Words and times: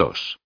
2. 0.00 0.38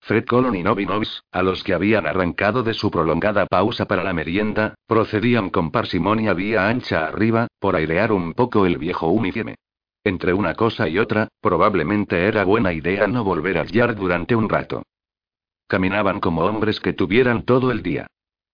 Fred 0.00 0.24
Colon 0.24 0.56
y 0.56 0.62
Novi 0.62 0.86
Novis, 0.86 1.20
a 1.30 1.42
los 1.42 1.62
que 1.62 1.74
habían 1.74 2.06
arrancado 2.06 2.62
de 2.62 2.72
su 2.72 2.90
prolongada 2.90 3.44
pausa 3.44 3.84
para 3.84 4.02
la 4.02 4.14
merienda, 4.14 4.74
procedían 4.86 5.50
con 5.50 5.70
parsimonia 5.70 6.32
vía 6.32 6.70
ancha 6.70 7.04
arriba, 7.04 7.48
por 7.60 7.76
airear 7.76 8.12
un 8.12 8.32
poco 8.32 8.64
el 8.64 8.78
viejo 8.78 9.08
uniforme. 9.08 9.56
Entre 10.04 10.32
una 10.32 10.54
cosa 10.54 10.88
y 10.88 10.98
otra, 10.98 11.28
probablemente 11.42 12.24
era 12.24 12.44
buena 12.44 12.72
idea 12.72 13.06
no 13.06 13.24
volver 13.24 13.58
al 13.58 13.70
yard 13.70 13.94
durante 13.94 14.34
un 14.34 14.48
rato. 14.48 14.84
Caminaban 15.68 16.18
como 16.18 16.40
hombres 16.46 16.80
que 16.80 16.94
tuvieran 16.94 17.42
todo 17.42 17.70
el 17.72 17.82
día. 17.82 18.06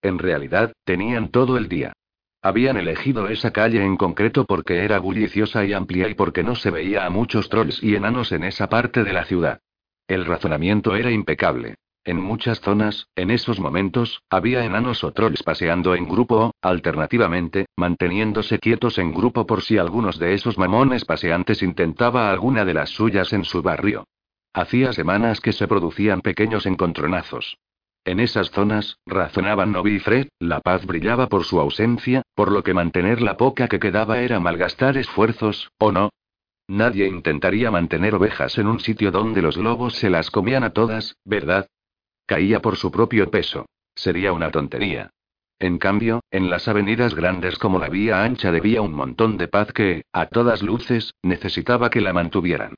En 0.02 0.18
realidad, 0.18 0.72
tenían 0.82 1.28
todo 1.28 1.56
el 1.56 1.68
día. 1.68 1.92
Habían 2.42 2.76
elegido 2.76 3.28
esa 3.28 3.52
calle 3.52 3.84
en 3.84 3.96
concreto 3.96 4.44
porque 4.46 4.84
era 4.84 4.98
bulliciosa 4.98 5.64
y 5.64 5.74
amplia 5.74 6.08
y 6.08 6.14
porque 6.14 6.42
no 6.42 6.56
se 6.56 6.72
veía 6.72 7.06
a 7.06 7.10
muchos 7.10 7.48
trolls 7.48 7.80
y 7.84 7.94
enanos 7.94 8.32
en 8.32 8.42
esa 8.42 8.68
parte 8.68 9.04
de 9.04 9.12
la 9.12 9.24
ciudad. 9.24 9.60
El 10.08 10.24
razonamiento 10.24 10.96
era 10.96 11.10
impecable. 11.10 11.74
En 12.02 12.18
muchas 12.18 12.60
zonas, 12.60 13.08
en 13.14 13.30
esos 13.30 13.60
momentos, 13.60 14.22
había 14.30 14.64
enanos 14.64 15.04
o 15.04 15.12
trolls 15.12 15.42
paseando 15.42 15.94
en 15.94 16.08
grupo 16.08 16.46
o, 16.46 16.52
alternativamente, 16.62 17.66
manteniéndose 17.76 18.58
quietos 18.58 18.96
en 18.96 19.12
grupo 19.12 19.46
por 19.46 19.60
si 19.60 19.76
algunos 19.76 20.18
de 20.18 20.32
esos 20.32 20.56
mamones 20.56 21.04
paseantes 21.04 21.62
intentaba 21.62 22.30
alguna 22.30 22.64
de 22.64 22.72
las 22.72 22.88
suyas 22.88 23.34
en 23.34 23.44
su 23.44 23.60
barrio. 23.60 24.04
Hacía 24.54 24.94
semanas 24.94 25.42
que 25.42 25.52
se 25.52 25.68
producían 25.68 26.22
pequeños 26.22 26.64
encontronazos. 26.64 27.58
En 28.06 28.20
esas 28.20 28.50
zonas, 28.50 28.96
razonaban 29.04 29.72
Novi 29.72 29.96
y 29.96 29.98
Fred, 29.98 30.28
la 30.38 30.60
paz 30.60 30.86
brillaba 30.86 31.26
por 31.26 31.44
su 31.44 31.60
ausencia, 31.60 32.22
por 32.34 32.50
lo 32.50 32.62
que 32.62 32.72
mantener 32.72 33.20
la 33.20 33.36
poca 33.36 33.68
que 33.68 33.78
quedaba 33.78 34.20
era 34.20 34.40
malgastar 34.40 34.96
esfuerzos, 34.96 35.70
¿o 35.78 35.92
no? 35.92 36.08
Nadie 36.68 37.06
intentaría 37.06 37.70
mantener 37.70 38.14
ovejas 38.14 38.58
en 38.58 38.66
un 38.66 38.78
sitio 38.78 39.10
donde 39.10 39.40
los 39.40 39.56
lobos 39.56 39.94
se 39.94 40.10
las 40.10 40.30
comían 40.30 40.64
a 40.64 40.70
todas, 40.70 41.16
¿verdad? 41.24 41.66
Caía 42.26 42.60
por 42.60 42.76
su 42.76 42.92
propio 42.92 43.30
peso. 43.30 43.66
Sería 43.94 44.32
una 44.34 44.50
tontería. 44.50 45.10
En 45.58 45.78
cambio, 45.78 46.20
en 46.30 46.50
las 46.50 46.68
avenidas 46.68 47.14
grandes 47.14 47.58
como 47.58 47.78
la 47.78 47.88
vía 47.88 48.22
ancha 48.22 48.52
debía 48.52 48.82
un 48.82 48.92
montón 48.92 49.38
de 49.38 49.48
paz 49.48 49.72
que, 49.72 50.04
a 50.12 50.26
todas 50.26 50.62
luces, 50.62 51.14
necesitaba 51.22 51.88
que 51.90 52.02
la 52.02 52.12
mantuvieran. 52.12 52.74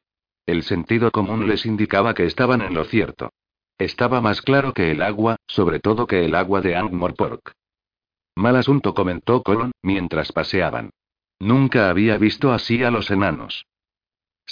El 0.47 0.63
sentido 0.63 1.11
común 1.11 1.49
les 1.49 1.67
indicaba 1.67 2.15
que 2.15 2.25
estaban 2.25 2.63
en 2.63 2.75
lo 2.75 2.85
cierto. 2.85 3.31
Estaba 3.77 4.21
más 4.21 4.41
claro 4.41 4.73
que 4.73 4.93
el 4.93 5.03
agua, 5.03 5.37
sobre 5.47 5.81
todo 5.81 6.07
que 6.07 6.25
el 6.25 6.35
agua 6.35 6.61
de 6.61 6.77
Angmorpork. 6.77 7.53
Mal 8.37 8.57
asunto 8.57 8.95
comentó 8.95 9.43
Colon, 9.43 9.73
mientras 9.83 10.33
paseaban. 10.33 10.91
Nunca 11.39 11.91
había 11.91 12.19
visto 12.19 12.53
así 12.53 12.85
a 12.85 12.91
los 12.91 13.11
enanos. 13.11 13.67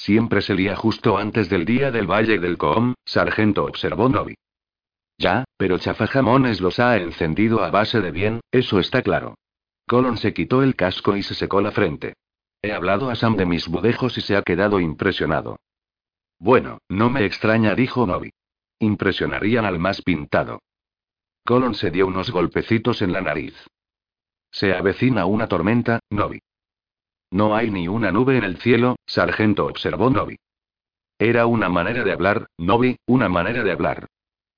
Siempre 0.02 0.42
se 0.42 0.54
lía 0.54 0.76
justo 0.76 1.18
antes 1.18 1.48
del 1.48 1.64
día 1.64 1.90
del 1.90 2.06
Valle 2.06 2.38
del 2.38 2.56
Coom, 2.56 2.94
sargento 3.04 3.64
observó 3.64 4.08
Novi. 4.08 4.36
Ya, 5.18 5.44
pero 5.56 5.78
Chafajamones 5.78 6.60
los 6.60 6.78
ha 6.78 6.96
encendido 6.96 7.64
a 7.64 7.70
base 7.70 8.00
de 8.00 8.12
bien, 8.12 8.40
eso 8.52 8.78
está 8.78 9.02
claro. 9.02 9.34
Colon 9.88 10.16
se 10.16 10.32
quitó 10.32 10.62
el 10.62 10.76
casco 10.76 11.16
y 11.16 11.22
se 11.24 11.34
secó 11.34 11.60
la 11.60 11.72
frente. 11.72 12.14
He 12.62 12.72
hablado 12.72 13.10
a 13.10 13.16
Sam 13.16 13.36
de 13.36 13.46
mis 13.46 13.66
budejos 13.66 14.16
y 14.16 14.20
se 14.20 14.36
ha 14.36 14.42
quedado 14.42 14.78
impresionado. 14.78 15.58
Bueno, 16.38 16.78
no 16.88 17.10
me 17.10 17.24
extraña, 17.24 17.74
dijo 17.74 18.06
Novi. 18.06 18.30
Impresionarían 18.78 19.64
al 19.64 19.80
más 19.80 20.00
pintado. 20.02 20.60
Colon 21.44 21.74
se 21.74 21.90
dio 21.90 22.06
unos 22.06 22.30
golpecitos 22.30 23.02
en 23.02 23.12
la 23.12 23.20
nariz. 23.20 23.54
Se 24.52 24.72
avecina 24.72 25.26
una 25.26 25.48
tormenta, 25.48 25.98
Novi. 26.08 26.38
No 27.30 27.54
hay 27.54 27.70
ni 27.70 27.88
una 27.88 28.10
nube 28.10 28.38
en 28.38 28.44
el 28.44 28.56
cielo, 28.58 28.96
sargento 29.06 29.66
observó 29.66 30.10
Novi. 30.10 30.38
Era 31.18 31.46
una 31.46 31.68
manera 31.68 32.04
de 32.04 32.12
hablar, 32.12 32.46
Novi, 32.58 32.96
una 33.06 33.28
manera 33.28 33.62
de 33.64 33.72
hablar. 33.72 34.06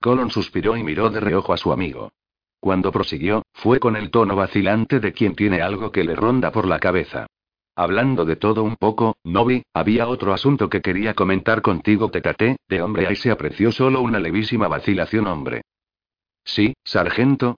Colon 0.00 0.30
suspiró 0.30 0.76
y 0.76 0.82
miró 0.82 1.10
de 1.10 1.20
reojo 1.20 1.52
a 1.52 1.56
su 1.56 1.72
amigo. 1.72 2.12
Cuando 2.60 2.92
prosiguió, 2.92 3.42
fue 3.54 3.80
con 3.80 3.96
el 3.96 4.10
tono 4.10 4.36
vacilante 4.36 5.00
de 5.00 5.12
quien 5.12 5.34
tiene 5.34 5.62
algo 5.62 5.90
que 5.90 6.04
le 6.04 6.14
ronda 6.14 6.52
por 6.52 6.66
la 6.66 6.78
cabeza. 6.78 7.26
Hablando 7.74 8.24
de 8.26 8.36
todo 8.36 8.62
un 8.62 8.76
poco, 8.76 9.16
Novi, 9.24 9.62
había 9.72 10.06
otro 10.06 10.34
asunto 10.34 10.68
que 10.68 10.82
quería 10.82 11.14
comentar 11.14 11.62
contigo, 11.62 12.10
Tecate, 12.10 12.56
de 12.68 12.82
hombre 12.82 13.06
ahí 13.06 13.16
se 13.16 13.30
apreció 13.30 13.72
solo 13.72 14.02
una 14.02 14.20
levísima 14.20 14.68
vacilación, 14.68 15.26
hombre. 15.26 15.62
Sí, 16.44 16.74
sargento, 16.84 17.56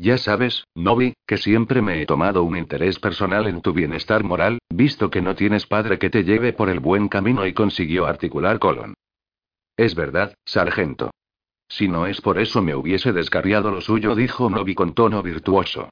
ya 0.00 0.16
sabes, 0.16 0.64
Novi, 0.74 1.12
que 1.26 1.36
siempre 1.36 1.82
me 1.82 2.00
he 2.00 2.06
tomado 2.06 2.42
un 2.42 2.56
interés 2.56 2.98
personal 2.98 3.46
en 3.46 3.60
tu 3.60 3.74
bienestar 3.74 4.24
moral, 4.24 4.58
visto 4.70 5.10
que 5.10 5.20
no 5.20 5.34
tienes 5.34 5.66
padre 5.66 5.98
que 5.98 6.08
te 6.08 6.24
lleve 6.24 6.54
por 6.54 6.70
el 6.70 6.80
buen 6.80 7.08
camino 7.08 7.46
y 7.46 7.52
consiguió 7.52 8.06
articular 8.06 8.58
Colon. 8.58 8.94
Es 9.76 9.94
verdad, 9.94 10.34
sargento. 10.46 11.10
Si 11.68 11.86
no 11.86 12.06
es 12.06 12.22
por 12.22 12.38
eso 12.38 12.62
me 12.62 12.74
hubiese 12.74 13.12
descarriado 13.12 13.70
lo 13.70 13.82
suyo, 13.82 14.14
dijo 14.14 14.48
Novi 14.48 14.74
con 14.74 14.94
tono 14.94 15.22
virtuoso. 15.22 15.90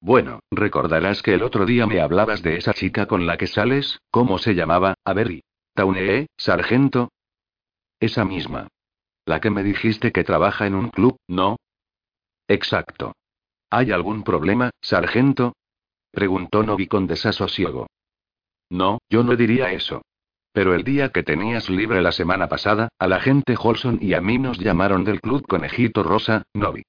Bueno, 0.00 0.40
recordarás 0.50 1.22
que 1.22 1.34
el 1.34 1.42
otro 1.42 1.66
día 1.66 1.86
me 1.86 2.00
hablabas 2.00 2.42
de 2.42 2.56
esa 2.56 2.72
chica 2.72 3.06
con 3.06 3.26
la 3.26 3.36
que 3.36 3.46
sales, 3.46 4.00
¿cómo 4.10 4.38
se 4.38 4.54
llamaba? 4.54 4.94
A 5.04 5.12
ver, 5.12 5.40
Taunee, 5.74 6.28
sargento. 6.38 7.10
Esa 8.00 8.24
misma. 8.24 8.68
La 9.26 9.40
que 9.40 9.50
me 9.50 9.62
dijiste 9.62 10.12
que 10.12 10.24
trabaja 10.24 10.66
en 10.66 10.74
un 10.74 10.88
club, 10.88 11.18
¿no? 11.28 11.56
Exacto. 12.48 13.12
¿Hay 13.70 13.92
algún 13.92 14.22
problema, 14.22 14.70
sargento? 14.80 15.54
preguntó 16.10 16.62
Novi 16.62 16.86
con 16.86 17.06
desasosiego. 17.06 17.86
No, 18.70 18.98
yo 19.10 19.22
no 19.22 19.36
diría 19.36 19.72
eso. 19.72 20.02
Pero 20.52 20.74
el 20.74 20.82
día 20.82 21.10
que 21.10 21.22
tenías 21.22 21.68
libre 21.68 22.02
la 22.02 22.12
semana 22.12 22.48
pasada, 22.48 22.88
a 22.98 23.06
la 23.06 23.20
gente 23.20 23.54
Holson 23.58 23.98
y 24.00 24.14
a 24.14 24.20
mí 24.20 24.38
nos 24.38 24.58
llamaron 24.58 25.04
del 25.04 25.20
club 25.20 25.46
Conejito 25.46 26.02
Rosa, 26.02 26.44
Novi. 26.54 26.82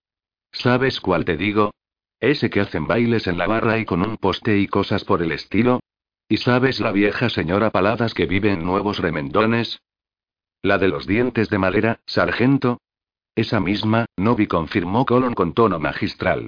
¿Sabes 0.52 1.00
cuál 1.02 1.26
te 1.26 1.38
digo? 1.38 1.72
Ese 2.20 2.50
que 2.50 2.62
hacen 2.62 2.88
bailes 2.88 3.28
en 3.28 3.38
la 3.38 3.48
barra 3.48 3.78
y 3.78 3.86
con 3.86 4.02
un 4.02 4.18
poste 4.18 4.58
y 4.58 4.68
cosas 4.68 5.06
por 5.06 5.22
el 5.22 5.32
estilo. 5.32 5.82
¿Y 6.28 6.38
sabes 6.38 6.80
la 6.80 6.92
vieja 6.92 7.30
señora 7.30 7.72
Paladas 7.72 8.14
que 8.14 8.26
vive 8.26 8.52
en 8.52 8.64
Nuevos 8.64 9.00
Remendones? 9.00 9.82
La 10.62 10.78
de 10.78 10.88
los 10.88 11.08
dientes 11.08 11.50
de 11.50 11.58
madera, 11.58 12.02
sargento. 12.06 12.82
Esa 13.36 13.60
misma, 13.60 14.06
Novi 14.18 14.48
confirmó 14.48 15.06
Colon 15.06 15.34
con 15.34 15.54
tono 15.54 15.80
magistral. 15.80 16.48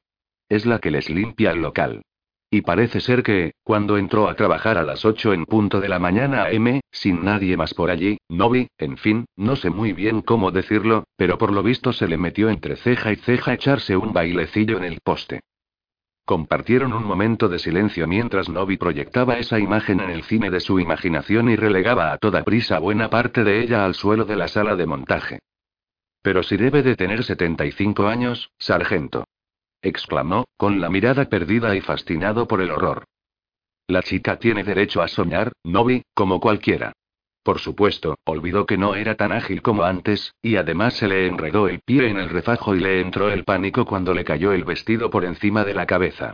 Es 0.52 0.66
la 0.66 0.80
que 0.80 0.92
les 0.92 1.10
limpia 1.10 1.52
el 1.52 1.62
local. 1.62 2.02
Y 2.50 2.64
parece 2.64 3.00
ser 3.00 3.24
que, 3.24 3.54
cuando 3.64 3.98
entró 3.98 4.28
a 4.28 4.36
trabajar 4.36 4.78
a 4.78 4.84
las 4.84 5.06
8 5.06 5.32
en 5.32 5.46
punto 5.46 5.80
de 5.80 5.88
la 5.88 5.98
mañana 5.98 6.44
AM, 6.44 6.82
sin 6.92 7.24
nadie 7.24 7.56
más 7.56 7.74
por 7.74 7.90
allí, 7.90 8.18
Novi, 8.28 8.68
en 8.78 8.98
fin, 8.98 9.24
no 9.38 9.56
sé 9.56 9.70
muy 9.70 9.94
bien 9.94 10.22
cómo 10.22 10.52
decirlo, 10.52 11.06
pero 11.16 11.38
por 11.38 11.54
lo 11.54 11.64
visto 11.64 11.94
se 11.94 12.06
le 12.06 12.18
metió 12.18 12.50
entre 12.50 12.76
ceja 12.76 13.14
y 13.14 13.16
ceja 13.16 13.54
echarse 13.54 13.96
un 13.96 14.12
bailecillo 14.12 14.76
en 14.76 14.84
el 14.84 15.00
poste. 15.02 15.40
Compartieron 16.26 16.92
un 16.92 17.06
momento 17.06 17.48
de 17.48 17.58
silencio 17.58 18.06
mientras 18.06 18.50
Novi 18.50 18.76
proyectaba 18.76 19.40
esa 19.40 19.58
imagen 19.58 20.02
en 20.02 20.10
el 20.10 20.24
cine 20.24 20.50
de 20.50 20.60
su 20.60 20.82
imaginación 20.82 21.50
y 21.50 21.56
relegaba 21.56 22.12
a 22.12 22.18
toda 22.18 22.44
prisa 22.44 22.78
buena 22.80 23.10
parte 23.10 23.46
de 23.46 23.62
ella 23.62 23.86
al 23.86 23.96
suelo 23.96 24.26
de 24.26 24.36
la 24.36 24.50
sala 24.50 24.76
de 24.76 24.86
montaje. 24.86 25.40
Pero 26.22 26.44
si 26.44 26.58
debe 26.58 26.84
de 26.84 26.98
tener 26.98 27.24
75 27.24 28.06
años, 28.08 28.52
sargento. 28.60 29.24
Exclamó, 29.82 30.46
con 30.58 30.82
la 30.82 30.90
mirada 30.90 31.26
perdida 31.26 31.76
y 31.76 31.82
fascinado 31.82 32.48
por 32.48 32.62
el 32.62 32.72
horror. 32.72 33.06
La 33.88 34.04
chica 34.04 34.38
tiene 34.38 34.64
derecho 34.64 35.02
a 35.02 35.08
soñar, 35.08 35.52
Novi, 35.64 36.04
como 36.14 36.40
cualquiera. 36.40 36.94
Por 37.44 37.60
supuesto, 37.60 38.18
olvidó 38.26 38.66
que 38.66 38.78
no 38.78 38.96
era 38.96 39.16
tan 39.16 39.32
ágil 39.32 39.62
como 39.62 39.84
antes, 39.84 40.36
y 40.42 40.58
además 40.58 40.94
se 40.94 41.08
le 41.08 41.28
enredó 41.28 41.68
el 41.68 41.80
pie 41.80 42.10
en 42.10 42.18
el 42.18 42.30
refajo 42.30 42.76
y 42.76 42.80
le 42.80 43.02
entró 43.02 43.32
el 43.32 43.44
pánico 43.44 43.86
cuando 43.86 44.14
le 44.14 44.24
cayó 44.24 44.52
el 44.54 44.64
vestido 44.64 45.10
por 45.10 45.26
encima 45.26 45.66
de 45.66 45.74
la 45.74 45.88
cabeza. 45.88 46.34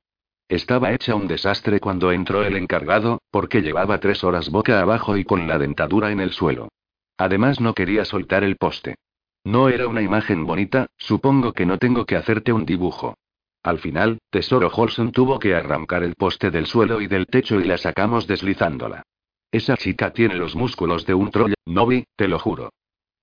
Estaba 0.50 0.94
hecha 0.94 1.16
un 1.16 1.28
desastre 1.28 1.80
cuando 1.80 2.12
entró 2.12 2.44
el 2.44 2.56
encargado, 2.58 3.22
porque 3.32 3.62
llevaba 3.62 4.00
tres 4.00 4.24
horas 4.24 4.50
boca 4.50 4.82
abajo 4.82 5.18
y 5.18 5.24
con 5.24 5.48
la 5.48 5.58
dentadura 5.58 6.12
en 6.12 6.20
el 6.20 6.32
suelo. 6.32 6.70
Además 7.18 7.60
no 7.60 7.74
quería 7.74 8.06
soltar 8.06 8.44
el 8.44 8.58
poste. 8.58 8.96
No 9.44 9.70
era 9.70 9.88
una 9.88 10.02
imagen 10.02 10.46
bonita, 10.46 10.88
supongo 10.98 11.54
que 11.54 11.66
no 11.66 11.78
tengo 11.78 12.06
que 12.06 12.18
hacerte 12.18 12.52
un 12.52 12.66
dibujo. 12.66 13.16
Al 13.64 13.80
final, 13.80 14.20
Tesoro 14.30 14.70
Holson 14.74 15.12
tuvo 15.12 15.40
que 15.40 15.56
arrancar 15.56 16.04
el 16.04 16.16
poste 16.16 16.52
del 16.52 16.68
suelo 16.68 17.02
y 17.02 17.08
del 17.08 17.26
techo 17.26 17.60
y 17.60 17.66
la 17.66 17.78
sacamos 17.78 18.28
deslizándola. 18.28 19.04
Esa 19.52 19.78
chica 19.78 20.12
tiene 20.12 20.36
los 20.36 20.56
músculos 20.56 21.06
de 21.06 21.14
un 21.14 21.32
troll, 21.32 21.54
Novi, 21.66 22.06
te 22.16 22.28
lo 22.28 22.40
juro. 22.40 22.70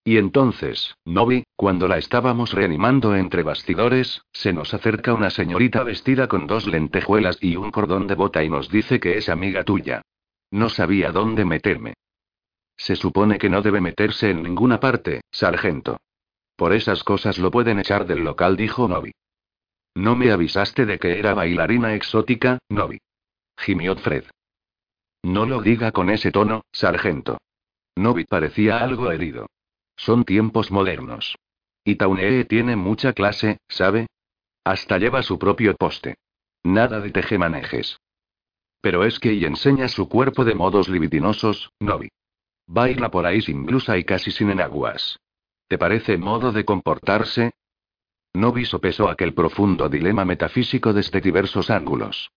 Y 0.06 0.18
entonces, 0.18 0.94
Novi, 1.06 1.44
cuando 1.56 1.88
la 1.88 1.96
estábamos 1.96 2.52
reanimando 2.52 3.16
entre 3.16 3.42
bastidores, 3.42 4.22
se 4.32 4.52
nos 4.52 4.74
acerca 4.74 5.14
una 5.14 5.30
señorita 5.30 5.82
vestida 5.82 6.28
con 6.28 6.46
dos 6.46 6.66
lentejuelas 6.66 7.38
y 7.40 7.56
un 7.56 7.70
cordón 7.70 8.06
de 8.06 8.14
bota 8.14 8.44
y 8.44 8.50
nos 8.50 8.68
dice 8.68 9.00
que 9.00 9.16
es 9.16 9.30
amiga 9.30 9.64
tuya. 9.64 10.02
No 10.50 10.68
sabía 10.68 11.10
dónde 11.10 11.46
meterme. 11.46 11.94
Se 12.76 12.96
supone 12.96 13.38
que 13.38 13.48
no 13.48 13.62
debe 13.62 13.80
meterse 13.80 14.30
en 14.30 14.42
ninguna 14.42 14.78
parte, 14.78 15.22
sargento. 15.30 15.96
Por 16.56 16.74
esas 16.74 17.02
cosas 17.02 17.38
lo 17.38 17.50
pueden 17.50 17.78
echar 17.78 18.06
del 18.06 18.24
local, 18.24 18.56
dijo 18.56 18.86
Novi. 18.86 19.12
¿No 19.94 20.16
me 20.16 20.32
avisaste 20.32 20.86
de 20.86 20.98
que 20.98 21.18
era 21.18 21.34
bailarina 21.34 21.94
exótica, 21.94 22.58
Novi? 22.68 23.00
Gimió 23.56 23.96
Fred. 23.96 24.24
No 25.22 25.46
lo 25.46 25.62
diga 25.62 25.92
con 25.92 26.10
ese 26.10 26.32
tono, 26.32 26.64
sargento. 26.72 27.38
Novi 27.96 28.24
parecía 28.24 28.78
algo 28.78 29.10
herido. 29.10 29.46
Son 29.96 30.24
tiempos 30.24 30.70
modernos. 30.70 31.36
Y 31.84 31.96
Taunee 31.96 32.44
tiene 32.44 32.76
mucha 32.76 33.12
clase, 33.12 33.58
¿sabe? 33.68 34.08
Hasta 34.64 34.98
lleva 34.98 35.22
su 35.22 35.38
propio 35.38 35.76
poste. 35.76 36.16
Nada 36.62 37.00
de 37.00 37.10
tejemanejes. 37.10 37.98
Pero 38.80 39.04
es 39.04 39.18
que 39.20 39.32
y 39.32 39.44
enseña 39.44 39.88
su 39.88 40.08
cuerpo 40.08 40.44
de 40.44 40.54
modos 40.54 40.88
libidinosos, 40.88 41.70
Novi. 41.78 42.08
Baila 42.66 43.10
por 43.10 43.26
ahí 43.26 43.40
sin 43.42 43.64
blusa 43.64 43.96
y 43.96 44.04
casi 44.04 44.30
sin 44.30 44.50
enaguas. 44.50 45.18
¿Te 45.68 45.78
parece 45.78 46.18
modo 46.18 46.52
de 46.52 46.64
comportarse? 46.64 47.52
Novi 48.34 48.64
sopesó 48.64 49.08
aquel 49.08 49.32
profundo 49.32 49.88
dilema 49.88 50.24
metafísico 50.24 50.92
desde 50.92 51.20
diversos 51.20 51.70
ángulos. 51.70 52.30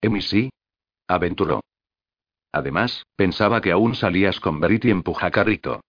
Emi 0.00 0.20
sí. 0.20 0.50
Aventuró. 1.08 1.60
Además, 2.52 3.04
pensaba 3.16 3.60
que 3.60 3.72
aún 3.72 3.94
salías 3.94 4.38
con 4.38 4.60
Verity 4.60 4.90
en 4.90 5.02
Pujacarrito. 5.02 5.80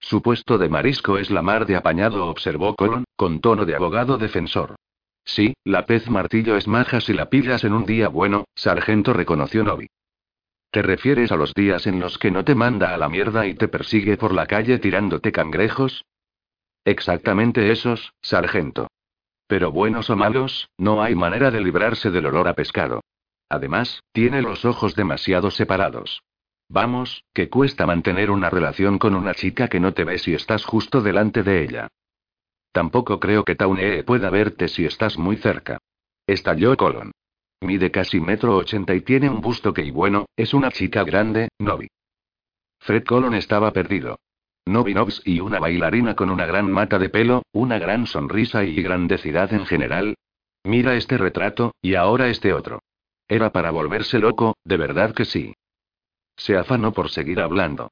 Su 0.00 0.22
puesto 0.22 0.58
de 0.58 0.68
marisco 0.68 1.18
es 1.18 1.30
la 1.30 1.42
mar 1.42 1.66
de 1.66 1.76
apañado, 1.76 2.26
observó 2.26 2.74
Colon, 2.76 3.04
con 3.16 3.40
tono 3.40 3.64
de 3.64 3.74
abogado 3.74 4.16
defensor. 4.16 4.76
Sí, 5.24 5.54
la 5.64 5.86
pez 5.86 6.08
martillo 6.08 6.56
es 6.56 6.68
maja 6.68 7.00
si 7.00 7.14
la 7.14 7.28
pillas 7.28 7.64
en 7.64 7.72
un 7.72 7.86
día 7.86 8.08
bueno, 8.08 8.44
sargento 8.54 9.12
reconoció 9.12 9.64
Novi. 9.64 9.88
¿Te 10.70 10.82
refieres 10.82 11.32
a 11.32 11.36
los 11.36 11.54
días 11.54 11.86
en 11.86 12.00
los 12.00 12.18
que 12.18 12.30
no 12.30 12.44
te 12.44 12.54
manda 12.54 12.94
a 12.94 12.98
la 12.98 13.08
mierda 13.08 13.46
y 13.46 13.54
te 13.54 13.68
persigue 13.68 14.16
por 14.16 14.34
la 14.34 14.46
calle 14.46 14.78
tirándote 14.78 15.32
cangrejos? 15.32 16.04
Exactamente 16.84 17.70
esos, 17.70 18.12
sargento. 18.20 18.88
Pero 19.46 19.72
buenos 19.72 20.10
o 20.10 20.16
malos, 20.16 20.68
no 20.78 21.02
hay 21.02 21.14
manera 21.14 21.50
de 21.50 21.60
librarse 21.60 22.10
del 22.10 22.26
olor 22.26 22.48
a 22.48 22.54
pescado. 22.54 23.00
Además, 23.48 24.02
tiene 24.12 24.42
los 24.42 24.64
ojos 24.64 24.94
demasiado 24.94 25.50
separados. 25.50 26.22
Vamos, 26.68 27.24
que 27.34 27.48
cuesta 27.50 27.86
mantener 27.86 28.30
una 28.30 28.50
relación 28.50 28.98
con 28.98 29.14
una 29.14 29.34
chica 29.34 29.68
que 29.68 29.80
no 29.80 29.92
te 29.92 30.04
ve 30.04 30.18
si 30.18 30.34
estás 30.34 30.64
justo 30.64 31.02
delante 31.02 31.42
de 31.42 31.62
ella. 31.62 31.88
Tampoco 32.72 33.20
creo 33.20 33.44
que 33.44 33.54
Taunee 33.54 34.02
pueda 34.02 34.30
verte 34.30 34.68
si 34.68 34.84
estás 34.84 35.18
muy 35.18 35.36
cerca. 35.36 35.78
Estalló 36.26 36.76
Colon. 36.76 37.12
Mide 37.60 37.90
casi 37.90 38.20
metro 38.20 38.56
ochenta 38.56 38.94
y 38.94 39.02
tiene 39.02 39.30
un 39.30 39.40
busto 39.40 39.72
que 39.72 39.82
y 39.84 39.90
bueno, 39.90 40.26
es 40.36 40.54
una 40.54 40.70
chica 40.70 41.04
grande, 41.04 41.48
Novi. 41.58 41.88
Fred 42.80 43.04
Colon 43.04 43.34
estaba 43.34 43.70
perdido. 43.70 44.18
Novi 44.66 44.94
Nobs 44.94 45.20
y 45.26 45.40
una 45.40 45.58
bailarina 45.58 46.14
con 46.14 46.30
una 46.30 46.46
gran 46.46 46.70
mata 46.70 46.98
de 46.98 47.10
pelo, 47.10 47.42
una 47.52 47.78
gran 47.78 48.06
sonrisa 48.06 48.64
y 48.64 48.80
grandecidad 48.82 49.52
en 49.52 49.66
general. 49.66 50.16
Mira 50.64 50.94
este 50.96 51.18
retrato, 51.18 51.74
y 51.82 51.94
ahora 51.94 52.28
este 52.28 52.54
otro. 52.54 52.80
Era 53.28 53.50
para 53.50 53.70
volverse 53.70 54.18
loco, 54.18 54.56
de 54.64 54.76
verdad 54.78 55.14
que 55.14 55.26
sí. 55.26 55.54
Se 56.36 56.56
afanó 56.56 56.92
por 56.92 57.10
seguir 57.10 57.40
hablando. 57.40 57.90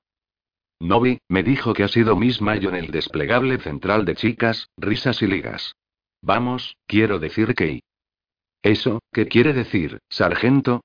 Novi, 0.81 1.19
me 1.29 1.43
dijo 1.43 1.75
que 1.75 1.85
ha 1.85 1.89
sido 1.89 2.17
Miss 2.17 2.41
Mayo 2.41 2.71
en 2.71 2.77
el 2.77 2.91
desplegable 2.91 3.59
central 3.59 4.05
de 4.05 4.17
chicas, 4.17 4.69
risas 4.77 5.23
y 5.23 5.27
ligas. 5.27 5.75
Vamos, 6.23 6.77
quiero 6.87 7.19
decir 7.19 7.55
que... 7.55 7.83
¿Eso, 8.63 9.01
qué 9.13 9.29
quiere 9.29 9.53
decir, 9.53 9.99
sargento? 10.09 10.83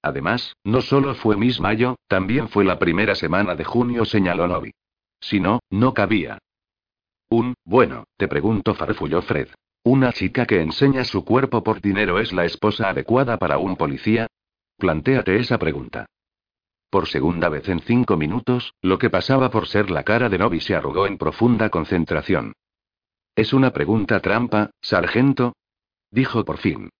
Además, 0.00 0.56
no 0.64 0.80
solo 0.80 1.14
fue 1.14 1.36
Miss 1.36 1.60
Mayo, 1.60 1.96
también 2.08 2.48
fue 2.48 2.64
la 2.64 2.78
primera 2.78 3.14
semana 3.14 3.54
de 3.54 3.64
junio, 3.64 4.04
señaló 4.04 4.46
Novi. 4.46 4.72
Si 5.20 5.40
no, 5.40 5.60
no 5.70 5.94
cabía. 5.94 6.38
Un, 7.28 7.54
bueno, 7.64 8.04
te 8.16 8.28
pregunto, 8.28 8.74
farfulló 8.74 9.22
Fred. 9.22 9.48
¿Una 9.82 10.12
chica 10.12 10.46
que 10.46 10.60
enseña 10.60 11.04
su 11.04 11.24
cuerpo 11.24 11.62
por 11.62 11.80
dinero 11.80 12.18
es 12.18 12.32
la 12.32 12.44
esposa 12.44 12.88
adecuada 12.88 13.38
para 13.38 13.58
un 13.58 13.76
policía? 13.76 14.26
Plantéate 14.76 15.36
esa 15.36 15.58
pregunta. 15.58 16.06
Por 16.90 17.08
segunda 17.08 17.48
vez 17.48 17.68
en 17.68 17.80
cinco 17.80 18.16
minutos, 18.16 18.72
lo 18.82 18.98
que 18.98 19.10
pasaba 19.10 19.50
por 19.50 19.68
ser 19.68 19.90
la 19.90 20.02
cara 20.02 20.28
de 20.28 20.38
Novi 20.38 20.60
se 20.60 20.74
arrugó 20.74 21.06
en 21.06 21.18
profunda 21.18 21.70
concentración. 21.70 22.52
Es 23.34 23.52
una 23.52 23.72
pregunta 23.72 24.20
trampa, 24.20 24.70
sargento, 24.80 25.54
dijo 26.10 26.44
por 26.44 26.58
fin. 26.58 26.90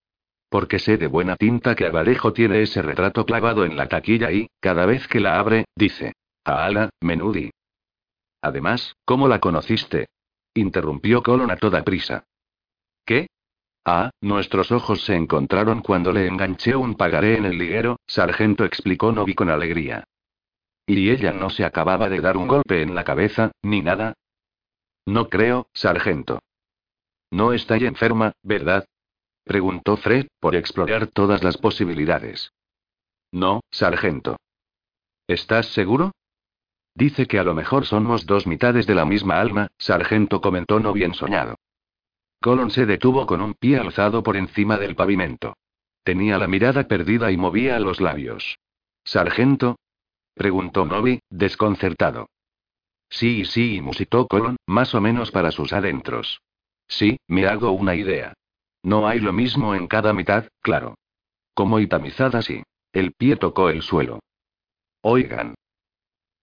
Porque 0.49 0.79
sé 0.79 0.97
de 0.97 1.07
buena 1.07 1.35
tinta 1.35 1.75
que 1.75 1.87
Abalejo 1.87 2.31
tiene 2.31 2.61
ese 2.61 2.81
retrato 2.81 3.25
clavado 3.25 3.65
en 3.65 3.75
la 3.75 3.87
taquilla 3.87 4.31
y, 4.31 4.47
cada 4.59 4.85
vez 4.85 5.07
que 5.07 5.19
la 5.19 5.39
abre, 5.39 5.65
dice: 5.75 6.13
Aala, 6.45 6.89
menudi. 7.01 7.49
Además, 8.41 8.95
¿cómo 9.05 9.27
la 9.27 9.39
conociste? 9.39 10.07
interrumpió 10.53 11.21
Colon 11.21 11.51
a 11.51 11.57
toda 11.57 11.83
prisa. 11.83 12.25
¿Qué? 13.05 13.27
Ah, 13.85 14.09
nuestros 14.21 14.71
ojos 14.71 15.05
se 15.05 15.15
encontraron 15.15 15.81
cuando 15.81 16.11
le 16.11 16.27
enganché 16.27 16.75
un 16.75 16.95
pagaré 16.95 17.37
en 17.37 17.45
el 17.45 17.57
liguero, 17.57 17.97
sargento 18.05 18.65
explicó 18.65 19.11
Novi 19.11 19.33
con 19.33 19.49
alegría. 19.49 20.03
¿Y 20.85 21.09
ella 21.09 21.31
no 21.31 21.49
se 21.49 21.63
acababa 21.63 22.09
de 22.09 22.19
dar 22.19 22.37
un 22.37 22.47
golpe 22.47 22.81
en 22.81 22.95
la 22.95 23.03
cabeza, 23.03 23.51
ni 23.61 23.81
nada? 23.81 24.13
No 25.05 25.29
creo, 25.29 25.67
sargento. 25.73 26.39
No 27.31 27.53
está 27.53 27.77
enferma, 27.77 28.33
¿verdad? 28.41 28.85
preguntó 29.43 29.95
Fred, 29.95 30.27
por 30.39 30.55
explorar 30.55 31.07
todas 31.07 31.43
las 31.43 31.57
posibilidades. 31.57 32.51
No, 33.31 33.61
sargento. 33.71 34.37
¿Estás 35.27 35.67
seguro? 35.67 36.11
Dice 36.97 37.27
que 37.27 37.37
a 37.37 37.43
lo 37.43 37.53
mejor 37.53 37.85
somos 37.85 38.25
dos 38.25 38.47
mitades 38.47 38.87
de 38.87 38.95
la 38.95 39.05
misma 39.05 39.39
alma, 39.39 39.67
sargento 39.77 40.41
comentó 40.41 40.79
no 40.79 40.93
bien 40.93 41.13
soñado. 41.13 41.59
Colon 42.41 42.71
se 42.71 42.87
detuvo 42.87 43.27
con 43.27 43.39
un 43.39 43.53
pie 43.53 43.77
alzado 43.77 44.23
por 44.23 44.35
encima 44.35 44.79
del 44.79 44.95
pavimento. 44.95 45.55
Tenía 46.03 46.39
la 46.39 46.47
mirada 46.47 46.87
perdida 46.87 47.31
y 47.31 47.37
movía 47.37 47.79
los 47.79 48.01
labios. 48.01 48.57
¿Sargento? 49.03 49.77
preguntó 50.33 50.85
Novi, 50.85 51.19
desconcertado. 51.29 52.29
Sí, 53.11 53.45
sí, 53.45 53.79
musitó 53.79 54.25
Colon, 54.25 54.57
más 54.65 54.95
o 54.95 54.99
menos 54.99 55.29
para 55.29 55.51
sus 55.51 55.73
adentros. 55.73 56.41
Sí, 56.87 57.19
me 57.27 57.45
hago 57.45 57.73
una 57.73 57.93
idea. 57.93 58.33
No 58.81 59.07
hay 59.07 59.19
lo 59.19 59.33
mismo 59.33 59.75
en 59.75 59.87
cada 59.87 60.13
mitad, 60.13 60.47
claro. 60.61 60.97
Como 61.53 61.79
y 61.79 61.87
sí. 62.41 62.63
El 62.91 63.11
pie 63.11 63.35
tocó 63.35 63.69
el 63.69 63.83
suelo. 63.83 64.19
Oigan. 65.01 65.53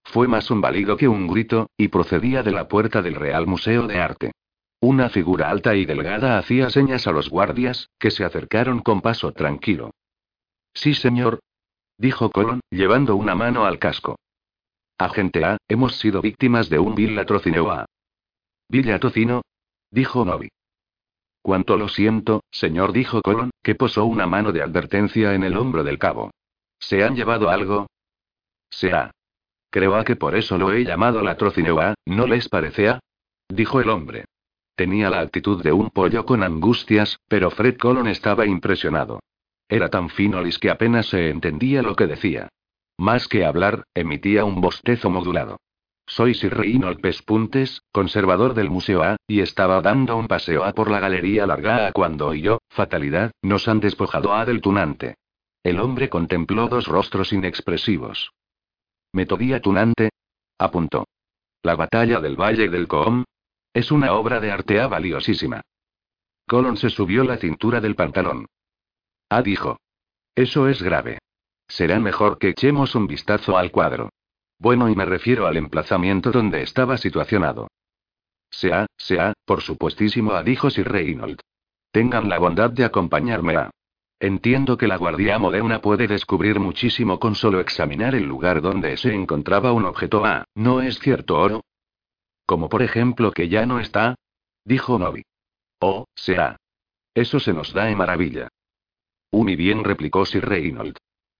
Fue 0.05 0.29
más 0.29 0.51
un 0.51 0.61
balido 0.61 0.97
que 0.97 1.09
un 1.09 1.27
grito, 1.27 1.71
y 1.77 1.89
procedía 1.89 2.43
de 2.43 2.53
la 2.53 2.69
puerta 2.69 3.03
del 3.03 3.17
Real 3.17 3.47
Museo 3.47 3.87
de 3.87 4.01
Arte. 4.01 4.33
Una 4.81 5.09
figura 5.09 5.51
alta 5.51 5.75
y 5.75 5.87
delgada 5.87 6.39
hacía 6.39 6.71
señas 6.71 7.07
a 7.07 7.13
los 7.13 7.31
guardias, 7.31 7.89
que 7.99 8.11
se 8.11 8.25
acercaron 8.25 8.81
con 8.81 9.01
paso 9.01 9.33
tranquilo. 9.33 9.93
Sí, 10.75 10.95
señor. 10.95 11.41
Dijo 11.97 12.31
Colon, 12.31 12.61
llevando 12.71 13.17
una 13.17 13.35
mano 13.35 13.65
al 13.65 13.79
casco. 13.79 14.17
Agente 14.99 15.45
A, 15.45 15.57
hemos 15.69 15.97
sido 15.97 16.21
víctimas 16.21 16.69
de 16.69 16.79
un 16.79 16.95
vil 16.95 17.17
latrocinio 17.17 17.71
A. 17.71 17.87
¿Villatocino? 18.69 19.43
Dijo 19.91 20.25
Novi. 20.25 20.49
Cuánto 21.43 21.77
lo 21.77 21.89
siento, 21.89 22.43
señor, 22.51 22.93
dijo 22.93 23.23
Colon, 23.23 23.51
que 23.63 23.75
posó 23.75 24.05
una 24.05 24.27
mano 24.27 24.53
de 24.53 24.63
advertencia 24.63 25.35
en 25.35 25.45
el 25.45 25.57
hombro 25.57 25.85
del 25.85 25.99
cabo. 25.99 26.31
¿Se 26.79 27.05
han 27.05 27.17
llevado 27.17 27.51
algo? 27.51 27.87
Se 28.71 28.93
ha. 28.93 29.11
Creo 29.75 29.97
a 29.97 30.05
que 30.05 30.15
por 30.15 30.37
eso 30.37 30.57
lo 30.57 30.73
he 30.73 30.85
llamado 30.85 31.21
latrocinio 31.21 31.81
A, 31.81 31.95
¿no 32.07 32.29
les 32.29 32.49
parece 32.49 32.91
a? 32.91 33.01
Dijo 33.49 33.81
el 33.81 33.91
hombre. 33.91 34.25
Tenía 34.77 35.11
la 35.11 35.19
actitud 35.19 35.65
de 35.65 35.73
un 35.73 35.91
pollo 35.91 36.25
con 36.25 36.45
angustias, 36.45 37.19
pero 37.27 37.51
Fred 37.51 37.77
Colon 37.77 38.07
estaba 38.07 38.47
impresionado. 38.47 39.19
Era 39.69 39.89
tan 39.89 40.11
finolis 40.11 40.61
que 40.61 40.71
apenas 40.71 41.07
se 41.07 41.29
entendía 41.29 41.83
lo 41.83 41.97
que 41.97 42.07
decía. 42.07 42.51
Más 42.99 43.27
que 43.27 43.45
hablar, 43.45 43.83
emitía 43.95 44.45
un 44.45 44.61
bostezo 44.61 45.11
modulado. 45.11 45.57
Soy 46.07 46.35
Sir 46.35 46.55
Reynold 46.57 47.01
Pespuntes, 47.01 47.83
conservador 47.91 48.55
del 48.55 48.71
Museo 48.71 49.03
A, 49.03 49.17
y 49.27 49.41
estaba 49.41 49.81
dando 49.81 50.17
un 50.17 50.29
paseo 50.29 50.63
A 50.63 50.73
por 50.73 50.89
la 50.89 51.01
galería 51.01 51.49
larga 51.49 51.89
A 51.89 51.93
cuando 51.93 52.33
y 52.33 52.43
yo, 52.43 52.59
fatalidad, 52.69 53.33
nos 53.43 53.67
han 53.67 53.81
despojado 53.81 54.35
A 54.35 54.45
del 54.45 54.61
tunante. 54.61 55.17
El 55.65 55.81
hombre 55.81 56.09
contempló 56.09 56.69
dos 56.69 56.87
rostros 56.87 57.33
inexpresivos. 57.33 58.31
Metodía 59.15 59.61
tunante. 59.61 60.11
Apuntó. 60.59 61.07
La 61.63 61.77
batalla 61.77 62.21
del 62.21 62.35
Valle 62.35 62.69
del 62.69 62.89
Coom, 62.89 63.25
es 63.73 63.93
una 63.93 64.13
obra 64.13 64.41
de 64.41 64.51
arte 64.51 64.85
valiosísima. 64.85 65.63
Colon 66.49 66.77
se 66.77 66.91
subió 66.91 67.23
la 67.23 67.37
cintura 67.37 67.81
del 67.81 67.95
pantalón. 67.95 68.47
Ah, 69.29 69.41
dijo. 69.41 69.79
Eso 70.35 70.69
es 70.69 70.83
grave. 70.83 71.19
Será 71.69 72.01
mejor 72.01 72.39
que 72.39 72.49
echemos 72.49 72.97
un 72.97 73.07
vistazo 73.07 73.57
al 73.57 73.71
cuadro. 73.71 74.11
Bueno, 74.59 74.89
y 74.89 74.97
me 74.97 75.05
refiero 75.05 75.47
al 75.47 75.57
emplazamiento 75.59 76.33
donde 76.33 76.63
estaba 76.63 76.99
situacionado. 76.99 77.69
Sea, 78.51 78.87
sea, 78.97 79.33
por 79.45 79.63
supuestísimo, 79.63 80.43
dijo 80.43 80.71
Sir 80.71 80.91
Reynold. 80.91 81.39
Tengan 81.93 82.29
la 82.29 82.41
bondad 82.41 82.71
de 82.71 82.85
acompañarme 82.85 83.57
a. 83.57 83.71
Entiendo 84.25 84.79
que 84.79 84.89
la 84.89 84.97
guardia 84.97 85.39
moderna 85.39 85.83
puede 85.83 86.07
descubrir 86.07 86.59
muchísimo 86.59 87.21
con 87.21 87.35
solo 87.35 87.61
examinar 87.61 88.15
el 88.15 88.25
lugar 88.25 88.63
donde 88.63 88.97
se 88.97 89.13
encontraba 89.13 89.75
un 89.75 89.85
objeto 89.85 90.25
A, 90.25 90.47
¿no 90.55 90.81
es 90.81 90.99
cierto, 90.99 91.39
Oro? 91.39 91.63
Como 92.47 92.71
por 92.71 92.83
ejemplo 92.83 93.33
que 93.33 93.51
ya 93.51 93.67
no 93.67 93.81
está. 93.81 94.15
Dijo 94.65 94.99
Novi. 94.99 95.25
Oh, 95.79 96.07
sea. 96.15 96.57
Eso 97.13 97.39
se 97.39 97.53
nos 97.53 97.75
da 97.75 97.91
en 97.91 97.99
maravilla. 97.99 98.49
Muy 99.31 99.57
bien, 99.57 99.85
replicó 99.85 100.25
Sir 100.25 100.49
Reynold. 100.49 100.97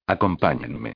Acompáñenme. 0.07 0.93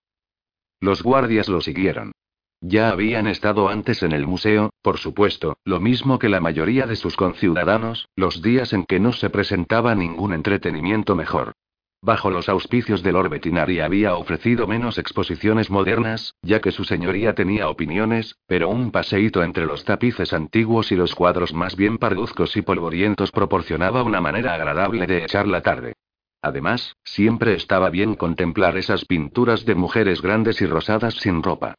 Los 0.81 1.03
guardias 1.03 1.49
lo 1.49 1.63
siguieron. 1.63 2.13
Ya 2.61 2.91
habían 2.91 3.27
estado 3.27 3.71
antes 3.71 4.03
en 4.03 4.13
el 4.13 4.27
museo, 4.27 4.75
por 4.83 4.99
supuesto, 4.99 5.57
lo 5.65 5.81
mismo 5.81 6.19
que 6.19 6.29
la 6.29 6.43
mayoría 6.43 6.87
de 6.87 6.97
sus 6.97 7.17
conciudadanos, 7.17 8.09
los 8.15 8.43
días 8.43 8.75
en 8.75 8.85
que 8.85 9.01
no 9.01 9.15
se 9.15 9.31
presentaba 9.31 9.95
ningún 9.95 10.35
entretenimiento 10.35 11.17
mejor. 11.17 11.55
Bajo 12.01 12.31
los 12.31 12.49
auspicios 12.49 13.03
del 13.03 13.15
Lord 13.15 13.41
había 13.83 14.15
ofrecido 14.15 14.69
menos 14.69 14.99
exposiciones 14.99 15.69
modernas, 15.69 16.37
ya 16.43 16.61
que 16.61 16.71
su 16.71 16.85
señoría 16.85 17.35
tenía 17.35 17.69
opiniones, 17.69 18.37
pero 18.47 18.69
un 18.69 18.93
paseíto 18.93 19.43
entre 19.43 19.67
los 19.67 19.85
tapices 19.85 20.33
antiguos 20.33 20.93
y 20.93 20.97
los 20.97 21.17
cuadros 21.17 21.53
más 21.53 21.75
bien 21.75 21.99
parduzcos 21.99 22.57
y 22.57 22.63
polvorientos 22.63 23.33
proporcionaba 23.33 24.05
una 24.05 24.21
manera 24.21 24.55
agradable 24.55 25.09
de 25.09 25.25
echar 25.25 25.49
la 25.49 25.61
tarde. 25.63 25.95
Además, 26.41 26.95
siempre 27.03 27.55
estaba 27.55 27.91
bien 27.91 28.15
contemplar 28.15 28.77
esas 28.77 29.05
pinturas 29.05 29.65
de 29.65 29.75
mujeres 29.75 30.23
grandes 30.23 30.61
y 30.61 30.67
rosadas 30.67 31.15
sin 31.15 31.43
ropa. 31.43 31.75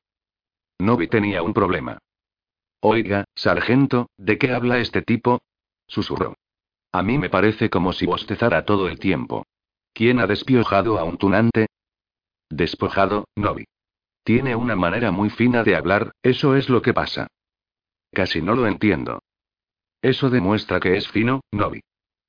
Novi 0.79 1.07
tenía 1.07 1.43
un 1.43 1.53
problema. 1.53 1.97
Oiga, 2.81 3.23
sargento, 3.35 4.09
¿de 4.17 4.37
qué 4.37 4.51
habla 4.51 4.79
este 4.79 5.01
tipo? 5.01 5.41
Susurró. 5.87 6.35
A 6.91 7.03
mí 7.03 7.17
me 7.17 7.29
parece 7.29 7.69
como 7.69 7.93
si 7.93 8.05
bostezara 8.05 8.65
todo 8.65 8.89
el 8.89 8.99
tiempo. 8.99 9.45
¿Quién 9.99 10.21
ha 10.21 10.27
despiojado 10.27 10.97
a 10.97 11.03
un 11.03 11.17
tunante? 11.17 11.67
Despojado, 12.49 13.27
Novi. 13.35 13.65
Tiene 14.23 14.55
una 14.55 14.77
manera 14.77 15.11
muy 15.11 15.29
fina 15.29 15.61
de 15.65 15.75
hablar, 15.75 16.13
eso 16.23 16.55
es 16.55 16.69
lo 16.69 16.81
que 16.81 16.93
pasa. 16.93 17.27
Casi 18.13 18.41
no 18.41 18.55
lo 18.55 18.65
entiendo. 18.65 19.21
Eso 20.01 20.29
demuestra 20.29 20.79
que 20.79 20.95
es 20.95 21.09
fino, 21.09 21.41
Novi. 21.51 21.81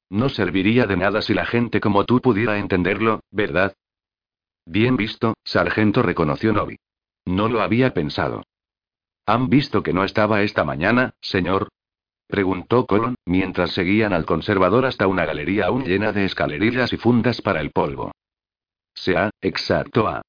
No 0.09 0.31
serviría 0.31 0.89
de 0.89 0.97
nada 0.97 1.23
si 1.23 1.33
la 1.33 1.47
gente 1.47 1.81
como 1.81 2.05
tú 2.07 2.21
pudiera 2.21 2.59
entenderlo, 2.59 3.21
¿verdad? 3.31 3.73
Bien 4.67 4.97
visto, 4.97 5.35
sargento 5.45 6.03
reconoció 6.03 6.53
Novi. 6.53 6.77
No 7.25 7.49
lo 7.49 7.63
había 7.63 7.95
pensado. 7.95 8.43
¿Han 9.27 9.49
visto 9.49 9.85
que 9.85 9.93
no 9.93 10.03
estaba 10.03 10.43
esta 10.43 10.65
mañana, 10.65 11.15
señor? 11.21 11.69
Preguntó 12.31 12.87
Colon, 12.87 13.17
mientras 13.27 13.73
seguían 13.73 14.13
al 14.13 14.25
conservador 14.25 14.87
hasta 14.87 15.09
una 15.09 15.27
galería 15.27 15.67
aún 15.67 15.85
llena 15.85 16.13
de 16.13 16.25
escalerillas 16.25 16.93
y 16.93 16.97
fundas 16.97 17.43
para 17.43 17.61
el 17.61 17.73
polvo. 17.73 18.13
Sea, 18.95 19.31
exacto 19.41 20.07
a. 20.07 20.23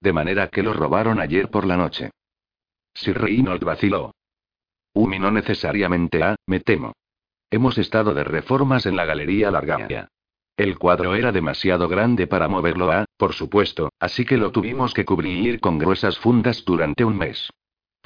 De 0.00 0.12
manera 0.12 0.48
que 0.48 0.62
lo 0.62 0.74
robaron 0.74 1.18
ayer 1.18 1.48
por 1.48 1.66
la 1.66 1.78
noche. 1.78 2.10
Sir 2.94 3.18
Reynold 3.18 3.64
vaciló. 3.64 4.12
Umi 4.92 5.18
no 5.18 5.30
necesariamente 5.30 6.22
a, 6.22 6.36
me 6.46 6.60
temo. 6.60 6.92
Hemos 7.50 7.78
estado 7.78 8.12
de 8.12 8.24
reformas 8.24 8.84
en 8.84 8.96
la 8.96 9.06
galería 9.06 9.50
Largaia. 9.50 10.08
El 10.56 10.78
cuadro 10.78 11.14
era 11.14 11.32
demasiado 11.32 11.88
grande 11.88 12.26
para 12.26 12.48
moverlo 12.48 12.90
a, 12.90 13.06
por 13.16 13.32
supuesto, 13.32 13.90
así 14.00 14.24
que 14.24 14.36
lo 14.36 14.52
tuvimos 14.52 14.92
que 14.92 15.04
cubrir 15.04 15.60
con 15.60 15.78
gruesas 15.78 16.18
fundas 16.18 16.64
durante 16.64 17.04
un 17.04 17.16
mes. 17.16 17.50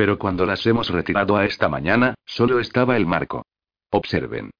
Pero 0.00 0.18
cuando 0.18 0.46
las 0.46 0.66
hemos 0.66 0.88
retirado 0.88 1.36
a 1.36 1.44
esta 1.44 1.68
mañana, 1.68 2.14
solo 2.24 2.58
estaba 2.58 2.96
el 2.96 3.04
marco. 3.04 3.44
Observen. 3.90 4.50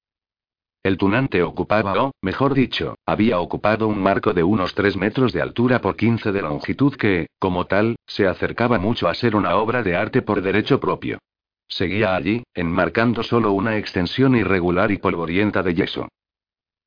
El 0.83 0.99
tunante 0.99 1.41
ocupaba, 1.41 1.99
o, 1.99 2.11
mejor 2.21 2.53
dicho, 2.53 2.93
había 3.07 3.39
ocupado 3.39 3.87
un 3.87 4.03
marco 4.03 4.33
de 4.33 4.43
unos 4.43 4.75
3 4.75 4.97
metros 4.97 5.33
de 5.33 5.41
altura 5.41 5.81
por 5.81 5.95
15 5.95 6.31
de 6.31 6.43
longitud 6.43 6.95
que, 6.95 7.25
como 7.39 7.65
tal, 7.65 7.95
se 8.05 8.27
acercaba 8.27 8.77
mucho 8.77 9.07
a 9.07 9.15
ser 9.15 9.35
una 9.35 9.55
obra 9.55 9.81
de 9.81 9.95
arte 9.95 10.21
por 10.21 10.43
derecho 10.43 10.79
propio. 10.79 11.17
Seguía 11.67 12.15
allí, 12.15 12.43
enmarcando 12.53 13.23
solo 13.23 13.51
una 13.51 13.77
extensión 13.77 14.35
irregular 14.35 14.91
y 14.91 14.99
polvorienta 14.99 15.63
de 15.63 15.73
yeso. 15.73 16.07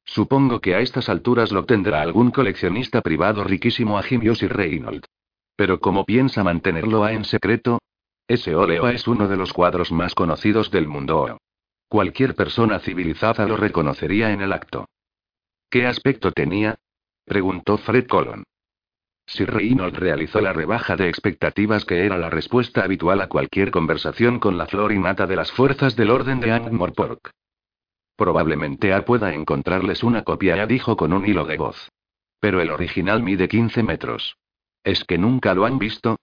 Supongo 0.04 0.60
que 0.60 0.76
a 0.76 0.78
estas 0.78 1.08
alturas 1.08 1.50
lo 1.50 1.64
tendrá 1.64 2.02
algún 2.02 2.30
coleccionista 2.30 3.00
privado 3.00 3.42
riquísimo 3.42 3.98
a 3.98 4.04
Jimios 4.04 4.44
y 4.44 4.46
Reynolds. 4.46 5.08
Pero 5.56 5.80
¿cómo 5.80 6.04
piensa 6.04 6.44
mantenerlo 6.44 7.02
a 7.02 7.14
en 7.14 7.24
secreto? 7.24 7.80
Ese 8.26 8.54
óleo 8.54 8.88
es 8.88 9.06
uno 9.06 9.28
de 9.28 9.36
los 9.36 9.52
cuadros 9.52 9.92
más 9.92 10.14
conocidos 10.14 10.70
del 10.70 10.88
mundo. 10.88 11.38
Cualquier 11.88 12.34
persona 12.34 12.78
civilizada 12.78 13.46
lo 13.46 13.56
reconocería 13.56 14.32
en 14.32 14.40
el 14.40 14.52
acto. 14.52 14.86
¿Qué 15.68 15.86
aspecto 15.86 16.32
tenía? 16.32 16.76
preguntó 17.24 17.76
Fred 17.76 18.06
Colon. 18.06 18.44
Sir 19.26 19.52
Reynolds 19.52 19.98
realizó 19.98 20.40
la 20.40 20.52
rebaja 20.52 20.96
de 20.96 21.08
expectativas 21.08 21.84
que 21.84 22.04
era 22.04 22.18
la 22.18 22.30
respuesta 22.30 22.82
habitual 22.82 23.20
a 23.20 23.28
cualquier 23.28 23.70
conversación 23.70 24.38
con 24.38 24.58
la 24.58 24.66
flor 24.66 24.92
innata 24.92 25.26
de 25.26 25.36
las 25.36 25.52
fuerzas 25.52 25.96
del 25.96 26.10
orden 26.10 26.40
de 26.40 26.52
Angmorpork. 26.52 27.30
Probablemente 28.16 28.92
A 28.92 29.04
pueda 29.04 29.34
encontrarles 29.34 30.02
una 30.02 30.24
copia, 30.24 30.56
ya 30.56 30.66
dijo 30.66 30.96
con 30.96 31.12
un 31.12 31.26
hilo 31.26 31.44
de 31.44 31.56
voz. 31.56 31.90
Pero 32.38 32.60
el 32.60 32.70
original 32.70 33.22
mide 33.22 33.48
15 33.48 33.82
metros. 33.82 34.36
¿Es 34.82 35.04
que 35.04 35.18
nunca 35.18 35.54
lo 35.54 35.64
han 35.64 35.78
visto? 35.78 36.16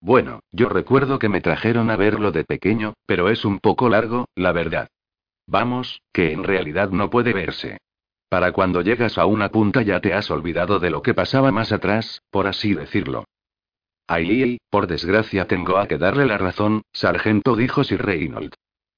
Bueno, 0.00 0.40
yo 0.52 0.68
recuerdo 0.68 1.18
que 1.18 1.28
me 1.28 1.40
trajeron 1.40 1.90
a 1.90 1.96
verlo 1.96 2.32
de 2.32 2.44
pequeño, 2.44 2.94
pero 3.06 3.28
es 3.28 3.44
un 3.44 3.58
poco 3.58 3.88
largo, 3.88 4.26
la 4.34 4.52
verdad. 4.52 4.88
Vamos, 5.46 6.02
que 6.12 6.32
en 6.32 6.44
realidad 6.44 6.90
no 6.90 7.10
puede 7.10 7.32
verse. 7.32 7.78
Para 8.28 8.52
cuando 8.52 8.82
llegas 8.82 9.18
a 9.18 9.26
una 9.26 9.50
punta 9.50 9.82
ya 9.82 10.00
te 10.00 10.12
has 10.12 10.30
olvidado 10.30 10.80
de 10.80 10.90
lo 10.90 11.02
que 11.02 11.14
pasaba 11.14 11.52
más 11.52 11.72
atrás, 11.72 12.22
por 12.30 12.46
así 12.46 12.74
decirlo. 12.74 13.24
Ahí, 14.08 14.58
por 14.70 14.86
desgracia 14.86 15.46
tengo 15.46 15.78
a 15.78 15.86
que 15.86 15.98
darle 15.98 16.26
la 16.26 16.38
razón, 16.38 16.82
sargento 16.92 17.56
dijo 17.56 17.82
Sir 17.84 18.04
Reynold. 18.04 18.54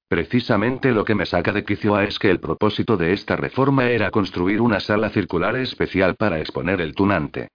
Precisamente 0.07 0.91
lo 0.91 1.05
que 1.05 1.13
me 1.13 1.27
saca 1.27 1.51
de 1.51 1.63
quicio 1.63 1.99
es 1.99 2.17
que 2.17 2.31
el 2.31 2.39
propósito 2.39 2.97
de 2.97 3.13
esta 3.13 3.35
reforma 3.35 3.89
era 3.89 4.09
construir 4.09 4.59
una 4.61 4.79
sala 4.79 5.09
circular 5.09 5.55
especial 5.55 6.15
para 6.15 6.39
exponer 6.39 6.81
el 6.81 6.95
tunante. 6.95 7.49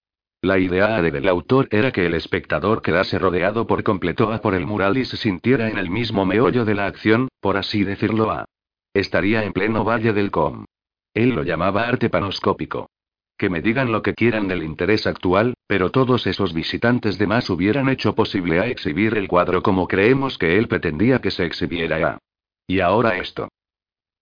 La 0.45 0.59
idea 0.59 1.01
del 1.01 1.27
autor 1.27 1.69
era 1.71 1.91
que 1.91 2.05
el 2.05 2.13
espectador 2.13 2.83
quedase 2.83 3.19
rodeado 3.19 3.67
por 3.67 3.83
completo 3.83 4.31
a 4.31 4.43
por 4.43 4.55
el 4.55 4.67
mural 4.67 4.99
y 4.99 5.07
se 5.07 5.17
sintiera 5.17 5.71
en 5.71 5.79
el 5.79 5.89
mismo 5.89 6.27
meollo 6.27 6.67
de 6.67 6.75
la 6.75 6.85
acción, 6.85 7.29
por 7.41 7.57
así 7.57 7.83
decirlo 7.83 8.31
a. 8.31 8.45
Estaría 8.93 9.43
en 9.43 9.55
pleno 9.55 9.85
valle 9.85 10.13
del 10.13 10.31
Com. 10.31 10.67
Él 11.15 11.31
lo 11.31 11.45
llamaba 11.45 11.89
arte 11.89 12.11
panoscópico. 12.11 12.91
Que 13.39 13.49
me 13.49 13.63
digan 13.63 13.91
lo 13.91 14.03
que 14.03 14.13
quieran 14.13 14.47
del 14.47 14.65
interés 14.65 15.07
actual, 15.07 15.55
pero 15.67 15.91
todos 15.91 16.27
esos 16.27 16.53
visitantes 16.53 17.17
de 17.17 17.27
más 17.27 17.49
hubieran 17.49 17.89
hecho 17.89 18.15
posible 18.15 18.61
a 18.61 18.67
exhibir 18.67 19.17
el 19.17 19.29
cuadro 19.29 19.63
como 19.63 19.89
creemos 19.89 20.37
que 20.37 20.59
él 20.59 20.69
pretendía 20.69 21.23
que 21.23 21.31
se 21.31 21.47
exhibiera 21.47 22.07
a. 22.07 22.19
Y 22.67 22.81
ahora 22.81 23.17
esto. 23.17 23.49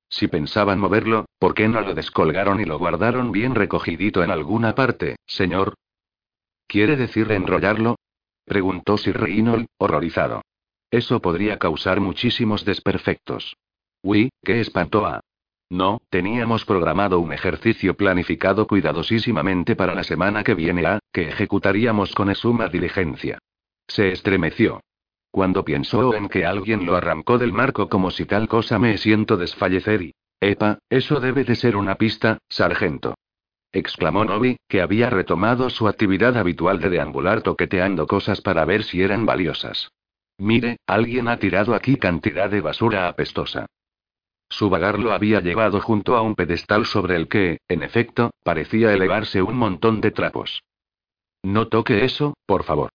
Si 0.09 0.29
pensaban 0.29 0.79
moverlo, 0.79 1.25
¿por 1.41 1.55
qué 1.55 1.67
no 1.67 1.81
lo 1.81 1.95
descolgaron 1.95 2.61
y 2.61 2.64
lo 2.64 2.79
guardaron 2.79 3.33
bien 3.33 3.57
recogidito 3.57 4.23
en 4.23 4.31
alguna 4.31 4.76
parte, 4.76 5.17
señor? 5.26 5.75
¿Quiere 6.66 6.97
decir 6.97 7.31
enrollarlo? 7.31 7.97
Preguntó 8.45 8.97
Sir 8.97 9.19
Reynold, 9.19 9.66
horrorizado. 9.78 10.42
Eso 10.90 11.21
podría 11.21 11.59
causar 11.59 12.00
muchísimos 12.00 12.64
desperfectos. 12.64 13.57
Uy, 14.02 14.31
qué 14.42 14.61
espanto 14.61 15.07
a. 15.07 15.21
No, 15.71 16.02
teníamos 16.11 16.66
programado 16.66 17.19
un 17.21 17.33
ejercicio 17.33 17.95
planificado 17.95 18.66
cuidadosísimamente 18.66 19.75
para 19.75 19.95
la 19.95 20.04
semana 20.04 20.45
que 20.45 20.54
viene 20.54 20.85
a, 20.87 20.99
que 21.12 21.28
ejecutaríamos 21.28 22.14
con 22.14 22.35
suma 22.35 22.69
diligencia. 22.69 23.38
Se 23.87 24.12
estremeció. 24.12 24.81
Cuando 25.31 25.64
pensó 25.64 26.14
en 26.14 26.28
que 26.28 26.45
alguien 26.45 26.85
lo 26.85 26.95
arrancó 26.95 27.38
del 27.38 27.54
marco 27.54 27.88
como 27.88 28.11
si 28.11 28.26
tal 28.26 28.49
cosa 28.49 28.78
me 28.78 28.99
siento 28.99 29.38
desfallecer 29.38 30.02
y... 30.02 30.14
Epa, 30.40 30.78
eso 30.90 31.21
debe 31.21 31.45
de 31.45 31.54
ser 31.54 31.76
una 31.76 31.95
pista, 31.95 32.38
sargento 32.49 33.14
exclamó 33.73 34.25
Novi, 34.25 34.57
que 34.69 34.83
había 34.83 35.11
retomado 35.11 35.71
su 35.71 35.88
actividad 35.88 36.37
habitual 36.37 36.81
de 36.81 36.91
deambular 36.91 37.43
toqueteando 37.43 38.07
cosas 38.07 38.41
para 38.41 38.64
ver 38.64 38.85
si 38.85 39.02
eran 39.02 39.26
valiosas. 39.26 39.91
Mire, 40.38 40.79
alguien 40.87 41.29
ha 41.29 41.38
tirado 41.38 41.75
aquí 41.75 41.97
cantidad 41.97 42.50
de 42.50 42.61
basura 42.61 43.09
apestosa. 43.09 43.67
Su 44.49 44.69
vagar 44.69 44.99
lo 44.99 45.12
había 45.12 45.41
llevado 45.41 45.81
junto 45.81 46.17
a 46.17 46.23
un 46.23 46.35
pedestal 46.35 46.85
sobre 46.85 47.17
el 47.17 47.29
que, 47.29 47.59
en 47.69 47.83
efecto, 47.83 48.33
parecía 48.45 48.93
elevarse 48.93 49.41
un 49.41 49.57
montón 49.57 50.00
de 50.00 50.11
trapos. 50.11 50.62
No 51.43 51.69
toque 51.69 52.05
eso, 52.05 52.35
por 52.45 52.64
favor. 52.64 52.91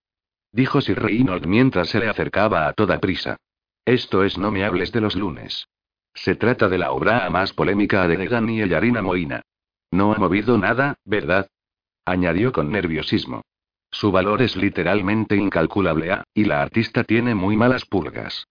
Dijo 0.52 0.82
Sir 0.82 1.02
Reynold 1.02 1.46
mientras 1.48 1.90
se 1.90 2.00
le 2.00 2.10
acercaba 2.10 2.68
a 2.68 2.74
toda 2.74 3.00
prisa. 3.00 3.38
Esto 3.86 4.24
es 4.24 4.38
No 4.38 4.52
me 4.52 4.66
hables 4.66 4.92
de 4.92 5.02
los 5.02 5.16
lunes. 5.16 5.68
Se 6.14 6.36
trata 6.36 6.68
de 6.68 6.78
la 6.78 6.92
obra 6.92 7.30
más 7.30 7.54
polémica 7.54 8.08
de 8.08 8.18
Degan 8.18 8.50
y 8.50 8.68
Yarina 8.68 9.02
Moina. 9.02 9.42
No 9.92 10.14
ha 10.14 10.18
movido 10.18 10.58
nada, 10.58 10.96
¿verdad? 11.06 11.50
Añadió 12.06 12.52
con 12.52 12.72
nerviosismo. 12.72 13.42
Su 13.92 14.12
valor 14.12 14.42
es 14.42 14.56
literalmente 14.56 15.36
incalculable, 15.36 16.12
ah, 16.12 16.24
y 16.34 16.44
la 16.46 16.62
artista 16.62 17.04
tiene 17.04 17.36
muy 17.36 17.56
malas 17.56 17.86
pulgas. 17.86 18.48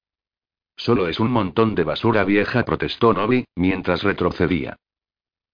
Solo 0.76 1.08
es 1.08 1.20
un 1.20 1.30
montón 1.30 1.74
de 1.74 1.84
basura 1.84 2.24
vieja, 2.24 2.64
protestó 2.64 3.12
Novi, 3.12 3.46
mientras 3.54 4.02
retrocedía. 4.02 4.76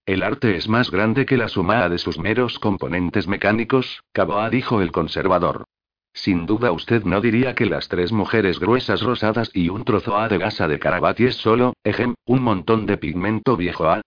El 0.05 0.21
arte 0.21 0.57
es 0.57 0.67
más 0.67 0.91
grande 0.91 1.25
que 1.25 1.37
la 1.37 1.47
suma 1.47 1.87
de 1.87 1.97
sus 1.97 2.19
meros 2.19 2.59
componentes 2.59 3.27
mecánicos, 3.27 4.03
Caboa 4.11 4.49
dijo 4.49 4.81
el 4.81 4.91
conservador. 4.91 5.65
Sin 6.13 6.45
duda 6.45 6.71
usted 6.71 7.03
no 7.05 7.21
diría 7.21 7.55
que 7.55 7.65
las 7.65 7.87
tres 7.87 8.11
mujeres 8.11 8.59
gruesas 8.59 9.01
rosadas 9.01 9.49
y 9.53 9.69
un 9.69 9.83
trozo 9.83 10.17
A 10.17 10.27
de 10.27 10.37
gasa 10.37 10.67
de 10.67 10.77
Carabati 10.77 11.25
es 11.25 11.37
solo, 11.37 11.73
ejem, 11.83 12.15
un 12.25 12.43
montón 12.43 12.85
de 12.85 12.97
pigmento 12.97 13.55
viejo 13.57 13.87
A. 13.87 14.01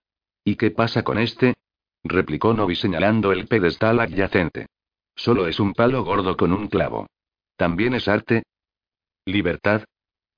¿Y 0.45 0.55
qué 0.55 0.71
pasa 0.71 1.03
con 1.03 1.17
este? 1.17 1.55
Replicó 2.03 2.53
Novi 2.53 2.75
señalando 2.75 3.31
el 3.31 3.47
pedestal 3.47 3.99
adyacente. 3.99 4.67
Solo 5.15 5.47
es 5.47 5.59
un 5.59 5.73
palo 5.73 6.03
gordo 6.03 6.37
con 6.37 6.53
un 6.53 6.67
clavo. 6.67 7.07
¿También 7.55 7.95
es 7.95 8.07
arte? 8.07 8.43
¿Libertad? 9.25 9.83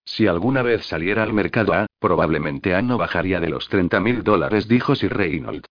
Si 0.05 0.25
alguna 0.25 0.63
vez 0.63 0.85
saliera 0.85 1.21
al 1.21 1.33
mercado 1.33 1.73
A, 1.73 1.85
probablemente 1.99 2.73
A 2.73 2.81
no 2.81 2.97
bajaría 2.97 3.39
de 3.39 3.49
los 3.49 3.67
30 3.67 3.99
mil 3.99 4.23
dólares, 4.23 4.67
dijo 4.67 4.95
Sir 4.95 5.15
Reynolds. 5.15 5.69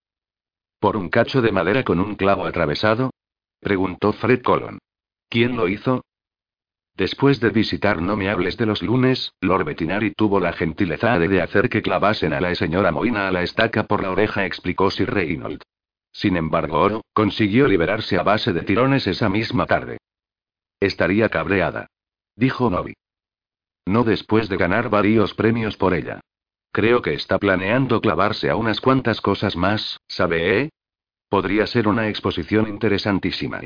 ¿Por 0.79 0.95
un 0.95 1.09
cacho 1.09 1.41
de 1.41 1.51
madera 1.51 1.83
con 1.83 1.99
un 1.99 2.15
clavo 2.15 2.45
atravesado? 2.45 3.11
preguntó 3.59 4.13
Fred 4.13 4.41
Colon. 4.41 4.79
¿Quién 5.27 5.57
lo 5.57 5.67
hizo? 5.67 6.05
Después 6.95 7.39
de 7.39 7.49
visitar 7.49 8.01
No 8.01 8.15
me 8.15 8.29
hables 8.29 8.57
de 8.57 8.65
los 8.65 8.81
lunes, 8.81 9.33
Lord 9.41 9.65
Bettinari 9.65 10.11
tuvo 10.11 10.39
la 10.39 10.53
gentileza 10.53 11.17
de 11.19 11.41
hacer 11.41 11.69
que 11.69 11.81
clavasen 11.81 12.33
a 12.33 12.41
la 12.41 12.53
señora 12.55 12.91
Moina 12.91 13.27
a 13.27 13.31
la 13.31 13.43
estaca 13.43 13.83
por 13.83 14.01
la 14.03 14.11
oreja, 14.11 14.45
explicó 14.45 14.89
Sir 14.91 15.09
Reynolds. 15.09 15.65
Sin 16.19 16.35
embargo, 16.35 16.81
Oro 16.81 17.05
consiguió 17.13 17.65
liberarse 17.65 18.17
a 18.17 18.23
base 18.23 18.51
de 18.51 18.63
tirones 18.63 19.07
esa 19.07 19.29
misma 19.29 19.65
tarde. 19.65 19.99
Estaría 20.81 21.29
cabreada. 21.29 21.87
Dijo 22.35 22.69
Novi. 22.69 22.93
No 23.85 24.03
después 24.03 24.49
de 24.49 24.57
ganar 24.57 24.89
varios 24.89 25.33
premios 25.33 25.77
por 25.77 25.93
ella. 25.93 26.19
Creo 26.73 27.01
que 27.01 27.13
está 27.13 27.39
planeando 27.39 28.01
clavarse 28.01 28.49
a 28.49 28.57
unas 28.57 28.81
cuantas 28.81 29.21
cosas 29.21 29.55
más, 29.55 30.01
¿sabe? 30.09 30.59
Eh? 30.59 30.69
Podría 31.29 31.65
ser 31.67 31.87
una 31.87 32.09
exposición 32.09 32.67
interesantísima. 32.67 33.61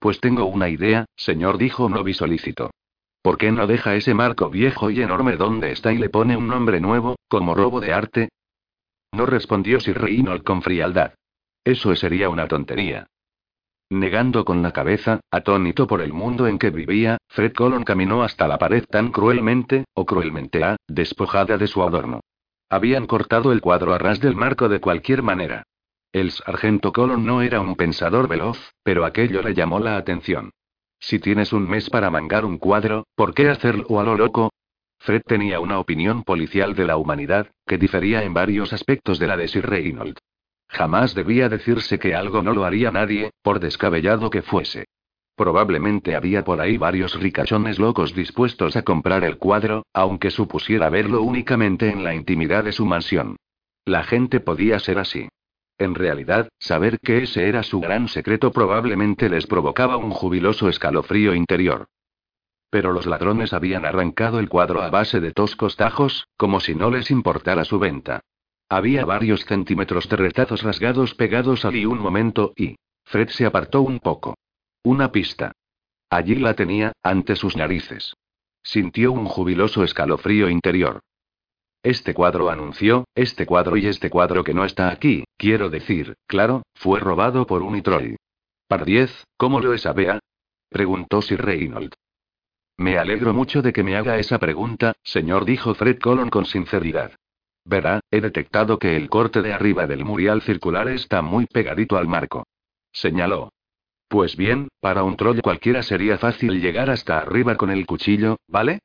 Pues 0.00 0.18
tengo 0.18 0.46
una 0.46 0.68
idea, 0.68 1.04
señor, 1.14 1.56
dijo 1.56 1.88
Novi 1.88 2.14
solícito. 2.14 2.72
¿Por 3.22 3.38
qué 3.38 3.52
no 3.52 3.68
deja 3.68 3.94
ese 3.94 4.12
marco 4.12 4.50
viejo 4.50 4.90
y 4.90 5.02
enorme 5.02 5.36
donde 5.36 5.70
está 5.70 5.92
y 5.92 5.98
le 5.98 6.08
pone 6.08 6.36
un 6.36 6.48
nombre 6.48 6.80
nuevo, 6.80 7.14
como 7.28 7.54
robo 7.54 7.80
de 7.80 7.92
arte? 7.92 8.28
No 9.12 9.24
respondió 9.24 9.78
Sir 9.78 10.00
Reynold 10.00 10.42
con 10.42 10.60
frialdad. 10.60 11.14
Eso 11.64 11.96
sería 11.96 12.28
una 12.28 12.46
tontería. 12.46 13.06
Negando 13.90 14.44
con 14.44 14.62
la 14.62 14.72
cabeza, 14.72 15.20
atónito 15.30 15.86
por 15.86 16.02
el 16.02 16.12
mundo 16.12 16.46
en 16.46 16.58
que 16.58 16.70
vivía, 16.70 17.18
Fred 17.28 17.52
Colon 17.52 17.84
caminó 17.84 18.22
hasta 18.22 18.46
la 18.48 18.58
pared 18.58 18.84
tan 18.84 19.10
cruelmente, 19.10 19.84
o 19.94 20.04
cruelmente 20.04 20.62
a, 20.62 20.76
despojada 20.88 21.56
de 21.56 21.66
su 21.66 21.82
adorno. 21.82 22.20
Habían 22.68 23.06
cortado 23.06 23.52
el 23.52 23.60
cuadro 23.60 23.94
a 23.94 23.98
ras 23.98 24.20
del 24.20 24.36
marco 24.36 24.68
de 24.68 24.80
cualquier 24.80 25.22
manera. 25.22 25.64
El 26.12 26.30
sargento 26.30 26.92
Colon 26.92 27.24
no 27.24 27.42
era 27.42 27.60
un 27.60 27.76
pensador 27.76 28.28
veloz, 28.28 28.72
pero 28.82 29.04
aquello 29.04 29.42
le 29.42 29.54
llamó 29.54 29.80
la 29.80 29.96
atención. 29.96 30.50
Si 30.98 31.18
tienes 31.18 31.52
un 31.52 31.68
mes 31.68 31.90
para 31.90 32.10
mangar 32.10 32.44
un 32.44 32.58
cuadro, 32.58 33.04
¿por 33.14 33.34
qué 33.34 33.48
hacerlo 33.48 34.00
a 34.00 34.04
lo 34.04 34.16
loco? 34.16 34.50
Fred 34.98 35.22
tenía 35.26 35.60
una 35.60 35.78
opinión 35.78 36.24
policial 36.24 36.74
de 36.74 36.86
la 36.86 36.96
humanidad, 36.96 37.50
que 37.66 37.78
difería 37.78 38.22
en 38.22 38.32
varios 38.32 38.72
aspectos 38.72 39.18
de 39.18 39.26
la 39.26 39.36
de 39.36 39.48
Sir 39.48 39.68
Reynolds. 39.68 40.20
Jamás 40.74 41.14
debía 41.14 41.48
decirse 41.48 42.00
que 42.00 42.16
algo 42.16 42.42
no 42.42 42.52
lo 42.52 42.64
haría 42.64 42.90
nadie, 42.90 43.30
por 43.42 43.60
descabellado 43.60 44.28
que 44.28 44.42
fuese. 44.42 44.86
Probablemente 45.36 46.16
había 46.16 46.42
por 46.44 46.60
ahí 46.60 46.78
varios 46.78 47.14
ricachones 47.14 47.78
locos 47.78 48.12
dispuestos 48.12 48.74
a 48.74 48.82
comprar 48.82 49.22
el 49.22 49.38
cuadro, 49.38 49.86
aunque 49.92 50.32
supusiera 50.32 50.90
verlo 50.90 51.22
únicamente 51.22 51.90
en 51.90 52.02
la 52.02 52.12
intimidad 52.12 52.64
de 52.64 52.72
su 52.72 52.86
mansión. 52.86 53.36
La 53.84 54.02
gente 54.02 54.40
podía 54.40 54.80
ser 54.80 54.98
así. 54.98 55.28
En 55.78 55.94
realidad, 55.94 56.48
saber 56.58 56.98
que 56.98 57.22
ese 57.22 57.48
era 57.48 57.62
su 57.62 57.78
gran 57.78 58.08
secreto 58.08 58.50
probablemente 58.50 59.28
les 59.28 59.46
provocaba 59.46 59.96
un 59.96 60.10
jubiloso 60.10 60.68
escalofrío 60.68 61.36
interior. 61.36 61.86
Pero 62.70 62.90
los 62.92 63.06
ladrones 63.06 63.52
habían 63.52 63.84
arrancado 63.84 64.40
el 64.40 64.48
cuadro 64.48 64.82
a 64.82 64.90
base 64.90 65.20
de 65.20 65.30
toscos 65.30 65.76
tajos, 65.76 66.26
como 66.36 66.58
si 66.58 66.74
no 66.74 66.90
les 66.90 67.12
importara 67.12 67.64
su 67.64 67.78
venta. 67.78 68.22
Había 68.68 69.04
varios 69.04 69.44
centímetros 69.44 70.08
de 70.08 70.16
retazos 70.16 70.62
rasgados 70.62 71.14
pegados 71.14 71.64
allí 71.64 71.86
un 71.86 71.98
momento 71.98 72.52
y. 72.56 72.76
Fred 73.04 73.28
se 73.28 73.46
apartó 73.46 73.82
un 73.82 74.00
poco. 74.00 74.36
Una 74.82 75.12
pista. 75.12 75.52
Allí 76.10 76.36
la 76.36 76.54
tenía, 76.54 76.92
ante 77.02 77.36
sus 77.36 77.56
narices. 77.56 78.14
Sintió 78.62 79.12
un 79.12 79.26
jubiloso 79.26 79.84
escalofrío 79.84 80.48
interior. 80.48 81.00
Este 81.82 82.14
cuadro 82.14 82.48
anunció, 82.48 83.04
este 83.14 83.44
cuadro 83.44 83.76
y 83.76 83.86
este 83.86 84.08
cuadro 84.08 84.42
que 84.42 84.54
no 84.54 84.64
está 84.64 84.88
aquí, 84.90 85.24
quiero 85.36 85.68
decir, 85.68 86.16
claro, 86.26 86.62
fue 86.74 86.98
robado 86.98 87.46
por 87.46 87.62
un 87.62 87.76
Itrol. 87.76 88.16
Pardiez, 88.66 89.24
¿cómo 89.36 89.60
lo 89.60 89.76
sabea? 89.76 90.18
preguntó 90.70 91.20
Sir 91.20 91.42
Reynold. 91.42 91.92
Me 92.78 92.96
alegro 92.96 93.34
mucho 93.34 93.60
de 93.60 93.72
que 93.74 93.82
me 93.82 93.96
haga 93.96 94.18
esa 94.18 94.38
pregunta, 94.38 94.94
señor, 95.02 95.44
dijo 95.44 95.74
Fred 95.74 95.98
Colon 95.98 96.30
con 96.30 96.46
sinceridad. 96.46 97.12
Verá, 97.64 98.00
he 98.10 98.20
detectado 98.20 98.78
que 98.78 98.96
el 98.96 99.08
corte 99.08 99.40
de 99.40 99.52
arriba 99.52 99.86
del 99.86 100.04
murial 100.04 100.42
circular 100.42 100.88
está 100.88 101.22
muy 101.22 101.46
pegadito 101.46 101.96
al 101.96 102.06
marco. 102.06 102.46
Señaló. 102.92 103.50
Pues 104.08 104.36
bien, 104.36 104.68
para 104.80 105.02
un 105.02 105.16
troll 105.16 105.40
cualquiera 105.40 105.82
sería 105.82 106.18
fácil 106.18 106.60
llegar 106.60 106.90
hasta 106.90 107.18
arriba 107.18 107.56
con 107.56 107.70
el 107.70 107.86
cuchillo, 107.86 108.36
¿vale? 108.46 108.80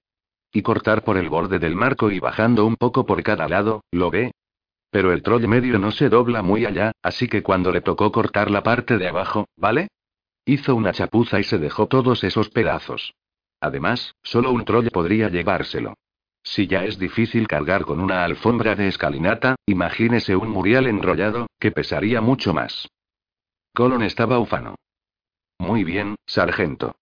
Y 0.51 0.61
cortar 0.61 1.03
por 1.03 1.17
el 1.17 1.29
borde 1.29 1.59
del 1.59 1.75
marco 1.75 2.09
y 2.09 2.19
bajando 2.19 2.65
un 2.65 2.77
poco 2.77 3.05
por 3.05 3.21
cada 3.21 3.47
lado, 3.47 3.83
¿lo 3.91 4.09
ve? 4.09 4.31
Pero 4.89 5.11
el 5.11 5.21
troll 5.21 5.47
medio 5.47 5.77
no 5.77 5.91
se 5.91 6.09
dobla 6.09 6.41
muy 6.41 6.65
allá, 6.65 6.93
así 7.03 7.27
que 7.27 7.43
cuando 7.43 7.71
le 7.71 7.81
tocó 7.81 8.11
cortar 8.11 8.49
la 8.49 8.63
parte 8.63 8.97
de 8.97 9.09
abajo, 9.09 9.47
¿vale? 9.55 9.89
Hizo 10.45 10.73
una 10.73 10.93
chapuza 10.93 11.39
y 11.39 11.43
se 11.43 11.59
dejó 11.59 11.87
todos 11.87 12.23
esos 12.23 12.49
pedazos. 12.49 13.13
Además, 13.61 14.15
solo 14.23 14.51
un 14.51 14.65
troll 14.65 14.89
podría 14.89 15.29
llevárselo. 15.29 15.95
Si 16.43 16.67
ya 16.67 16.85
es 16.85 16.97
difícil 16.97 17.47
cargar 17.47 17.85
con 17.85 17.99
una 17.99 18.23
alfombra 18.23 18.75
de 18.75 18.87
escalinata, 18.87 19.55
imagínese 19.65 20.35
un 20.35 20.49
murial 20.49 20.87
enrollado, 20.87 21.47
que 21.59 21.71
pesaría 21.71 22.21
mucho 22.21 22.53
más. 22.53 22.87
Colon 23.73 24.03
estaba 24.03 24.39
ufano. 24.39 24.75
Muy 25.57 25.83
bien, 25.83 26.15
sargento. 26.25 26.95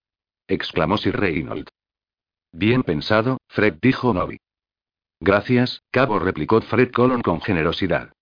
exclamó 0.47 0.97
Sir 0.97 1.19
Reynold. 1.19 1.69
Bien 2.52 2.84
pensado, 2.84 3.38
Fred 3.47 3.76
dijo 3.82 4.13
Novi. 4.13 4.38
Gracias, 5.19 5.82
cabo 5.91 6.19
replicó 6.19 6.62
Fred 6.62 6.91
Colon 6.91 7.21
con 7.21 7.41
generosidad. 7.41 8.13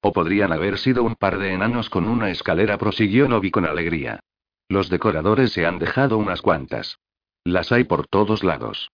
O 0.00 0.12
podrían 0.12 0.52
haber 0.52 0.78
sido 0.78 1.02
un 1.02 1.14
par 1.14 1.38
de 1.38 1.52
enanos 1.52 1.88
con 1.88 2.08
una 2.08 2.30
escalera, 2.30 2.76
prosiguió 2.78 3.28
Novi 3.28 3.50
con 3.50 3.64
alegría. 3.64 4.20
Los 4.68 4.88
decoradores 4.88 5.52
se 5.52 5.66
han 5.66 5.78
dejado 5.78 6.18
unas 6.18 6.42
cuantas. 6.42 6.98
Las 7.44 7.72
hay 7.72 7.84
por 7.84 8.06
todos 8.06 8.44
lados. 8.44 8.90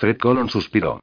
Fred 0.00 0.16
Colon 0.16 0.48
suspiró. 0.48 1.00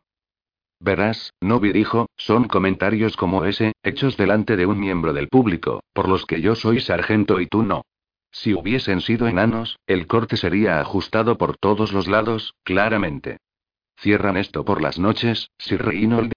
Verás, 0.80 1.32
Novi 1.40 1.72
dijo, 1.72 2.08
son 2.18 2.48
comentarios 2.48 3.16
como 3.16 3.46
ese, 3.46 3.74
hechos 3.84 4.18
delante 4.18 4.58
de 4.58 4.66
un 4.66 4.80
miembro 4.80 5.14
del 5.14 5.28
público, 5.28 5.84
por 5.94 6.10
los 6.10 6.26
que 6.26 6.42
yo 6.42 6.56
soy 6.56 6.80
sargento 6.80 7.40
y 7.40 7.46
tú 7.46 7.62
no. 7.62 7.84
Si 8.32 8.56
hubiesen 8.56 9.02
sido 9.02 9.28
enanos, 9.28 9.78
el 9.86 10.08
corte 10.08 10.36
sería 10.36 10.80
ajustado 10.80 11.38
por 11.38 11.58
todos 11.58 11.94
los 11.94 12.08
lados, 12.08 12.56
claramente. 12.64 13.38
¿Cierran 14.00 14.36
esto 14.36 14.66
por 14.66 14.82
las 14.82 14.98
noches, 14.98 15.52
Sir 15.60 15.86
Reynold? 15.86 16.34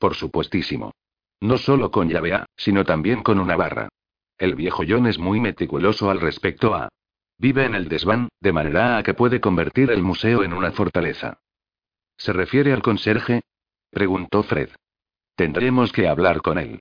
Por 0.00 0.16
supuestísimo. 0.16 0.90
No 1.40 1.56
solo 1.56 1.92
con 1.92 2.08
llave 2.08 2.34
A, 2.34 2.46
sino 2.56 2.84
también 2.84 3.22
con 3.22 3.38
una 3.38 3.54
barra. 3.54 3.90
El 4.38 4.56
viejo 4.56 4.82
John 4.88 5.06
es 5.06 5.20
muy 5.20 5.38
meticuloso 5.38 6.10
al 6.10 6.20
respecto 6.20 6.74
a. 6.74 6.88
Vive 7.38 7.64
en 7.64 7.76
el 7.76 7.88
desván, 7.88 8.28
de 8.40 8.52
manera 8.52 8.98
a 8.98 9.04
que 9.04 9.14
puede 9.14 9.40
convertir 9.40 9.92
el 9.92 10.02
museo 10.02 10.42
en 10.42 10.52
una 10.52 10.72
fortaleza. 10.72 11.38
¿Se 12.20 12.34
refiere 12.34 12.74
al 12.74 12.82
conserje? 12.82 13.40
preguntó 13.90 14.42
Fred. 14.42 14.68
Tendremos 15.36 15.90
que 15.90 16.06
hablar 16.06 16.42
con 16.42 16.58
él. 16.58 16.80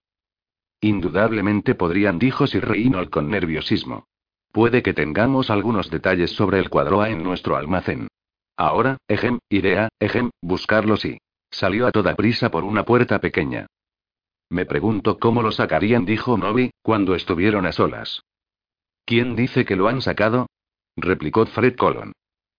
Indudablemente 0.81 1.75
podrían, 1.75 2.19
dijo 2.19 2.45
Sir 2.45 2.67
Reynold 2.67 3.09
con 3.09 3.29
nerviosismo. 3.29 4.03
Puede 4.51 4.83
que 4.83 4.93
tengamos 4.93 5.49
algunos 5.49 5.89
detalles 5.89 6.31
sobre 6.31 6.59
el 6.59 6.69
cuadro 6.69 7.01
A 7.01 7.09
en 7.09 7.23
nuestro 7.23 7.55
almacén. 7.55 8.09
Ahora, 8.57 8.97
ejem, 9.07 9.39
iré 9.47 9.79
a, 9.79 9.89
ejem, 10.01 10.29
buscarlo 10.41 10.97
sí. 10.97 11.19
Salió 11.49 11.87
a 11.87 11.93
toda 11.93 12.15
prisa 12.15 12.51
por 12.51 12.65
una 12.65 12.83
puerta 12.83 13.19
pequeña. 13.19 13.67
Me 14.49 14.65
pregunto 14.65 15.19
cómo 15.19 15.41
lo 15.41 15.53
sacarían, 15.53 16.03
dijo 16.03 16.37
Novi, 16.37 16.71
cuando 16.81 17.15
estuvieron 17.15 17.65
a 17.65 17.71
solas. 17.71 18.23
¿Quién 19.05 19.37
dice 19.37 19.63
que 19.63 19.77
lo 19.77 19.87
han 19.87 20.01
sacado? 20.01 20.47
replicó 20.97 21.45
Fred 21.45 21.77
Colon. 21.77 22.11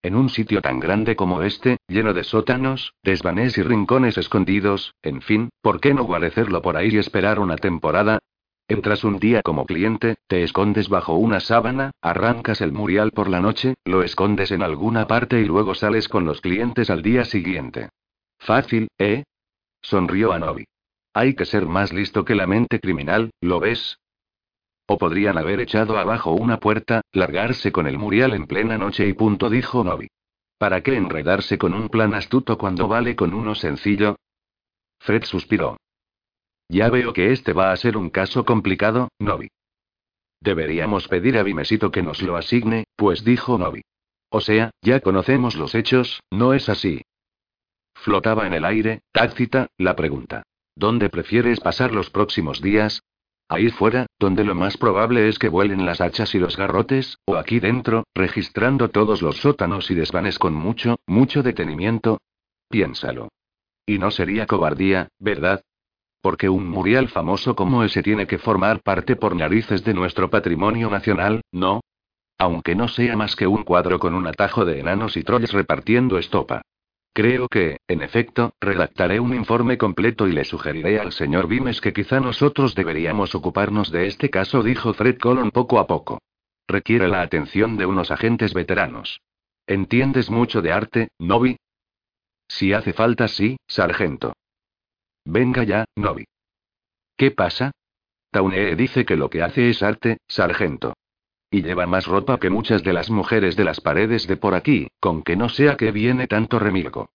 En 0.02 0.16
un 0.16 0.30
sitio 0.30 0.62
tan 0.62 0.80
grande 0.80 1.14
como 1.14 1.42
este, 1.42 1.76
lleno 1.86 2.14
de 2.14 2.24
sótanos, 2.24 2.94
desvanés 3.02 3.58
y 3.58 3.62
rincones 3.62 4.16
escondidos, 4.16 4.94
en 5.02 5.20
fin, 5.20 5.50
¿por 5.60 5.78
qué 5.78 5.92
no 5.92 6.04
guarecerlo 6.04 6.62
por 6.62 6.78
ahí 6.78 6.88
y 6.90 6.98
esperar 6.98 7.38
una 7.38 7.56
temporada? 7.56 8.18
Entras 8.66 9.04
un 9.04 9.18
día 9.18 9.42
como 9.42 9.66
cliente, 9.66 10.14
te 10.26 10.42
escondes 10.42 10.88
bajo 10.88 11.14
una 11.14 11.40
sábana, 11.40 11.90
arrancas 12.00 12.62
el 12.62 12.72
murial 12.72 13.10
por 13.10 13.28
la 13.28 13.40
noche, 13.40 13.74
lo 13.84 14.02
escondes 14.02 14.52
en 14.52 14.62
alguna 14.62 15.06
parte 15.06 15.40
y 15.40 15.44
luego 15.44 15.74
sales 15.74 16.08
con 16.08 16.24
los 16.24 16.40
clientes 16.40 16.88
al 16.88 17.02
día 17.02 17.26
siguiente. 17.26 17.90
Fácil, 18.38 18.88
¿eh? 18.96 19.24
Sonrió 19.82 20.38
Novi. 20.38 20.64
Hay 21.12 21.34
que 21.34 21.44
ser 21.44 21.66
más 21.66 21.92
listo 21.92 22.24
que 22.24 22.34
la 22.34 22.46
mente 22.46 22.80
criminal, 22.80 23.32
¿lo 23.40 23.60
ves? 23.60 23.98
O 24.92 24.98
podrían 24.98 25.38
haber 25.38 25.60
echado 25.60 25.98
abajo 25.98 26.32
una 26.32 26.58
puerta, 26.58 27.02
largarse 27.12 27.70
con 27.70 27.86
el 27.86 27.96
murial 27.96 28.34
en 28.34 28.48
plena 28.48 28.76
noche 28.76 29.06
y 29.06 29.12
punto, 29.12 29.48
dijo 29.48 29.84
Novi. 29.84 30.08
¿Para 30.58 30.82
qué 30.82 30.96
enredarse 30.96 31.58
con 31.58 31.74
un 31.74 31.88
plan 31.88 32.12
astuto 32.12 32.58
cuando 32.58 32.88
vale 32.88 33.14
con 33.14 33.32
uno 33.32 33.54
sencillo? 33.54 34.16
Fred 34.98 35.22
suspiró. 35.22 35.76
Ya 36.68 36.90
veo 36.90 37.12
que 37.12 37.30
este 37.30 37.52
va 37.52 37.70
a 37.70 37.76
ser 37.76 37.96
un 37.96 38.10
caso 38.10 38.44
complicado, 38.44 39.10
Novi. 39.20 39.46
Deberíamos 40.40 41.06
pedir 41.06 41.38
a 41.38 41.44
Bimesito 41.44 41.92
que 41.92 42.02
nos 42.02 42.20
lo 42.20 42.36
asigne, 42.36 42.82
pues 42.96 43.22
dijo 43.22 43.58
Novi. 43.58 43.82
O 44.28 44.40
sea, 44.40 44.72
ya 44.82 44.98
conocemos 44.98 45.54
los 45.54 45.76
hechos, 45.76 46.20
¿no 46.32 46.52
es 46.52 46.68
así? 46.68 47.02
Flotaba 47.94 48.44
en 48.48 48.54
el 48.54 48.64
aire, 48.64 49.02
tácita, 49.12 49.68
la 49.78 49.94
pregunta. 49.94 50.42
¿Dónde 50.74 51.10
prefieres 51.10 51.60
pasar 51.60 51.92
los 51.92 52.10
próximos 52.10 52.60
días? 52.60 53.02
Ahí 53.52 53.68
fuera, 53.70 54.06
donde 54.20 54.44
lo 54.44 54.54
más 54.54 54.76
probable 54.76 55.28
es 55.28 55.40
que 55.40 55.48
vuelen 55.48 55.84
las 55.84 56.00
hachas 56.00 56.36
y 56.36 56.38
los 56.38 56.56
garrotes, 56.56 57.18
o 57.24 57.34
aquí 57.34 57.58
dentro, 57.58 58.04
registrando 58.14 58.90
todos 58.90 59.22
los 59.22 59.38
sótanos 59.38 59.90
y 59.90 59.96
desvanes 59.96 60.38
con 60.38 60.54
mucho, 60.54 61.00
mucho 61.08 61.42
detenimiento. 61.42 62.20
Piénsalo. 62.68 63.28
Y 63.84 63.98
no 63.98 64.12
sería 64.12 64.46
cobardía, 64.46 65.08
¿verdad? 65.18 65.62
Porque 66.22 66.48
un 66.48 66.68
murial 66.68 67.08
famoso 67.08 67.56
como 67.56 67.82
ese 67.82 68.04
tiene 68.04 68.28
que 68.28 68.38
formar 68.38 68.82
parte 68.82 69.16
por 69.16 69.34
narices 69.34 69.82
de 69.82 69.94
nuestro 69.94 70.30
patrimonio 70.30 70.88
nacional, 70.88 71.40
¿no? 71.50 71.80
Aunque 72.38 72.76
no 72.76 72.86
sea 72.86 73.16
más 73.16 73.34
que 73.34 73.48
un 73.48 73.64
cuadro 73.64 73.98
con 73.98 74.14
un 74.14 74.28
atajo 74.28 74.64
de 74.64 74.78
enanos 74.78 75.16
y 75.16 75.24
trolls 75.24 75.52
repartiendo 75.52 76.18
estopa. 76.18 76.62
Creo 77.12 77.48
que, 77.48 77.78
en 77.88 78.02
efecto, 78.02 78.54
redactaré 78.60 79.18
un 79.18 79.34
informe 79.34 79.76
completo 79.76 80.28
y 80.28 80.32
le 80.32 80.44
sugeriré 80.44 81.00
al 81.00 81.12
señor 81.12 81.48
Vimes 81.48 81.80
que 81.80 81.92
quizá 81.92 82.20
nosotros 82.20 82.74
deberíamos 82.74 83.34
ocuparnos 83.34 83.90
de 83.90 84.06
este 84.06 84.30
caso, 84.30 84.62
dijo 84.62 84.94
Fred 84.94 85.18
Colon 85.18 85.50
poco 85.50 85.80
a 85.80 85.86
poco. 85.86 86.20
Requiere 86.68 87.08
la 87.08 87.22
atención 87.22 87.76
de 87.76 87.86
unos 87.86 88.12
agentes 88.12 88.54
veteranos. 88.54 89.20
¿Entiendes 89.66 90.30
mucho 90.30 90.62
de 90.62 90.72
arte, 90.72 91.08
Novi? 91.18 91.56
Si 92.48 92.72
hace 92.72 92.92
falta, 92.92 93.26
sí, 93.26 93.56
sargento. 93.66 94.34
Venga 95.24 95.64
ya, 95.64 95.84
Novi. 95.96 96.24
¿Qué 97.16 97.32
pasa? 97.32 97.72
Taunee 98.30 98.76
dice 98.76 99.04
que 99.04 99.16
lo 99.16 99.28
que 99.28 99.42
hace 99.42 99.70
es 99.70 99.82
arte, 99.82 100.18
sargento. 100.28 100.94
Y 101.50 101.62
lleva 101.62 101.86
más 101.86 102.06
ropa 102.06 102.38
que 102.38 102.48
muchas 102.48 102.84
de 102.84 102.92
las 102.92 103.10
mujeres 103.10 103.56
de 103.56 103.64
las 103.64 103.80
paredes 103.80 104.26
de 104.26 104.36
por 104.36 104.54
aquí, 104.54 104.88
con 105.00 105.22
que 105.22 105.36
no 105.36 105.48
sea 105.48 105.76
que 105.76 105.90
viene 105.90 106.26
tanto 106.28 106.58
remilgo. 106.58 107.10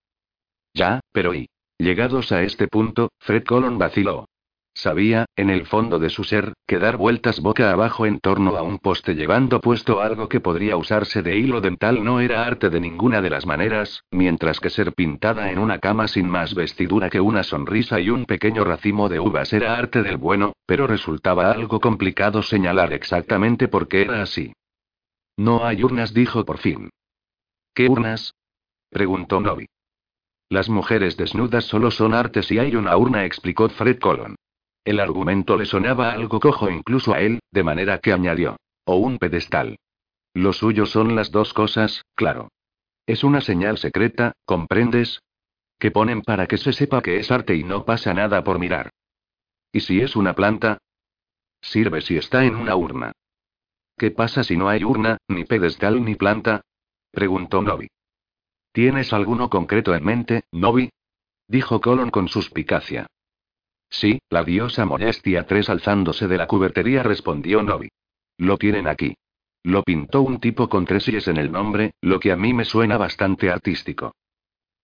Ya, 0.73 0.99
pero 1.11 1.33
y. 1.33 1.49
Llegados 1.77 2.31
a 2.31 2.43
este 2.43 2.67
punto, 2.67 3.11
Fred 3.19 3.43
Colon 3.43 3.77
vaciló. 3.77 4.27
Sabía, 4.77 5.23
en 5.37 5.49
el 5.49 5.65
fondo 5.65 5.99
de 5.99 6.09
su 6.09 6.25
ser, 6.25 6.51
que 6.67 6.79
dar 6.79 6.97
vueltas 6.97 7.39
boca 7.39 7.71
abajo 7.71 8.05
en 8.05 8.19
torno 8.19 8.57
a 8.57 8.61
un 8.61 8.77
poste 8.77 9.15
llevando 9.15 9.61
puesto 9.61 10.01
algo 10.01 10.27
que 10.27 10.41
podría 10.41 10.75
usarse 10.75 11.21
de 11.21 11.37
hilo 11.37 11.61
dental 11.61 12.03
no 12.03 12.19
era 12.19 12.45
arte 12.45 12.69
de 12.69 12.81
ninguna 12.81 13.21
de 13.21 13.29
las 13.29 13.45
maneras, 13.45 14.03
mientras 14.11 14.59
que 14.59 14.69
ser 14.69 14.91
pintada 14.91 15.49
en 15.49 15.59
una 15.59 15.79
cama 15.79 16.09
sin 16.09 16.27
más 16.27 16.53
vestidura 16.53 17.09
que 17.09 17.21
una 17.21 17.43
sonrisa 17.43 18.01
y 18.01 18.09
un 18.09 18.25
pequeño 18.25 18.65
racimo 18.65 19.07
de 19.07 19.21
uvas 19.21 19.53
era 19.53 19.77
arte 19.77 20.03
del 20.03 20.17
bueno, 20.17 20.51
pero 20.65 20.87
resultaba 20.87 21.51
algo 21.51 21.79
complicado 21.79 22.43
señalar 22.43 22.91
exactamente 22.91 23.69
por 23.69 23.87
qué 23.87 24.01
era 24.01 24.21
así. 24.21 24.51
No 25.37 25.65
hay 25.65 25.85
urnas, 25.85 26.13
dijo 26.13 26.43
por 26.43 26.57
fin. 26.57 26.89
¿Qué 27.73 27.87
urnas? 27.87 28.35
preguntó 28.89 29.39
Novi. 29.39 29.67
Las 30.49 30.67
mujeres 30.67 31.15
desnudas 31.15 31.63
solo 31.63 31.91
son 31.91 32.13
arte 32.13 32.43
si 32.43 32.59
hay 32.59 32.75
una 32.75 32.97
urna, 32.97 33.23
explicó 33.23 33.69
Fred 33.69 33.99
Colon. 33.99 34.35
El 34.85 34.99
argumento 34.99 35.57
le 35.57 35.65
sonaba 35.65 36.11
algo 36.11 36.39
cojo 36.39 36.69
incluso 36.69 37.13
a 37.13 37.19
él, 37.19 37.39
de 37.51 37.63
manera 37.63 37.97
que 37.97 38.13
añadió. 38.13 38.57
O 38.85 38.97
un 38.97 39.17
pedestal. 39.17 39.77
Lo 40.35 40.53
suyo 40.53 40.85
son 40.85 41.15
las 41.15 41.31
dos 41.31 41.53
cosas, 41.53 42.03
claro. 42.13 42.49
Es 43.07 43.23
una 43.23 43.41
señal 43.41 43.79
secreta, 43.79 44.33
¿comprendes? 44.45 45.23
Que 45.79 45.89
ponen 45.89 46.21
para 46.21 46.45
que 46.45 46.57
se 46.57 46.71
sepa 46.71 47.01
que 47.01 47.17
es 47.17 47.31
arte 47.31 47.55
y 47.55 47.63
no 47.63 47.83
pasa 47.83 48.13
nada 48.13 48.43
por 48.43 48.59
mirar. 48.59 48.91
¿Y 49.71 49.81
si 49.81 50.01
es 50.01 50.15
una 50.15 50.35
planta? 50.35 50.77
Sirve 51.61 52.01
si 52.01 52.17
está 52.17 52.45
en 52.45 52.55
una 52.55 52.75
urna. 52.75 53.11
¿Qué 53.97 54.11
pasa 54.11 54.43
si 54.43 54.55
no 54.55 54.69
hay 54.69 54.83
urna, 54.83 55.17
ni 55.27 55.45
pedestal 55.45 56.03
ni 56.05 56.13
planta? 56.15 56.61
preguntó 57.11 57.61
Novi. 57.61 57.87
¿Tienes 58.71 59.13
alguno 59.13 59.49
concreto 59.49 59.95
en 59.95 60.03
mente, 60.03 60.43
Novi? 60.51 60.91
dijo 61.47 61.81
Colon 61.81 62.11
con 62.11 62.27
suspicacia. 62.27 63.07
Sí, 63.97 64.19
la 64.29 64.43
diosa 64.43 64.83
Molestia 64.83 65.45
3 65.45 65.69
alzándose 65.69 66.27
de 66.27 66.37
la 66.37 66.47
cubertería 66.47 67.01
respondió 67.01 67.63
Novi. 67.63 67.87
Lo 68.37 68.57
tienen 68.57 68.87
aquí. 68.87 69.15
Lo 69.63 69.83
pintó 69.83 70.21
un 70.21 70.41
tipo 70.41 70.67
con 70.67 70.85
tres 70.85 71.07
ies 71.07 71.29
en 71.29 71.37
el 71.37 71.49
nombre, 71.49 71.93
lo 72.01 72.19
que 72.19 72.33
a 72.33 72.35
mí 72.35 72.53
me 72.53 72.65
suena 72.65 72.97
bastante 72.97 73.49
artístico. 73.49 74.13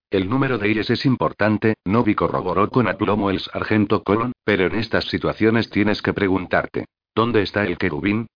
El 0.10 0.30
número 0.30 0.58
de 0.58 0.72
ies 0.72 0.90
es 0.92 1.06
importante, 1.06 1.76
Novi 1.84 2.16
corroboró 2.16 2.70
con 2.70 2.88
aplomo 2.88 3.30
el 3.30 3.42
sargento 3.42 4.02
Colon, 4.02 4.32
pero 4.46 4.68
en 4.68 4.76
estas 4.76 5.04
situaciones 5.10 5.70
tienes 5.70 6.02
que 6.02 6.14
preguntarte: 6.14 6.86
¿dónde 7.14 7.42
está 7.42 7.66
el 7.66 7.78
querubín? 7.78 8.28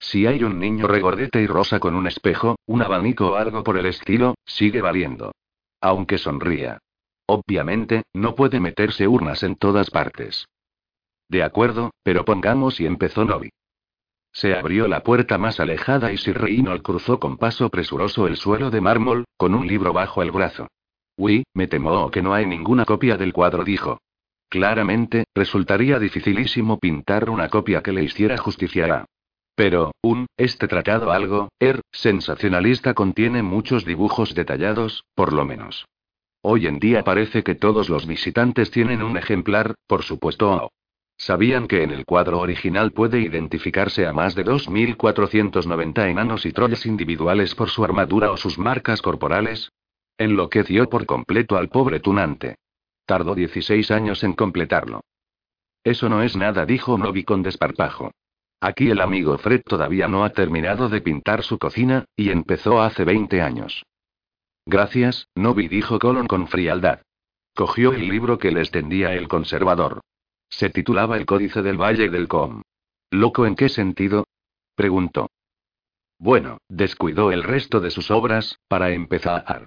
Si 0.00 0.26
hay 0.26 0.42
un 0.42 0.58
niño 0.58 0.88
regordete 0.88 1.42
y 1.42 1.46
rosa 1.46 1.78
con 1.78 1.94
un 1.94 2.08
espejo, 2.08 2.56
un 2.66 2.82
abanico 2.82 3.28
o 3.28 3.34
algo 3.36 3.62
por 3.62 3.78
el 3.78 3.86
estilo, 3.86 4.34
sigue 4.44 4.80
valiendo. 4.80 5.30
Aunque 5.80 6.18
sonría. 6.18 6.80
Obviamente, 7.26 8.02
no 8.12 8.34
puede 8.34 8.60
meterse 8.60 9.08
urnas 9.08 9.42
en 9.42 9.56
todas 9.56 9.90
partes. 9.90 10.46
De 11.28 11.42
acuerdo, 11.42 11.90
pero 12.02 12.24
pongamos 12.24 12.80
y 12.80 12.86
empezó 12.86 13.24
Novi. 13.24 13.50
Se 14.32 14.54
abrió 14.54 14.88
la 14.88 15.02
puerta 15.02 15.38
más 15.38 15.60
alejada 15.60 16.12
y 16.12 16.18
Sir 16.18 16.38
Reinhold 16.38 16.82
cruzó 16.82 17.20
con 17.20 17.38
paso 17.38 17.70
presuroso 17.70 18.26
el 18.26 18.36
suelo 18.36 18.70
de 18.70 18.80
mármol, 18.80 19.24
con 19.36 19.54
un 19.54 19.66
libro 19.66 19.92
bajo 19.92 20.22
el 20.22 20.32
brazo. 20.32 20.66
Uy, 21.16 21.44
me 21.54 21.68
temo 21.68 22.10
que 22.10 22.20
no 22.20 22.34
hay 22.34 22.44
ninguna 22.44 22.84
copia 22.84 23.16
del 23.16 23.32
cuadro, 23.32 23.64
dijo. 23.64 23.98
Claramente, 24.48 25.24
resultaría 25.34 25.98
dificilísimo 25.98 26.78
pintar 26.78 27.30
una 27.30 27.48
copia 27.48 27.82
que 27.82 27.92
le 27.92 28.02
hiciera 28.02 28.36
justicia 28.36 28.94
a. 28.94 29.04
Pero, 29.54 29.92
un, 30.02 30.26
este 30.36 30.66
tratado 30.66 31.12
algo, 31.12 31.48
er, 31.60 31.80
sensacionalista 31.92 32.94
contiene 32.94 33.42
muchos 33.44 33.84
dibujos 33.84 34.34
detallados, 34.34 35.04
por 35.14 35.32
lo 35.32 35.44
menos. 35.44 35.86
Hoy 36.46 36.66
en 36.66 36.78
día 36.78 37.02
parece 37.02 37.42
que 37.42 37.54
todos 37.54 37.88
los 37.88 38.06
visitantes 38.06 38.70
tienen 38.70 39.02
un 39.02 39.16
ejemplar, 39.16 39.76
por 39.86 40.02
supuesto. 40.02 40.70
¿Sabían 41.16 41.66
que 41.66 41.82
en 41.82 41.90
el 41.90 42.04
cuadro 42.04 42.38
original 42.38 42.92
puede 42.92 43.18
identificarse 43.18 44.06
a 44.06 44.12
más 44.12 44.34
de 44.34 44.44
2.490 44.44 46.10
enanos 46.10 46.44
y 46.44 46.52
trolls 46.52 46.84
individuales 46.84 47.54
por 47.54 47.70
su 47.70 47.82
armadura 47.82 48.30
o 48.30 48.36
sus 48.36 48.58
marcas 48.58 49.00
corporales? 49.00 49.72
Enloqueció 50.18 50.90
por 50.90 51.06
completo 51.06 51.56
al 51.56 51.70
pobre 51.70 52.00
tunante. 52.00 52.56
Tardó 53.06 53.34
16 53.34 53.90
años 53.90 54.22
en 54.22 54.34
completarlo. 54.34 55.00
Eso 55.82 56.10
no 56.10 56.22
es 56.22 56.36
nada, 56.36 56.66
dijo 56.66 56.98
Novi 56.98 57.24
con 57.24 57.42
desparpajo. 57.42 58.10
Aquí 58.60 58.90
el 58.90 59.00
amigo 59.00 59.38
Fred 59.38 59.62
todavía 59.64 60.08
no 60.08 60.24
ha 60.24 60.28
terminado 60.28 60.90
de 60.90 61.00
pintar 61.00 61.42
su 61.42 61.56
cocina, 61.56 62.04
y 62.14 62.28
empezó 62.28 62.82
hace 62.82 63.04
20 63.04 63.40
años. 63.40 63.82
Gracias, 64.66 65.28
Novi 65.34 65.68
dijo 65.68 65.98
Colon 65.98 66.26
con 66.26 66.48
frialdad. 66.48 67.02
Cogió 67.54 67.92
el 67.92 68.08
libro 68.08 68.38
que 68.38 68.50
le 68.50 68.60
extendía 68.60 69.14
el 69.14 69.28
conservador. 69.28 70.00
Se 70.48 70.70
titulaba 70.70 71.16
El 71.16 71.26
Códice 71.26 71.62
del 71.62 71.80
Valle 71.80 72.08
del 72.08 72.28
Com. 72.28 72.62
¿Loco 73.10 73.46
en 73.46 73.54
qué 73.54 73.68
sentido? 73.68 74.26
preguntó. 74.74 75.28
Bueno, 76.18 76.58
descuidó 76.68 77.30
el 77.32 77.42
resto 77.42 77.80
de 77.80 77.90
sus 77.90 78.10
obras, 78.10 78.58
para 78.68 78.90
empezar. 78.90 79.66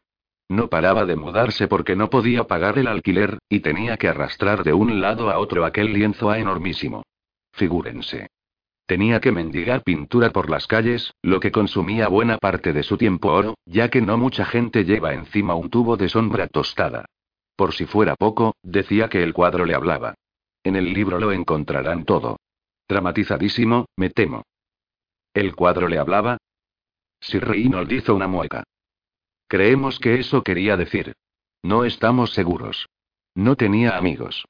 No 0.49 0.69
paraba 0.69 1.05
de 1.05 1.15
mudarse 1.15 1.67
porque 1.67 1.95
no 1.95 2.09
podía 2.09 2.45
pagar 2.45 2.77
el 2.79 2.87
alquiler, 2.87 3.37
y 3.49 3.59
tenía 3.59 3.97
que 3.97 4.07
arrastrar 4.07 4.63
de 4.63 4.73
un 4.73 5.01
lado 5.01 5.29
a 5.29 5.39
otro 5.39 5.65
aquel 5.65 5.93
lienzo 5.93 6.29
a 6.29 6.39
enormísimo. 6.39 7.03
Figúrense. 7.51 8.27
Tenía 8.87 9.19
que 9.19 9.33
mendigar 9.33 9.83
pintura 9.83 10.31
por 10.31 10.49
las 10.49 10.65
calles, 10.65 11.13
lo 11.21 11.41
que 11.41 11.51
consumía 11.51 12.07
buena 12.07 12.37
parte 12.37 12.71
de 12.71 12.83
su 12.83 12.97
tiempo 12.97 13.33
oro, 13.33 13.57
ya 13.65 13.89
que 13.89 14.01
no 14.01 14.17
mucha 14.17 14.45
gente 14.45 14.85
lleva 14.85 15.13
encima 15.13 15.55
un 15.55 15.69
tubo 15.69 15.97
de 15.97 16.07
sombra 16.07 16.47
tostada. 16.47 17.05
Por 17.57 17.73
si 17.73 17.85
fuera 17.85 18.15
poco, 18.15 18.55
decía 18.63 19.09
que 19.09 19.23
el 19.23 19.33
cuadro 19.33 19.65
le 19.65 19.75
hablaba. 19.75 20.15
En 20.63 20.77
el 20.77 20.93
libro 20.93 21.19
lo 21.19 21.33
encontrarán 21.33 22.05
todo. 22.05 22.37
Dramatizadísimo, 22.87 23.87
me 23.97 24.09
temo. 24.09 24.43
¿El 25.33 25.53
cuadro 25.53 25.89
le 25.89 25.99
hablaba? 25.99 26.37
Sir 27.19 27.45
Reynold 27.45 27.91
hizo 27.91 28.15
una 28.15 28.27
mueca. 28.27 28.63
Creemos 29.49 29.99
que 29.99 30.15
eso 30.15 30.43
quería 30.43 30.77
decir. 30.77 31.13
No 31.61 31.83
estamos 31.83 32.31
seguros. 32.31 32.87
No 33.35 33.57
tenía 33.57 33.97
amigos. 33.97 34.45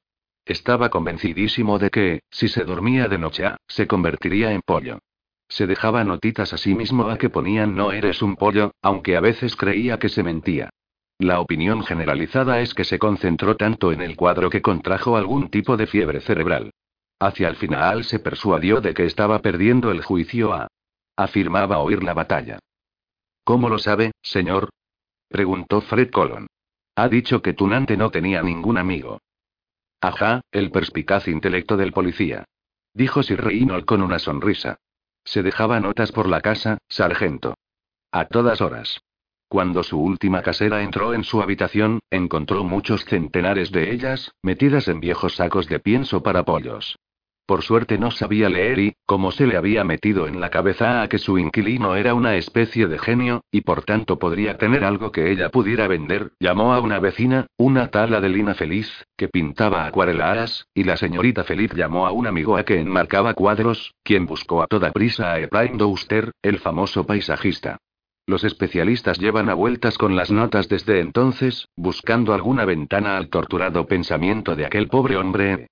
Estaba 0.48 0.88
convencidísimo 0.88 1.78
de 1.78 1.90
que, 1.90 2.22
si 2.30 2.48
se 2.48 2.64
dormía 2.64 3.06
de 3.06 3.18
noche, 3.18 3.44
se 3.66 3.86
convertiría 3.86 4.50
en 4.52 4.62
pollo. 4.62 4.98
Se 5.46 5.66
dejaba 5.66 6.04
notitas 6.04 6.54
a 6.54 6.56
sí 6.56 6.74
mismo 6.74 7.10
a 7.10 7.18
que 7.18 7.28
ponían 7.28 7.76
no 7.76 7.92
eres 7.92 8.22
un 8.22 8.34
pollo, 8.34 8.72
aunque 8.80 9.18
a 9.18 9.20
veces 9.20 9.56
creía 9.56 9.98
que 9.98 10.08
se 10.08 10.22
mentía. 10.22 10.70
La 11.18 11.40
opinión 11.40 11.84
generalizada 11.84 12.62
es 12.62 12.72
que 12.72 12.84
se 12.84 12.98
concentró 12.98 13.56
tanto 13.58 13.92
en 13.92 14.00
el 14.00 14.16
cuadro 14.16 14.48
que 14.48 14.62
contrajo 14.62 15.18
algún 15.18 15.50
tipo 15.50 15.76
de 15.76 15.86
fiebre 15.86 16.22
cerebral. 16.22 16.70
Hacia 17.20 17.48
el 17.48 17.56
final 17.56 18.04
se 18.04 18.18
persuadió 18.18 18.80
de 18.80 18.94
que 18.94 19.04
estaba 19.04 19.40
perdiendo 19.40 19.90
el 19.90 20.02
juicio 20.02 20.54
a. 20.54 20.68
Afirmaba 21.14 21.80
oír 21.80 22.02
la 22.02 22.14
batalla. 22.14 22.58
¿Cómo 23.44 23.68
lo 23.68 23.78
sabe, 23.78 24.12
señor? 24.22 24.70
preguntó 25.28 25.82
Fred 25.82 26.10
Colon. 26.10 26.46
Ha 26.96 27.08
dicho 27.08 27.42
que 27.42 27.52
Tunante 27.52 27.98
no 27.98 28.10
tenía 28.10 28.42
ningún 28.42 28.78
amigo. 28.78 29.20
Ajá, 30.00 30.42
el 30.52 30.70
perspicaz 30.70 31.28
intelecto 31.28 31.76
del 31.76 31.92
policía. 31.92 32.44
Dijo 32.94 33.22
Sir 33.22 33.42
Reynold 33.42 33.84
con 33.84 34.02
una 34.02 34.18
sonrisa. 34.18 34.78
Se 35.24 35.42
dejaba 35.42 35.80
notas 35.80 36.12
por 36.12 36.28
la 36.28 36.40
casa, 36.40 36.78
sargento. 36.88 37.54
A 38.12 38.26
todas 38.26 38.60
horas. 38.60 39.00
Cuando 39.48 39.82
su 39.82 40.00
última 40.00 40.42
casera 40.42 40.82
entró 40.82 41.14
en 41.14 41.24
su 41.24 41.42
habitación, 41.42 42.00
encontró 42.10 42.64
muchos 42.64 43.04
centenares 43.04 43.72
de 43.72 43.92
ellas, 43.92 44.32
metidas 44.42 44.88
en 44.88 45.00
viejos 45.00 45.36
sacos 45.36 45.68
de 45.68 45.80
pienso 45.80 46.22
para 46.22 46.44
pollos. 46.44 46.96
Por 47.48 47.62
suerte 47.62 47.96
no 47.96 48.10
sabía 48.10 48.50
leer 48.50 48.78
y, 48.78 48.94
como 49.06 49.32
se 49.32 49.46
le 49.46 49.56
había 49.56 49.82
metido 49.82 50.28
en 50.28 50.38
la 50.38 50.50
cabeza 50.50 51.00
a 51.00 51.08
que 51.08 51.16
su 51.16 51.38
inquilino 51.38 51.96
era 51.96 52.12
una 52.12 52.36
especie 52.36 52.88
de 52.88 52.98
genio, 52.98 53.42
y 53.50 53.62
por 53.62 53.84
tanto 53.84 54.18
podría 54.18 54.58
tener 54.58 54.84
algo 54.84 55.12
que 55.12 55.32
ella 55.32 55.48
pudiera 55.48 55.88
vender, 55.88 56.32
llamó 56.38 56.74
a 56.74 56.80
una 56.80 56.98
vecina, 56.98 57.46
una 57.56 57.88
tal 57.88 58.12
Adelina 58.12 58.52
Feliz, 58.52 58.92
que 59.16 59.28
pintaba 59.28 59.86
acuareladas, 59.86 60.66
y 60.74 60.84
la 60.84 60.98
señorita 60.98 61.42
Feliz 61.42 61.72
llamó 61.74 62.06
a 62.06 62.12
un 62.12 62.26
amigo 62.26 62.58
a 62.58 62.64
que 62.64 62.78
enmarcaba 62.78 63.32
cuadros, 63.32 63.94
quien 64.02 64.26
buscó 64.26 64.60
a 64.60 64.66
toda 64.66 64.92
prisa 64.92 65.32
a 65.32 65.38
Ephraim 65.38 65.78
Douster, 65.78 66.32
el 66.42 66.58
famoso 66.58 67.06
paisajista. 67.06 67.78
Los 68.26 68.44
especialistas 68.44 69.18
llevan 69.18 69.48
a 69.48 69.54
vueltas 69.54 69.96
con 69.96 70.16
las 70.16 70.30
notas 70.30 70.68
desde 70.68 71.00
entonces, 71.00 71.66
buscando 71.78 72.34
alguna 72.34 72.66
ventana 72.66 73.16
al 73.16 73.30
torturado 73.30 73.86
pensamiento 73.86 74.54
de 74.54 74.66
aquel 74.66 74.88
pobre 74.88 75.16
hombre. 75.16 75.68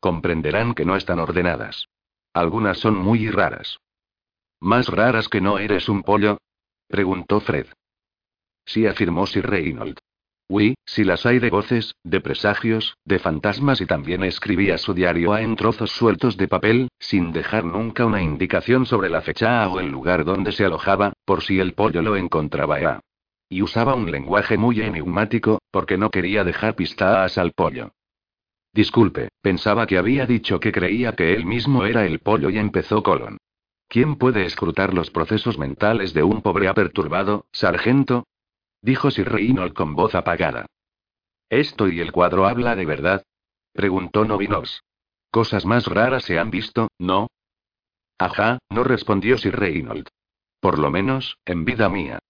Comprenderán 0.00 0.74
que 0.74 0.84
no 0.84 0.96
están 0.96 1.20
ordenadas. 1.20 1.86
Algunas 2.32 2.78
son 2.78 2.96
muy 2.96 3.28
raras. 3.30 3.78
¿Más 4.60 4.88
raras 4.88 5.28
que 5.28 5.40
no 5.40 5.58
eres 5.58 5.88
un 5.88 6.02
pollo? 6.02 6.38
preguntó 6.88 7.40
Fred. 7.40 7.66
Sí, 8.64 8.86
afirmó 8.86 9.26
Sir 9.26 9.48
Reynold. 9.48 9.98
Uy, 10.48 10.74
si 10.84 11.04
las 11.04 11.26
hay 11.26 11.38
de 11.38 11.48
voces, 11.48 11.94
de 12.02 12.20
presagios, 12.20 12.96
de 13.04 13.20
fantasmas 13.20 13.80
y 13.80 13.86
también 13.86 14.24
escribía 14.24 14.78
su 14.78 14.94
diario 14.94 15.32
A 15.32 15.42
en 15.42 15.54
trozos 15.54 15.92
sueltos 15.92 16.36
de 16.36 16.48
papel, 16.48 16.88
sin 16.98 17.30
dejar 17.30 17.64
nunca 17.64 18.04
una 18.04 18.20
indicación 18.20 18.84
sobre 18.84 19.10
la 19.10 19.20
fecha 19.20 19.68
o 19.68 19.78
el 19.78 19.90
lugar 19.90 20.24
donde 20.24 20.50
se 20.50 20.64
alojaba, 20.64 21.12
por 21.24 21.42
si 21.42 21.60
el 21.60 21.74
pollo 21.74 22.02
lo 22.02 22.16
encontraba 22.16 22.78
A. 22.78 23.00
Y 23.48 23.62
usaba 23.62 23.94
un 23.94 24.10
lenguaje 24.10 24.56
muy 24.56 24.80
enigmático, 24.80 25.60
porque 25.70 25.96
no 25.96 26.10
quería 26.10 26.42
dejar 26.42 26.74
pistas 26.74 27.38
al 27.38 27.52
pollo. 27.52 27.92
Disculpe, 28.72 29.30
pensaba 29.40 29.86
que 29.86 29.98
había 29.98 30.26
dicho 30.26 30.60
que 30.60 30.72
creía 30.72 31.12
que 31.14 31.34
él 31.34 31.44
mismo 31.44 31.84
era 31.84 32.06
el 32.06 32.20
pollo 32.20 32.50
y 32.50 32.58
empezó 32.58 33.02
Colon. 33.02 33.38
¿Quién 33.88 34.16
puede 34.16 34.44
escrutar 34.44 34.94
los 34.94 35.10
procesos 35.10 35.58
mentales 35.58 36.14
de 36.14 36.22
un 36.22 36.42
pobre 36.42 36.68
aperturbado, 36.68 37.46
sargento? 37.50 38.26
Dijo 38.82 39.10
Sir 39.10 39.28
Reynold 39.28 39.74
con 39.74 39.96
voz 39.96 40.14
apagada. 40.14 40.66
¿Esto 41.48 41.88
y 41.88 42.00
el 42.00 42.12
cuadro 42.12 42.46
habla 42.46 42.76
de 42.76 42.86
verdad? 42.86 43.24
Preguntó 43.72 44.24
Novinos. 44.24 44.84
Cosas 45.32 45.66
más 45.66 45.86
raras 45.86 46.24
se 46.24 46.38
han 46.38 46.50
visto, 46.50 46.88
¿no? 46.98 47.28
Ajá, 48.18 48.58
no 48.68 48.84
respondió 48.84 49.36
Sir 49.38 49.56
Reynold. 49.56 50.06
Por 50.60 50.78
lo 50.78 50.90
menos, 50.90 51.38
en 51.44 51.64
vida 51.64 51.88
mía. 51.88 52.20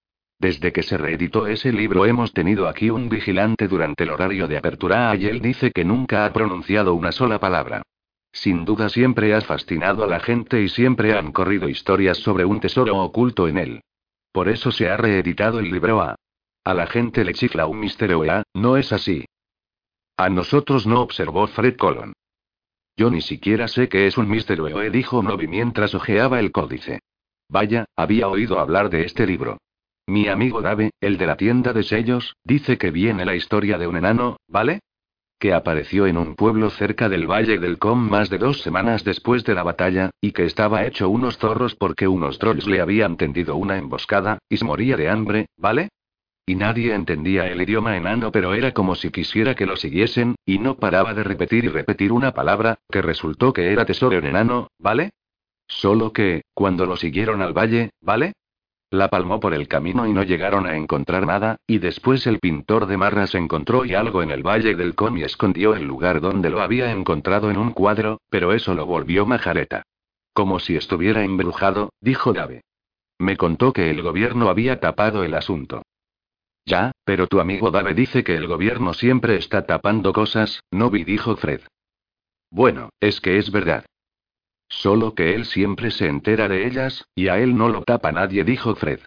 Desde 0.41 0.73
que 0.73 0.83
se 0.83 0.97
reeditó 0.97 1.47
ese 1.47 1.71
libro 1.71 2.07
hemos 2.07 2.33
tenido 2.33 2.67
aquí 2.67 2.89
un 2.89 3.11
vigilante 3.11 3.69
durante 3.69 4.05
el 4.05 4.11
horario 4.11 4.49
de 4.49 4.57
apertura 4.57 5.15
y 5.15 5.27
él 5.27 5.43
dice 5.43 5.71
que 5.71 5.85
nunca 5.85 6.25
ha 6.25 6.33
pronunciado 6.33 6.95
una 6.95 7.13
sola 7.13 7.39
palabra. 7.39 7.83
Sin 8.33 8.65
duda 8.65 8.89
siempre 8.89 9.35
ha 9.35 9.43
fascinado 9.43 10.03
a 10.03 10.07
la 10.07 10.19
gente 10.19 10.63
y 10.63 10.71
siempre 10.71 11.13
han 11.13 11.33
corrido 11.33 11.69
historias 11.69 12.17
sobre 12.17 12.47
un 12.47 12.59
tesoro 12.59 12.97
oculto 12.97 13.49
en 13.49 13.59
él. 13.59 13.81
Por 14.33 14.49
eso 14.49 14.73
se 14.73 14.89
ha 14.89 14.97
reeditado 14.97 15.59
el 15.59 15.71
libro 15.71 16.01
A. 16.01 16.17
A 16.65 16.73
la 16.73 16.87
gente 16.87 17.23
le 17.23 17.35
chifla 17.35 17.67
un 17.67 17.79
misterio 17.79 18.25
¿eh? 18.25 18.43
¿no 18.55 18.79
es 18.79 18.95
así? 18.95 19.27
A 20.17 20.31
nosotros 20.31 20.87
no 20.87 21.03
observó 21.03 21.49
Fred 21.49 21.77
Colon. 21.77 22.15
Yo 22.97 23.11
ni 23.11 23.21
siquiera 23.21 23.69
sé 23.69 23.91
qué 23.91 24.07
es 24.07 24.17
un 24.17 24.31
misterio 24.31 24.81
¿eh? 24.81 24.89
dijo 24.89 25.23
Novi 25.23 25.49
mientras 25.49 25.95
hojeaba 25.95 26.41
el 26.41 26.51
códice. 26.51 27.01
Vaya, 27.51 27.85
había 27.95 28.29
oído 28.29 28.59
hablar 28.59 28.89
de 28.89 29.05
este 29.05 29.27
libro. 29.27 29.59
Mi 30.07 30.29
amigo 30.29 30.61
Dave, 30.61 30.91
el 31.01 31.19
de 31.19 31.27
la 31.27 31.37
tienda 31.37 31.73
de 31.73 31.83
sellos, 31.83 32.37
dice 32.45 32.79
que 32.79 32.91
viene 32.91 33.25
la 33.25 33.35
historia 33.37 33.79
de 33.79 33.87
un 33.87 33.97
enano, 33.97 34.39
¿vale? 34.49 34.81
Que 35.39 35.55
apareció 35.55 36.07
en 36.07 36.19
un 36.19 36.35
pueblo 36.35 36.69
cerca 36.71 37.09
del 37.09 37.27
Valle 37.27 37.59
del 37.59 37.79
Com 37.79 38.11
más 38.11 38.29
de 38.29 38.39
dos 38.39 38.61
semanas 38.61 39.05
después 39.05 39.45
de 39.45 39.55
la 39.55 39.63
batalla, 39.63 40.11
y 40.21 40.33
que 40.33 40.45
estaba 40.45 40.85
hecho 40.85 41.09
unos 41.09 41.39
zorros 41.39 41.77
porque 41.77 42.09
unos 42.09 42.39
trolls 42.39 42.67
le 42.67 42.81
habían 42.81 43.17
tendido 43.17 43.57
una 43.57 43.79
emboscada, 43.79 44.39
y 44.49 44.57
se 44.57 44.65
moría 44.65 44.97
de 44.97 45.09
hambre, 45.09 45.47
¿vale? 45.57 45.89
Y 46.45 46.57
nadie 46.57 46.93
entendía 46.95 47.47
el 47.47 47.63
idioma 47.63 47.97
enano, 47.97 48.33
pero 48.33 48.55
era 48.55 48.73
como 48.73 48.97
si 48.97 49.11
quisiera 49.11 49.55
que 49.55 49.67
lo 49.67 49.77
siguiesen, 49.77 50.35
y 50.45 50.59
no 50.59 50.77
paraba 50.77 51.15
de 51.15 51.23
repetir 51.23 51.65
y 51.65 51.69
repetir 51.69 52.11
una 52.11 52.33
palabra, 52.33 52.79
que 52.91 53.01
resultó 53.01 53.53
que 53.53 53.73
era 53.73 53.87
tesoro 53.87 54.19
en 54.19 54.27
enano, 54.27 54.69
¿vale? 54.79 55.11
Solo 55.69 56.13
que, 56.13 56.43
cuando 56.53 56.85
lo 56.85 56.97
siguieron 56.97 57.43
al 57.43 57.53
valle, 57.53 57.91
¿vale? 58.01 58.33
La 58.91 59.09
palmó 59.09 59.39
por 59.39 59.55
el 59.55 59.69
camino 59.69 60.05
y 60.09 60.13
no 60.13 60.25
llegaron 60.25 60.67
a 60.67 60.77
encontrar 60.77 61.25
nada, 61.25 61.59
y 61.65 61.79
después 61.79 62.27
el 62.27 62.41
pintor 62.41 62.87
de 62.87 62.97
marras 62.97 63.37
encontró 63.37 63.85
y 63.85 63.95
algo 63.95 64.21
en 64.21 64.33
el 64.33 64.43
valle 64.43 64.75
del 64.75 64.97
Com 64.97 65.17
y 65.17 65.23
escondió 65.23 65.77
el 65.77 65.85
lugar 65.85 66.21
donde 66.21 66.51
lo 66.51 66.61
había 66.61 66.91
encontrado 66.91 67.51
en 67.53 67.57
un 67.57 67.73
cuadro, 67.73 68.21
pero 68.31 68.53
eso 68.53 68.75
lo 68.75 68.87
volvió 68.87 69.27
majareta. 69.27 69.85
Como 70.33 70.59
si 70.59 70.75
estuviera 70.75 71.23
embrujado, 71.23 71.93
dijo 72.01 72.33
Dave. 72.33 72.63
Me 73.21 73.37
contó 73.37 73.73
que 73.73 73.91
el 73.91 74.03
gobierno 74.03 74.49
había 74.49 74.81
tapado 74.81 75.23
el 75.23 75.35
asunto. 75.35 75.83
Ya, 76.65 76.91
pero 77.05 77.29
tu 77.29 77.39
amigo 77.41 77.71
Dave 77.71 77.95
dice 77.95 78.25
que 78.25 78.35
el 78.35 78.49
gobierno 78.49 78.93
siempre 78.93 79.37
está 79.37 79.67
tapando 79.67 80.13
cosas, 80.13 80.65
no 80.73 80.91
vi, 80.91 81.05
dijo 81.05 81.37
Fred. 81.37 81.61
Bueno, 82.51 82.91
es 82.99 83.21
que 83.21 83.39
es 83.39 83.53
verdad. 83.53 83.85
Solo 84.71 85.15
que 85.15 85.35
él 85.35 85.45
siempre 85.45 85.91
se 85.91 86.07
entera 86.07 86.49
de 86.49 86.67
ellas, 86.67 87.05
y 87.15 87.29
a 87.29 87.39
él 87.39 87.57
no 87.57 87.69
lo 87.69 87.83
tapa 87.83 88.13
nadie, 88.13 88.45
dijo 88.45 88.75
Fred. 88.77 89.01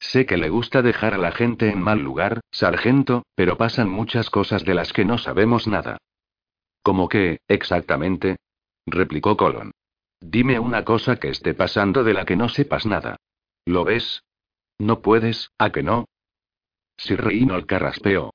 Sé 0.00 0.24
que 0.24 0.38
le 0.38 0.48
gusta 0.48 0.80
dejar 0.80 1.12
a 1.12 1.18
la 1.18 1.30
gente 1.30 1.68
en 1.68 1.82
mal 1.82 2.00
lugar, 2.00 2.40
sargento, 2.50 3.24
pero 3.34 3.58
pasan 3.58 3.90
muchas 3.90 4.30
cosas 4.30 4.64
de 4.64 4.74
las 4.74 4.94
que 4.94 5.04
no 5.04 5.18
sabemos 5.18 5.68
nada. 5.68 5.98
¿Cómo 6.82 7.08
qué, 7.08 7.40
exactamente? 7.46 8.36
replicó 8.86 9.36
Colon. 9.36 9.72
Dime 10.20 10.58
una 10.58 10.84
cosa 10.84 11.16
que 11.16 11.28
esté 11.28 11.52
pasando 11.52 12.02
de 12.02 12.14
la 12.14 12.24
que 12.24 12.36
no 12.36 12.48
sepas 12.48 12.86
nada. 12.86 13.16
¿Lo 13.66 13.84
ves? 13.84 14.22
No 14.78 15.02
puedes, 15.02 15.50
¿a 15.58 15.70
que 15.70 15.82
no? 15.82 16.06
Sir 16.96 17.22
Reynold 17.22 17.66
carraspeó. 17.66 18.32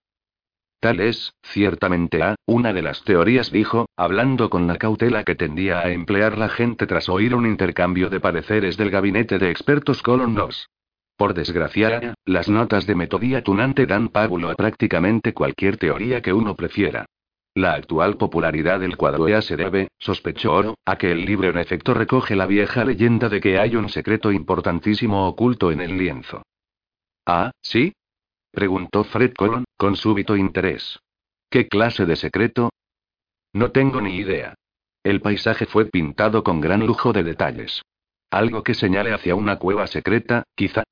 Es, 0.91 1.33
ciertamente 1.41 2.21
a, 2.21 2.35
una 2.45 2.71
de 2.71 2.81
las 2.81 3.03
teorías 3.03 3.51
dijo, 3.51 3.87
hablando 3.95 4.49
con 4.49 4.67
la 4.67 4.77
cautela 4.77 5.23
que 5.23 5.35
tendía 5.35 5.79
a 5.79 5.91
emplear 5.91 6.37
la 6.37 6.49
gente 6.49 6.85
tras 6.85 7.09
oír 7.09 7.33
un 7.33 7.45
intercambio 7.45 8.09
de 8.09 8.19
pareceres 8.19 8.77
del 8.77 8.91
gabinete 8.91 9.39
de 9.39 9.49
expertos 9.49 10.03
Colon 10.03 10.35
2. 10.35 10.69
Por 11.17 11.33
desgracia, 11.33 12.13
las 12.25 12.49
notas 12.49 12.85
de 12.85 12.95
metodía 12.95 13.43
tunante 13.43 13.85
dan 13.85 14.09
pábulo 14.09 14.49
a 14.49 14.55
prácticamente 14.55 15.33
cualquier 15.33 15.77
teoría 15.77 16.21
que 16.21 16.33
uno 16.33 16.55
prefiera. 16.55 17.05
La 17.55 17.73
actual 17.73 18.17
popularidad 18.17 18.81
del 18.81 18.97
cuadro 18.97 19.29
EA 19.29 19.41
se 19.41 19.55
debe, 19.55 19.87
sospechó 19.97 20.53
Oro, 20.53 20.77
a 20.85 20.97
que 20.97 21.11
el 21.11 21.23
libro 21.25 21.49
en 21.49 21.57
efecto 21.57 21.93
recoge 21.93 22.35
la 22.35 22.45
vieja 22.45 22.83
leyenda 22.83 23.29
de 23.29 23.39
que 23.39 23.57
hay 23.57 23.77
un 23.77 23.87
secreto 23.87 24.31
importantísimo 24.31 25.27
oculto 25.27 25.71
en 25.71 25.79
el 25.79 25.97
lienzo. 25.97 26.43
Ah, 27.25 27.51
¿sí? 27.61 27.93
Preguntó 28.55 29.03
Fred 29.03 29.33
Colon, 29.33 29.65
con 29.75 29.97
súbito 29.97 30.37
interés. 30.37 30.97
¿Qué 31.49 31.67
clase 31.67 32.05
de 32.05 32.15
secreto? 32.15 32.69
No 33.51 33.71
tengo 33.71 33.99
ni 33.99 34.15
idea. 34.15 34.55
El 35.03 35.19
paisaje 35.19 35.65
fue 35.65 35.85
pintado 35.87 36.41
con 36.41 36.61
gran 36.61 36.85
lujo 36.85 37.11
de 37.11 37.23
detalles. 37.23 37.81
Algo 38.31 38.63
que 38.63 38.73
señale 38.73 39.13
hacia 39.13 39.35
una 39.35 39.57
cueva 39.57 39.87
secreta, 39.87 40.45
quizá. 40.55 40.83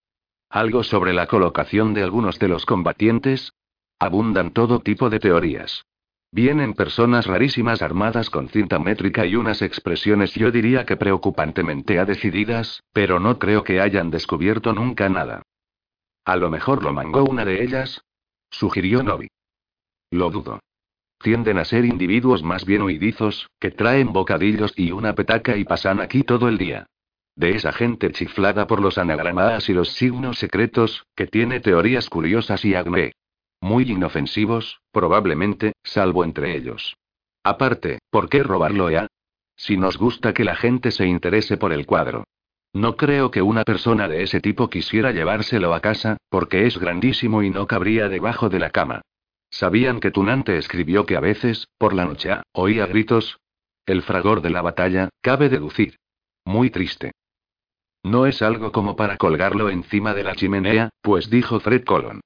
Algo 0.50 0.84
sobre 0.84 1.14
la 1.14 1.28
colocación 1.28 1.94
de 1.94 2.04
algunos 2.04 2.38
de 2.38 2.50
los 2.50 2.66
combatientes. 2.66 3.54
Abundan 3.98 4.52
todo 4.52 4.82
tipo 4.82 5.10
de 5.10 5.22
teorías. 5.22 5.86
Vienen 6.34 6.74
personas 6.74 7.28
rarísimas 7.28 7.82
armadas 7.82 8.30
con 8.30 8.50
cinta 8.50 8.78
métrica 8.78 9.26
y 9.26 9.38
unas 9.38 9.62
expresiones 9.62 10.34
yo 10.34 10.52
diría 10.52 10.86
que 10.86 10.98
preocupantemente 10.98 12.04
decididas, 12.04 12.84
pero 12.92 13.22
no 13.22 13.40
creo 13.40 13.64
que 13.64 13.80
hayan 13.80 14.12
descubierto 14.12 14.74
nunca 14.74 15.08
nada. 15.08 15.44
A 16.26 16.36
lo 16.38 16.50
mejor 16.50 16.84
lo 16.84 16.94
mangó 16.94 17.24
una 17.24 17.44
de 17.44 17.64
ellas, 17.64 18.02
sugirió 18.50 19.04
Novi. 19.04 19.28
Lo 20.12 20.30
dudo. 20.30 20.60
Tienden 21.20 21.58
a 21.58 21.66
ser 21.66 21.86
individuos 21.86 22.44
más 22.44 22.66
bien 22.66 22.82
huidizos, 22.82 23.50
que 23.60 23.72
traen 23.72 24.14
bocadillos 24.14 24.74
y 24.76 24.92
una 24.92 25.16
petaca 25.16 25.58
y 25.58 25.64
pasan 25.64 26.00
aquí 26.00 26.24
todo 26.24 26.48
el 26.48 26.58
día. 26.58 26.88
De 27.36 27.56
esa 27.56 27.72
gente 27.72 28.12
chiflada 28.12 28.68
por 28.68 28.82
los 28.82 28.98
anagramas 28.98 29.68
y 29.70 29.74
los 29.74 29.90
signos 29.94 30.38
secretos, 30.38 31.06
que 31.16 31.28
tiene 31.28 31.60
teorías 31.60 32.10
curiosas 32.10 32.64
y 32.64 32.76
agné. 32.76 33.14
Muy 33.60 33.90
inofensivos, 33.90 34.82
probablemente, 34.92 35.74
salvo 35.84 36.24
entre 36.24 36.56
ellos. 36.56 36.96
Aparte, 37.44 38.00
¿por 38.10 38.30
qué 38.30 38.44
robarlo 38.44 38.90
ya? 38.90 39.08
Si 39.56 39.78
nos 39.78 39.98
gusta 39.98 40.34
que 40.34 40.44
la 40.44 40.56
gente 40.56 40.92
se 40.92 41.08
interese 41.08 41.58
por 41.58 41.74
el 41.74 41.86
cuadro. 41.86 42.26
No 42.74 42.98
creo 42.98 43.30
que 43.30 43.44
una 43.44 43.64
persona 43.64 44.08
de 44.08 44.24
ese 44.24 44.42
tipo 44.42 44.70
quisiera 44.70 45.12
llevárselo 45.12 45.76
a 45.76 45.80
casa, 45.80 46.18
porque 46.30 46.66
es 46.66 46.80
grandísimo 46.80 47.44
y 47.44 47.52
no 47.52 47.68
cabría 47.68 48.10
debajo 48.10 48.50
de 48.50 48.60
la 48.60 48.72
cama. 48.72 49.02
¿Sabían 49.52 50.00
que 50.00 50.10
Tunante 50.10 50.58
escribió 50.58 51.06
que 51.06 51.16
a 51.16 51.20
veces, 51.20 51.68
por 51.78 51.94
la 51.94 52.06
noche, 52.06 52.32
oía 52.52 52.88
gritos? 52.88 53.40
El 53.86 54.02
fragor 54.02 54.42
de 54.42 54.50
la 54.50 54.64
batalla, 54.64 55.10
cabe 55.22 55.50
deducir. 55.50 55.98
Muy 56.46 56.72
triste. 56.72 57.12
No 58.02 58.26
es 58.26 58.42
algo 58.42 58.72
como 58.72 58.96
para 58.96 59.18
colgarlo 59.18 59.70
encima 59.70 60.16
de 60.16 60.24
la 60.24 60.36
chimenea, 60.36 60.90
pues 61.02 61.30
dijo 61.30 61.60
Fred 61.60 61.84
Colon. 61.84 62.22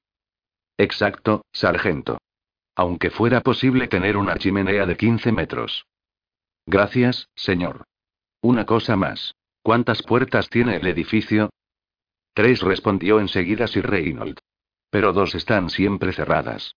Exacto, 0.77 1.43
sargento. 1.51 2.19
Aunque 2.75 3.09
fuera 3.09 3.41
posible 3.41 3.87
tener 3.87 4.15
una 4.15 4.37
chimenea 4.37 4.85
de 4.85 4.95
15 4.95 5.31
metros. 5.33 5.85
Gracias, 6.65 7.27
señor. 7.35 7.83
Una 8.41 8.65
cosa 8.65 8.95
más. 8.95 9.35
¿Cuántas 9.67 10.01
puertas 10.01 10.49
tiene 10.49 10.77
el 10.77 10.87
edificio? 10.87 11.49
Tres 12.33 12.61
respondió 12.61 13.19
enseguida 13.19 13.67
Sir 13.67 13.85
Reynold. 13.85 14.37
Pero 14.89 15.11
dos 15.11 15.35
están 15.35 15.69
siempre 15.69 16.13
cerradas. 16.13 16.71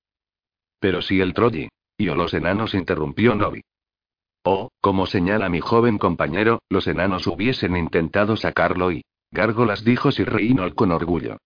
Pero 0.81 1.01
si 1.01 1.21
el 1.21 1.33
Troyi. 1.33 1.69
Y 1.97 2.09
o 2.09 2.17
los 2.17 2.35
enanos 2.35 2.75
interrumpió 2.75 3.37
Novi. 3.37 3.61
Oh, 4.43 4.71
como 4.81 5.07
señala 5.07 5.49
mi 5.49 5.61
joven 5.61 5.99
compañero, 5.99 6.63
los 6.69 6.89
enanos 6.89 7.29
hubiesen 7.29 7.77
intentado 7.77 8.37
sacarlo 8.37 8.91
y. 8.91 9.05
Gárgolas 9.31 9.85
dijo 9.85 10.11
Sir 10.11 10.29
Reynold 10.29 10.75
con 10.75 10.91
orgullo. 10.91 11.37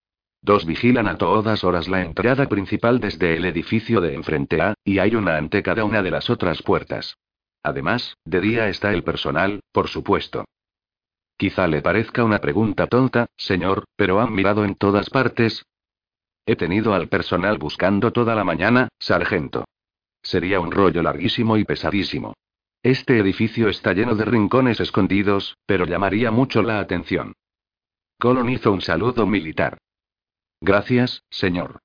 Dos 0.41 0.65
vigilan 0.65 1.07
a 1.07 1.19
todas 1.19 1.63
horas 1.63 1.87
la 1.87 2.01
entrada 2.01 2.49
principal 2.49 2.99
desde 2.99 3.35
el 3.35 3.45
edificio 3.45 4.01
de 4.01 4.15
enfrente 4.15 4.63
a, 4.63 4.73
y 4.83 4.97
hay 4.97 5.13
una 5.13 5.37
ante 5.37 5.61
cada 5.61 5.85
una 5.85 6.01
de 6.01 6.09
las 6.09 6.31
otras 6.31 6.63
puertas. 6.63 7.17
Además, 7.61 8.15
de 8.25 8.41
día 8.41 8.67
está 8.67 8.91
el 8.93 9.03
personal, 9.03 9.59
por 9.71 9.89
supuesto. 9.89 10.45
Quizá 11.37 11.67
le 11.67 11.81
parezca 11.81 12.23
una 12.23 12.39
pregunta 12.39 12.87
tonta, 12.87 13.27
señor, 13.35 13.85
pero 13.95 14.21
han 14.21 14.33
mirado 14.33 14.63
en 14.63 14.75
todas 14.75 15.09
partes. 15.09 15.65
He 16.45 16.55
tenido 16.55 16.93
al 16.93 17.09
personal 17.09 17.57
buscando 17.57 18.11
toda 18.11 18.35
la 18.35 18.43
mañana, 18.43 18.89
sargento. 18.99 19.65
Sería 20.21 20.59
un 20.59 20.71
rollo 20.71 21.03
larguísimo 21.03 21.57
y 21.57 21.65
pesadísimo. 21.65 22.33
Este 22.83 23.17
edificio 23.17 23.67
está 23.67 23.93
lleno 23.93 24.15
de 24.15 24.25
rincones 24.25 24.79
escondidos, 24.79 25.57
pero 25.65 25.85
llamaría 25.85 26.31
mucho 26.31 26.61
la 26.61 26.79
atención. 26.79 27.33
Colon 28.19 28.49
hizo 28.49 28.71
un 28.71 28.81
saludo 28.81 29.25
militar. 29.25 29.79
Gracias, 30.61 31.23
señor. 31.29 31.79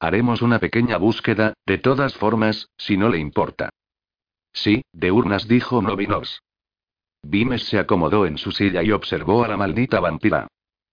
Haremos 0.00 0.42
una 0.42 0.58
pequeña 0.58 0.96
búsqueda, 0.96 1.54
de 1.66 1.78
todas 1.78 2.14
formas, 2.14 2.68
si 2.76 2.96
no 2.96 3.08
le 3.08 3.18
importa. 3.18 3.70
Sí, 4.52 4.82
de 4.92 5.12
urnas 5.12 5.46
dijo 5.46 5.82
Novinos. 5.82 6.42
Vimes 7.22 7.64
se 7.64 7.78
acomodó 7.78 8.26
en 8.26 8.38
su 8.38 8.52
silla 8.52 8.82
y 8.82 8.92
observó 8.92 9.44
a 9.44 9.48
la 9.48 9.56
maldita 9.56 10.00
vampira. 10.00 10.46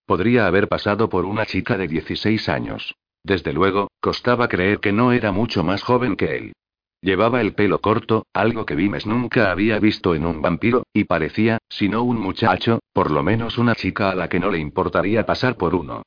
Podría 0.06 0.48
haber 0.48 0.68
pasado 0.68 1.10
por 1.10 1.26
una 1.26 1.46
chica 1.46 1.78
de 1.78 1.88
16 1.88 2.50
años. 2.50 2.96
Desde 3.24 3.54
luego, 3.54 3.90
costaba 4.00 4.48
creer 4.48 4.80
que 4.80 4.92
no 4.92 5.12
era 5.12 5.32
mucho 5.32 5.64
más 5.64 5.82
joven 5.82 6.16
que 6.16 6.38
él. 6.38 6.54
Llevaba 7.02 7.42
el 7.42 7.54
pelo 7.54 7.82
corto, 7.82 8.26
algo 8.34 8.66
que 8.66 8.76
Vimes 8.76 9.06
nunca 9.06 9.52
había 9.52 9.80
visto 9.80 10.16
en 10.16 10.26
un 10.26 10.42
vampiro, 10.42 10.84
y 10.94 11.04
parecía, 11.04 11.60
si 11.70 11.90
no 11.90 12.04
un 12.04 12.20
muchacho, 12.20 12.80
por 12.94 13.12
lo 13.12 13.24
menos 13.24 13.58
una 13.58 13.76
chica 13.76 14.10
a 14.10 14.16
la 14.16 14.28
que 14.28 14.40
no 14.40 14.50
le 14.50 14.60
importaría 14.60 15.26
pasar 15.26 15.56
por 15.56 15.76
uno. 15.76 16.04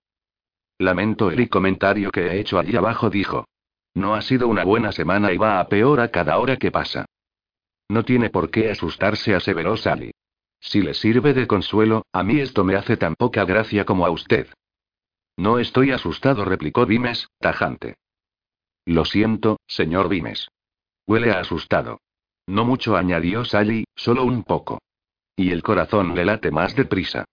Lamento 0.79 1.31
el 1.31 1.49
comentario 1.49 2.11
que 2.11 2.27
he 2.27 2.41
hecho 2.41 2.59
allí 2.59 2.77
abajo, 2.77 3.11
dijo. 3.11 3.47
No 3.95 4.15
ha 4.15 4.23
sido 4.23 4.49
una 4.49 4.65
buena 4.65 4.93
semana 4.93 5.33
y 5.33 5.39
va 5.39 5.59
a 5.59 5.69
peor 5.69 6.01
a 6.01 6.09
cada 6.09 6.39
hora 6.39 6.57
que 6.57 6.71
pasa. 6.71 7.07
No 7.89 8.05
tiene 8.05 8.31
por 8.31 8.51
qué 8.51 8.71
asustarse, 8.71 9.35
aseveró 9.35 9.77
Sally. 9.77 10.13
Si 10.61 10.83
le 10.83 10.95
sirve 10.95 11.35
de 11.35 11.47
consuelo, 11.47 12.05
a 12.13 12.23
mí 12.23 12.41
esto 12.41 12.65
me 12.65 12.75
hace 12.75 12.97
tan 12.97 13.15
poca 13.15 13.45
gracia 13.45 13.85
como 13.85 14.05
a 14.05 14.11
usted. 14.11 14.49
No 15.37 15.59
estoy 15.59 15.93
asustado, 15.93 16.45
replicó 16.45 16.85
Vimes, 16.85 17.29
tajante. 17.39 17.97
Lo 18.85 19.05
siento, 19.05 19.61
señor 19.67 20.09
Vimes. 20.09 20.49
Huele 21.07 21.31
a 21.31 21.41
asustado. 21.41 22.01
No 22.47 22.65
mucho, 22.65 22.97
añadió 22.97 23.45
Sally, 23.45 23.85
solo 23.95 24.25
un 24.25 24.43
poco. 24.43 24.81
Y 25.37 25.53
el 25.53 25.63
corazón 25.63 26.15
le 26.15 26.25
late 26.25 26.51
más 26.51 26.75
deprisa. 26.75 27.25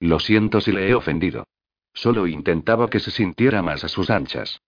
Lo 0.00 0.20
siento 0.20 0.60
si 0.60 0.72
le 0.72 0.88
he 0.88 0.94
ofendido. 0.94 1.46
Solo 1.94 2.26
intentaba 2.26 2.90
que 2.90 3.00
se 3.00 3.10
sintiera 3.10 3.62
más 3.62 3.84
a 3.84 3.88
sus 3.88 4.10
anchas. 4.10 4.60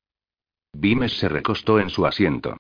Vimes 0.73 1.19
se 1.19 1.29
recostó 1.29 1.81
en 1.81 1.91
su 1.91 2.07
asiento. 2.07 2.57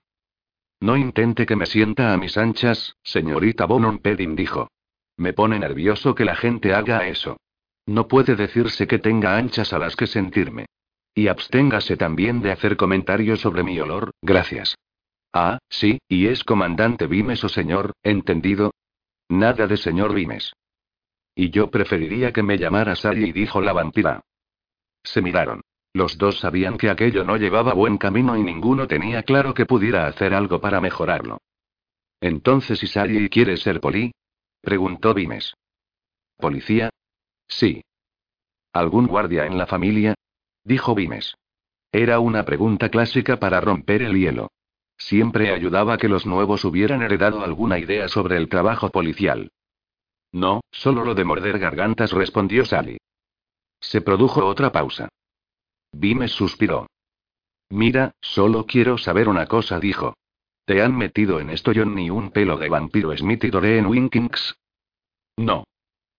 No 0.80 0.96
intente 0.96 1.46
que 1.46 1.56
me 1.56 1.66
sienta 1.66 2.12
a 2.12 2.16
mis 2.16 2.36
anchas, 2.36 2.96
señorita 3.02 3.64
Bonon 3.66 3.98
Pedding 3.98 4.36
dijo. 4.36 4.68
Me 5.16 5.32
pone 5.32 5.58
nervioso 5.58 6.14
que 6.14 6.24
la 6.24 6.36
gente 6.36 6.74
haga 6.74 7.08
eso. 7.08 7.38
No 7.86 8.08
puede 8.08 8.36
decirse 8.36 8.86
que 8.86 8.98
tenga 8.98 9.36
anchas 9.36 9.72
a 9.72 9.78
las 9.78 9.96
que 9.96 10.06
sentirme. 10.06 10.66
Y 11.14 11.28
absténgase 11.28 11.96
también 11.96 12.42
de 12.42 12.52
hacer 12.52 12.76
comentarios 12.76 13.40
sobre 13.40 13.62
mi 13.62 13.80
olor, 13.80 14.10
gracias. 14.20 14.76
Ah, 15.32 15.58
sí, 15.68 15.98
y 16.08 16.26
es 16.26 16.44
comandante 16.44 17.06
Vimes 17.06 17.42
o 17.44 17.48
señor, 17.48 17.92
¿entendido? 18.02 18.72
Nada 19.28 19.66
de 19.66 19.76
señor 19.76 20.12
Vimes. 20.14 20.52
Y 21.34 21.50
yo 21.50 21.70
preferiría 21.70 22.32
que 22.32 22.42
me 22.42 22.58
llamara 22.58 22.96
Sally, 22.96 23.32
dijo 23.32 23.60
la 23.60 23.72
vampira. 23.72 24.22
Se 25.02 25.22
miraron. 25.22 25.62
Los 25.96 26.18
dos 26.18 26.40
sabían 26.40 26.76
que 26.76 26.90
aquello 26.90 27.24
no 27.24 27.38
llevaba 27.38 27.72
buen 27.72 27.96
camino 27.96 28.36
y 28.36 28.42
ninguno 28.42 28.86
tenía 28.86 29.22
claro 29.22 29.54
que 29.54 29.64
pudiera 29.64 30.06
hacer 30.06 30.34
algo 30.34 30.60
para 30.60 30.78
mejorarlo. 30.78 31.40
Entonces, 32.20 32.82
¿y 32.82 32.86
Sally 32.86 33.30
quiere 33.30 33.56
ser 33.56 33.80
poli? 33.80 34.12
preguntó 34.60 35.14
Vimes. 35.14 35.54
¿Policía? 36.36 36.90
Sí. 37.48 37.82
¿Algún 38.74 39.06
guardia 39.06 39.46
en 39.46 39.56
la 39.56 39.66
familia? 39.66 40.14
dijo 40.64 40.94
Vimes. 40.94 41.34
Era 41.90 42.20
una 42.20 42.44
pregunta 42.44 42.90
clásica 42.90 43.38
para 43.38 43.62
romper 43.62 44.02
el 44.02 44.18
hielo. 44.18 44.50
Siempre 44.98 45.50
ayudaba 45.50 45.96
que 45.96 46.10
los 46.10 46.26
nuevos 46.26 46.66
hubieran 46.66 47.00
heredado 47.00 47.42
alguna 47.42 47.78
idea 47.78 48.08
sobre 48.08 48.36
el 48.36 48.50
trabajo 48.50 48.90
policial. 48.90 49.50
No, 50.30 50.60
solo 50.70 51.06
lo 51.06 51.14
de 51.14 51.24
morder 51.24 51.58
gargantas, 51.58 52.12
respondió 52.12 52.66
Sally. 52.66 52.98
Se 53.80 54.02
produjo 54.02 54.44
otra 54.44 54.70
pausa. 54.70 55.08
Vimes 55.92 56.32
suspiró. 56.32 56.86
Mira, 57.70 58.12
solo 58.20 58.66
quiero 58.66 58.98
saber 58.98 59.28
una 59.28 59.46
cosa, 59.46 59.80
dijo. 59.80 60.14
¿Te 60.64 60.82
han 60.82 60.96
metido 60.96 61.40
en 61.40 61.50
esto 61.50 61.72
yo 61.72 61.84
ni 61.84 62.10
un 62.10 62.30
pelo 62.30 62.56
de 62.56 62.68
vampiro 62.68 63.16
Smith 63.16 63.44
y 63.44 63.50
Doreen 63.50 63.86
Winkings? 63.86 64.56
No. 65.36 65.64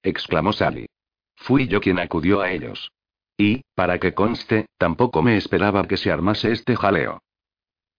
exclamó 0.02 0.54
Sally. 0.54 0.88
Fui 1.36 1.68
yo 1.68 1.82
quien 1.82 2.00
acudió 2.00 2.42
a 2.42 2.52
ellos. 2.52 2.92
Y, 3.38 3.62
para 3.76 4.00
que 4.00 4.14
conste, 4.14 4.68
tampoco 4.78 5.22
me 5.22 5.38
esperaba 5.38 5.88
que 5.88 5.98
se 5.98 6.12
armase 6.12 6.52
este 6.52 6.76
jaleo. 6.76 7.22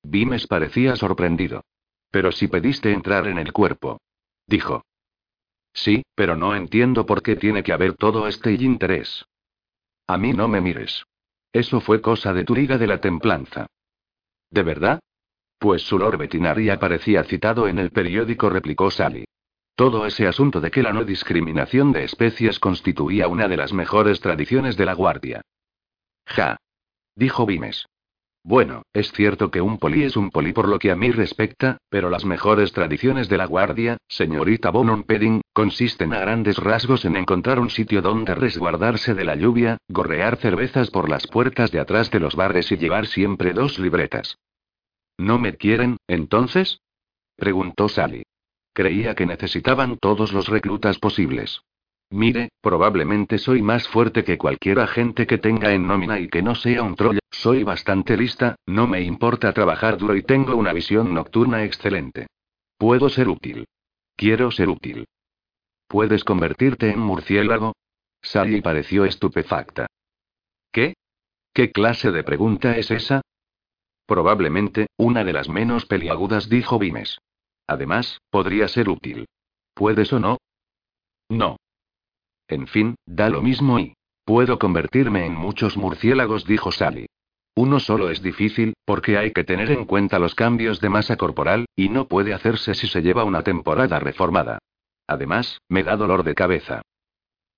Vimes 0.02 0.46
parecía 0.46 0.96
sorprendido. 0.96 1.64
Pero 2.10 2.32
si 2.32 2.48
pediste 2.48 2.92
entrar 2.92 3.26
en 3.26 3.38
el 3.38 3.52
cuerpo. 3.52 4.00
Dijo. 4.46 4.84
Sí, 5.72 6.02
pero 6.14 6.34
no 6.34 6.56
entiendo 6.56 7.06
por 7.06 7.22
qué 7.22 7.36
tiene 7.36 7.62
que 7.62 7.72
haber 7.72 7.94
todo 7.94 8.26
este 8.26 8.52
interés. 8.52 9.26
A 10.06 10.16
mí 10.16 10.32
no 10.32 10.48
me 10.48 10.60
mires. 10.60 11.04
Eso 11.52 11.80
fue 11.80 12.00
cosa 12.00 12.32
de 12.32 12.44
tu 12.44 12.54
de 12.54 12.86
la 12.86 13.00
templanza. 13.00 13.66
¿De 14.50 14.62
verdad? 14.62 15.00
Pues 15.58 15.82
su 15.82 15.98
lord 15.98 16.18
veterinary 16.18 16.70
aparecía 16.70 17.24
citado 17.24 17.68
en 17.68 17.78
el 17.78 17.90
periódico, 17.90 18.48
replicó 18.48 18.90
Sally. 18.90 19.24
Todo 19.74 20.06
ese 20.06 20.26
asunto 20.26 20.60
de 20.60 20.70
que 20.70 20.82
la 20.82 20.92
no 20.92 21.04
discriminación 21.04 21.92
de 21.92 22.04
especies 22.04 22.58
constituía 22.58 23.28
una 23.28 23.48
de 23.48 23.56
las 23.56 23.72
mejores 23.72 24.20
tradiciones 24.20 24.76
de 24.76 24.84
la 24.84 24.94
guardia. 24.94 25.42
Ja. 26.26 26.56
Dijo 27.14 27.46
Vimes. 27.46 27.86
Bueno, 28.42 28.82
es 28.92 29.12
cierto 29.12 29.50
que 29.50 29.60
un 29.60 29.78
poli 29.78 30.04
es 30.04 30.16
un 30.16 30.30
poli 30.30 30.52
por 30.52 30.68
lo 30.68 30.78
que 30.78 30.90
a 30.90 30.96
mí 30.96 31.10
respecta, 31.10 31.78
pero 31.90 32.08
las 32.08 32.24
mejores 32.24 32.72
tradiciones 32.72 33.28
de 33.28 33.36
la 33.36 33.46
guardia, 33.46 33.98
señorita 34.08 34.70
Bonon 34.70 35.02
Pedding, 35.02 35.42
consisten 35.58 36.12
a 36.12 36.20
grandes 36.20 36.56
rasgos 36.56 37.04
en 37.04 37.16
encontrar 37.16 37.58
un 37.58 37.68
sitio 37.68 38.00
donde 38.00 38.32
resguardarse 38.32 39.12
de 39.14 39.24
la 39.24 39.34
lluvia, 39.34 39.78
gorrear 39.88 40.36
cervezas 40.36 40.88
por 40.88 41.08
las 41.08 41.26
puertas 41.26 41.72
de 41.72 41.80
atrás 41.80 42.12
de 42.12 42.20
los 42.20 42.36
bares 42.36 42.70
y 42.70 42.76
llevar 42.76 43.08
siempre 43.08 43.52
dos 43.52 43.76
libretas. 43.80 44.38
¿No 45.16 45.40
me 45.40 45.56
quieren, 45.56 45.96
entonces? 46.06 46.80
preguntó 47.34 47.88
Sally. 47.88 48.22
Creía 48.72 49.16
que 49.16 49.26
necesitaban 49.26 49.98
todos 49.98 50.32
los 50.32 50.46
reclutas 50.46 51.00
posibles. 51.00 51.60
Mire, 52.08 52.50
probablemente 52.60 53.36
soy 53.38 53.60
más 53.60 53.88
fuerte 53.88 54.22
que 54.22 54.38
cualquier 54.38 54.78
agente 54.78 55.26
que 55.26 55.38
tenga 55.38 55.72
en 55.72 55.88
nómina 55.88 56.20
y 56.20 56.28
que 56.28 56.40
no 56.40 56.54
sea 56.54 56.84
un 56.84 56.94
troll. 56.94 57.18
Soy 57.32 57.64
bastante 57.64 58.16
lista, 58.16 58.54
no 58.64 58.86
me 58.86 59.02
importa 59.02 59.52
trabajar 59.52 59.98
duro 59.98 60.14
y 60.14 60.22
tengo 60.22 60.54
una 60.54 60.72
visión 60.72 61.12
nocturna 61.12 61.64
excelente. 61.64 62.28
Puedo 62.78 63.08
ser 63.08 63.28
útil. 63.28 63.66
Quiero 64.14 64.52
ser 64.52 64.68
útil. 64.68 65.04
¿Puedes 65.88 66.22
convertirte 66.22 66.90
en 66.90 67.00
murciélago? 67.00 67.74
Sally 68.20 68.60
pareció 68.60 69.06
estupefacta. 69.06 69.86
¿Qué? 70.70 70.94
¿Qué 71.54 71.72
clase 71.72 72.12
de 72.12 72.22
pregunta 72.24 72.76
es 72.76 72.90
esa? 72.90 73.22
Probablemente, 74.06 74.88
una 74.98 75.24
de 75.24 75.32
las 75.32 75.48
menos 75.48 75.86
peliagudas, 75.86 76.50
dijo 76.50 76.78
Vimes. 76.78 77.18
Además, 77.66 78.20
podría 78.30 78.68
ser 78.68 78.90
útil. 78.90 79.26
¿Puedes 79.74 80.12
o 80.12 80.20
no? 80.20 80.36
No. 81.30 81.56
En 82.48 82.66
fin, 82.66 82.94
da 83.06 83.30
lo 83.30 83.42
mismo 83.42 83.78
y... 83.78 83.94
Puedo 84.24 84.58
convertirme 84.58 85.24
en 85.24 85.34
muchos 85.34 85.78
murciélagos, 85.78 86.44
dijo 86.44 86.70
Sally. 86.70 87.06
Uno 87.54 87.80
solo 87.80 88.10
es 88.10 88.22
difícil, 88.22 88.74
porque 88.84 89.16
hay 89.16 89.32
que 89.32 89.42
tener 89.42 89.70
en 89.70 89.86
cuenta 89.86 90.18
los 90.18 90.34
cambios 90.34 90.80
de 90.80 90.90
masa 90.90 91.16
corporal, 91.16 91.64
y 91.74 91.88
no 91.88 92.08
puede 92.08 92.34
hacerse 92.34 92.74
si 92.74 92.88
se 92.88 93.00
lleva 93.00 93.24
una 93.24 93.42
temporada 93.42 93.98
reformada. 93.98 94.58
Además, 95.08 95.60
me 95.68 95.82
da 95.82 95.96
dolor 95.96 96.22
de 96.22 96.34
cabeza. 96.34 96.82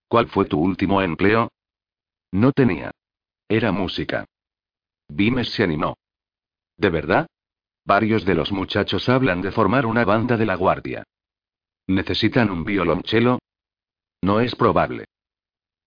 ¿Cuál 0.08 0.28
fue 0.28 0.46
tu 0.46 0.58
último 0.58 1.02
empleo? 1.02 1.50
No 2.32 2.52
tenía. 2.52 2.92
Era 3.48 3.72
música. 3.72 4.24
Vimes 5.08 5.50
se 5.50 5.64
animó. 5.64 5.96
¿De 6.76 6.88
verdad? 6.90 7.26
Varios 7.84 8.24
de 8.24 8.34
los 8.34 8.52
muchachos 8.52 9.08
hablan 9.08 9.42
de 9.42 9.50
formar 9.50 9.84
una 9.84 10.04
banda 10.04 10.36
de 10.36 10.46
la 10.46 10.54
guardia. 10.54 11.02
¿Necesitan 11.88 12.50
un 12.50 12.64
violonchelo? 12.64 13.40
No 14.22 14.40
es 14.40 14.54
probable. 14.54 15.06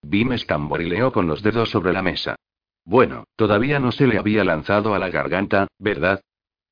Vimes 0.02 0.46
tamborileó 0.46 1.12
con 1.12 1.26
los 1.26 1.42
dedos 1.42 1.70
sobre 1.70 1.94
la 1.94 2.02
mesa. 2.02 2.36
Bueno, 2.84 3.24
todavía 3.36 3.78
no 3.78 3.90
se 3.90 4.06
le 4.06 4.18
había 4.18 4.44
lanzado 4.44 4.94
a 4.94 4.98
la 4.98 5.08
garganta, 5.08 5.68
¿verdad? 5.78 6.20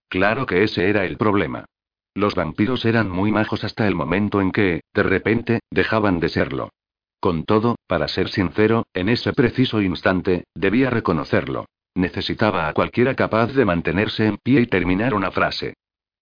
Claro 0.08 0.44
que 0.44 0.62
ese 0.62 0.90
era 0.90 1.06
el 1.06 1.16
problema. 1.16 1.64
Los 2.14 2.34
vampiros 2.34 2.84
eran 2.84 3.08
muy 3.08 3.32
majos 3.32 3.64
hasta 3.64 3.86
el 3.88 3.94
momento 3.94 4.40
en 4.40 4.52
que, 4.52 4.82
de 4.92 5.02
repente, 5.02 5.60
dejaban 5.70 6.20
de 6.20 6.28
serlo. 6.28 6.70
Con 7.20 7.44
todo, 7.44 7.76
para 7.86 8.08
ser 8.08 8.28
sincero, 8.28 8.84
en 8.92 9.08
ese 9.08 9.32
preciso 9.32 9.80
instante, 9.80 10.44
debía 10.54 10.90
reconocerlo. 10.90 11.66
Necesitaba 11.94 12.68
a 12.68 12.72
cualquiera 12.72 13.14
capaz 13.14 13.52
de 13.52 13.64
mantenerse 13.64 14.26
en 14.26 14.38
pie 14.38 14.62
y 14.62 14.66
terminar 14.66 15.14
una 15.14 15.30
frase. 15.30 15.74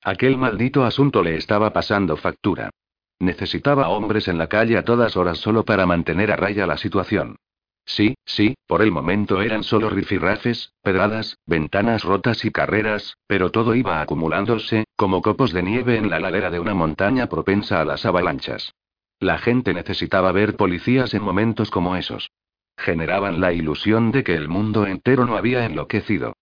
Aquel 0.03 0.37
maldito 0.37 0.85
asunto 0.85 1.23
le 1.23 1.37
estaba 1.37 1.73
pasando 1.73 2.17
factura. 2.17 2.71
Necesitaba 3.19 3.89
hombres 3.89 4.29
en 4.29 4.39
la 4.39 4.49
calle 4.49 4.79
a 4.79 4.85
todas 4.85 5.17
horas 5.17 5.39
solo 5.39 5.65
para 5.65 5.87
mantener 5.87 6.33
a 6.33 6.37
raya 6.37 6.67
la 6.67 6.77
situación. 6.77 7.37
Sí, 7.85 8.15
sí, 8.25 8.55
por 8.67 8.83
el 8.83 8.93
momento 8.93 9.43
eran 9.43 9.65
solo 9.65 9.91
rifirrafes, 9.91 10.73
pedradas, 10.83 11.39
ventanas 11.45 12.05
rotas 12.05 12.45
y 12.45 12.51
carreras, 12.51 13.17
pero 13.27 13.51
todo 13.51 13.75
iba 13.75 14.01
acumulándose, 14.01 14.85
como 15.01 15.23
copos 15.23 15.55
de 15.55 15.63
nieve 15.63 15.97
en 15.97 16.11
la 16.11 16.21
ladera 16.21 16.51
de 16.51 16.61
una 16.61 16.75
montaña 16.75 17.27
propensa 17.27 17.81
a 17.81 17.87
las 17.87 18.05
avalanchas. 18.05 18.75
La 19.19 19.39
gente 19.39 19.73
necesitaba 19.73 20.31
ver 20.31 20.57
policías 20.57 21.15
en 21.15 21.23
momentos 21.23 21.71
como 21.71 21.97
esos. 21.97 22.31
Generaban 22.77 23.41
la 23.41 23.55
ilusión 23.55 24.13
de 24.13 24.23
que 24.25 24.35
el 24.35 24.51
mundo 24.51 24.87
entero 24.87 25.25
no 25.25 25.39
había 25.39 25.65
enloquecido. 25.65 26.35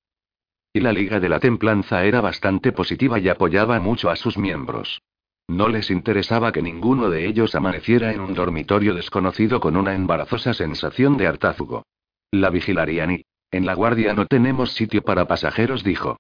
Y 0.72 0.80
la 0.80 0.92
Liga 0.92 1.20
de 1.20 1.28
la 1.28 1.38
Templanza 1.38 2.04
era 2.04 2.20
bastante 2.20 2.72
positiva 2.72 3.20
y 3.20 3.28
apoyaba 3.28 3.78
mucho 3.78 4.10
a 4.10 4.16
sus 4.16 4.36
miembros. 4.36 5.02
No 5.46 5.68
les 5.68 5.88
interesaba 5.88 6.50
que 6.50 6.60
ninguno 6.60 7.10
de 7.10 7.28
ellos 7.28 7.54
amaneciera 7.54 8.12
en 8.12 8.18
un 8.18 8.34
dormitorio 8.34 8.92
desconocido 8.92 9.60
con 9.60 9.76
una 9.76 9.94
embarazosa 9.94 10.52
sensación 10.52 11.16
de 11.16 11.28
hartazgo. 11.28 11.84
La 12.32 12.50
vigilarían 12.50 13.12
y... 13.12 13.24
En 13.52 13.66
la 13.66 13.74
guardia 13.74 14.14
no 14.14 14.26
tenemos 14.26 14.72
sitio 14.72 15.02
para 15.02 15.28
pasajeros, 15.28 15.84
dijo. 15.84 16.16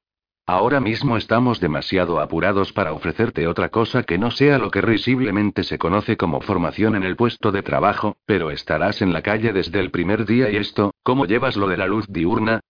Ahora 0.50 0.80
mismo 0.80 1.18
estamos 1.18 1.60
demasiado 1.60 2.20
apurados 2.20 2.72
para 2.72 2.94
ofrecerte 2.94 3.46
otra 3.46 3.68
cosa 3.68 4.02
que 4.04 4.16
no 4.16 4.30
sea 4.30 4.56
lo 4.56 4.70
que 4.70 4.80
risiblemente 4.80 5.62
se 5.62 5.76
conoce 5.76 6.16
como 6.16 6.40
formación 6.40 6.96
en 6.96 7.02
el 7.02 7.16
puesto 7.16 7.52
de 7.52 7.62
trabajo, 7.62 8.16
pero 8.24 8.50
estarás 8.50 9.02
en 9.02 9.12
la 9.12 9.20
calle 9.20 9.52
desde 9.52 9.78
el 9.78 9.90
primer 9.90 10.24
día 10.24 10.50
y 10.50 10.56
esto, 10.56 10.94
¿cómo 11.02 11.26
llevas 11.26 11.58
lo 11.58 11.68
de 11.68 11.76
la 11.76 11.86
luz 11.86 12.06
diurna? 12.08 12.60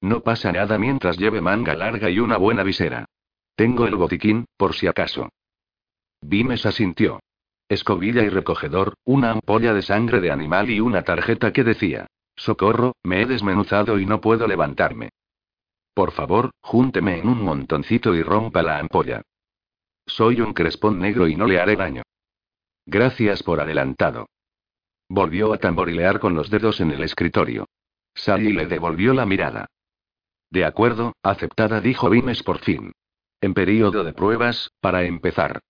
No 0.00 0.22
pasa 0.22 0.50
nada 0.50 0.78
mientras 0.78 1.16
lleve 1.16 1.40
manga 1.40 1.74
larga 1.74 2.10
y 2.10 2.18
una 2.18 2.38
buena 2.38 2.64
visera. 2.64 3.04
Tengo 3.54 3.86
el 3.86 3.94
botiquín, 3.94 4.46
por 4.56 4.74
si 4.74 4.88
acaso. 4.88 5.28
Vimes 6.20 6.66
asintió. 6.66 7.20
Escobilla 7.68 8.24
y 8.24 8.30
recogedor, 8.30 8.94
una 9.04 9.30
ampolla 9.30 9.74
de 9.74 9.82
sangre 9.82 10.20
de 10.20 10.32
animal 10.32 10.70
y 10.70 10.80
una 10.80 11.02
tarjeta 11.02 11.52
que 11.52 11.62
decía: 11.62 12.08
Socorro, 12.34 12.96
me 13.04 13.22
he 13.22 13.26
desmenuzado 13.26 14.00
y 14.00 14.06
no 14.06 14.20
puedo 14.20 14.48
levantarme. 14.48 15.10
Por 15.96 16.12
favor, 16.12 16.50
júnteme 16.60 17.18
en 17.18 17.26
un 17.26 17.42
montoncito 17.42 18.14
y 18.14 18.22
rompa 18.22 18.62
la 18.62 18.78
ampolla. 18.78 19.22
Soy 20.06 20.42
un 20.42 20.52
crespón 20.52 21.00
negro 21.00 21.26
y 21.26 21.36
no 21.36 21.46
le 21.46 21.58
haré 21.58 21.74
daño. 21.74 22.02
Gracias 22.84 23.42
por 23.42 23.60
adelantado. 23.60 24.26
Volvió 25.08 25.54
a 25.54 25.56
tamborilear 25.56 26.20
con 26.20 26.34
los 26.34 26.50
dedos 26.50 26.82
en 26.82 26.90
el 26.90 27.02
escritorio. 27.02 27.64
Sally 28.14 28.52
le 28.52 28.66
devolvió 28.66 29.14
la 29.14 29.24
mirada. 29.24 29.68
De 30.50 30.66
acuerdo, 30.66 31.14
aceptada, 31.22 31.80
dijo 31.80 32.10
Vimes 32.10 32.42
por 32.42 32.58
fin. 32.58 32.92
En 33.40 33.54
periodo 33.54 34.04
de 34.04 34.12
pruebas, 34.12 34.72
para 34.82 35.04
empezar. 35.04 35.60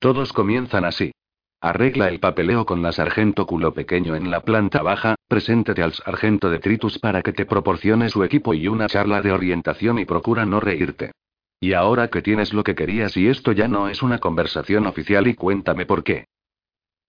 Todos 0.00 0.32
comienzan 0.32 0.84
así. 0.84 1.12
Arregla 1.60 2.08
el 2.08 2.20
papeleo 2.20 2.66
con 2.66 2.82
la 2.82 2.92
sargento 2.92 3.46
culo 3.46 3.72
pequeño 3.72 4.14
en 4.14 4.30
la 4.30 4.40
planta 4.40 4.82
baja, 4.82 5.16
preséntate 5.26 5.82
al 5.82 5.94
sargento 5.94 6.50
de 6.50 6.58
Tritus 6.58 6.98
para 6.98 7.22
que 7.22 7.32
te 7.32 7.46
proporcione 7.46 8.10
su 8.10 8.24
equipo 8.24 8.52
y 8.54 8.68
una 8.68 8.88
charla 8.88 9.22
de 9.22 9.32
orientación 9.32 9.98
y 9.98 10.04
procura 10.04 10.44
no 10.44 10.60
reírte. 10.60 11.12
Y 11.58 11.72
ahora 11.72 12.08
que 12.08 12.20
tienes 12.20 12.52
lo 12.52 12.62
que 12.62 12.74
querías 12.74 13.16
y 13.16 13.28
esto 13.28 13.52
ya 13.52 13.68
no 13.68 13.88
es 13.88 14.02
una 14.02 14.18
conversación 14.18 14.86
oficial 14.86 15.26
y 15.26 15.34
cuéntame 15.34 15.86
por 15.86 16.04
qué. 16.04 16.26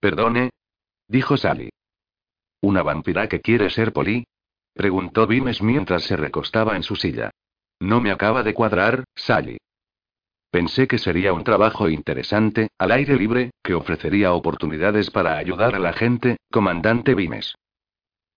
Perdone. 0.00 0.50
Dijo 1.06 1.36
Sally. 1.36 1.70
¿Una 2.60 2.82
vampira 2.82 3.28
que 3.28 3.40
quiere 3.40 3.70
ser 3.70 3.92
poli? 3.92 4.24
Preguntó 4.72 5.26
Vimes 5.26 5.62
mientras 5.62 6.04
se 6.04 6.16
recostaba 6.16 6.76
en 6.76 6.82
su 6.82 6.96
silla. 6.96 7.30
No 7.80 8.00
me 8.00 8.10
acaba 8.10 8.42
de 8.42 8.54
cuadrar, 8.54 9.04
Sally. 9.14 9.58
Pensé 10.50 10.88
que 10.88 10.96
sería 10.96 11.34
un 11.34 11.44
trabajo 11.44 11.90
interesante, 11.90 12.68
al 12.78 12.92
aire 12.92 13.16
libre, 13.16 13.50
que 13.62 13.74
ofrecería 13.74 14.32
oportunidades 14.32 15.10
para 15.10 15.36
ayudar 15.36 15.74
a 15.74 15.78
la 15.78 15.92
gente, 15.92 16.38
comandante 16.50 17.14
Vimes. 17.14 17.54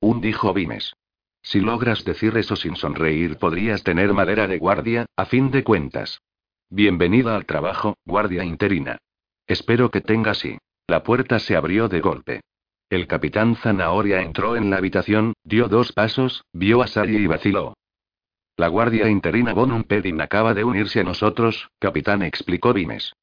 Un 0.02 0.20
dijo 0.20 0.54
Vimes. 0.54 0.94
Si 1.42 1.62
logras 1.62 2.04
decir 2.04 2.36
eso 2.38 2.56
sin 2.56 2.76
sonreír 2.76 3.38
podrías 3.38 3.84
tener 3.84 4.14
madera 4.14 4.48
de 4.48 4.58
guardia, 4.58 5.06
a 5.16 5.26
fin 5.26 5.52
de 5.52 5.64
cuentas. 5.64 6.22
Bienvenida 6.70 7.36
al 7.36 7.46
trabajo, 7.46 7.96
guardia 8.06 8.44
interina. 8.44 8.98
Espero 9.48 9.90
que 9.90 10.02
tenga 10.02 10.34
sí. 10.34 10.58
La 10.88 11.04
puerta 11.04 11.40
se 11.40 11.56
abrió 11.56 11.88
de 11.88 12.02
golpe. 12.02 12.42
El 12.90 13.08
capitán 13.08 13.56
Zanahoria 13.56 14.22
entró 14.22 14.58
en 14.58 14.70
la 14.70 14.78
habitación, 14.78 15.34
dio 15.44 15.70
dos 15.70 15.94
pasos, 15.94 16.44
vio 16.52 16.82
a 16.82 16.88
Sally 16.88 17.18
y 17.18 17.28
vaciló. 17.28 17.74
La 18.58 18.68
guardia 18.68 19.10
interina 19.10 19.54
Bonum 19.54 19.84
Pedin 19.84 20.22
acaba 20.22 20.54
de 20.54 20.64
unirse 20.64 21.00
a 21.00 21.04
nosotros, 21.04 21.70
capitán, 21.80 22.22
explicó 22.22 22.74
Vimes. 22.74 23.14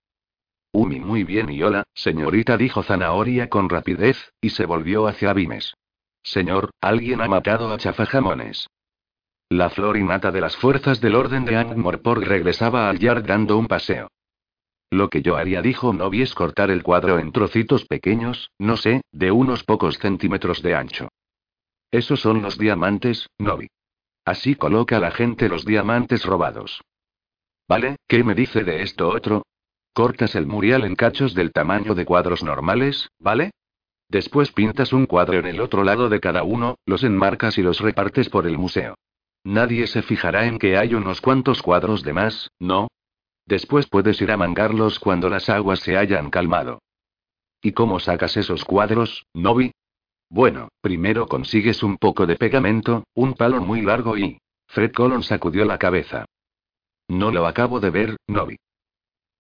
Umi, 0.73 1.01
muy 1.01 1.25
bien 1.25 1.51
y 1.51 1.63
hola, 1.63 1.85
señorita, 1.95 2.57
dijo 2.57 2.83
Zanahoria 2.83 3.49
con 3.49 3.69
rapidez, 3.69 4.33
y 4.41 4.51
se 4.51 4.67
volvió 4.67 5.07
hacia 5.07 5.33
Vimes. 5.33 5.75
Señor, 6.23 6.71
alguien 6.81 7.21
ha 7.21 7.29
matado 7.29 7.73
a 7.73 7.79
Chafajamones. 7.79 8.69
La 9.49 9.71
florinata 9.71 10.31
de 10.31 10.43
las 10.43 10.57
fuerzas 10.57 11.01
del 11.01 11.15
orden 11.15 11.47
de 11.47 11.57
Angmorporg 11.57 12.23
regresaba 12.23 12.91
al 12.91 12.99
yard 12.99 13.25
dando 13.25 13.57
un 13.57 13.67
paseo. 13.67 14.09
Lo 14.91 15.09
que 15.09 15.23
yo 15.23 15.37
haría, 15.37 15.63
dijo 15.63 15.93
Novi, 15.93 16.23
es 16.23 16.35
cortar 16.35 16.71
el 16.71 16.83
cuadro 16.83 17.19
en 17.19 17.33
trocitos 17.33 17.85
pequeños, 17.87 18.51
no 18.59 18.77
sé, 18.77 19.03
de 19.13 19.31
unos 19.31 19.65
pocos 19.65 19.99
centímetros 19.99 20.63
de 20.63 20.75
ancho. 20.75 21.09
Esos 21.91 22.21
son 22.21 22.43
los 22.43 22.59
diamantes, 22.59 23.29
Novi. 23.39 23.69
Así 24.29 24.57
coloca 24.57 25.01
la 25.01 25.11
gente 25.11 25.49
los 25.49 25.65
diamantes 25.65 26.27
robados. 26.27 26.83
¿Vale? 27.67 27.97
¿Qué 28.07 28.23
me 28.23 28.35
dice 28.35 28.63
de 28.63 28.83
esto 28.83 29.09
otro? 29.09 29.47
Cortas 29.95 30.35
el 30.35 30.47
murial 30.47 30.85
en 30.85 30.97
cachos 30.97 31.33
del 31.33 31.51
tamaño 31.51 31.95
de 31.95 32.05
cuadros 32.05 32.43
normales, 32.43 33.09
¿vale? 33.19 33.53
Después 34.11 34.53
pintas 34.53 34.93
un 34.93 35.07
cuadro 35.07 35.39
en 35.39 35.47
el 35.47 35.63
otro 35.63 35.83
lado 35.83 36.11
de 36.11 36.21
cada 36.21 36.43
uno, 36.43 36.77
los 36.85 37.05
enmarcas 37.05 37.57
y 37.57 37.63
los 37.63 37.81
repartes 37.81 38.29
por 38.29 38.47
el 38.47 38.59
museo. 38.59 38.97
Nadie 39.45 39.87
se 39.87 40.03
fijará 40.03 40.45
en 40.45 40.59
que 40.59 40.77
hay 40.77 40.93
unos 40.93 41.23
cuantos 41.23 41.63
cuadros 41.63 42.03
de 42.03 42.13
más, 42.13 42.51
¿no? 42.59 42.89
Después 43.47 43.87
puedes 43.89 44.21
ir 44.21 44.31
a 44.31 44.37
mangarlos 44.37 44.99
cuando 44.99 45.31
las 45.31 45.49
aguas 45.49 45.81
se 45.81 45.97
hayan 45.97 46.29
calmado. 46.29 46.83
¿Y 47.63 47.73
cómo 47.73 47.99
sacas 47.99 48.37
esos 48.37 48.63
cuadros, 48.67 49.25
Novi? 49.33 49.73
Bueno, 50.31 50.69
primero 50.81 51.27
consigues 51.27 51.83
un 51.83 51.97
poco 51.97 52.27
de 52.27 52.37
pegamento, 52.37 53.05
un 53.15 53.35
palo 53.35 53.61
muy 53.61 53.83
largo 53.83 54.17
y... 54.17 54.39
Fred 54.67 54.93
Colon 54.93 55.23
sacudió 55.23 55.65
la 55.65 55.79
cabeza. 55.79 56.27
No 57.09 57.31
lo 57.31 57.47
acabo 57.47 57.81
de 57.81 57.91
ver, 57.91 58.17
Novi. 58.27 58.59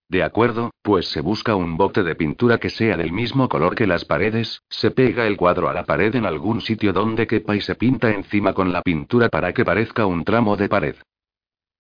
De 0.09 0.23
acuerdo, 0.23 0.71
pues 0.81 1.09
se 1.09 1.21
busca 1.21 1.55
un 1.55 1.77
bote 1.77 2.03
de 2.03 2.15
pintura 2.15 2.57
que 2.57 2.71
sea 2.71 2.97
del 2.97 3.13
mismo 3.13 3.51
color 3.51 3.75
que 3.75 3.87
las 3.87 4.07
paredes, 4.07 4.63
se 4.71 4.91
pega 4.91 5.27
el 5.27 5.37
cuadro 5.37 5.69
a 5.69 5.75
la 5.75 5.85
pared 5.85 6.15
en 6.15 6.25
algún 6.25 6.63
sitio 6.63 6.95
donde 6.95 7.27
quepa 7.27 7.55
y 7.55 7.61
se 7.61 7.75
pinta 7.75 8.11
encima 8.11 8.55
con 8.55 8.73
la 8.73 8.81
pintura 8.81 9.29
para 9.29 9.53
que 9.53 9.67
parezca 9.67 10.07
un 10.07 10.25
tramo 10.25 10.57
de 10.57 10.71
pared. 10.71 10.97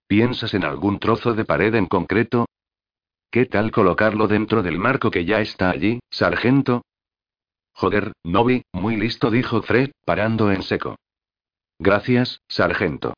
¿Piensas 0.06 0.52
en 0.52 0.64
algún 0.64 0.98
trozo 0.98 1.32
de 1.32 1.46
pared 1.46 1.74
en 1.74 1.86
concreto? 1.86 2.46
¿Qué 3.30 3.46
tal 3.46 3.70
colocarlo 3.70 4.28
dentro 4.28 4.62
del 4.62 4.78
marco 4.78 5.10
que 5.10 5.24
ya 5.24 5.40
está 5.40 5.70
allí, 5.70 6.00
sargento? 6.10 6.82
Joder, 7.80 8.10
Novi, 8.24 8.62
muy 8.72 8.96
listo, 8.96 9.30
dijo 9.30 9.62
Fred, 9.62 9.92
parando 10.04 10.50
en 10.50 10.64
seco. 10.64 10.96
Gracias, 11.78 12.40
sargento. 12.48 13.14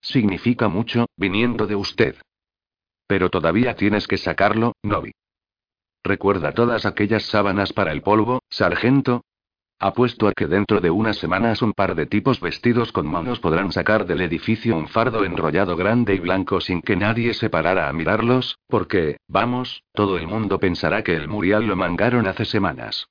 Significa 0.00 0.68
mucho, 0.68 1.08
viniendo 1.18 1.66
de 1.66 1.76
usted. 1.76 2.16
Pero 3.06 3.28
todavía 3.28 3.76
tienes 3.76 4.08
que 4.08 4.16
sacarlo, 4.16 4.72
Novi. 4.82 5.12
¿Recuerda 6.02 6.54
todas 6.54 6.86
aquellas 6.86 7.24
sábanas 7.24 7.74
para 7.74 7.92
el 7.92 8.00
polvo, 8.00 8.40
sargento? 8.48 9.24
Apuesto 9.78 10.26
a 10.26 10.32
que 10.32 10.46
dentro 10.46 10.80
de 10.80 10.88
unas 10.88 11.18
semanas 11.18 11.60
un 11.60 11.74
par 11.74 11.94
de 11.94 12.06
tipos 12.06 12.40
vestidos 12.40 12.92
con 12.92 13.06
manos 13.06 13.40
podrán 13.40 13.72
sacar 13.72 14.06
del 14.06 14.22
edificio 14.22 14.74
un 14.74 14.88
fardo 14.88 15.22
enrollado 15.26 15.76
grande 15.76 16.14
y 16.14 16.18
blanco 16.18 16.62
sin 16.62 16.80
que 16.80 16.96
nadie 16.96 17.34
se 17.34 17.50
parara 17.50 17.90
a 17.90 17.92
mirarlos, 17.92 18.56
porque, 18.68 19.18
vamos, 19.28 19.82
todo 19.92 20.16
el 20.16 20.26
mundo 20.26 20.58
pensará 20.58 21.04
que 21.04 21.14
el 21.14 21.28
Murial 21.28 21.66
lo 21.66 21.76
mangaron 21.76 22.26
hace 22.26 22.46
semanas. 22.46 23.06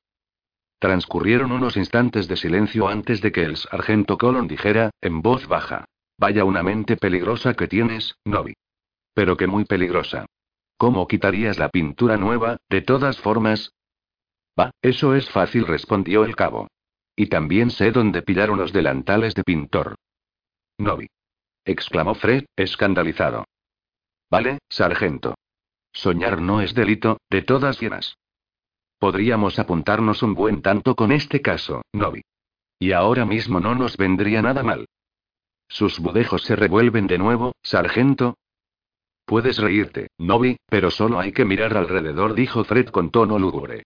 Transcurrieron 0.80 1.52
unos 1.52 1.76
instantes 1.76 2.28
de 2.28 2.38
silencio 2.38 2.88
antes 2.88 3.22
de 3.22 3.32
que 3.32 3.44
el 3.44 3.58
sargento 3.58 4.18
Colon 4.18 4.48
dijera, 4.48 4.92
en 5.02 5.22
voz 5.22 5.48
baja. 5.48 5.86
Vaya 6.20 6.46
una 6.46 6.64
mente 6.64 6.98
peligrosa 6.98 7.54
que 7.56 7.68
tienes, 7.68 8.16
Novi. 8.26 8.54
Pero 9.14 9.38
que 9.38 9.48
muy 9.48 9.66
peligrosa. 9.66 10.26
¿Cómo 10.78 11.08
quitarías 11.08 11.58
la 11.58 11.70
pintura 11.70 12.18
nueva, 12.18 12.58
de 12.70 12.82
todas 12.82 13.20
formas? 13.20 13.72
Va, 14.60 14.72
eso 14.82 15.16
es 15.16 15.30
fácil, 15.30 15.66
respondió 15.66 16.24
el 16.24 16.36
cabo. 16.36 16.68
Y 17.16 17.28
también 17.28 17.72
sé 17.72 17.92
dónde 17.92 18.22
pillar 18.22 18.52
unos 18.52 18.72
delantales 18.72 19.34
de 19.34 19.44
pintor. 19.44 19.96
Novi. 20.78 21.08
exclamó 21.66 22.14
Fred, 22.14 22.46
escandalizado. 22.56 23.46
Vale, 24.30 24.60
sargento. 24.70 25.36
Soñar 25.92 26.40
no 26.40 26.62
es 26.62 26.76
delito, 26.76 27.18
de 27.32 27.42
todas 27.42 27.82
llenas. 27.82 28.16
Podríamos 29.00 29.60
apuntarnos 29.60 30.24
un 30.24 30.34
buen 30.34 30.62
tanto 30.62 30.96
con 30.96 31.12
este 31.12 31.42
caso, 31.42 31.84
Novi. 31.94 32.22
Y 32.80 32.92
ahora 32.92 33.26
mismo 33.26 33.60
no 33.60 33.76
nos 33.76 33.98
vendría 33.98 34.42
nada 34.42 34.64
mal. 34.64 34.88
Sus 35.68 36.00
budejos 36.00 36.44
se 36.44 36.56
revuelven 36.56 37.08
de 37.08 37.18
nuevo, 37.18 37.54
sargento. 37.62 38.38
Puedes 39.26 39.58
reírte, 39.58 40.08
Novi, 40.18 40.58
pero 40.68 40.90
solo 40.90 41.20
hay 41.20 41.32
que 41.32 41.46
mirar 41.46 41.76
alrededor, 41.76 42.34
dijo 42.34 42.64
Fred 42.64 42.88
con 42.88 43.12
tono 43.12 43.38
lúgubre. 43.38 43.84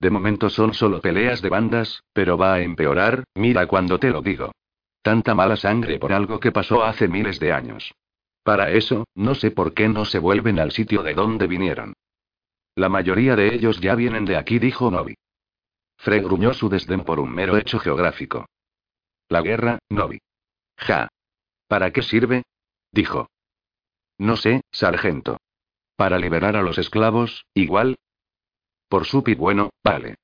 De 0.00 0.10
momento 0.10 0.48
son 0.48 0.74
solo 0.74 1.00
peleas 1.00 1.42
de 1.42 1.48
bandas, 1.48 2.02
pero 2.12 2.36
va 2.36 2.54
a 2.54 2.62
empeorar, 2.62 3.24
mira 3.34 3.66
cuando 3.66 3.98
te 3.98 4.10
lo 4.10 4.22
digo. 4.22 4.52
Tanta 5.02 5.34
mala 5.34 5.56
sangre 5.56 5.98
por 5.98 6.12
algo 6.12 6.40
que 6.40 6.52
pasó 6.52 6.84
hace 6.84 7.08
miles 7.08 7.38
de 7.40 7.52
años. 7.52 7.92
Para 8.42 8.70
eso, 8.70 9.04
no 9.14 9.34
sé 9.34 9.50
por 9.50 9.74
qué 9.74 9.88
no 9.88 10.04
se 10.04 10.18
vuelven 10.18 10.58
al 10.58 10.72
sitio 10.72 11.02
de 11.02 11.14
donde 11.14 11.46
vinieron. 11.46 11.94
La 12.76 12.88
mayoría 12.88 13.36
de 13.36 13.54
ellos 13.54 13.80
ya 13.80 13.94
vienen 13.94 14.24
de 14.24 14.36
aquí, 14.36 14.58
dijo 14.58 14.90
Novi. 14.90 15.14
Fred 15.96 16.24
gruñó 16.24 16.52
su 16.54 16.68
desdén 16.68 17.04
por 17.04 17.20
un 17.20 17.32
mero 17.32 17.56
hecho 17.56 17.78
geográfico. 17.78 18.46
La 19.28 19.42
guerra, 19.42 19.78
Novi. 19.88 20.20
Ja. 20.76 21.08
¿Para 21.68 21.92
qué 21.92 22.02
sirve? 22.02 22.42
dijo. 22.90 23.28
No 24.18 24.36
sé, 24.36 24.62
sargento. 24.70 25.38
Para 25.96 26.18
liberar 26.18 26.56
a 26.56 26.62
los 26.62 26.78
esclavos, 26.78 27.46
igual. 27.54 27.96
Por 28.88 29.06
su 29.06 29.22
bueno, 29.22 29.70
vale. 29.82 30.16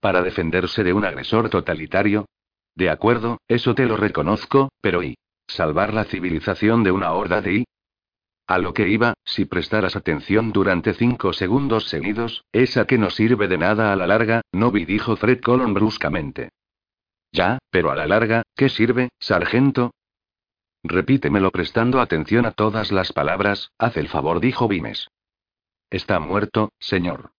Para 0.00 0.22
defenderse 0.22 0.84
de 0.84 0.92
un 0.92 1.04
agresor 1.04 1.50
totalitario. 1.50 2.26
De 2.74 2.90
acuerdo, 2.90 3.38
eso 3.48 3.74
te 3.74 3.86
lo 3.86 3.96
reconozco, 3.96 4.70
pero 4.80 5.02
¿y? 5.02 5.16
¿Salvar 5.48 5.94
la 5.94 6.04
civilización 6.04 6.82
de 6.84 6.92
una 6.92 7.12
horda 7.12 7.40
de 7.40 7.54
I? 7.54 7.64
A 8.46 8.58
lo 8.58 8.74
que 8.74 8.88
iba, 8.88 9.14
si 9.24 9.44
prestaras 9.44 9.96
atención 9.96 10.52
durante 10.52 10.94
cinco 10.94 11.32
segundos 11.32 11.88
seguidos, 11.88 12.44
esa 12.52 12.86
que 12.86 12.96
no 12.96 13.10
sirve 13.10 13.48
de 13.48 13.58
nada 13.58 13.92
a 13.92 13.96
la 13.96 14.06
larga, 14.06 14.42
no 14.52 14.70
vi, 14.70 14.84
dijo 14.84 15.16
Fred 15.16 15.40
Colon 15.40 15.74
bruscamente. 15.74 16.50
Ya, 17.32 17.58
pero 17.70 17.90
a 17.90 17.96
la 17.96 18.06
larga, 18.06 18.42
¿qué 18.54 18.68
sirve, 18.68 19.08
sargento? 19.18 19.92
Repítemelo 20.84 21.50
prestando 21.50 22.00
atención 22.00 22.46
a 22.46 22.52
todas 22.52 22.92
las 22.92 23.12
palabras, 23.12 23.72
haz 23.78 23.96
el 23.96 24.08
favor, 24.08 24.38
dijo 24.38 24.68
Vimes. 24.68 25.08
Está 25.90 26.20
muerto, 26.20 26.70
señor. 26.78 27.32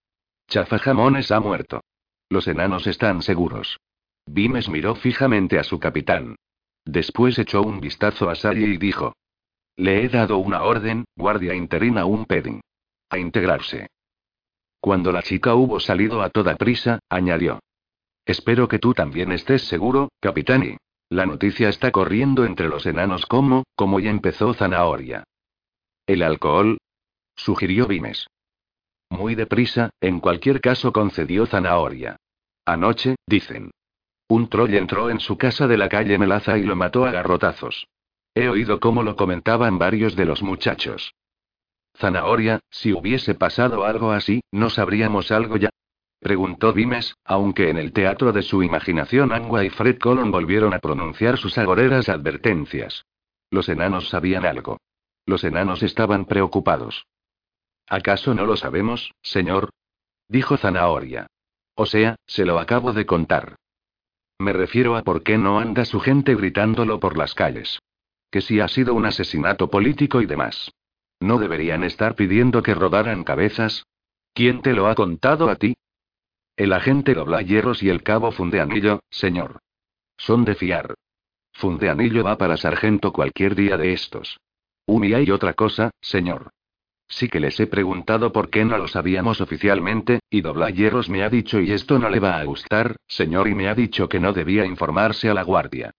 Chafajamones 0.48 1.32
ha 1.32 1.40
muerto. 1.40 1.82
Los 2.30 2.48
enanos 2.48 2.86
están 2.86 3.22
seguros. 3.22 3.80
Vimes 4.26 4.68
miró 4.68 4.96
fijamente 4.96 5.58
a 5.58 5.64
su 5.64 5.80
capitán. 5.80 6.36
Después 6.84 7.40
echó 7.40 7.62
un 7.62 7.80
vistazo 7.80 8.30
a 8.30 8.36
Sally 8.36 8.66
y 8.66 8.78
dijo: 8.78 9.14
le 9.78 10.04
he 10.04 10.10
dado 10.10 10.40
una 10.40 10.64
orden, 10.64 11.06
guardia 11.16 11.54
interina 11.54 12.06
un 12.06 12.26
pedding. 12.26 12.62
A 13.10 13.18
integrarse. 13.18 13.88
Cuando 14.82 15.12
la 15.12 15.22
chica 15.22 15.56
hubo 15.56 15.80
salido 15.80 16.22
a 16.22 16.30
toda 16.30 16.56
prisa, 16.56 17.00
añadió. 17.10 17.60
Espero 18.26 18.68
que 18.68 18.80
tú 18.80 18.94
también 18.94 19.32
estés 19.32 19.64
seguro, 19.68 20.10
capitán. 20.20 20.64
Y 20.64 20.78
la 21.10 21.26
noticia 21.26 21.70
está 21.70 21.92
corriendo 21.92 22.44
entre 22.44 22.68
los 22.68 22.86
enanos 22.86 23.26
como, 23.26 23.64
como 23.76 24.00
ya 24.00 24.10
empezó 24.10 24.54
Zanahoria. 24.54 25.24
¿El 26.06 26.24
alcohol? 26.24 26.78
sugirió 27.36 27.88
Vimes. 27.88 28.28
Muy 29.10 29.36
deprisa, 29.36 29.92
en 30.02 30.20
cualquier 30.20 30.60
caso 30.60 30.92
concedió 30.92 31.46
Zanahoria. 31.46 32.18
Anoche, 32.66 33.16
dicen. 33.26 33.72
Un 34.28 34.50
troll 34.50 34.74
entró 34.74 35.10
en 35.10 35.22
su 35.22 35.38
casa 35.38 35.68
de 35.68 35.78
la 35.78 35.88
calle 35.88 36.18
Melaza 36.18 36.58
y 36.58 36.64
lo 36.64 36.76
mató 36.76 37.06
a 37.06 37.12
garrotazos. 37.12 37.88
He 38.38 38.50
oído 38.50 38.80
cómo 38.80 39.02
lo 39.02 39.16
comentaban 39.16 39.80
varios 39.80 40.16
de 40.16 40.26
los 40.26 40.44
muchachos. 40.44 41.16
Zanahoria, 41.96 42.60
si 42.70 42.94
hubiese 42.94 43.34
pasado 43.34 43.84
algo 43.84 44.12
así, 44.12 44.42
¿no 44.52 44.70
sabríamos 44.70 45.32
algo 45.32 45.58
ya? 45.58 45.72
Preguntó 46.20 46.72
Vimes, 46.72 47.16
aunque 47.26 47.72
en 47.72 47.78
el 47.78 47.94
teatro 47.94 48.34
de 48.34 48.44
su 48.44 48.62
imaginación 48.62 49.32
Angua 49.32 49.66
y 49.66 49.72
Fred 49.72 49.98
Colon 49.98 50.30
volvieron 50.30 50.76
a 50.76 50.80
pronunciar 50.80 51.40
sus 51.40 51.58
agoreras 51.58 52.10
advertencias. 52.10 53.06
Los 53.50 53.70
enanos 53.70 54.10
sabían 54.10 54.46
algo. 54.46 54.78
Los 55.26 55.44
enanos 55.44 55.82
estaban 55.82 56.26
preocupados. 56.26 57.08
¿Acaso 57.88 58.36
no 58.36 58.46
lo 58.46 58.56
sabemos, 58.56 59.14
señor? 59.24 59.72
Dijo 60.28 60.58
Zanahoria. 60.58 61.26
O 61.74 61.88
sea, 61.88 62.18
se 62.28 62.46
lo 62.46 62.60
acabo 62.60 62.94
de 62.94 63.08
contar. 63.08 63.56
Me 64.38 64.54
refiero 64.54 64.96
a 64.96 65.02
por 65.02 65.24
qué 65.24 65.40
no 65.40 65.58
anda 65.58 65.86
su 65.86 66.00
gente 66.00 66.36
gritándolo 66.36 67.00
por 67.00 67.18
las 67.18 67.34
calles. 67.34 67.80
Que 68.32 68.42
si 68.42 68.60
ha 68.60 68.68
sido 68.68 68.94
un 68.94 69.06
asesinato 69.06 69.70
político 69.70 70.22
y 70.22 70.26
demás. 70.26 70.72
¿No 71.20 71.40
deberían 71.40 71.84
estar 71.84 72.16
pidiendo 72.16 72.62
que 72.62 72.76
rodaran 72.76 73.24
cabezas? 73.24 73.86
¿Quién 74.34 74.62
te 74.62 74.74
lo 74.74 74.88
ha 74.88 74.96
contado 74.96 75.50
a 75.50 75.56
ti? 75.56 75.76
El 76.56 76.74
agente 76.74 77.14
dobla 77.14 77.42
hierros 77.42 77.84
y 77.84 77.90
el 77.90 78.04
cabo 78.04 78.32
Fundeanillo, 78.32 79.02
señor. 79.10 79.60
Son 80.18 80.44
de 80.46 80.56
fiar. 80.56 80.96
Fundeanillo 81.54 82.24
va 82.24 82.38
para 82.38 82.58
sargento 82.58 83.12
cualquier 83.12 83.56
día 83.56 83.78
de 83.78 83.94
estos. 83.94 84.40
y 84.88 85.14
hay 85.14 85.32
otra 85.32 85.54
cosa, 85.54 85.92
señor. 86.02 86.52
Sí 87.10 87.30
que 87.30 87.40
les 87.40 87.60
he 87.60 87.68
preguntado 87.68 88.32
por 88.32 88.50
qué 88.50 88.66
no 88.66 88.78
lo 88.78 88.88
sabíamos 88.88 89.40
oficialmente, 89.40 90.20
y 90.30 90.42
dobla 90.42 90.70
hierros 90.70 91.10
me 91.10 91.24
ha 91.24 91.30
dicho 91.30 91.60
y 91.60 91.72
esto 91.72 92.00
no 92.00 92.10
le 92.10 92.20
va 92.20 92.38
a 92.38 92.44
gustar, 92.44 92.98
señor, 93.08 93.48
y 93.48 93.56
me 93.56 93.70
ha 93.70 93.76
dicho 93.76 94.10
que 94.10 94.20
no 94.20 94.34
debía 94.34 94.66
informarse 94.66 95.30
a 95.30 95.34
la 95.34 95.44
guardia. 95.44 95.92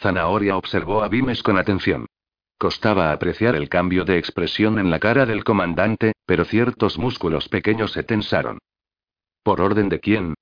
Zanahoria 0.00 0.56
observó 0.56 1.02
a 1.02 1.08
Vimes 1.08 1.42
con 1.42 1.58
atención. 1.58 2.06
Costaba 2.56 3.12
apreciar 3.12 3.54
el 3.54 3.68
cambio 3.68 4.04
de 4.04 4.18
expresión 4.18 4.78
en 4.78 4.90
la 4.90 4.98
cara 4.98 5.26
del 5.26 5.44
comandante, 5.44 6.12
pero 6.26 6.44
ciertos 6.44 6.98
músculos 6.98 7.48
pequeños 7.48 7.92
se 7.92 8.02
tensaron. 8.02 8.58
¿Por 9.42 9.60
orden 9.60 9.88
de 9.88 10.00
quién? 10.00 10.34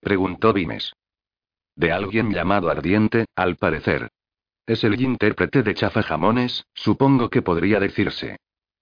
preguntó 0.00 0.52
Vimes. 0.52 0.92
De 1.76 1.90
alguien 1.90 2.32
llamado 2.32 2.70
Ardiente, 2.70 3.26
al 3.34 3.56
parecer. 3.56 4.08
Es 4.66 4.84
el 4.84 5.00
intérprete 5.00 5.62
de 5.62 5.74
Chafajamones, 5.74 6.64
supongo 6.74 7.28
que 7.28 7.42
podría 7.42 7.80
decirse. 7.80 8.36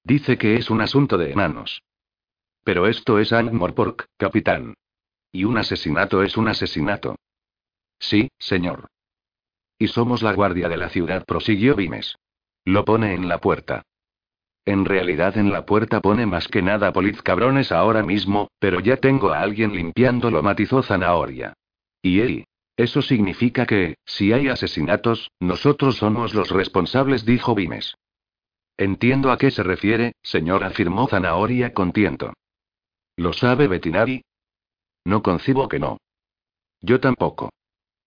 Dice 0.04 0.36
que 0.36 0.56
es 0.56 0.70
un 0.70 0.80
asunto 0.80 1.16
de 1.16 1.32
enanos. 1.32 1.82
Pero 2.64 2.86
esto 2.86 3.18
es 3.18 3.32
Angmorpork, 3.32 4.06
capitán. 4.16 4.74
Y 5.32 5.44
un 5.44 5.58
asesinato 5.58 6.22
es 6.22 6.36
un 6.36 6.48
asesinato. 6.48 7.16
Sí, 7.98 8.30
señor. 8.38 8.91
Y 9.82 9.88
somos 9.88 10.22
la 10.22 10.32
guardia 10.32 10.68
de 10.68 10.76
la 10.76 10.90
ciudad, 10.90 11.24
prosiguió 11.24 11.74
Vimes. 11.74 12.16
Lo 12.64 12.84
pone 12.84 13.14
en 13.14 13.26
la 13.26 13.38
puerta. 13.38 13.82
En 14.64 14.84
realidad 14.84 15.36
en 15.36 15.50
la 15.50 15.66
puerta 15.66 16.00
pone 16.00 16.24
más 16.24 16.46
que 16.46 16.62
nada 16.62 16.92
poliz 16.92 17.20
cabrones 17.20 17.72
ahora 17.72 18.04
mismo, 18.04 18.46
pero 18.60 18.78
ya 18.78 18.98
tengo 18.98 19.32
a 19.32 19.40
alguien 19.40 19.74
limpiándolo, 19.74 20.40
matizó 20.40 20.84
Zanahoria. 20.84 21.54
Y 22.00 22.20
él. 22.20 22.44
Eso 22.76 23.02
significa 23.02 23.66
que, 23.66 23.96
si 24.04 24.32
hay 24.32 24.46
asesinatos, 24.46 25.32
nosotros 25.40 25.96
somos 25.96 26.32
los 26.32 26.50
responsables, 26.50 27.24
dijo 27.24 27.56
Vimes. 27.56 27.96
Entiendo 28.76 29.32
a 29.32 29.36
qué 29.36 29.50
se 29.50 29.64
refiere, 29.64 30.12
señor, 30.22 30.62
afirmó 30.62 31.08
Zanahoria 31.08 31.74
con 31.74 31.90
tiento. 31.90 32.32
¿Lo 33.16 33.32
sabe 33.32 33.66
Betinari? 33.66 34.22
No 35.04 35.24
concibo 35.24 35.68
que 35.68 35.80
no. 35.80 35.98
Yo 36.80 37.00
tampoco. 37.00 37.50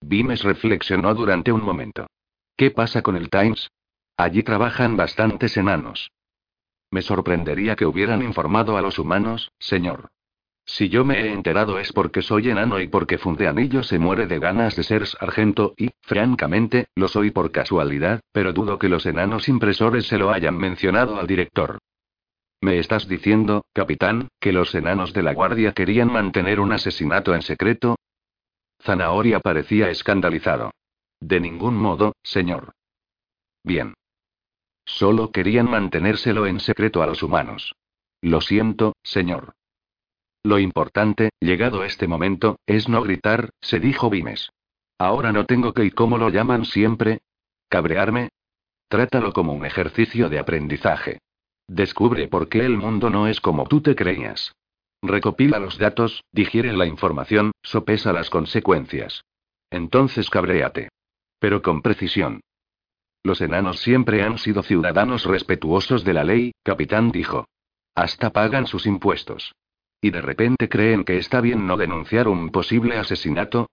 Vimes 0.07 0.43
reflexionó 0.43 1.15
durante 1.15 1.51
un 1.51 1.63
momento. 1.63 2.05
¿Qué 2.55 2.69
pasa 2.69 3.01
con 3.01 3.15
el 3.15 3.31
Times? 3.31 3.71
Allí 4.17 4.43
trabajan 4.43 4.95
bastantes 4.95 5.57
enanos. 5.57 6.11
Me 6.91 7.01
sorprendería 7.01 7.75
que 7.75 7.87
hubieran 7.87 8.21
informado 8.21 8.77
a 8.77 8.83
los 8.83 8.99
humanos, 8.99 9.51
señor. 9.57 10.09
Si 10.63 10.89
yo 10.89 11.05
me 11.05 11.21
he 11.21 11.33
enterado 11.33 11.79
es 11.79 11.91
porque 11.91 12.21
soy 12.21 12.49
enano 12.49 12.79
y 12.79 12.87
porque 12.87 13.17
Fundeanillo 13.17 13.81
se 13.81 13.97
muere 13.97 14.27
de 14.27 14.37
ganas 14.37 14.75
de 14.75 14.83
ser 14.83 15.07
sargento 15.07 15.73
y, 15.75 15.89
francamente, 16.03 16.85
lo 16.93 17.07
soy 17.07 17.31
por 17.31 17.51
casualidad, 17.51 18.21
pero 18.31 18.53
dudo 18.53 18.77
que 18.77 18.89
los 18.89 19.07
enanos 19.07 19.49
impresores 19.49 20.05
se 20.05 20.19
lo 20.19 20.29
hayan 20.29 20.55
mencionado 20.55 21.19
al 21.19 21.25
director. 21.25 21.79
¿Me 22.61 22.77
estás 22.77 23.07
diciendo, 23.07 23.65
capitán, 23.73 24.27
que 24.39 24.53
los 24.53 24.75
enanos 24.75 25.13
de 25.13 25.23
la 25.23 25.33
guardia 25.33 25.71
querían 25.71 26.13
mantener 26.13 26.59
un 26.59 26.73
asesinato 26.73 27.33
en 27.33 27.41
secreto? 27.41 27.95
Zanahoria 28.85 29.39
parecía 29.39 29.89
escandalizado. 29.89 30.71
De 31.19 31.39
ningún 31.39 31.75
modo, 31.75 32.13
señor. 32.21 32.73
Bien. 33.63 33.95
Solo 34.85 35.31
querían 35.31 35.69
mantenérselo 35.69 36.45
en 36.45 36.59
secreto 36.59 37.01
a 37.01 37.07
los 37.07 37.23
humanos. 37.23 37.73
Lo 38.21 38.41
siento, 38.41 38.93
señor. 39.01 39.53
Lo 40.43 40.59
importante, 40.59 41.31
llegado 41.39 41.83
este 41.83 42.07
momento, 42.07 42.59
es 42.67 42.87
no 42.87 43.01
gritar, 43.01 43.49
se 43.59 43.79
dijo 43.79 44.11
Vimes. 44.11 44.51
Ahora 44.99 45.31
no 45.31 45.45
tengo 45.45 45.73
que 45.73 45.85
y 45.85 45.91
cómo 45.91 46.19
lo 46.19 46.29
llaman 46.29 46.65
siempre. 46.65 47.21
¿Cabrearme? 47.67 48.29
Trátalo 48.87 49.33
como 49.33 49.53
un 49.53 49.65
ejercicio 49.65 50.29
de 50.29 50.37
aprendizaje. 50.37 51.19
Descubre 51.67 52.27
por 52.27 52.47
qué 52.49 52.59
el 52.59 52.77
mundo 52.77 53.09
no 53.09 53.27
es 53.27 53.41
como 53.41 53.65
tú 53.65 53.81
te 53.81 53.95
creías. 53.95 54.53
Recopila 55.07 55.59
los 55.59 55.77
datos, 55.77 56.23
digiere 56.31 56.73
la 56.73 56.85
información, 56.85 57.51
sopesa 57.61 58.13
las 58.13 58.29
consecuencias. 58.29 59.23
Entonces 59.69 60.29
cabréate. 60.29 60.89
Pero 61.39 61.61
con 61.61 61.81
precisión. 61.81 62.41
Los 63.23 63.41
enanos 63.41 63.79
siempre 63.79 64.23
han 64.23 64.37
sido 64.37 64.61
ciudadanos 64.61 65.25
respetuosos 65.25 66.03
de 66.03 66.13
la 66.13 66.23
ley, 66.23 66.51
capitán 66.63 67.11
dijo. 67.11 67.47
Hasta 67.95 68.29
pagan 68.31 68.67
sus 68.67 68.85
impuestos. 68.85 69.53
¿Y 70.01 70.11
de 70.11 70.21
repente 70.21 70.69
creen 70.69 71.03
que 71.03 71.17
está 71.17 71.41
bien 71.41 71.65
no 71.65 71.77
denunciar 71.77 72.27
un 72.27 72.51
posible 72.51 72.97
asesinato? 72.97 73.67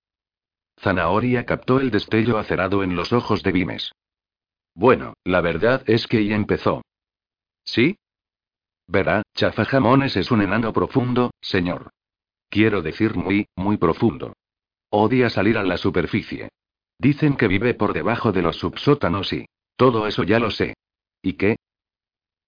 Zanahoria 0.81 1.45
captó 1.45 1.81
el 1.81 1.91
destello 1.91 2.39
acerado 2.39 2.83
en 2.83 2.97
los 2.97 3.13
ojos 3.13 3.43
de 3.43 3.53
Vimes. 3.53 3.93
Bueno, 4.75 5.15
la 5.25 5.41
verdad 5.41 5.83
es 5.87 6.07
que 6.07 6.25
ya 6.25 6.35
empezó. 6.35 6.83
¿Sí? 7.65 7.97
Verá, 8.93 9.23
Chafajamones 9.35 10.19
es 10.19 10.31
un 10.31 10.43
enano 10.43 10.71
profundo, 10.75 11.31
señor. 11.41 11.93
Quiero 12.51 12.83
decir 12.83 13.15
muy, 13.17 13.47
muy 13.57 13.79
profundo. 13.79 14.35
Odia 14.91 15.31
salir 15.31 15.57
a 15.57 15.63
la 15.63 15.79
superficie. 15.79 16.51
Dicen 16.99 17.39
que 17.39 17.49
vive 17.49 17.73
por 17.73 17.95
debajo 17.95 18.33
de 18.33 18.43
los 18.43 18.57
subsótanos 18.57 19.33
y... 19.33 19.47
Todo 19.77 20.07
eso 20.07 20.25
ya 20.25 20.39
lo 20.39 20.51
sé. 20.51 20.75
¿Y 21.23 21.33
qué? 21.39 21.57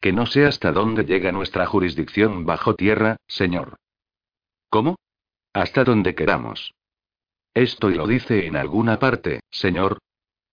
Que 0.03 0.13
no 0.13 0.27
sé 0.27 0.45
hasta 0.45 0.71
dónde 0.71 1.07
llega 1.07 1.33
nuestra 1.33 1.65
jurisdicción 1.65 2.45
bajo 2.45 2.75
tierra, 2.75 3.17
señor. 3.27 3.77
¿Cómo? 4.69 4.97
Hasta 5.55 5.83
donde 5.83 6.15
queramos. 6.15 6.75
Esto 7.55 7.89
y 7.89 7.95
lo 7.95 8.07
dice 8.07 8.47
en 8.47 8.57
alguna 8.57 8.99
parte, 8.99 9.41
señor. 9.51 9.97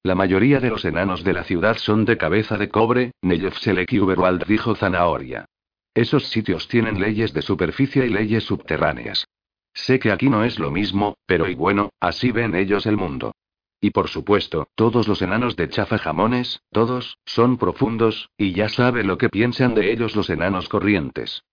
La 0.03 0.15
mayoría 0.15 0.61
de 0.61 0.69
los 0.69 0.85
enanos 0.85 1.25
de 1.25 1.33
la 1.33 1.43
ciudad 1.43 1.75
son 1.75 2.05
de 2.05 2.17
cabeza 2.17 2.57
de 2.57 2.69
cobre, 2.69 3.11
Seleki 3.59 3.99
Uberwald 3.99 4.45
dijo 4.45 4.73
Zanahoria. 4.73 5.47
Esos 5.93 6.27
sitios 6.29 6.67
tienen 6.67 6.99
leyes 6.99 7.33
de 7.33 7.41
superficie 7.41 8.05
y 8.05 8.09
leyes 8.09 8.45
subterráneas. 8.45 9.27
Sé 9.73 9.99
que 9.99 10.11
aquí 10.11 10.29
no 10.29 10.43
es 10.43 10.59
lo 10.59 10.71
mismo, 10.71 11.15
pero 11.25 11.49
y 11.49 11.55
bueno, 11.55 11.89
así 11.99 12.31
ven 12.31 12.55
ellos 12.55 12.85
el 12.85 12.97
mundo. 12.97 13.33
Y 13.79 13.89
por 13.89 14.09
supuesto, 14.09 14.67
todos 14.75 15.07
los 15.07 15.21
enanos 15.21 15.55
de 15.55 15.67
Chafa 15.67 15.97
Jamones, 15.97 16.61
todos, 16.71 17.17
son 17.25 17.57
profundos, 17.57 18.29
y 18.37 18.53
ya 18.53 18.69
sabe 18.69 19.03
lo 19.03 19.17
que 19.17 19.29
piensan 19.29 19.73
de 19.73 19.91
ellos 19.91 20.15
los 20.15 20.29
enanos 20.29 20.69
corrientes. 20.69 21.43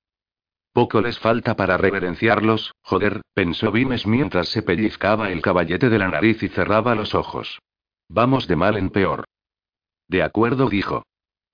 Poco 0.72 1.00
les 1.00 1.18
falta 1.18 1.56
para 1.56 1.78
reverenciarlos, 1.78 2.74
joder, 2.82 3.22
pensó 3.34 3.72
Vimes 3.72 4.06
mientras 4.06 4.48
se 4.50 4.62
pellizcaba 4.62 5.32
el 5.32 5.40
caballete 5.40 5.88
de 5.88 5.98
la 5.98 6.08
nariz 6.08 6.42
y 6.42 6.48
cerraba 6.48 6.94
los 6.94 7.14
ojos. 7.14 7.60
Vamos 8.08 8.46
de 8.46 8.56
mal 8.56 8.76
en 8.76 8.90
peor. 8.90 9.24
De 10.06 10.22
acuerdo, 10.22 10.68
dijo. 10.68 11.04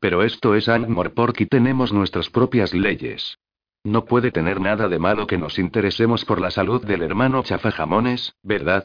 Pero 0.04 0.22
esto 0.22 0.54
es 0.54 0.68
Angmorpork 0.68 1.40
y 1.40 1.46
tenemos 1.46 1.90
nuestras 1.90 2.28
propias 2.28 2.74
leyes. 2.74 3.38
No 3.84 4.04
puede 4.04 4.30
tener 4.30 4.60
nada 4.60 4.86
de 4.86 4.98
malo 4.98 5.26
que 5.26 5.38
nos 5.38 5.58
interesemos 5.58 6.26
por 6.26 6.42
la 6.42 6.50
salud 6.50 6.84
del 6.84 7.00
hermano 7.00 7.42
Chafa 7.42 7.70
Jamones, 7.70 8.34
¿verdad? 8.42 8.84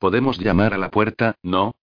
Podemos 0.00 0.36
llamar 0.40 0.74
a 0.74 0.78
la 0.78 0.90
puerta, 0.90 1.36
¿no? 1.44 1.76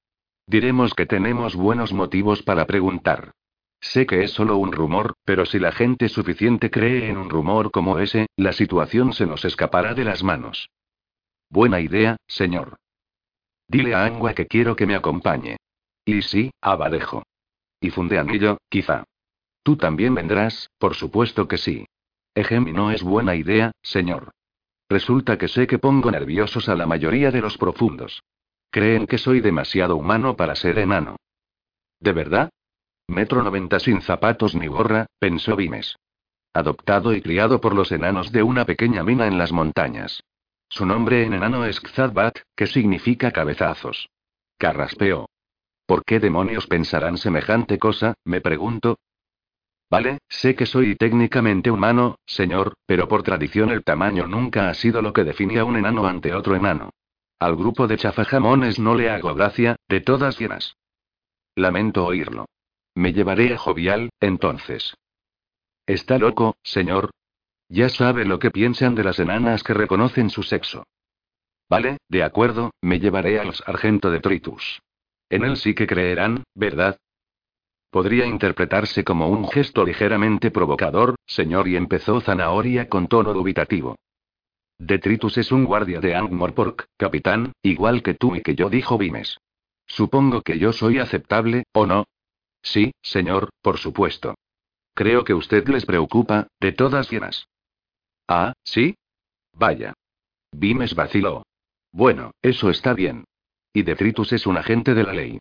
Diremos 0.46 0.94
que 0.94 1.06
tenemos 1.06 1.56
buenos 1.56 1.94
motivos 1.94 2.44
para 2.44 2.66
preguntar. 2.66 3.32
Sé 3.80 4.06
que 4.06 4.26
es 4.26 4.32
solo 4.32 4.58
un 4.58 4.74
rumor, 4.74 5.14
pero 5.24 5.46
si 5.46 5.58
la 5.58 5.72
gente 5.72 6.10
suficiente 6.10 6.70
cree 6.70 7.10
en 7.10 7.16
un 7.16 7.30
rumor 7.30 7.72
como 7.72 8.00
ese, 8.00 8.28
la 8.36 8.52
situación 8.52 9.14
se 9.14 9.26
nos 9.26 9.46
escapará 9.46 9.94
de 9.94 10.04
las 10.04 10.22
manos. 10.22 10.70
Buena 11.50 11.80
idea, 11.80 12.18
señor. 12.28 12.76
Dile 13.70 13.96
a 13.96 14.04
Angua 14.04 14.34
que 14.34 14.48
quiero 14.48 14.76
que 14.76 14.86
me 14.86 14.96
acompañe. 14.96 15.56
Y 16.04 16.24
sí, 16.24 16.52
a 16.60 16.76
Badejo. 16.76 17.24
Y 17.86 17.92
Fundeanillo, 17.92 18.58
quizá. 18.68 19.04
Tú 19.62 19.78
también 19.78 20.16
vendrás, 20.16 20.72
por 20.80 20.96
supuesto 20.96 21.48
que 21.48 21.60
sí. 21.60 21.86
Ejemi 22.34 22.74
no 22.74 22.90
es 22.90 23.04
buena 23.04 23.36
idea, 23.36 23.74
señor. 23.84 24.32
Resulta 24.90 25.38
que 25.38 25.48
sé 25.48 25.68
que 25.68 25.78
pongo 25.78 26.10
nerviosos 26.10 26.68
a 26.68 26.74
la 26.74 26.88
mayoría 26.88 27.30
de 27.30 27.42
los 27.42 27.60
profundos. 27.60 28.24
Creen 28.72 29.06
que 29.06 29.20
soy 29.20 29.40
demasiado 29.40 29.98
humano 29.98 30.36
para 30.36 30.56
ser 30.56 30.80
enano. 30.80 31.18
¿De 32.00 32.12
verdad? 32.12 32.50
Metro 33.08 33.44
90 33.44 33.80
sin 33.80 34.02
zapatos 34.02 34.56
ni 34.56 34.66
gorra, 34.66 35.06
pensó 35.20 35.56
Vimes. 35.56 35.96
Adoptado 36.54 37.14
y 37.14 37.22
criado 37.22 37.62
por 37.62 37.76
los 37.76 37.92
enanos 37.92 38.32
de 38.32 38.42
una 38.42 38.66
pequeña 38.66 39.04
mina 39.04 39.28
en 39.28 39.38
las 39.38 39.52
montañas. 39.52 40.24
Su 40.70 40.88
nombre 40.88 41.24
en 41.24 41.36
enano 41.36 41.66
es 41.66 41.80
Kzadbat, 41.80 42.40
que 42.56 42.66
significa 42.66 43.30
cabezazos. 43.30 44.10
Carraspeó. 44.58 45.28
¿Por 45.86 46.04
qué 46.04 46.20
demonios 46.20 46.68
pensarán 46.68 47.18
semejante 47.18 47.78
cosa? 47.78 48.16
me 48.26 48.42
pregunto. 48.42 48.98
Vale, 49.90 50.18
sé 50.28 50.56
que 50.56 50.66
soy 50.66 50.96
técnicamente 50.96 51.70
humano, 51.70 52.18
señor, 52.26 52.74
pero 52.86 53.08
por 53.08 53.22
tradición 53.22 53.70
el 53.70 53.84
tamaño 53.84 54.28
nunca 54.28 54.70
ha 54.70 54.74
sido 54.74 55.02
lo 55.02 55.14
que 55.14 55.24
define 55.24 55.60
a 55.60 55.66
un 55.66 55.78
enano 55.78 56.08
ante 56.08 56.34
otro 56.34 56.56
enano. 56.56 56.90
Al 57.40 57.56
grupo 57.56 57.86
de 57.88 57.98
chafajamones 57.98 58.80
no 58.80 58.96
le 58.96 59.10
hago 59.10 59.34
gracia, 59.36 59.76
de 59.88 60.02
todas 60.02 60.40
llenas. 60.40 60.76
Lamento 61.56 62.06
oírlo. 62.06 62.48
Me 62.96 63.14
llevaré 63.14 63.54
a 63.54 63.58
Jovial, 63.58 64.10
entonces. 64.20 64.96
¿Está 65.86 66.18
loco, 66.18 66.56
señor? 66.64 67.12
Ya 67.70 67.90
sabe 67.90 68.26
lo 68.26 68.40
que 68.40 68.52
piensan 68.52 68.96
de 68.96 69.04
las 69.04 69.20
enanas 69.20 69.64
que 69.64 69.74
reconocen 69.74 70.30
su 70.30 70.44
sexo. 70.44 70.86
Vale, 71.70 71.98
de 72.10 72.24
acuerdo, 72.24 72.72
me 72.82 73.00
llevaré 73.00 73.40
al 73.40 73.54
sargento 73.54 74.10
de 74.10 74.20
Tritus. 74.20 74.82
En 75.30 75.44
él 75.44 75.58
sí 75.58 75.74
que 75.74 75.88
creerán, 75.88 76.44
¿verdad? 76.54 76.98
Podría 77.90 78.26
interpretarse 78.26 79.04
como 79.04 79.30
un 79.30 79.48
gesto 79.48 79.86
ligeramente 79.86 80.52
provocador, 80.52 81.16
señor, 81.26 81.68
y 81.68 81.78
empezó 81.78 82.20
Zanahoria 82.20 82.90
con 82.90 83.08
tono 83.08 83.34
dubitativo. 83.34 83.96
Detritus 84.78 85.38
es 85.38 85.52
un 85.52 85.64
guardia 85.64 86.02
de 86.02 86.16
Angmorpork, 86.16 86.88
capitán, 86.98 87.54
igual 87.64 88.04
que 88.04 88.14
tú 88.14 88.36
y 88.36 88.42
que 88.42 88.56
yo, 88.56 88.70
dijo 88.70 88.98
Vimes. 88.98 89.40
Supongo 89.88 90.42
que 90.42 90.60
yo 90.60 90.74
soy 90.74 91.00
aceptable, 91.00 91.64
¿o 91.74 91.86
no? 91.86 92.06
Sí, 92.62 92.92
señor, 93.02 93.50
por 93.62 93.78
supuesto. 93.78 94.36
Creo 94.94 95.24
que 95.24 95.34
usted 95.34 95.68
les 95.70 95.86
preocupa, 95.86 96.48
de 96.60 96.72
todas 96.72 97.10
llenas. 97.10 97.48
Ah, 98.28 98.54
¿sí? 98.64 98.96
Vaya. 99.54 99.94
Vimes 100.52 100.96
vaciló. 100.96 101.44
Bueno, 101.92 102.32
eso 102.42 102.70
está 102.70 102.94
bien. 102.94 103.24
Y 103.76 103.84
Detritus 103.84 104.32
es 104.32 104.48
un 104.48 104.56
agente 104.56 104.94
de 104.94 105.04
la 105.04 105.12
ley. 105.12 105.38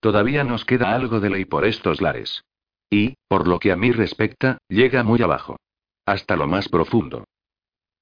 Todavía 0.00 0.42
nos 0.42 0.64
queda 0.64 0.92
algo 0.92 1.20
de 1.20 1.30
ley 1.30 1.44
por 1.44 1.64
estos 1.64 2.00
lares. 2.00 2.42
Y, 2.90 3.14
por 3.28 3.46
lo 3.46 3.60
que 3.60 3.70
a 3.70 3.76
mí 3.76 3.92
respecta, 3.92 4.58
llega 4.68 5.04
muy 5.04 5.22
abajo. 5.22 5.56
Hasta 6.04 6.34
lo 6.34 6.48
más 6.48 6.68
profundo. 6.68 7.24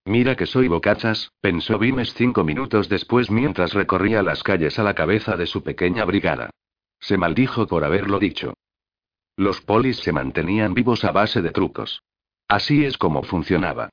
Mira 0.07 0.37
que 0.37 0.47
soy 0.47 0.69
bocachas, 0.69 1.31
pensó 1.43 1.79
Vimes 1.79 2.15
cinco 2.15 2.45
minutos 2.45 2.89
después 2.89 3.31
mientras 3.31 3.75
recorría 3.75 4.23
las 4.23 4.43
calles 4.43 4.79
a 4.79 4.85
la 4.85 4.95
cabeza 4.95 5.37
de 5.37 5.47
su 5.47 5.63
pequeña 5.63 6.07
brigada. 6.07 6.49
Se 6.99 7.19
maldijo 7.19 7.67
por 7.67 7.85
haberlo 7.85 8.19
dicho. 8.19 8.55
Los 9.37 9.61
polis 9.61 9.99
se 9.99 10.13
mantenían 10.13 10.73
vivos 10.73 11.05
a 11.05 11.13
base 11.13 11.43
de 11.43 11.51
trucos. 11.51 12.01
Así 12.49 12.87
es 12.87 12.97
como 12.97 13.23
funcionaba. 13.23 13.91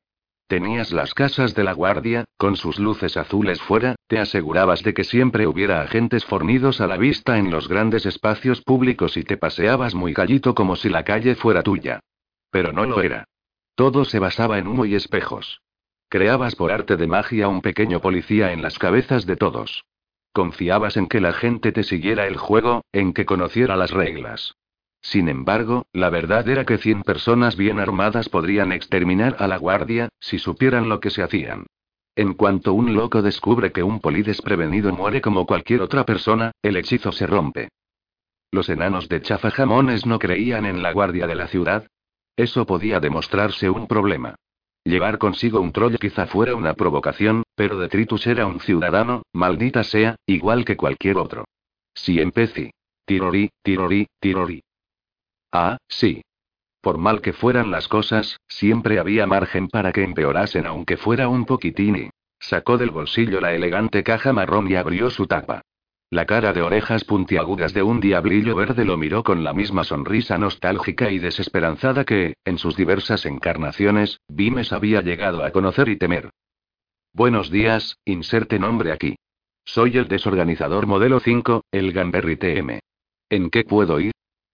Tenías 0.52 0.92
las 0.92 1.14
casas 1.14 1.56
de 1.56 1.64
la 1.64 1.72
guardia, 1.72 2.26
con 2.36 2.58
sus 2.58 2.78
luces 2.78 3.16
azules 3.16 3.62
fuera, 3.62 3.96
te 4.08 4.20
asegurabas 4.20 4.84
de 4.84 4.94
que 4.94 5.06
siempre 5.06 5.48
hubiera 5.48 5.82
agentes 5.82 6.26
fornidos 6.26 6.82
a 6.82 6.88
la 6.88 6.98
vista 6.98 7.38
en 7.38 7.52
los 7.52 7.70
grandes 7.70 8.06
espacios 8.06 8.60
públicos 8.60 9.16
y 9.16 9.24
te 9.24 9.38
paseabas 9.38 9.96
muy 9.96 10.12
gallito 10.12 10.54
como 10.54 10.76
si 10.76 10.90
la 10.90 11.06
calle 11.06 11.36
fuera 11.36 11.64
tuya. 11.64 12.02
Pero 12.50 12.74
no 12.74 12.84
lo 12.84 13.02
era. 13.02 13.30
Todo 13.76 14.04
se 14.04 14.20
basaba 14.20 14.60
en 14.60 14.68
humo 14.68 14.84
y 14.84 14.94
espejos. 14.94 15.62
Creabas 16.10 16.58
por 16.58 16.74
arte 16.74 16.98
de 16.98 17.08
magia 17.08 17.48
un 17.48 17.62
pequeño 17.62 18.02
policía 18.02 18.52
en 18.52 18.62
las 18.62 18.78
cabezas 18.78 19.26
de 19.26 19.38
todos. 19.38 19.86
Confiabas 20.34 20.98
en 20.98 21.08
que 21.08 21.22
la 21.22 21.32
gente 21.32 21.72
te 21.72 21.84
siguiera 21.84 22.28
el 22.28 22.36
juego, 22.36 22.84
en 22.92 23.14
que 23.14 23.26
conociera 23.26 23.78
las 23.78 23.92
reglas. 23.92 24.58
Sin 25.02 25.30
embargo, 25.30 25.88
la 25.94 26.10
verdad 26.10 26.48
era 26.48 26.66
que 26.66 26.78
cien 26.78 27.02
personas 27.02 27.58
bien 27.58 27.80
armadas 27.80 28.30
podrían 28.30 28.72
exterminar 28.72 29.36
a 29.40 29.48
la 29.48 29.58
guardia, 29.58 30.10
si 30.20 30.38
supieran 30.38 30.90
lo 30.90 31.00
que 31.00 31.10
se 31.10 31.24
hacían. 31.24 31.66
En 32.16 32.34
cuanto 32.34 32.74
un 32.74 32.94
loco 32.94 33.22
descubre 33.22 33.72
que 33.72 33.84
un 33.84 34.00
poli 34.00 34.22
desprevenido 34.22 34.94
muere 34.94 35.22
como 35.22 35.46
cualquier 35.46 35.82
otra 35.82 36.06
persona, 36.06 36.52
el 36.62 36.76
hechizo 36.76 37.12
se 37.12 37.26
rompe. 37.26 37.70
Los 38.52 38.70
enanos 38.70 39.08
de 39.08 39.22
Chafajamones 39.22 40.06
no 40.06 40.20
creían 40.20 40.66
en 40.66 40.84
la 40.84 40.92
guardia 40.92 41.26
de 41.26 41.36
la 41.36 41.48
ciudad. 41.48 41.88
Eso 42.36 42.66
podía 42.66 43.00
demostrarse 43.00 43.70
un 43.70 43.88
problema. 43.88 44.36
Llevar 44.84 45.20
consigo 45.20 45.62
un 45.62 45.72
troll 45.72 45.98
quizá 45.98 46.28
fuera 46.28 46.56
una 46.56 46.74
provocación, 46.74 47.44
pero 47.56 47.80
Detritus 47.80 48.28
era 48.28 48.46
un 48.46 48.60
ciudadano, 48.60 49.24
maldita 49.32 49.84
sea, 49.84 50.16
igual 50.26 50.66
que 50.66 50.76
cualquier 50.76 51.18
otro. 51.18 51.46
Si 51.94 52.20
empecé. 52.20 52.72
Tirori, 53.06 53.50
tirori, 53.64 54.08
tirori. 54.20 54.62
Ah, 55.52 55.78
sí. 55.88 56.22
Por 56.82 56.98
mal 56.98 57.22
que 57.22 57.34
fueran 57.34 57.70
las 57.70 57.88
cosas, 57.88 58.40
siempre 58.48 59.00
había 59.00 59.28
margen 59.28 59.68
para 59.68 59.92
que 59.92 60.04
empeorasen 60.04 60.66
aunque 60.66 60.98
fuera 60.98 61.28
un 61.28 61.46
poquitín. 61.46 62.10
Sacó 62.40 62.78
del 62.78 62.90
bolsillo 62.90 63.40
la 63.40 63.54
elegante 63.54 64.04
caja 64.04 64.34
marrón 64.34 64.70
y 64.70 64.76
abrió 64.76 65.12
su 65.12 65.28
tapa. 65.28 65.62
La 66.10 66.26
cara 66.26 66.52
de 66.52 66.62
orejas 66.62 67.06
puntiagudas 67.06 67.74
de 67.74 67.84
un 67.84 68.02
diablillo 68.02 68.56
verde 68.56 68.84
lo 68.84 68.98
miró 68.98 69.24
con 69.24 69.44
la 69.44 69.54
misma 69.54 69.84
sonrisa 69.84 70.38
nostálgica 70.38 71.10
y 71.12 71.20
desesperanzada 71.20 72.04
que, 72.04 72.34
en 72.44 72.58
sus 72.58 72.76
diversas 72.76 73.26
encarnaciones, 73.26 74.20
Vimes 74.28 74.74
había 74.74 75.02
llegado 75.02 75.44
a 75.44 75.52
conocer 75.52 75.88
y 75.88 75.98
temer. 75.98 76.30
Buenos 77.14 77.52
días, 77.52 77.98
inserte 78.06 78.58
nombre 78.58 78.92
aquí. 78.92 79.16
Soy 79.64 79.98
el 79.98 80.08
desorganizador 80.08 80.88
modelo 80.88 81.20
5, 81.20 81.64
el 81.72 81.94
Gamberry 81.94 82.36
TM. 82.38 82.80
¿En 83.30 83.50
qué 83.50 83.64
puedo 83.64 84.00
ir? 84.00 84.12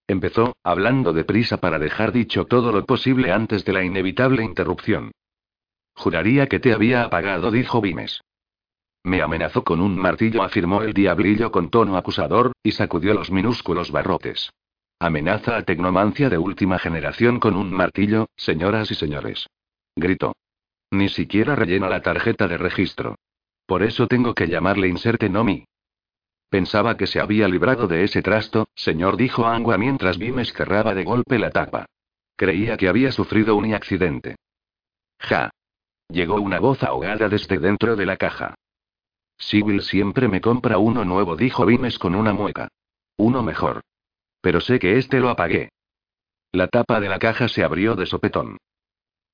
Empezó, 0.08 0.56
hablando 0.64 1.12
deprisa 1.12 1.58
para 1.58 1.78
dejar 1.78 2.12
dicho 2.12 2.46
todo 2.46 2.72
lo 2.72 2.84
posible 2.86 3.30
antes 3.30 3.64
de 3.66 3.74
la 3.74 3.84
inevitable 3.84 4.42
interrupción. 4.42 5.12
Juraría 5.94 6.46
que 6.46 6.60
te 6.60 6.72
había 6.72 7.04
apagado, 7.04 7.50
dijo 7.50 7.82
Vimes. 7.82 8.22
Me 9.04 9.20
amenazó 9.20 9.64
con 9.64 9.80
un 9.80 9.96
martillo, 9.96 10.42
afirmó 10.42 10.82
el 10.82 10.94
diablillo 10.94 11.52
con 11.52 11.68
tono 11.70 11.96
acusador, 11.98 12.52
y 12.62 12.72
sacudió 12.72 13.12
los 13.12 13.30
minúsculos 13.30 13.90
barrotes. 13.90 14.50
Amenaza 14.98 15.56
a 15.56 15.62
tecnomancia 15.62 16.30
de 16.30 16.38
última 16.38 16.78
generación 16.78 17.38
con 17.38 17.54
un 17.54 17.70
martillo, 17.70 18.28
señoras 18.34 18.90
y 18.90 18.94
señores. 18.94 19.46
Gritó. 19.94 20.34
Ni 20.90 21.10
siquiera 21.10 21.54
rellena 21.54 21.88
la 21.88 22.00
tarjeta 22.00 22.48
de 22.48 22.56
registro. 22.56 23.16
Por 23.66 23.82
eso 23.82 24.06
tengo 24.06 24.34
que 24.34 24.48
llamarle 24.48 24.88
inserte 24.88 25.28
nomi. 25.28 25.66
Pensaba 26.50 26.96
que 26.96 27.06
se 27.06 27.20
había 27.20 27.46
librado 27.46 27.86
de 27.86 28.04
ese 28.04 28.22
trasto, 28.22 28.68
señor, 28.74 29.16
dijo 29.16 29.46
Angua 29.46 29.76
mientras 29.76 30.16
Vimes 30.16 30.52
cerraba 30.52 30.94
de 30.94 31.04
golpe 31.04 31.38
la 31.38 31.50
tapa. 31.50 31.86
Creía 32.36 32.76
que 32.76 32.88
había 32.88 33.12
sufrido 33.12 33.56
un 33.56 33.74
accidente. 33.74 34.36
Ja. 35.18 35.50
Llegó 36.08 36.40
una 36.40 36.58
voz 36.58 36.82
ahogada 36.82 37.28
desde 37.28 37.58
dentro 37.58 37.96
de 37.96 38.06
la 38.06 38.16
caja. 38.16 38.54
Sibyl 39.36 39.82
siempre 39.82 40.26
me 40.26 40.40
compra 40.40 40.78
uno 40.78 41.04
nuevo, 41.04 41.36
dijo 41.36 41.66
Vimes 41.66 41.98
con 41.98 42.14
una 42.14 42.32
mueca. 42.32 42.68
Uno 43.18 43.42
mejor. 43.42 43.82
Pero 44.40 44.60
sé 44.60 44.78
que 44.78 44.96
este 44.96 45.20
lo 45.20 45.28
apagué. 45.28 45.68
La 46.52 46.68
tapa 46.68 46.98
de 46.98 47.10
la 47.10 47.18
caja 47.18 47.48
se 47.48 47.62
abrió 47.62 47.94
de 47.94 48.06
sopetón. 48.06 48.56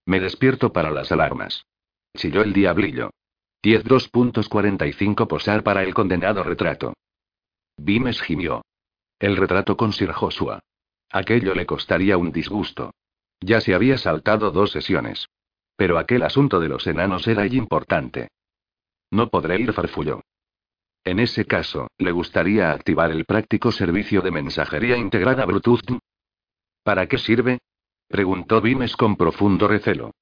Me 0.05 0.19
despierto 0.19 0.73
para 0.73 0.91
las 0.91 1.13
alarmas. 1.13 1.65
Chilló 2.17 2.43
el 2.43 2.53
diablillo. 2.53 3.11
10.2.45 3.63 5.27
posar 5.29 5.63
para 5.63 5.85
el 5.85 5.95
condenado 5.95 6.43
retrato. 6.43 6.95
Vimes 7.77 8.21
gimió. 8.23 8.65
El 9.19 9.37
retrato 9.37 9.77
con 9.77 9.93
Sir 9.93 10.13
Joshua. 10.13 10.61
Aquello 11.11 11.55
le 11.55 11.67
costaría 11.67 12.17
un 12.17 12.33
disgusto. 12.33 12.93
Ya 13.41 13.61
se 13.61 13.75
había 13.75 13.99
saltado 13.99 14.51
dos 14.51 14.71
sesiones. 14.71 15.29
Pero 15.77 15.99
aquel 15.99 16.23
asunto 16.23 16.61
de 16.61 16.69
los 16.69 16.87
enanos 16.87 17.27
era 17.27 17.47
importante. 17.47 18.29
No 19.11 19.29
podré 19.29 19.61
ir, 19.61 19.73
farfulló. 19.73 20.23
En 21.05 21.19
ese 21.21 21.45
caso, 21.45 21.89
¿le 21.99 22.13
gustaría 22.13 22.71
activar 22.71 23.11
el 23.11 23.25
práctico 23.27 23.71
servicio 23.71 24.23
de 24.23 24.31
mensajería 24.31 24.97
integrada 24.97 25.45
Bluetooth? 25.45 25.99
¿Para 26.83 27.07
qué 27.07 27.19
sirve? 27.19 27.59
preguntó 28.09 28.61
Vimes 28.61 28.97
con 28.97 29.17
profundo 29.17 29.69
recelo. 29.69 30.13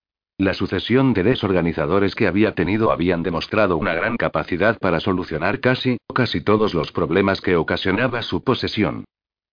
La 0.42 0.54
sucesión 0.54 1.14
de 1.14 1.22
desorganizadores 1.22 2.16
que 2.16 2.26
había 2.26 2.56
tenido 2.56 2.90
habían 2.90 3.22
demostrado 3.22 3.76
una 3.76 3.94
gran 3.94 4.16
capacidad 4.16 4.76
para 4.76 4.98
solucionar 4.98 5.60
casi, 5.60 5.98
casi 6.12 6.40
todos 6.40 6.74
los 6.74 6.90
problemas 6.90 7.40
que 7.40 7.54
ocasionaba 7.54 8.22
su 8.22 8.42
posesión. 8.42 9.04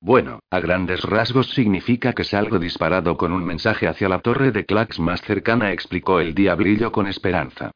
Bueno, 0.01 0.39
a 0.49 0.59
grandes 0.59 1.03
rasgos 1.03 1.51
significa 1.51 2.13
que 2.13 2.23
salgo 2.23 2.57
disparado 2.57 3.17
con 3.17 3.33
un 3.33 3.45
mensaje 3.45 3.87
hacia 3.87 4.09
la 4.09 4.17
torre 4.21 4.51
de 4.51 4.65
Clax 4.65 4.99
más 4.99 5.21
cercana, 5.21 5.73
explicó 5.73 6.21
el 6.21 6.33
diablillo 6.33 6.91
con 6.91 7.05
esperanza. 7.05 7.69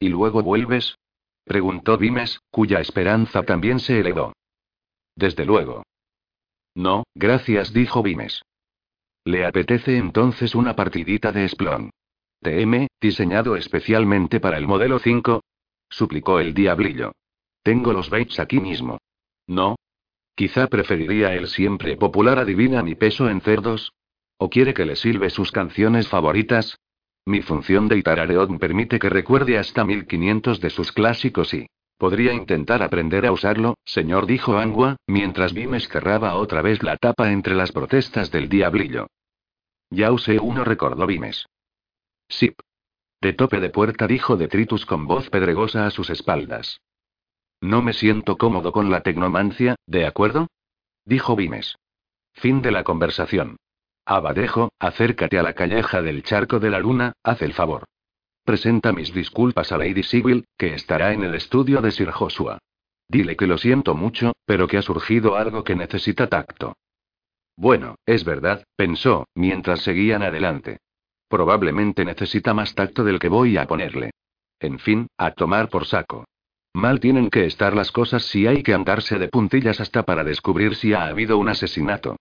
¿Y 0.00 0.08
luego 0.08 0.42
vuelves? 0.42 0.96
preguntó 1.44 1.98
Vimes, 1.98 2.40
cuya 2.50 2.80
esperanza 2.80 3.44
también 3.44 3.78
se 3.78 4.00
elevó. 4.00 4.32
Desde 5.14 5.44
luego. 5.46 5.84
No, 6.74 7.04
gracias, 7.14 7.72
dijo 7.72 8.02
Vimes. 8.02 8.42
¿Le 9.24 9.46
apetece 9.46 9.98
entonces 9.98 10.56
una 10.56 10.74
partidita 10.74 11.30
de 11.30 11.48
Splon? 11.48 11.90
TM, 12.44 12.88
diseñado 13.00 13.56
especialmente 13.56 14.38
para 14.38 14.58
el 14.58 14.68
modelo 14.68 14.98
5? 14.98 15.42
suplicó 15.88 16.40
el 16.40 16.52
diablillo. 16.52 17.12
Tengo 17.62 17.94
los 17.94 18.10
baits 18.10 18.38
aquí 18.38 18.60
mismo. 18.60 18.98
¿No? 19.46 19.76
Quizá 20.36 20.66
preferiría 20.66 21.32
el 21.32 21.48
siempre 21.48 21.96
popular 21.96 22.38
adivina 22.38 22.82
mi 22.82 22.94
peso 22.96 23.30
en 23.30 23.40
cerdos. 23.40 23.92
¿O 24.36 24.50
quiere 24.50 24.74
que 24.74 24.84
le 24.84 24.96
sirve 24.96 25.30
sus 25.30 25.52
canciones 25.52 26.08
favoritas? 26.08 26.76
Mi 27.24 27.40
función 27.40 27.88
de 27.88 27.96
Itarareon 27.96 28.58
permite 28.58 28.98
que 28.98 29.08
recuerde 29.08 29.56
hasta 29.56 29.84
1500 29.84 30.60
de 30.60 30.70
sus 30.70 30.92
clásicos 30.92 31.54
y... 31.54 31.66
Podría 31.96 32.34
intentar 32.34 32.82
aprender 32.82 33.24
a 33.24 33.32
usarlo, 33.32 33.78
señor, 33.84 34.26
dijo 34.26 34.58
Angua, 34.58 34.96
mientras 35.06 35.54
Vimes 35.54 35.88
cerraba 35.88 36.34
otra 36.34 36.60
vez 36.60 36.82
la 36.82 36.98
tapa 36.98 37.32
entre 37.32 37.54
las 37.54 37.72
protestas 37.72 38.30
del 38.30 38.48
diablillo. 38.50 39.06
Ya 39.88 40.12
usé 40.12 40.38
uno, 40.40 40.64
recordó 40.64 41.06
Vimes. 41.06 41.46
Sip. 42.34 42.58
De 43.20 43.32
tope 43.32 43.60
de 43.60 43.70
puerta, 43.70 44.08
dijo 44.08 44.36
Detritus 44.36 44.86
con 44.86 45.06
voz 45.06 45.30
pedregosa 45.30 45.86
a 45.86 45.90
sus 45.90 46.10
espaldas. 46.10 46.80
No 47.60 47.80
me 47.80 47.92
siento 47.92 48.36
cómodo 48.36 48.72
con 48.72 48.90
la 48.90 49.02
tecnomancia, 49.02 49.76
¿de 49.86 50.04
acuerdo? 50.04 50.48
Dijo 51.04 51.36
Vimes. 51.36 51.76
Fin 52.32 52.60
de 52.60 52.72
la 52.72 52.82
conversación. 52.82 53.56
Abadejo, 54.04 54.72
acércate 54.80 55.38
a 55.38 55.44
la 55.44 55.54
calleja 55.54 56.02
del 56.02 56.24
charco 56.24 56.58
de 56.58 56.70
la 56.70 56.80
luna, 56.80 57.12
haz 57.22 57.40
el 57.42 57.54
favor. 57.54 57.84
Presenta 58.44 58.92
mis 58.92 59.14
disculpas 59.14 59.70
a 59.70 59.78
Lady 59.78 60.02
Sibyl, 60.02 60.44
que 60.58 60.74
estará 60.74 61.12
en 61.12 61.22
el 61.22 61.34
estudio 61.36 61.80
de 61.80 61.92
Sir 61.92 62.10
Joshua. 62.10 62.58
Dile 63.08 63.36
que 63.36 63.46
lo 63.46 63.58
siento 63.58 63.94
mucho, 63.94 64.32
pero 64.44 64.66
que 64.66 64.76
ha 64.76 64.82
surgido 64.82 65.36
algo 65.36 65.62
que 65.62 65.76
necesita 65.76 66.26
tacto. 66.26 66.76
Bueno, 67.56 67.94
es 68.04 68.24
verdad, 68.24 68.64
pensó, 68.76 69.28
mientras 69.34 69.82
seguían 69.82 70.22
adelante. 70.22 70.78
Probablemente 71.28 72.04
necesita 72.04 72.54
más 72.54 72.74
tacto 72.74 73.04
del 73.04 73.18
que 73.18 73.28
voy 73.28 73.56
a 73.56 73.66
ponerle. 73.66 74.10
En 74.60 74.78
fin, 74.78 75.08
a 75.18 75.32
tomar 75.32 75.68
por 75.68 75.86
saco. 75.86 76.24
Mal 76.74 77.00
tienen 77.00 77.30
que 77.30 77.46
estar 77.46 77.74
las 77.74 77.92
cosas 77.92 78.24
si 78.24 78.46
hay 78.46 78.62
que 78.62 78.74
andarse 78.74 79.18
de 79.18 79.28
puntillas 79.28 79.80
hasta 79.80 80.02
para 80.02 80.24
descubrir 80.24 80.74
si 80.74 80.92
ha 80.92 81.06
habido 81.06 81.38
un 81.38 81.48
asesinato. 81.48 82.16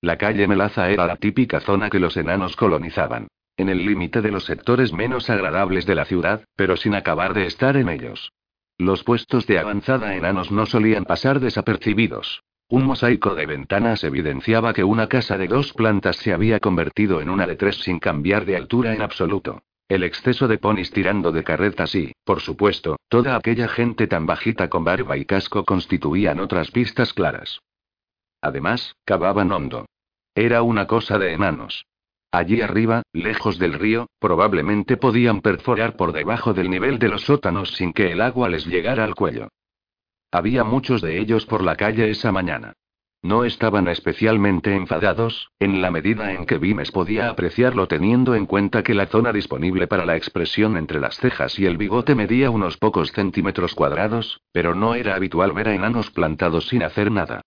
La 0.00 0.16
calle 0.16 0.46
Melaza 0.46 0.90
era 0.90 1.06
la 1.06 1.16
típica 1.16 1.60
zona 1.60 1.90
que 1.90 2.00
los 2.00 2.16
enanos 2.16 2.56
colonizaban. 2.56 3.28
En 3.56 3.68
el 3.68 3.84
límite 3.84 4.22
de 4.22 4.30
los 4.30 4.44
sectores 4.44 4.92
menos 4.92 5.30
agradables 5.30 5.86
de 5.86 5.94
la 5.94 6.04
ciudad, 6.04 6.44
pero 6.56 6.76
sin 6.76 6.94
acabar 6.94 7.34
de 7.34 7.46
estar 7.46 7.76
en 7.76 7.88
ellos. 7.88 8.32
Los 8.78 9.02
puestos 9.04 9.46
de 9.46 9.58
avanzada 9.58 10.14
enanos 10.14 10.52
no 10.52 10.66
solían 10.66 11.04
pasar 11.04 11.40
desapercibidos. 11.40 12.42
Un 12.68 12.84
mosaico 12.84 13.36
de 13.36 13.46
ventanas 13.46 14.02
evidenciaba 14.02 14.74
que 14.74 14.82
una 14.82 15.08
casa 15.08 15.38
de 15.38 15.46
dos 15.46 15.72
plantas 15.72 16.16
se 16.16 16.32
había 16.32 16.58
convertido 16.58 17.20
en 17.20 17.30
una 17.30 17.46
de 17.46 17.54
tres 17.54 17.76
sin 17.76 18.00
cambiar 18.00 18.44
de 18.44 18.56
altura 18.56 18.92
en 18.92 19.02
absoluto. 19.02 19.62
El 19.88 20.02
exceso 20.02 20.48
de 20.48 20.58
ponis 20.58 20.90
tirando 20.90 21.30
de 21.30 21.44
carretas 21.44 21.94
y, 21.94 22.12
por 22.24 22.40
supuesto, 22.40 22.96
toda 23.08 23.36
aquella 23.36 23.68
gente 23.68 24.08
tan 24.08 24.26
bajita 24.26 24.68
con 24.68 24.82
barba 24.82 25.16
y 25.16 25.24
casco 25.24 25.64
constituían 25.64 26.40
otras 26.40 26.72
pistas 26.72 27.12
claras. 27.12 27.60
Además, 28.40 28.96
cavaban 29.04 29.52
hondo. 29.52 29.86
Era 30.34 30.62
una 30.62 30.88
cosa 30.88 31.18
de 31.20 31.34
enanos. 31.34 31.86
Allí 32.32 32.62
arriba, 32.62 33.02
lejos 33.12 33.60
del 33.60 33.74
río, 33.74 34.08
probablemente 34.18 34.96
podían 34.96 35.40
perforar 35.40 35.96
por 35.96 36.12
debajo 36.12 36.52
del 36.52 36.68
nivel 36.68 36.98
de 36.98 37.10
los 37.10 37.22
sótanos 37.22 37.76
sin 37.76 37.92
que 37.92 38.10
el 38.10 38.20
agua 38.20 38.48
les 38.48 38.66
llegara 38.66 39.04
al 39.04 39.14
cuello. 39.14 39.50
Había 40.30 40.64
muchos 40.64 41.00
de 41.02 41.18
ellos 41.18 41.46
por 41.46 41.62
la 41.62 41.76
calle 41.76 42.10
esa 42.10 42.32
mañana. 42.32 42.74
No 43.22 43.44
estaban 43.44 43.88
especialmente 43.88 44.74
enfadados, 44.74 45.50
en 45.58 45.82
la 45.82 45.90
medida 45.90 46.32
en 46.32 46.46
que 46.46 46.58
Vimes 46.58 46.92
podía 46.92 47.28
apreciarlo 47.28 47.88
teniendo 47.88 48.34
en 48.34 48.46
cuenta 48.46 48.82
que 48.82 48.94
la 48.94 49.06
zona 49.06 49.32
disponible 49.32 49.88
para 49.88 50.04
la 50.04 50.16
expresión 50.16 50.76
entre 50.76 51.00
las 51.00 51.16
cejas 51.16 51.58
y 51.58 51.66
el 51.66 51.76
bigote 51.76 52.14
medía 52.14 52.50
unos 52.50 52.76
pocos 52.76 53.10
centímetros 53.12 53.74
cuadrados, 53.74 54.40
pero 54.52 54.74
no 54.74 54.94
era 54.94 55.16
habitual 55.16 55.52
ver 55.52 55.68
a 55.68 55.74
enanos 55.74 56.10
plantados 56.10 56.68
sin 56.68 56.82
hacer 56.82 57.10
nada. 57.10 57.40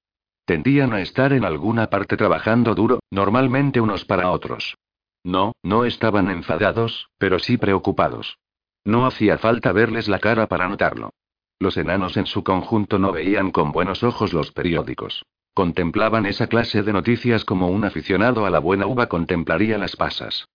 Tendían 0.45 0.93
a 0.93 1.01
estar 1.01 1.31
en 1.31 1.45
alguna 1.45 1.87
parte 1.87 2.17
trabajando 2.17 2.75
duro, 2.75 2.99
normalmente 3.11 3.79
unos 3.79 4.03
para 4.03 4.31
otros. 4.31 4.75
No, 5.23 5.53
no 5.63 5.85
estaban 5.85 6.29
enfadados, 6.29 7.09
pero 7.17 7.39
sí 7.39 7.57
preocupados. 7.57 8.37
No 8.83 9.05
hacía 9.05 9.37
falta 9.37 9.71
verles 9.71 10.07
la 10.07 10.19
cara 10.19 10.47
para 10.47 10.67
notarlo. 10.67 11.11
Los 11.59 11.75
enanos 11.75 12.15
en 12.15 12.25
su 12.25 12.41
conjunto 12.41 12.99
no 12.99 13.11
veían 13.11 13.51
con 13.51 13.73
buenos 13.73 14.01
ojos 14.03 14.31
los 14.31 14.53
periódicos. 14.53 15.25
Contemplaban 15.53 16.25
esa 16.25 16.47
clase 16.47 16.83
de 16.83 16.93
noticias 16.93 17.43
como 17.43 17.67
un 17.67 17.83
aficionado 17.83 18.45
a 18.45 18.49
la 18.49 18.59
buena 18.59 18.87
uva 18.87 19.07
contemplaría 19.07 19.77
las 19.77 19.97
pasas. 19.97 20.45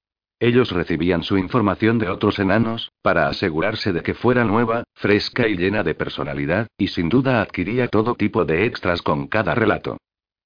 Ellos 0.41 0.73
recibían 0.73 1.23
su 1.23 1.37
información 1.37 1.99
de 1.99 2.09
otros 2.09 2.39
enanos, 2.39 2.91
para 3.03 3.29
asegurarse 3.29 3.93
de 3.93 4.03
que 4.03 4.15
fuera 4.15 4.45
nueva, 4.45 4.85
fresca 4.95 5.47
y 5.47 5.57
llena 5.57 5.83
de 5.83 5.95
personalidad, 5.95 6.69
y 6.79 6.89
sin 6.89 7.11
duda 7.11 7.43
adquiría 7.43 7.89
todo 7.89 8.15
tipo 8.15 8.47
de 8.47 8.65
extras 8.65 9.03
con 9.03 9.27
cada 9.29 9.55
relato. 9.55 9.99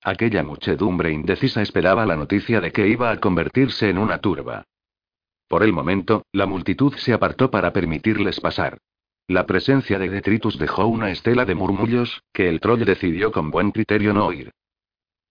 Aquella 0.02 0.42
muchedumbre 0.42 1.12
indecisa 1.12 1.62
esperaba 1.62 2.04
la 2.04 2.16
noticia 2.16 2.61
de 2.61 2.72
que 2.72 2.88
iba 2.88 3.11
a 3.12 3.18
convertirse 3.18 3.90
en 3.90 3.98
una 3.98 4.18
turba. 4.18 4.64
Por 5.48 5.62
el 5.62 5.72
momento, 5.72 6.24
la 6.32 6.46
multitud 6.46 6.94
se 6.96 7.12
apartó 7.12 7.50
para 7.50 7.72
permitirles 7.72 8.40
pasar. 8.40 8.78
La 9.28 9.44
presencia 9.44 9.98
de 9.98 10.08
detritus 10.08 10.58
dejó 10.58 10.86
una 10.86 11.10
estela 11.10 11.44
de 11.44 11.54
murmullos, 11.54 12.22
que 12.32 12.48
el 12.48 12.60
troll 12.60 12.86
decidió 12.86 13.30
con 13.30 13.50
buen 13.50 13.72
criterio 13.72 14.14
no 14.14 14.24
oír. 14.24 14.52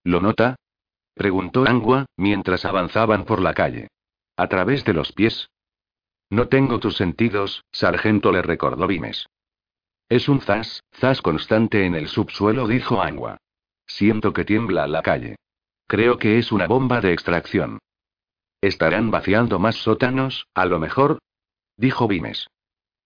¿Lo 0.04 0.20
nota? 0.20 0.54
preguntó 1.14 1.66
Angua, 1.66 2.06
mientras 2.16 2.64
avanzaban 2.64 3.24
por 3.24 3.42
la 3.42 3.54
calle. 3.54 3.88
¿A 4.36 4.46
través 4.46 4.84
de 4.84 4.94
los 4.94 5.10
pies? 5.10 5.50
No 6.30 6.46
tengo 6.46 6.78
tus 6.78 6.96
sentidos, 6.96 7.64
sargento 7.72 8.30
le 8.30 8.40
recordó 8.40 8.86
Vimes. 8.86 9.26
Es 10.08 10.28
un 10.28 10.40
zas, 10.42 10.84
zas 10.94 11.20
constante 11.20 11.84
en 11.84 11.96
el 11.96 12.06
subsuelo, 12.06 12.68
dijo 12.68 13.02
Angua. 13.02 13.38
Siento 13.84 14.32
que 14.32 14.44
tiembla 14.44 14.86
la 14.86 15.02
calle. 15.02 15.36
Creo 15.88 16.18
que 16.18 16.38
es 16.38 16.52
una 16.52 16.68
bomba 16.68 17.00
de 17.00 17.12
extracción. 17.12 17.80
¿Estarán 18.60 19.10
vaciando 19.10 19.58
más 19.58 19.74
sótanos, 19.74 20.46
a 20.54 20.66
lo 20.66 20.78
mejor? 20.78 21.18
dijo 21.76 22.06
Vimes. 22.06 22.48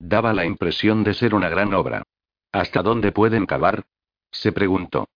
Daba 0.04 0.32
la 0.32 0.44
impresión 0.44 1.04
de 1.04 1.14
ser 1.14 1.32
una 1.32 1.48
gran 1.48 1.72
obra. 1.74 2.02
¿Hasta 2.50 2.82
dónde 2.82 3.12
pueden 3.12 3.46
cavar? 3.46 3.84
se 4.32 4.50
preguntó. 4.50 5.06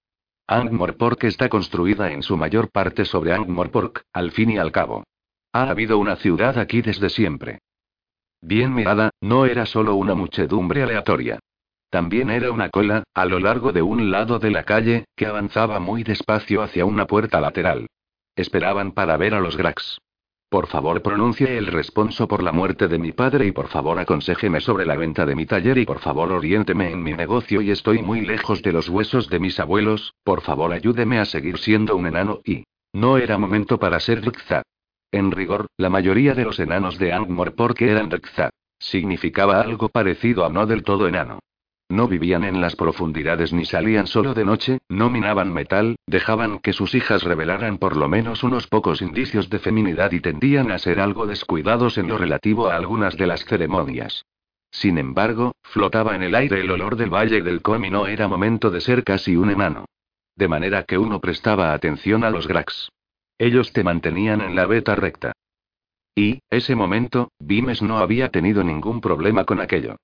Angmorpork 0.46 1.24
está 1.24 1.48
construida 1.48 2.12
en 2.12 2.22
su 2.22 2.36
mayor 2.36 2.70
parte 2.70 3.04
sobre 3.04 3.32
Angmorpork, 3.32 4.04
al 4.12 4.30
fin 4.30 4.50
y 4.50 4.58
al 4.58 4.70
cabo. 4.70 5.02
Ha 5.52 5.70
habido 5.70 5.98
una 5.98 6.14
ciudad 6.14 6.56
aquí 6.56 6.82
desde 6.82 7.10
siempre. 7.10 7.58
Bien 8.40 8.72
mirada, 8.72 9.10
no 9.20 9.44
era 9.44 9.66
solo 9.66 9.96
una 9.96 10.14
muchedumbre 10.14 10.84
aleatoria. 10.84 11.40
También 11.90 12.30
era 12.30 12.52
una 12.52 12.68
cola, 12.70 13.02
a 13.12 13.24
lo 13.24 13.40
largo 13.40 13.72
de 13.72 13.82
un 13.82 14.12
lado 14.12 14.38
de 14.38 14.52
la 14.52 14.62
calle, 14.62 15.06
que 15.16 15.26
avanzaba 15.26 15.80
muy 15.80 16.04
despacio 16.04 16.62
hacia 16.62 16.84
una 16.84 17.08
puerta 17.08 17.40
lateral. 17.40 17.88
Esperaban 18.36 18.92
para 18.92 19.16
ver 19.16 19.34
a 19.34 19.40
los 19.40 19.56
Grax. 19.56 19.98
Por 20.48 20.68
favor, 20.68 21.02
pronuncie 21.02 21.58
el 21.58 21.66
responso 21.66 22.28
por 22.28 22.42
la 22.42 22.52
muerte 22.52 22.86
de 22.86 22.98
mi 22.98 23.10
padre 23.10 23.46
y 23.46 23.52
por 23.52 23.66
favor 23.66 23.98
aconséjeme 23.98 24.60
sobre 24.60 24.86
la 24.86 24.94
venta 24.94 25.26
de 25.26 25.34
mi 25.34 25.44
taller 25.44 25.76
y 25.76 25.84
por 25.84 25.98
favor 25.98 26.30
oriénteme 26.30 26.92
en 26.92 27.02
mi 27.02 27.14
negocio 27.14 27.60
y 27.60 27.72
estoy 27.72 28.00
muy 28.00 28.20
lejos 28.20 28.62
de 28.62 28.72
los 28.72 28.88
huesos 28.88 29.28
de 29.28 29.40
mis 29.40 29.58
abuelos, 29.58 30.14
por 30.22 30.42
favor 30.42 30.72
ayúdeme 30.72 31.18
a 31.18 31.24
seguir 31.24 31.58
siendo 31.58 31.96
un 31.96 32.06
enano 32.06 32.40
y... 32.44 32.64
No 32.92 33.18
era 33.18 33.36
momento 33.36 33.78
para 33.78 34.00
ser 34.00 34.24
Rikza. 34.24 34.62
En 35.10 35.30
rigor, 35.32 35.66
la 35.76 35.90
mayoría 35.90 36.34
de 36.34 36.44
los 36.44 36.58
enanos 36.60 36.98
de 36.98 37.12
Angmor 37.12 37.54
porque 37.54 37.90
eran 37.90 38.10
Rikza. 38.10 38.50
Significaba 38.78 39.60
algo 39.60 39.88
parecido 39.88 40.46
a 40.46 40.48
no 40.48 40.64
del 40.66 40.82
todo 40.82 41.08
enano. 41.08 41.40
No 41.88 42.08
vivían 42.08 42.42
en 42.42 42.60
las 42.60 42.74
profundidades 42.74 43.52
ni 43.52 43.64
salían 43.64 44.08
solo 44.08 44.34
de 44.34 44.44
noche, 44.44 44.78
no 44.88 45.08
minaban 45.08 45.52
metal, 45.52 45.96
dejaban 46.06 46.58
que 46.58 46.72
sus 46.72 46.94
hijas 46.94 47.22
revelaran 47.22 47.78
por 47.78 47.96
lo 47.96 48.08
menos 48.08 48.42
unos 48.42 48.66
pocos 48.66 49.02
indicios 49.02 49.48
de 49.50 49.60
feminidad 49.60 50.10
y 50.10 50.20
tendían 50.20 50.72
a 50.72 50.78
ser 50.78 50.98
algo 50.98 51.26
descuidados 51.26 51.96
en 51.96 52.08
lo 52.08 52.18
relativo 52.18 52.68
a 52.68 52.76
algunas 52.76 53.16
de 53.16 53.28
las 53.28 53.44
ceremonias. 53.44 54.24
Sin 54.70 54.98
embargo, 54.98 55.54
flotaba 55.62 56.16
en 56.16 56.24
el 56.24 56.34
aire 56.34 56.60
el 56.60 56.70
olor 56.70 56.96
del 56.96 57.08
valle 57.08 57.40
del 57.40 57.62
Com 57.62 57.84
y 57.84 57.90
no 57.90 58.08
era 58.08 58.26
momento 58.26 58.70
de 58.70 58.80
ser 58.80 59.04
casi 59.04 59.36
un 59.36 59.50
enano. 59.50 59.84
De 60.34 60.48
manera 60.48 60.82
que 60.82 60.98
uno 60.98 61.20
prestaba 61.20 61.72
atención 61.72 62.24
a 62.24 62.30
los 62.30 62.48
Grax. 62.48 62.90
Ellos 63.38 63.72
te 63.72 63.84
mantenían 63.84 64.40
en 64.40 64.56
la 64.56 64.66
beta 64.66 64.96
recta. 64.96 65.32
Y, 66.14 66.40
ese 66.50 66.74
momento, 66.74 67.30
Vimes 67.38 67.80
no 67.80 67.98
había 67.98 68.30
tenido 68.30 68.64
ningún 68.64 69.00
problema 69.00 69.44
con 69.44 69.60
aquello. 69.60 69.96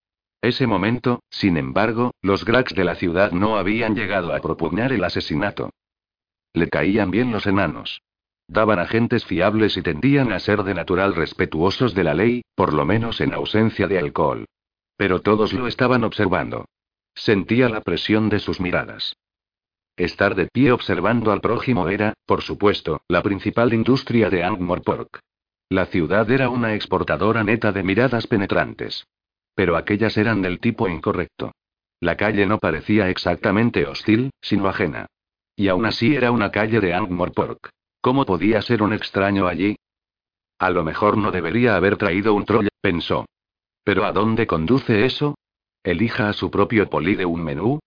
Ese 0.43 0.67
momento, 0.67 1.23
sin 1.31 1.57
embargo, 1.57 2.15
los 2.21 2.45
Grax 2.45 2.75
de 2.75 2.83
la 2.83 2.97
ciudad 2.97 3.31
no 3.31 3.57
habían 3.57 3.95
llegado 3.95 4.35
a 4.35 4.41
propugnar 4.41 4.93
el 4.93 5.05
asesinato. 5.05 5.71
Le 6.53 6.69
caían 6.69 7.13
bien 7.13 7.31
los 7.31 7.47
enanos. 7.47 8.03
Daban 8.49 8.81
agentes 8.81 9.25
fiables 9.25 9.77
y 9.77 9.83
tendían 9.83 10.33
a 10.33 10.41
ser 10.41 10.65
de 10.65 10.75
natural 10.75 11.15
respetuosos 11.15 11.95
de 11.95 12.03
la 12.03 12.15
ley, 12.15 12.43
por 12.57 12.75
lo 12.75 12.85
menos 12.85 13.21
en 13.21 13.33
ausencia 13.33 13.87
de 13.87 14.01
alcohol. 14.01 14.47
Pero 14.97 15.23
todos 15.23 15.53
lo 15.53 15.69
estaban 15.69 16.03
observando. 16.03 16.65
Sentía 17.15 17.69
la 17.69 17.81
presión 17.81 18.29
de 18.29 18.41
sus 18.41 18.61
miradas. 18.61 19.15
Estar 19.97 20.35
de 20.35 20.49
pie 20.49 20.73
observando 20.73 21.31
al 21.31 21.41
prójimo 21.41 21.89
era, 21.89 22.15
por 22.27 22.43
supuesto, 22.43 23.03
la 23.07 23.23
principal 23.23 23.73
industria 23.73 24.29
de 24.29 24.43
Angmorpork. 24.43 25.21
La 25.69 25.87
ciudad 25.87 26.29
era 26.31 26.49
una 26.49 26.75
exportadora 26.75 27.45
neta 27.45 27.71
de 27.71 27.85
miradas 27.85 28.27
penetrantes. 28.27 29.07
Pero 29.55 29.77
aquellas 29.77 30.17
eran 30.17 30.43
del 30.43 30.61
tipo 30.61 30.89
incorrecto. 30.89 31.53
La 32.01 32.17
calle 32.17 32.47
no 32.47 32.59
parecía 32.59 33.09
exactamente 33.09 33.87
hostil, 33.87 34.31
sino 34.41 34.69
ajena. 34.69 35.07
Y 35.55 35.69
aún 35.69 35.87
así 35.87 36.17
era 36.17 36.31
una 36.31 36.51
calle 36.51 36.81
de 36.81 36.95
Angmorpork. 36.95 37.71
¿Cómo 38.01 38.27
podía 38.27 38.61
ser 38.63 38.83
un 38.83 38.93
extraño 38.93 39.47
allí? 39.47 39.77
A 40.59 40.71
lo 40.71 40.85
mejor 40.85 41.17
no 41.17 41.31
debería 41.31 41.77
haber 41.77 41.97
traído 41.97 42.35
un 42.35 42.45
troll, 42.45 42.69
pensó. 42.81 43.27
¿Pero 43.85 44.05
a 44.05 44.13
dónde 44.13 44.47
conduce 44.47 45.05
eso? 45.05 45.37
¿Elija 45.83 46.29
a 46.29 46.33
su 46.33 46.51
propio 46.51 46.89
poli 46.89 47.15
de 47.15 47.27
un 47.27 47.43
menú? 47.43 47.81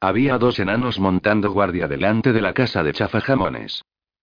Había 0.00 0.38
dos 0.38 0.58
enanos 0.58 0.98
montando 0.98 1.52
guardia 1.52 1.86
delante 1.86 2.32
de 2.32 2.40
la 2.40 2.54
casa 2.54 2.82
de 2.82 2.92
chafajamones. 2.92 3.82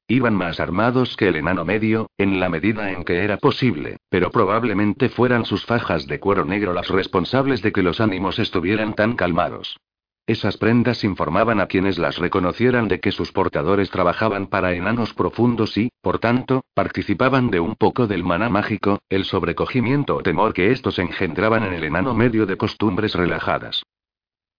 Iban 0.09 0.35
más 0.35 0.61
armados 0.61 1.17
que 1.17 1.27
el 1.27 1.35
enano 1.35 1.65
medio, 1.65 2.09
en 2.17 2.39
la 2.39 2.47
medida 2.47 2.91
en 2.93 3.03
que 3.03 3.25
era 3.25 3.35
posible, 3.35 3.97
pero 4.09 4.31
probablemente 4.31 5.09
fueran 5.09 5.43
sus 5.43 5.65
fajas 5.65 6.07
de 6.07 6.21
cuero 6.21 6.45
negro 6.45 6.73
las 6.73 6.87
responsables 6.87 7.61
de 7.61 7.73
que 7.73 7.83
los 7.83 7.99
ánimos 7.99 8.39
estuvieran 8.39 8.93
tan 8.93 9.17
calmados. 9.17 9.77
Esas 10.25 10.55
prendas 10.55 11.03
informaban 11.03 11.59
a 11.59 11.67
quienes 11.67 11.97
las 11.97 12.19
reconocieran 12.19 12.87
de 12.87 13.01
que 13.01 13.11
sus 13.11 13.33
portadores 13.33 13.89
trabajaban 13.89 14.47
para 14.47 14.73
enanos 14.73 15.13
profundos 15.13 15.77
y, 15.77 15.89
por 16.01 16.19
tanto, 16.19 16.63
participaban 16.73 17.49
de 17.49 17.59
un 17.59 17.75
poco 17.75 18.07
del 18.07 18.23
maná 18.23 18.49
mágico, 18.49 18.99
el 19.09 19.25
sobrecogimiento 19.25 20.15
o 20.15 20.23
temor 20.23 20.53
que 20.53 20.71
estos 20.71 20.99
engendraban 20.99 21.65
en 21.65 21.73
el 21.73 21.83
enano 21.83 22.13
medio 22.13 22.45
de 22.45 22.55
costumbres 22.55 23.13
relajadas. 23.13 23.83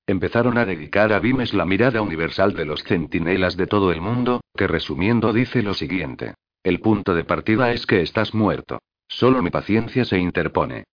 Empezaron 0.09 0.57
a 0.57 0.65
dedicar 0.65 1.13
a 1.13 1.21
Vimes 1.21 1.53
la 1.53 1.67
mirada 1.67 2.01
universal 2.01 2.55
de 2.55 2.65
los 2.65 2.83
centinelas 2.83 3.59
de 3.59 3.67
todo 3.67 3.93
el 3.93 4.01
mundo, 4.01 4.41
que 4.57 4.67
resumiendo 4.67 5.35
dice 5.35 5.63
lo 5.63 5.75
siguiente. 5.75 6.33
El 6.63 6.81
punto 6.81 7.15
de 7.15 7.25
partida 7.25 7.73
es 7.73 7.85
que 7.85 8.01
estás 8.01 8.33
muerto. 8.33 8.79
Solo 9.07 9.43
mi 9.43 9.51
paciencia 9.51 10.07
se 10.07 10.19
interpone. 10.19 10.85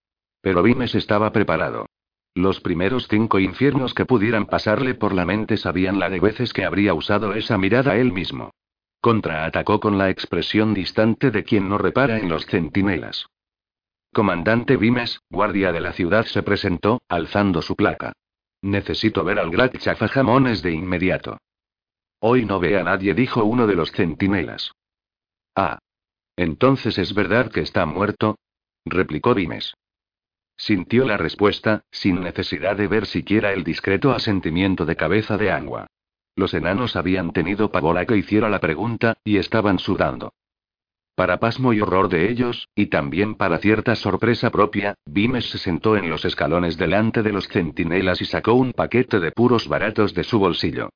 Pero 0.41 0.61
Vimes 0.61 0.95
estaba 0.95 1.31
preparado. 1.31 1.85
Los 2.33 2.59
primeros 2.59 3.07
cinco 3.07 3.39
infiernos 3.39 3.93
que 3.93 4.03
pudieran 4.03 4.47
pasarle 4.47 4.95
por 4.95 5.13
la 5.13 5.23
mente 5.23 5.55
sabían 5.55 5.97
la 5.97 6.09
de 6.09 6.19
veces 6.19 6.51
que 6.51 6.65
habría 6.65 6.93
usado 6.93 7.35
esa 7.35 7.57
mirada 7.57 7.95
él 7.95 8.11
mismo. 8.11 8.51
Contraatacó 8.99 9.79
con 9.79 9.97
la 9.97 10.09
expresión 10.09 10.73
distante 10.73 11.31
de 11.31 11.45
quien 11.45 11.69
no 11.69 11.77
repara 11.77 12.17
en 12.17 12.27
los 12.27 12.45
centinelas. 12.47 13.27
Comandante 14.11 14.75
Vimes, 14.75 15.21
guardia 15.29 15.71
de 15.71 15.79
la 15.79 15.93
ciudad, 15.93 16.25
se 16.25 16.43
presentó, 16.43 17.01
alzando 17.07 17.61
su 17.61 17.77
placa. 17.77 18.11
Necesito 18.65 19.23
ver 19.23 19.37
al 19.37 19.51
Grat 19.51 19.77
Chafajamones 19.77 20.63
de 20.63 20.71
inmediato. 20.71 21.37
Hoy 22.19 22.45
no 22.45 22.59
ve 22.59 22.79
a 22.79 22.83
nadie, 22.83 23.13
dijo 23.13 23.43
uno 23.43 23.67
de 23.67 23.75
los 23.75 23.91
centinelas. 23.91 24.71
Ah. 25.55 25.77
Entonces 26.35 26.97
es 26.97 27.13
verdad 27.13 27.51
que 27.51 27.59
está 27.59 27.85
muerto, 27.85 28.39
replicó 28.83 29.35
Dimes. 29.35 29.75
Sintió 30.57 31.05
la 31.05 31.15
respuesta, 31.15 31.83
sin 31.91 32.21
necesidad 32.21 32.75
de 32.75 32.87
ver 32.87 33.05
siquiera 33.05 33.53
el 33.53 33.63
discreto 33.63 34.13
asentimiento 34.13 34.87
de 34.87 34.95
cabeza 34.95 35.37
de 35.37 35.51
Angua. 35.51 35.85
Los 36.35 36.55
enanos 36.55 36.95
habían 36.95 37.33
tenido 37.33 37.69
pavor 37.69 38.03
que 38.07 38.17
hiciera 38.17 38.49
la 38.49 38.59
pregunta, 38.59 39.19
y 39.23 39.37
estaban 39.37 39.77
sudando. 39.77 40.33
Para 41.15 41.39
pasmo 41.39 41.71
y 41.71 41.79
horror 41.79 42.09
de 42.09 42.29
ellos, 42.29 42.67
y 42.75 42.87
también 42.87 43.35
para 43.35 43.57
cierta 43.59 43.95
sorpresa 43.95 44.49
propia, 44.49 44.95
Vimes 45.05 45.49
se 45.49 45.57
sentó 45.57 45.95
en 45.95 46.09
los 46.09 46.25
escalones 46.25 46.77
delante 46.77 47.23
de 47.23 47.31
los 47.31 47.47
centinelas 47.47 48.21
y 48.21 48.25
sacó 48.25 48.53
un 48.53 48.73
paquete 48.73 49.21
de 49.21 49.31
puros 49.31 49.69
baratos 49.69 50.13
de 50.13 50.25
su 50.25 50.39
bolsillo. 50.39 50.89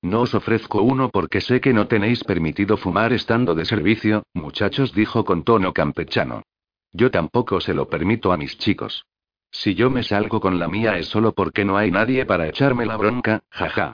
No 0.00 0.22
os 0.22 0.34
ofrezco 0.34 0.82
uno 0.82 1.10
porque 1.10 1.42
sé 1.42 1.60
que 1.60 1.74
no 1.74 1.86
tenéis 1.88 2.24
permitido 2.24 2.78
fumar 2.78 3.12
estando 3.12 3.54
de 3.54 3.66
servicio, 3.66 4.22
muchachos, 4.32 4.94
dijo 4.94 5.26
con 5.26 5.44
tono 5.44 5.74
campechano. 5.74 6.42
Yo 6.92 7.10
tampoco 7.10 7.60
se 7.60 7.74
lo 7.74 7.88
permito 7.88 8.32
a 8.32 8.38
mis 8.38 8.56
chicos. 8.56 9.04
Si 9.50 9.74
yo 9.74 9.90
me 9.90 10.02
salgo 10.02 10.40
con 10.40 10.58
la 10.58 10.68
mía 10.68 10.96
es 10.96 11.08
solo 11.08 11.32
porque 11.32 11.66
no 11.66 11.76
hay 11.76 11.90
nadie 11.90 12.24
para 12.24 12.48
echarme 12.48 12.86
la 12.86 12.96
bronca, 12.96 13.42
jaja. 13.50 13.92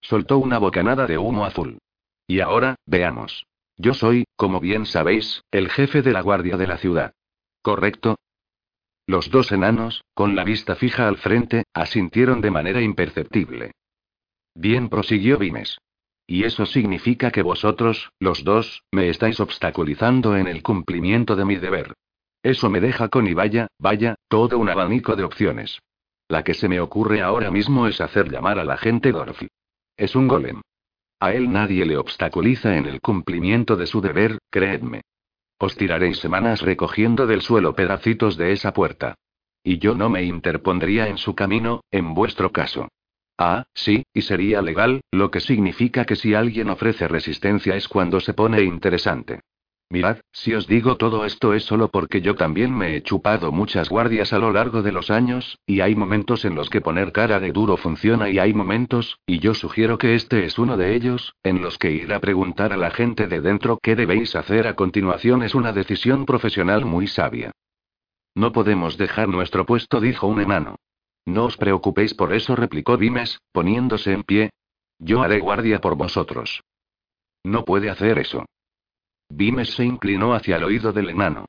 Soltó 0.00 0.38
una 0.38 0.58
bocanada 0.58 1.06
de 1.06 1.18
humo 1.18 1.44
azul. 1.44 1.78
Y 2.28 2.40
ahora, 2.40 2.76
veamos. 2.86 3.44
Yo 3.76 3.94
soy, 3.94 4.24
como 4.36 4.60
bien 4.60 4.86
sabéis, 4.86 5.42
el 5.50 5.68
jefe 5.68 6.02
de 6.02 6.12
la 6.12 6.20
guardia 6.20 6.56
de 6.56 6.66
la 6.66 6.78
ciudad. 6.78 7.12
¿Correcto? 7.62 8.16
Los 9.06 9.30
dos 9.30 9.52
enanos, 9.52 10.04
con 10.14 10.34
la 10.36 10.44
vista 10.44 10.76
fija 10.76 11.08
al 11.08 11.18
frente, 11.18 11.64
asintieron 11.74 12.40
de 12.40 12.50
manera 12.50 12.80
imperceptible. 12.80 13.72
Bien, 14.54 14.88
prosiguió 14.88 15.38
Vimes. 15.38 15.78
Y 16.26 16.44
eso 16.44 16.64
significa 16.64 17.30
que 17.30 17.42
vosotros, 17.42 18.10
los 18.18 18.44
dos, 18.44 18.82
me 18.90 19.10
estáis 19.10 19.40
obstaculizando 19.40 20.36
en 20.36 20.46
el 20.46 20.62
cumplimiento 20.62 21.36
de 21.36 21.44
mi 21.44 21.56
deber. 21.56 21.92
Eso 22.42 22.70
me 22.70 22.80
deja 22.80 23.08
con 23.08 23.26
y 23.26 23.34
vaya, 23.34 23.68
vaya, 23.78 24.14
todo 24.28 24.58
un 24.58 24.68
abanico 24.68 25.16
de 25.16 25.24
opciones. 25.24 25.80
La 26.28 26.42
que 26.42 26.54
se 26.54 26.68
me 26.68 26.80
ocurre 26.80 27.20
ahora 27.20 27.50
mismo 27.50 27.86
es 27.86 28.00
hacer 28.00 28.30
llamar 28.30 28.58
a 28.58 28.64
la 28.64 28.78
gente 28.78 29.12
Dorothy. 29.12 29.48
Es 29.96 30.14
un 30.16 30.28
golem. 30.28 30.62
A 31.24 31.32
él 31.32 31.50
nadie 31.50 31.86
le 31.86 31.96
obstaculiza 31.96 32.76
en 32.76 32.84
el 32.84 33.00
cumplimiento 33.00 33.76
de 33.76 33.86
su 33.86 34.02
deber, 34.02 34.36
creedme. 34.50 35.00
Os 35.56 35.74
tiraréis 35.74 36.18
semanas 36.18 36.60
recogiendo 36.60 37.26
del 37.26 37.40
suelo 37.40 37.74
pedacitos 37.74 38.36
de 38.36 38.52
esa 38.52 38.74
puerta. 38.74 39.14
Y 39.62 39.78
yo 39.78 39.94
no 39.94 40.10
me 40.10 40.22
interpondría 40.24 41.08
en 41.08 41.16
su 41.16 41.34
camino, 41.34 41.80
en 41.90 42.12
vuestro 42.12 42.52
caso. 42.52 42.88
Ah, 43.38 43.64
sí, 43.72 44.04
y 44.12 44.20
sería 44.20 44.60
legal, 44.60 45.00
lo 45.10 45.30
que 45.30 45.40
significa 45.40 46.04
que 46.04 46.14
si 46.14 46.34
alguien 46.34 46.68
ofrece 46.68 47.08
resistencia 47.08 47.74
es 47.74 47.88
cuando 47.88 48.20
se 48.20 48.34
pone 48.34 48.62
interesante. 48.62 49.40
Mirad, 49.94 50.18
si 50.32 50.52
os 50.54 50.66
digo 50.66 50.96
todo 50.96 51.24
esto 51.24 51.54
es 51.54 51.62
solo 51.62 51.86
porque 51.86 52.20
yo 52.20 52.34
también 52.34 52.76
me 52.76 52.96
he 52.96 53.02
chupado 53.04 53.52
muchas 53.52 53.88
guardias 53.88 54.32
a 54.32 54.40
lo 54.40 54.50
largo 54.50 54.82
de 54.82 54.90
los 54.90 55.08
años, 55.08 55.60
y 55.66 55.82
hay 55.82 55.94
momentos 55.94 56.44
en 56.44 56.56
los 56.56 56.68
que 56.68 56.80
poner 56.80 57.12
cara 57.12 57.38
de 57.38 57.52
duro 57.52 57.76
funciona 57.76 58.28
y 58.28 58.40
hay 58.40 58.54
momentos, 58.54 59.20
y 59.24 59.38
yo 59.38 59.54
sugiero 59.54 59.96
que 59.96 60.16
este 60.16 60.46
es 60.46 60.58
uno 60.58 60.76
de 60.76 60.96
ellos, 60.96 61.36
en 61.44 61.62
los 61.62 61.78
que 61.78 61.92
ir 61.92 62.12
a 62.12 62.18
preguntar 62.18 62.72
a 62.72 62.76
la 62.76 62.90
gente 62.90 63.28
de 63.28 63.40
dentro 63.40 63.78
qué 63.80 63.94
debéis 63.94 64.34
hacer 64.34 64.66
a 64.66 64.74
continuación 64.74 65.44
es 65.44 65.54
una 65.54 65.72
decisión 65.72 66.26
profesional 66.26 66.84
muy 66.84 67.06
sabia. 67.06 67.52
No 68.34 68.50
podemos 68.50 68.98
dejar 68.98 69.28
nuestro 69.28 69.64
puesto, 69.64 70.00
dijo 70.00 70.26
un 70.26 70.40
enano. 70.40 70.74
No 71.24 71.44
os 71.44 71.56
preocupéis 71.56 72.14
por 72.14 72.32
eso, 72.32 72.56
replicó 72.56 72.96
Dimes, 72.96 73.38
poniéndose 73.52 74.12
en 74.12 74.24
pie. 74.24 74.50
Yo 74.98 75.22
haré 75.22 75.38
guardia 75.38 75.80
por 75.80 75.94
vosotros. 75.94 76.64
No 77.44 77.64
puede 77.64 77.90
hacer 77.90 78.18
eso. 78.18 78.44
Vimes 79.28 79.74
se 79.74 79.84
inclinó 79.84 80.34
hacia 80.34 80.56
el 80.56 80.64
oído 80.64 80.92
del 80.92 81.10
enano. 81.10 81.46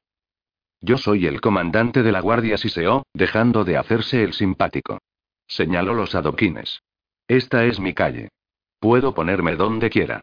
Yo 0.82 0.98
soy 0.98 1.26
el 1.26 1.42
comandante 1.42 2.04
de 2.04 2.12
la 2.12 2.20
guardia 2.20 2.58
Siseo, 2.58 3.06
dejando 3.14 3.64
de 3.64 3.78
hacerse 3.78 4.24
el 4.24 4.34
simpático. 4.34 5.00
Señaló 5.48 5.94
los 5.94 6.16
adoquines. 6.16 6.82
Esta 7.28 7.66
es 7.66 7.80
mi 7.80 7.94
calle. 7.94 8.30
Puedo 8.80 9.14
ponerme 9.14 9.56
donde 9.56 9.90
quiera. 9.90 10.22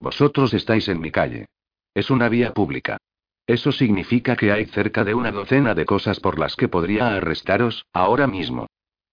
Vosotros 0.00 0.54
estáis 0.54 0.88
en 0.88 1.00
mi 1.00 1.10
calle. 1.10 1.46
Es 1.94 2.10
una 2.10 2.28
vía 2.28 2.52
pública. 2.52 2.98
Eso 3.46 3.72
significa 3.72 4.36
que 4.36 4.52
hay 4.52 4.66
cerca 4.66 5.04
de 5.04 5.14
una 5.14 5.30
docena 5.30 5.74
de 5.74 5.84
cosas 5.84 6.20
por 6.20 6.38
las 6.38 6.56
que 6.56 6.68
podría 6.68 7.14
arrestaros, 7.14 7.86
ahora 7.92 8.26
mismo. 8.26 8.66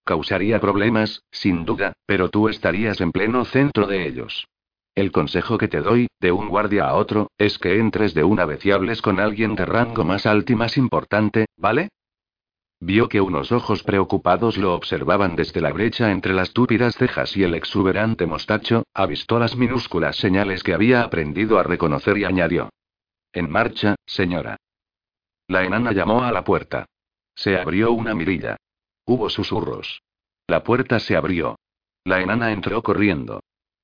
Causaría 0.04 0.60
problemas, 0.60 1.24
sin 1.32 1.66
duda, 1.66 1.94
pero 2.06 2.30
tú 2.30 2.50
estarías 2.50 3.02
en 3.02 3.12
pleno 3.12 3.46
centro 3.46 3.88
de 3.88 4.08
ellos. 4.08 4.48
El 4.94 5.12
consejo 5.12 5.58
que 5.58 5.70
te 5.70 5.82
doy, 5.82 6.08
de 6.20 6.32
un 6.32 6.50
guardia 6.50 6.86
a 6.86 6.96
otro, 6.96 7.32
es 7.38 7.58
que 7.58 7.80
entres 7.80 8.14
de 8.14 8.24
una 8.24 8.46
vez 8.46 8.66
y 8.66 8.72
hables 8.72 9.02
con 9.02 9.20
alguien 9.20 9.56
de 9.56 9.66
rango 9.66 10.04
más 10.04 10.26
alto 10.26 10.52
y 10.52 10.56
más 10.56 10.78
importante, 10.78 11.46
¿vale? 11.56 11.90
Vio 12.84 13.08
que 13.08 13.22
unos 13.22 13.52
ojos 13.52 13.84
preocupados 13.84 14.58
lo 14.58 14.74
observaban 14.74 15.36
desde 15.36 15.62
la 15.62 15.72
brecha 15.72 16.12
entre 16.12 16.34
las 16.34 16.52
túpidas 16.52 16.96
cejas 16.96 17.38
y 17.38 17.44
el 17.44 17.54
exuberante 17.54 18.26
mostacho, 18.26 18.84
avistó 18.94 19.40
las 19.40 19.56
minúsculas 19.56 20.18
señales 20.18 20.64
que 20.64 20.74
había 20.74 21.04
aprendido 21.04 21.60
a 21.60 21.64
reconocer 21.64 22.18
y 22.18 22.26
añadió. 22.26 22.70
En 23.34 23.50
marcha, 23.50 23.96
señora. 24.06 24.58
La 25.48 25.64
enana 25.64 25.92
llamó 25.92 26.24
a 26.24 26.32
la 26.32 26.44
puerta. 26.44 26.86
Se 27.36 27.56
abrió 27.56 27.92
una 27.92 28.16
mirilla. 28.16 28.58
Hubo 29.06 29.30
susurros. 29.30 30.02
La 30.48 30.64
puerta 30.64 31.00
se 31.00 31.16
abrió. 31.16 31.58
La 32.04 32.20
enana 32.20 32.52
entró 32.52 32.82
corriendo. 32.82 33.42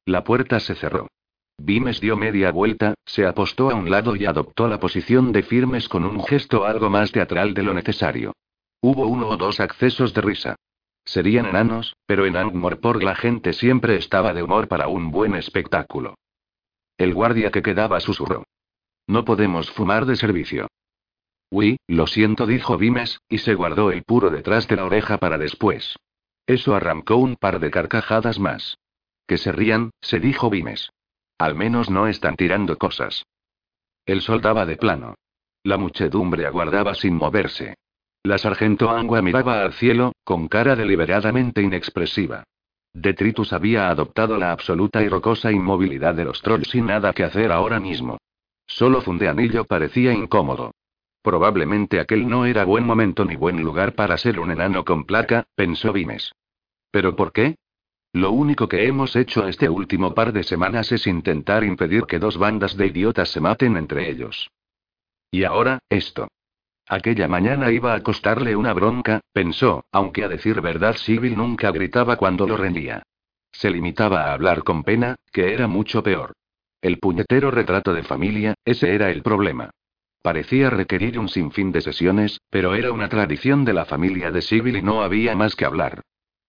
La 0.08 0.24
puerta 0.24 0.62
se 0.62 0.74
cerró. 0.74 1.10
Vimes 1.58 2.00
dio 2.00 2.16
media 2.16 2.50
vuelta, 2.52 2.94
se 3.06 3.26
apostó 3.26 3.70
a 3.70 3.76
un 3.76 3.92
lado 3.92 4.16
y 4.16 4.26
adoptó 4.26 4.70
la 4.70 4.80
posición 4.80 5.34
de 5.34 5.44
firmes 5.44 5.90
con 5.90 6.06
un 6.06 6.24
gesto 6.24 6.64
algo 6.64 6.90
más 6.90 7.12
teatral 7.12 7.54
de 7.54 7.64
lo 7.64 7.74
necesario. 7.74 8.32
Hubo 8.80 9.06
uno 9.06 9.28
o 9.28 9.36
dos 9.36 9.60
accesos 9.60 10.14
de 10.14 10.22
risa. 10.22 10.56
Serían 11.04 11.48
enanos, 11.48 11.98
pero 12.06 12.26
en 12.26 12.38
Angmorporg 12.38 13.04
la 13.04 13.16
gente 13.16 13.52
siempre 13.52 13.98
estaba 13.98 14.34
de 14.34 14.44
humor 14.44 14.70
para 14.70 14.88
un 14.88 15.12
buen 15.12 15.36
espectáculo. 15.36 16.16
El 16.98 17.14
guardia 17.14 17.52
que 17.52 17.62
quedaba 17.62 18.00
susurró. 18.00 18.46
No 19.08 19.26
podemos 19.26 19.70
fumar 19.72 20.06
de 20.06 20.16
servicio. 20.16 20.68
Uy, 21.50 21.82
lo 21.86 22.08
siento, 22.08 22.46
dijo 22.46 22.78
Vimes, 22.78 23.20
y 23.28 23.40
se 23.40 23.56
guardó 23.56 23.92
el 23.92 24.04
puro 24.04 24.30
detrás 24.30 24.70
de 24.70 24.78
la 24.78 24.86
oreja 24.86 25.18
para 25.18 25.38
después. 25.38 25.98
Eso 26.46 26.76
arrancó 26.76 27.18
un 27.18 27.36
par 27.36 27.60
de 27.60 27.72
carcajadas 27.72 28.40
más. 28.40 28.78
Que 29.28 29.38
se 29.38 29.52
rían, 29.52 29.92
se 30.02 30.20
dijo 30.20 30.50
Vimes. 30.50 30.90
Al 31.38 31.54
menos 31.54 31.90
no 31.90 32.08
están 32.08 32.36
tirando 32.36 32.78
cosas. 32.78 33.26
El 34.06 34.22
sol 34.22 34.42
daba 34.42 34.66
de 34.66 34.78
plano. 34.78 35.16
La 35.64 35.78
muchedumbre 35.78 36.46
aguardaba 36.46 36.96
sin 36.96 37.16
moverse. 37.16 37.76
La 38.24 38.38
sargento 38.38 38.90
Angua 38.90 39.22
miraba 39.22 39.62
al 39.62 39.74
cielo, 39.74 40.14
con 40.24 40.48
cara 40.48 40.76
deliberadamente 40.76 41.62
inexpresiva. 41.62 42.44
Detritus 42.94 43.54
había 43.54 43.90
adoptado 43.90 44.38
la 44.38 44.52
absoluta 44.52 45.04
y 45.04 45.10
rocosa 45.10 45.52
inmovilidad 45.52 46.16
de 46.16 46.26
los 46.26 46.42
trolls 46.42 46.70
sin 46.70 46.88
nada 46.88 47.14
que 47.14 47.24
hacer 47.24 47.52
ahora 47.52 47.80
mismo. 47.80 48.18
Solo 48.66 49.02
Fundeanillo 49.02 49.66
parecía 49.66 50.14
incómodo. 50.14 50.72
Probablemente 51.22 52.00
aquel 52.00 52.28
no 52.28 52.46
era 52.46 52.66
buen 52.66 52.86
momento 52.86 53.26
ni 53.26 53.36
buen 53.36 53.62
lugar 53.62 53.94
para 53.94 54.18
ser 54.18 54.40
un 54.40 54.52
enano 54.52 54.84
con 54.86 55.04
placa, 55.06 55.46
pensó 55.56 55.94
Vimes. 55.94 56.32
¿Pero 56.92 57.16
por 57.16 57.34
qué? 57.34 57.56
Lo 58.14 58.32
único 58.32 58.68
que 58.68 58.88
hemos 58.88 59.16
hecho 59.16 59.48
este 59.48 59.70
último 59.70 60.14
par 60.14 60.34
de 60.34 60.44
semanas 60.44 60.92
es 60.92 61.08
intentar 61.08 61.64
impedir 61.64 62.06
que 62.06 62.20
dos 62.20 62.38
bandas 62.38 62.76
de 62.78 62.88
idiotas 62.88 63.30
se 63.30 63.42
maten 63.42 63.78
entre 63.78 64.10
ellos. 64.10 64.50
Y 65.30 65.44
ahora, 65.44 65.80
esto. 65.90 66.30
Aquella 66.88 67.28
mañana 67.28 67.70
iba 67.72 67.94
a 67.94 68.02
costarle 68.02 68.56
una 68.56 68.74
bronca, 68.74 69.20
pensó, 69.34 69.84
aunque 69.92 70.24
a 70.24 70.30
decir 70.30 70.62
verdad 70.62 70.96
Sibyl 70.96 71.36
nunca 71.36 71.72
gritaba 71.72 72.16
cuando 72.16 72.48
lo 72.48 72.56
rendía. 72.56 73.04
Se 73.52 73.70
limitaba 73.70 74.24
a 74.24 74.34
hablar 74.34 74.64
con 74.64 74.84
pena, 74.84 75.16
que 75.32 75.54
era 75.54 75.68
mucho 75.68 76.02
peor. 76.02 76.34
El 76.82 77.00
puñetero 77.00 77.52
retrato 77.52 77.94
de 77.94 78.04
familia, 78.04 78.54
ese 78.64 78.96
era 78.96 79.12
el 79.12 79.22
problema. 79.22 79.72
Parecía 80.22 80.70
requerir 80.70 81.20
un 81.20 81.28
sinfín 81.28 81.72
de 81.72 81.82
sesiones, 81.82 82.40
pero 82.50 82.76
era 82.76 82.92
una 82.92 83.10
tradición 83.10 83.66
de 83.66 83.74
la 83.74 83.86
familia 83.86 84.32
de 84.32 84.42
Sibyl 84.42 84.78
y 84.78 84.82
no 84.82 85.02
había 85.02 85.36
más 85.36 85.56
que 85.56 85.66
hablar. 85.66 86.02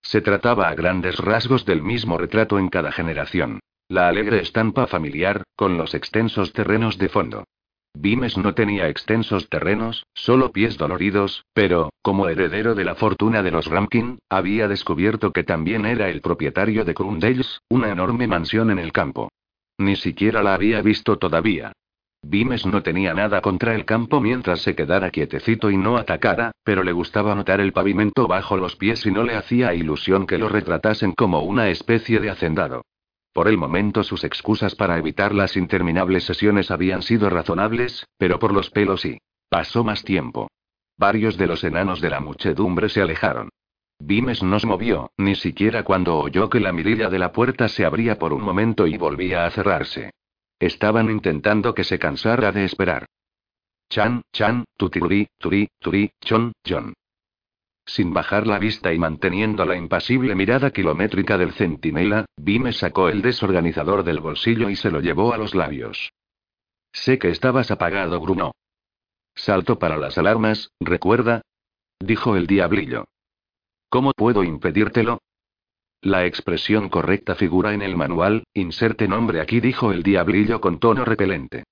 Se 0.09 0.23
trataba 0.23 0.71
a 0.71 0.75
grandes 0.75 1.19
rasgos 1.19 1.67
del 1.67 1.83
mismo 1.83 2.17
retrato 2.17 2.59
en 2.59 2.71
cada 2.71 2.91
generación. 2.93 3.61
La 3.91 4.09
alegre 4.09 4.41
estampa 4.41 4.87
familiar, 4.87 5.43
con 5.55 5.77
los 5.77 5.93
extensos 5.93 6.55
terrenos 6.55 6.97
de 6.97 7.11
fondo. 7.11 7.45
Vimes 7.93 8.39
no 8.39 8.55
tenía 8.55 8.89
extensos 8.89 9.51
terrenos, 9.51 10.07
solo 10.15 10.51
pies 10.51 10.79
doloridos, 10.79 11.45
pero, 11.53 11.91
como 12.01 12.27
heredero 12.27 12.75
de 12.75 12.87
la 12.87 12.95
fortuna 12.95 13.43
de 13.43 13.51
los 13.51 13.67
Ramkin, 13.67 14.19
había 14.31 14.67
descubierto 14.67 15.31
que 15.35 15.45
también 15.45 15.85
era 15.85 16.09
el 16.09 16.23
propietario 16.23 16.87
de 16.87 16.95
Crundales, 16.95 17.61
una 17.69 17.91
enorme 17.91 18.27
mansión 18.27 18.71
en 18.71 18.79
el 18.79 18.93
campo. 18.93 19.29
Ni 19.77 19.97
siquiera 19.97 20.43
la 20.43 20.55
había 20.55 20.81
visto 20.81 21.19
todavía. 21.19 21.73
Vimes 22.23 22.67
no 22.67 22.83
tenía 22.83 23.15
nada 23.15 23.41
contra 23.41 23.75
el 23.75 23.85
campo 23.85 24.21
mientras 24.21 24.61
se 24.61 24.75
quedara 24.75 25.11
quietecito 25.11 25.71
y 25.71 25.77
no 25.77 25.97
atacara, 25.97 26.53
pero 26.65 26.83
le 26.83 26.93
gustaba 26.93 27.35
notar 27.35 27.61
el 27.61 27.73
pavimento 27.73 28.27
bajo 28.27 28.57
los 28.57 28.77
pies 28.77 29.07
y 29.07 29.11
no 29.11 29.23
le 29.23 29.37
hacía 29.37 29.75
ilusión 29.75 30.27
que 30.27 30.39
lo 30.39 30.49
retratasen 30.49 31.13
como 31.13 31.43
una 31.43 31.69
especie 31.69 32.19
de 32.21 32.31
hacendado. 32.31 32.85
Por 33.33 33.47
el 33.47 33.57
momento 33.57 34.03
sus 34.03 34.25
excusas 34.25 34.75
para 34.75 34.99
evitar 34.99 35.33
las 35.33 35.57
interminables 35.57 36.25
sesiones 36.25 36.71
habían 36.71 37.03
sido 37.03 37.31
razonables, 37.31 38.05
pero 38.19 38.39
por 38.39 38.53
los 38.53 38.71
pelos 38.71 39.03
sí. 39.03 39.19
Pasó 39.49 39.85
más 39.85 40.03
tiempo. 40.03 40.49
Varios 40.97 41.37
de 41.37 41.47
los 41.47 41.63
enanos 41.63 42.01
de 42.01 42.11
la 42.11 42.21
muchedumbre 42.21 42.89
se 42.89 43.01
alejaron. 43.01 43.49
Vimes 44.01 44.43
no 44.43 44.59
se 44.59 44.67
movió, 44.67 45.13
ni 45.17 45.35
siquiera 45.37 45.85
cuando 45.85 46.19
oyó 46.19 46.51
que 46.51 46.61
la 46.61 46.73
mirilla 46.73 47.09
de 47.09 47.19
la 47.19 47.33
puerta 47.33 47.69
se 47.69 47.85
abría 47.85 48.19
por 48.19 48.33
un 48.33 48.43
momento 48.43 48.87
y 48.87 48.97
volvía 48.97 49.47
a 49.47 49.51
cerrarse. 49.51 50.11
Estaban 50.59 51.11
intentando 51.11 51.75
que 51.75 51.85
se 51.85 51.99
cansara 51.99 52.53
de 52.53 52.65
esperar. 52.65 53.07
Chan, 53.91 54.23
chan, 54.33 54.65
tuturi, 54.77 55.29
turi, 55.39 55.69
turi, 55.79 56.11
chon, 56.21 56.53
John. 56.67 56.95
Sin 57.87 58.13
bajar 58.13 58.47
la 58.47 58.59
vista 58.59 58.93
y 58.93 58.99
manteniendo 58.99 59.65
la 59.65 59.77
impasible 59.77 60.35
mirada 60.35 60.71
kilométrica 60.71 61.39
del 61.39 61.53
centinela, 61.53 62.27
Vime 62.37 62.73
sacó 62.73 63.09
el 63.09 63.23
desorganizador 63.23 64.05
del 64.05 64.21
bolsillo 64.21 64.69
y 64.69 64.77
se 64.77 64.91
lo 64.91 65.01
llevó 65.01 65.33
a 65.33 65.39
los 65.39 65.55
labios. 65.55 66.13
Sé 66.93 67.19
que 67.19 67.31
estabas 67.31 67.71
apagado, 67.71 68.21
Bruno. 68.21 68.53
Salto 69.35 69.79
para 69.79 69.97
las 69.97 70.19
alarmas, 70.19 70.71
¿recuerda? 70.81 71.43
Dijo 72.01 72.37
el 72.37 72.47
diablillo. 72.47 73.05
¿Cómo 73.89 74.13
puedo 74.13 74.45
impedírtelo? 74.45 75.21
La 76.01 76.25
expresión 76.27 76.89
correcta 76.89 77.35
figura 77.35 77.75
en 77.75 77.83
el 77.83 77.97
manual, 77.97 78.45
inserte 78.55 79.09
nombre 79.09 79.41
aquí, 79.41 79.61
dijo 79.61 79.93
el 79.93 80.05
diablillo 80.05 80.61
con 80.61 80.79
tono 80.79 81.05
repelente. 81.05 81.65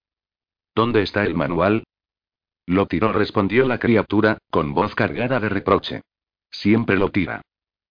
¿Dónde 0.75 1.03
está 1.03 1.25
el 1.25 1.35
manual? 1.35 1.85
Lo 2.67 2.87
tiró, 2.87 3.13
respondió 3.13 3.67
la 3.69 3.79
criatura, 3.79 4.39
con 4.51 4.75
voz 4.75 4.97
cargada 4.97 5.39
de 5.39 5.49
reproche. 5.49 6.03
Siempre 6.51 6.97
lo 6.97 7.11
tira. 7.11 7.43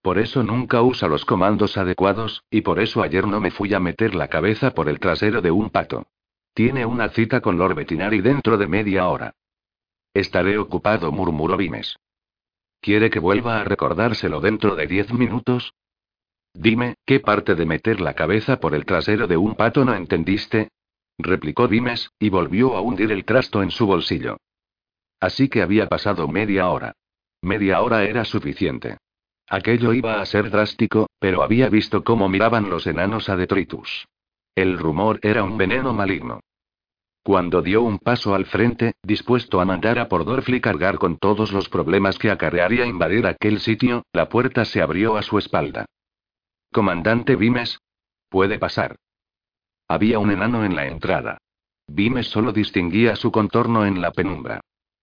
Por 0.02 0.20
eso 0.20 0.44
nunca 0.44 0.82
usa 0.82 1.08
los 1.08 1.24
comandos 1.24 1.78
adecuados, 1.78 2.44
y 2.52 2.62
por 2.62 2.80
eso 2.80 3.02
ayer 3.02 3.26
no 3.26 3.40
me 3.40 3.52
fui 3.52 3.74
a 3.74 3.80
meter 3.80 4.14
la 4.14 4.28
cabeza 4.28 4.72
por 4.72 4.90
el 4.90 5.00
trasero 5.00 5.42
de 5.42 5.52
un 5.52 5.70
pato. 5.70 6.06
Tiene 6.54 6.86
una 6.86 7.10
cita 7.10 7.40
con 7.40 7.58
Lord 7.58 7.76
Vetinari 7.76 8.20
dentro 8.20 8.58
de 8.58 8.68
media 8.68 9.08
hora. 9.08 9.34
Estaré 10.14 10.58
ocupado, 10.58 11.12
murmuró 11.12 11.56
Vimes. 11.56 11.98
¿Quiere 12.82 13.10
que 13.10 13.20
vuelva 13.20 13.62
a 13.62 13.64
recordárselo 13.64 14.42
dentro 14.42 14.76
de 14.76 14.86
diez 14.86 15.12
minutos? 15.12 15.74
Dime, 16.56 16.96
¿qué 17.06 17.20
parte 17.20 17.54
de 17.54 17.66
meter 17.66 18.00
la 18.00 18.14
cabeza 18.14 18.62
por 18.62 18.76
el 18.76 18.86
trasero 18.86 19.28
de 19.28 19.36
un 19.36 19.56
pato 19.56 19.84
no 19.84 19.94
entendiste? 19.94 20.70
replicó 21.18 21.68
Dimes, 21.68 22.12
y 22.18 22.30
volvió 22.30 22.78
a 22.78 22.82
hundir 22.82 23.12
el 23.12 23.26
trasto 23.26 23.62
en 23.62 23.72
su 23.72 23.86
bolsillo. 23.86 24.38
Así 25.20 25.50
que 25.50 25.62
había 25.62 25.88
pasado 25.90 26.30
media 26.30 26.70
hora. 26.70 26.94
Media 27.42 27.82
hora 27.82 28.06
era 28.06 28.24
suficiente. 28.24 28.98
Aquello 29.48 29.94
iba 29.94 30.22
a 30.22 30.26
ser 30.26 30.50
drástico, 30.50 31.08
pero 31.20 31.44
había 31.44 31.68
visto 31.68 32.04
cómo 32.04 32.30
miraban 32.30 32.70
los 32.70 32.88
enanos 32.88 33.28
a 33.28 33.36
Detritus. 33.36 34.08
El 34.56 34.78
rumor 34.78 35.20
era 35.22 35.44
un 35.44 35.58
veneno 35.58 35.94
maligno. 35.94 36.40
Cuando 37.22 37.62
dio 37.62 37.82
un 37.82 38.00
paso 38.00 38.34
al 38.34 38.46
frente, 38.46 38.94
dispuesto 39.04 39.60
a 39.60 39.66
mandar 39.66 40.00
a 40.00 40.08
Pordorfli 40.08 40.62
cargar 40.62 41.00
con 41.00 41.18
todos 41.18 41.52
los 41.52 41.68
problemas 41.68 42.18
que 42.18 42.32
acarrearía 42.32 42.86
invadir 42.86 43.28
aquel 43.28 43.60
sitio, 43.60 44.04
la 44.14 44.30
puerta 44.30 44.64
se 44.64 44.82
abrió 44.82 45.18
a 45.18 45.22
su 45.22 45.38
espalda. 45.38 45.86
Comandante 46.76 47.38
Vimes. 47.38 47.80
Puede 48.28 48.60
pasar. 48.60 48.98
Había 49.88 50.20
un 50.20 50.30
enano 50.30 50.66
en 50.66 50.76
la 50.76 50.86
entrada. 50.88 51.38
Vimes 51.88 52.28
solo 52.28 52.52
distinguía 52.52 53.16
su 53.16 53.32
contorno 53.32 53.86
en 53.86 54.02
la 54.02 54.12
penumbra. 54.12 54.60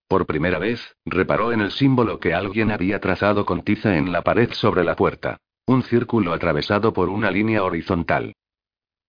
Por 0.07 0.27
primera 0.27 0.59
vez, 0.59 0.95
reparó 1.07 1.51
en 1.51 1.63
el 1.63 1.71
símbolo 1.71 2.21
que 2.21 2.35
alguien 2.35 2.71
había 2.73 3.01
trazado 3.01 3.47
con 3.47 3.63
tiza 3.63 3.97
en 3.97 4.13
la 4.13 4.21
pared 4.21 4.53
sobre 4.53 4.85
la 4.85 4.97
puerta. 4.97 5.39
Un 5.65 5.83
círculo 5.83 6.35
atravesado 6.35 6.93
por 6.93 7.09
una 7.09 7.31
línea 7.31 7.65
horizontal. 7.65 8.35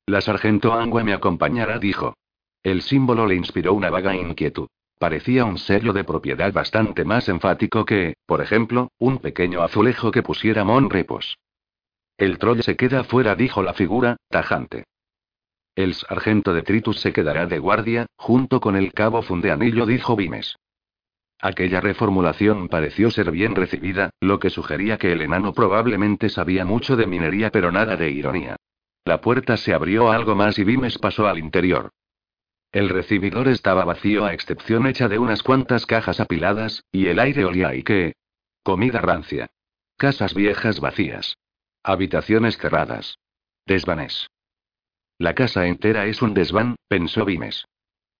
La 0.05 0.21
sargento 0.21 0.71
Angua 0.71 1.03
me 1.03 1.11
acompañará, 1.11 1.79
dijo. 1.79 2.15
El 2.63 2.81
símbolo 2.81 3.27
le 3.27 3.35
inspiró 3.35 3.73
una 3.73 3.89
vaga 3.89 4.15
inquietud. 4.15 4.69
Parecía 4.97 5.43
un 5.43 5.57
sello 5.57 5.91
de 5.91 6.05
propiedad 6.05 6.53
bastante 6.53 7.03
más 7.03 7.27
enfático 7.27 7.83
que, 7.83 8.13
por 8.25 8.39
ejemplo, 8.39 8.87
un 8.99 9.17
pequeño 9.17 9.63
azulejo 9.63 10.11
que 10.11 10.23
pusiera 10.23 10.63
Monrepos. 10.63 11.35
El 12.23 12.37
troll 12.37 12.61
se 12.61 12.77
queda 12.77 13.03
fuera, 13.03 13.35
dijo 13.35 13.61
la 13.61 13.73
figura, 13.73 14.15
tajante. 14.29 14.85
El 15.75 15.93
sargento 15.93 16.53
de 16.53 16.61
Tritus 16.61 17.01
se 17.01 17.11
quedará 17.11 17.47
de 17.47 17.59
guardia, 17.59 18.05
junto 18.15 18.61
con 18.61 18.77
el 18.77 18.93
cabo 18.93 19.21
fundeanillo, 19.23 19.85
dijo 19.85 20.15
Vimes. 20.15 20.55
Aquella 21.41 21.81
reformulación 21.81 22.69
pareció 22.69 23.11
ser 23.11 23.29
bien 23.29 23.55
recibida, 23.55 24.11
lo 24.21 24.39
que 24.39 24.49
sugería 24.49 24.97
que 24.97 25.11
el 25.11 25.21
enano 25.21 25.53
probablemente 25.53 26.29
sabía 26.29 26.63
mucho 26.63 26.95
de 26.95 27.07
minería 27.07 27.49
pero 27.49 27.73
nada 27.73 27.97
de 27.97 28.11
ironía. 28.11 28.55
La 29.03 29.19
puerta 29.19 29.57
se 29.57 29.73
abrió 29.73 30.09
algo 30.09 30.33
más 30.33 30.57
y 30.57 30.63
Vimes 30.63 30.99
pasó 30.99 31.27
al 31.27 31.39
interior. 31.39 31.89
El 32.71 32.87
recibidor 32.87 33.49
estaba 33.49 33.83
vacío 33.83 34.23
a 34.23 34.33
excepción 34.33 34.87
hecha 34.87 35.09
de 35.09 35.19
unas 35.19 35.43
cuantas 35.43 35.85
cajas 35.85 36.21
apiladas, 36.21 36.85
y 36.89 37.07
el 37.07 37.19
aire 37.19 37.43
olía 37.43 37.75
y 37.75 37.83
qué. 37.83 38.13
Comida 38.63 39.01
rancia. 39.01 39.49
Casas 39.97 40.33
viejas 40.33 40.79
vacías. 40.79 41.35
Habitaciones 41.85 42.57
cerradas. 42.57 43.19
Desvanes. 43.65 44.29
La 45.17 45.35
casa 45.35 45.67
entera 45.67 46.05
es 46.05 46.21
un 46.21 46.33
desván, 46.33 46.77
pensó 46.87 47.25
Vimes. 47.25 47.65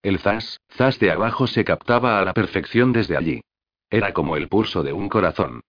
El 0.02 0.20
zas, 0.20 0.60
zas 0.70 1.00
de 1.00 1.12
abajo 1.12 1.48
se 1.48 1.64
captaba 1.64 2.20
a 2.20 2.26
la 2.26 2.34
perfección 2.34 2.92
desde 2.92 3.16
allí. 3.16 3.40
Era 3.90 4.12
como 4.12 4.36
el 4.36 4.50
pulso 4.50 4.84
de 4.84 4.92
un 4.92 5.08
corazón. 5.08 5.62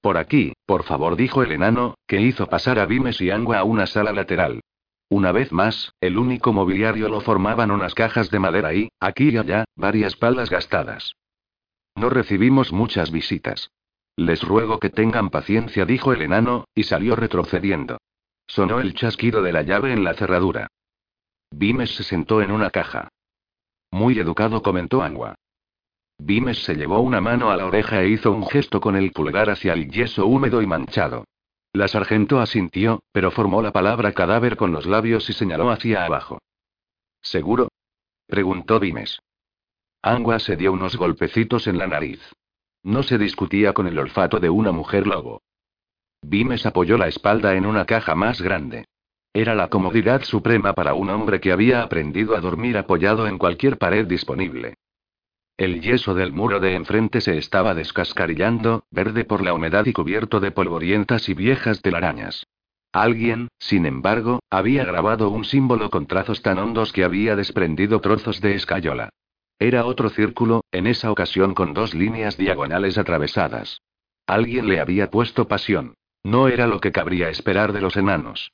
Por 0.00 0.16
aquí, 0.16 0.52
por 0.64 0.84
favor, 0.84 1.16
dijo 1.16 1.42
el 1.42 1.50
enano, 1.50 1.94
que 2.06 2.20
hizo 2.20 2.46
pasar 2.46 2.78
a 2.78 2.86
Vimes 2.86 3.20
y 3.20 3.32
Angua 3.32 3.58
a 3.58 3.64
una 3.64 3.88
sala 3.88 4.12
lateral. 4.12 4.60
Una 5.08 5.32
vez 5.32 5.50
más, 5.50 5.92
el 6.00 6.18
único 6.18 6.52
mobiliario 6.52 7.08
lo 7.08 7.20
formaban 7.20 7.72
unas 7.72 7.96
cajas 7.96 8.30
de 8.30 8.38
madera 8.38 8.74
y, 8.74 8.90
aquí 9.00 9.30
y 9.30 9.38
allá, 9.38 9.64
varias 9.74 10.14
palas 10.14 10.50
gastadas. 10.50 11.16
No 11.96 12.10
recibimos 12.10 12.72
muchas 12.72 13.10
visitas. 13.10 13.72
Les 14.18 14.42
ruego 14.42 14.80
que 14.80 14.90
tengan 14.90 15.30
paciencia, 15.30 15.84
dijo 15.84 16.12
el 16.12 16.22
enano, 16.22 16.64
y 16.74 16.82
salió 16.82 17.14
retrocediendo. 17.14 17.98
Sonó 18.48 18.80
el 18.80 18.92
chasquido 18.94 19.42
de 19.42 19.52
la 19.52 19.62
llave 19.62 19.92
en 19.92 20.02
la 20.02 20.14
cerradura. 20.14 20.66
Vimes 21.52 21.94
se 21.94 22.02
sentó 22.02 22.42
en 22.42 22.50
una 22.50 22.70
caja. 22.70 23.10
Muy 23.92 24.18
educado, 24.18 24.60
comentó 24.60 25.04
Angua. 25.04 25.36
Vimes 26.18 26.64
se 26.64 26.74
llevó 26.74 26.98
una 26.98 27.20
mano 27.20 27.52
a 27.52 27.56
la 27.56 27.66
oreja 27.66 28.02
e 28.02 28.08
hizo 28.08 28.32
un 28.32 28.44
gesto 28.48 28.80
con 28.80 28.96
el 28.96 29.12
pulgar 29.12 29.50
hacia 29.50 29.72
el 29.74 29.88
yeso 29.88 30.26
húmedo 30.26 30.62
y 30.62 30.66
manchado. 30.66 31.22
La 31.72 31.86
sargento 31.86 32.40
asintió, 32.40 33.04
pero 33.12 33.30
formó 33.30 33.62
la 33.62 33.70
palabra 33.70 34.10
cadáver 34.14 34.56
con 34.56 34.72
los 34.72 34.84
labios 34.84 35.30
y 35.30 35.32
señaló 35.32 35.70
hacia 35.70 36.04
abajo. 36.04 36.40
¿Seguro? 37.22 37.68
preguntó 38.26 38.80
Vimes. 38.80 39.20
Angua 40.02 40.40
se 40.40 40.56
dio 40.56 40.72
unos 40.72 40.96
golpecitos 40.96 41.68
en 41.68 41.78
la 41.78 41.86
nariz. 41.86 42.20
No 42.82 43.02
se 43.02 43.18
discutía 43.18 43.72
con 43.72 43.86
el 43.86 43.98
olfato 43.98 44.40
de 44.40 44.50
una 44.50 44.72
mujer 44.72 45.06
lobo. 45.06 45.42
Vimes 46.22 46.66
apoyó 46.66 46.98
la 46.98 47.08
espalda 47.08 47.54
en 47.54 47.66
una 47.66 47.84
caja 47.84 48.14
más 48.14 48.40
grande. 48.40 48.86
Era 49.32 49.54
la 49.54 49.68
comodidad 49.68 50.22
suprema 50.22 50.72
para 50.72 50.94
un 50.94 51.10
hombre 51.10 51.40
que 51.40 51.52
había 51.52 51.82
aprendido 51.82 52.36
a 52.36 52.40
dormir 52.40 52.76
apoyado 52.76 53.26
en 53.26 53.38
cualquier 53.38 53.78
pared 53.78 54.06
disponible. 54.06 54.74
El 55.56 55.80
yeso 55.80 56.14
del 56.14 56.32
muro 56.32 56.60
de 56.60 56.74
enfrente 56.74 57.20
se 57.20 57.36
estaba 57.36 57.74
descascarillando, 57.74 58.84
verde 58.90 59.24
por 59.24 59.42
la 59.42 59.54
humedad 59.54 59.86
y 59.86 59.92
cubierto 59.92 60.40
de 60.40 60.52
polvorientas 60.52 61.28
y 61.28 61.34
viejas 61.34 61.82
telarañas. 61.82 62.46
Alguien, 62.92 63.48
sin 63.58 63.84
embargo, 63.84 64.40
había 64.50 64.84
grabado 64.84 65.28
un 65.30 65.44
símbolo 65.44 65.90
con 65.90 66.06
trazos 66.06 66.42
tan 66.42 66.58
hondos 66.58 66.92
que 66.92 67.04
había 67.04 67.36
desprendido 67.36 68.00
trozos 68.00 68.40
de 68.40 68.54
escayola. 68.54 69.10
Era 69.58 69.86
otro 69.86 70.08
círculo, 70.08 70.64
en 70.70 70.86
esa 70.86 71.10
ocasión 71.10 71.54
con 71.54 71.74
dos 71.74 71.94
líneas 71.94 72.36
diagonales 72.36 72.96
atravesadas. 72.96 73.82
Alguien 74.26 74.68
le 74.68 74.80
había 74.80 75.10
puesto 75.10 75.48
pasión. 75.48 75.94
No 76.22 76.48
era 76.48 76.66
lo 76.66 76.80
que 76.80 76.92
cabría 76.92 77.28
esperar 77.28 77.72
de 77.72 77.80
los 77.80 77.96
enanos. 77.96 78.52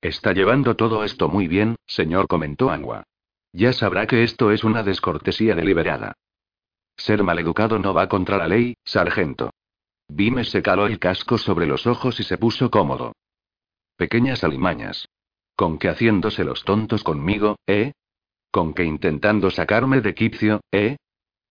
Está 0.00 0.32
llevando 0.32 0.76
todo 0.76 1.04
esto 1.04 1.28
muy 1.28 1.48
bien, 1.48 1.76
señor, 1.86 2.28
comentó 2.28 2.70
Angua. 2.70 3.04
Ya 3.52 3.72
sabrá 3.72 4.06
que 4.06 4.22
esto 4.22 4.50
es 4.50 4.64
una 4.64 4.82
descortesía 4.82 5.54
deliberada. 5.54 6.14
Ser 6.96 7.22
maleducado 7.22 7.78
no 7.78 7.94
va 7.94 8.08
contra 8.08 8.36
la 8.36 8.48
ley, 8.48 8.74
sargento. 8.84 9.50
Vimes 10.08 10.50
se 10.50 10.62
caló 10.62 10.86
el 10.86 10.98
casco 10.98 11.38
sobre 11.38 11.66
los 11.66 11.86
ojos 11.86 12.18
y 12.20 12.24
se 12.24 12.38
puso 12.38 12.70
cómodo. 12.70 13.12
Pequeñas 13.96 14.44
alimañas. 14.44 15.08
Con 15.56 15.78
que 15.78 15.88
haciéndose 15.88 16.44
los 16.44 16.64
tontos 16.64 17.02
conmigo, 17.02 17.56
¿eh? 17.66 17.92
Con 18.50 18.74
que 18.74 18.84
intentando 18.84 19.50
sacarme 19.50 20.00
de 20.00 20.14
quicio, 20.14 20.60
¿eh? 20.72 20.96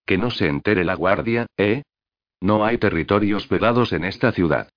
Que 0.06 0.18
no 0.18 0.30
se 0.30 0.48
entere 0.48 0.84
la 0.84 0.94
guardia, 0.94 1.46
¿eh? 1.56 1.82
No 2.40 2.64
hay 2.64 2.78
territorios 2.78 3.46
pegados 3.46 3.92
en 3.92 4.04
esta 4.04 4.32
ciudad. 4.32 4.68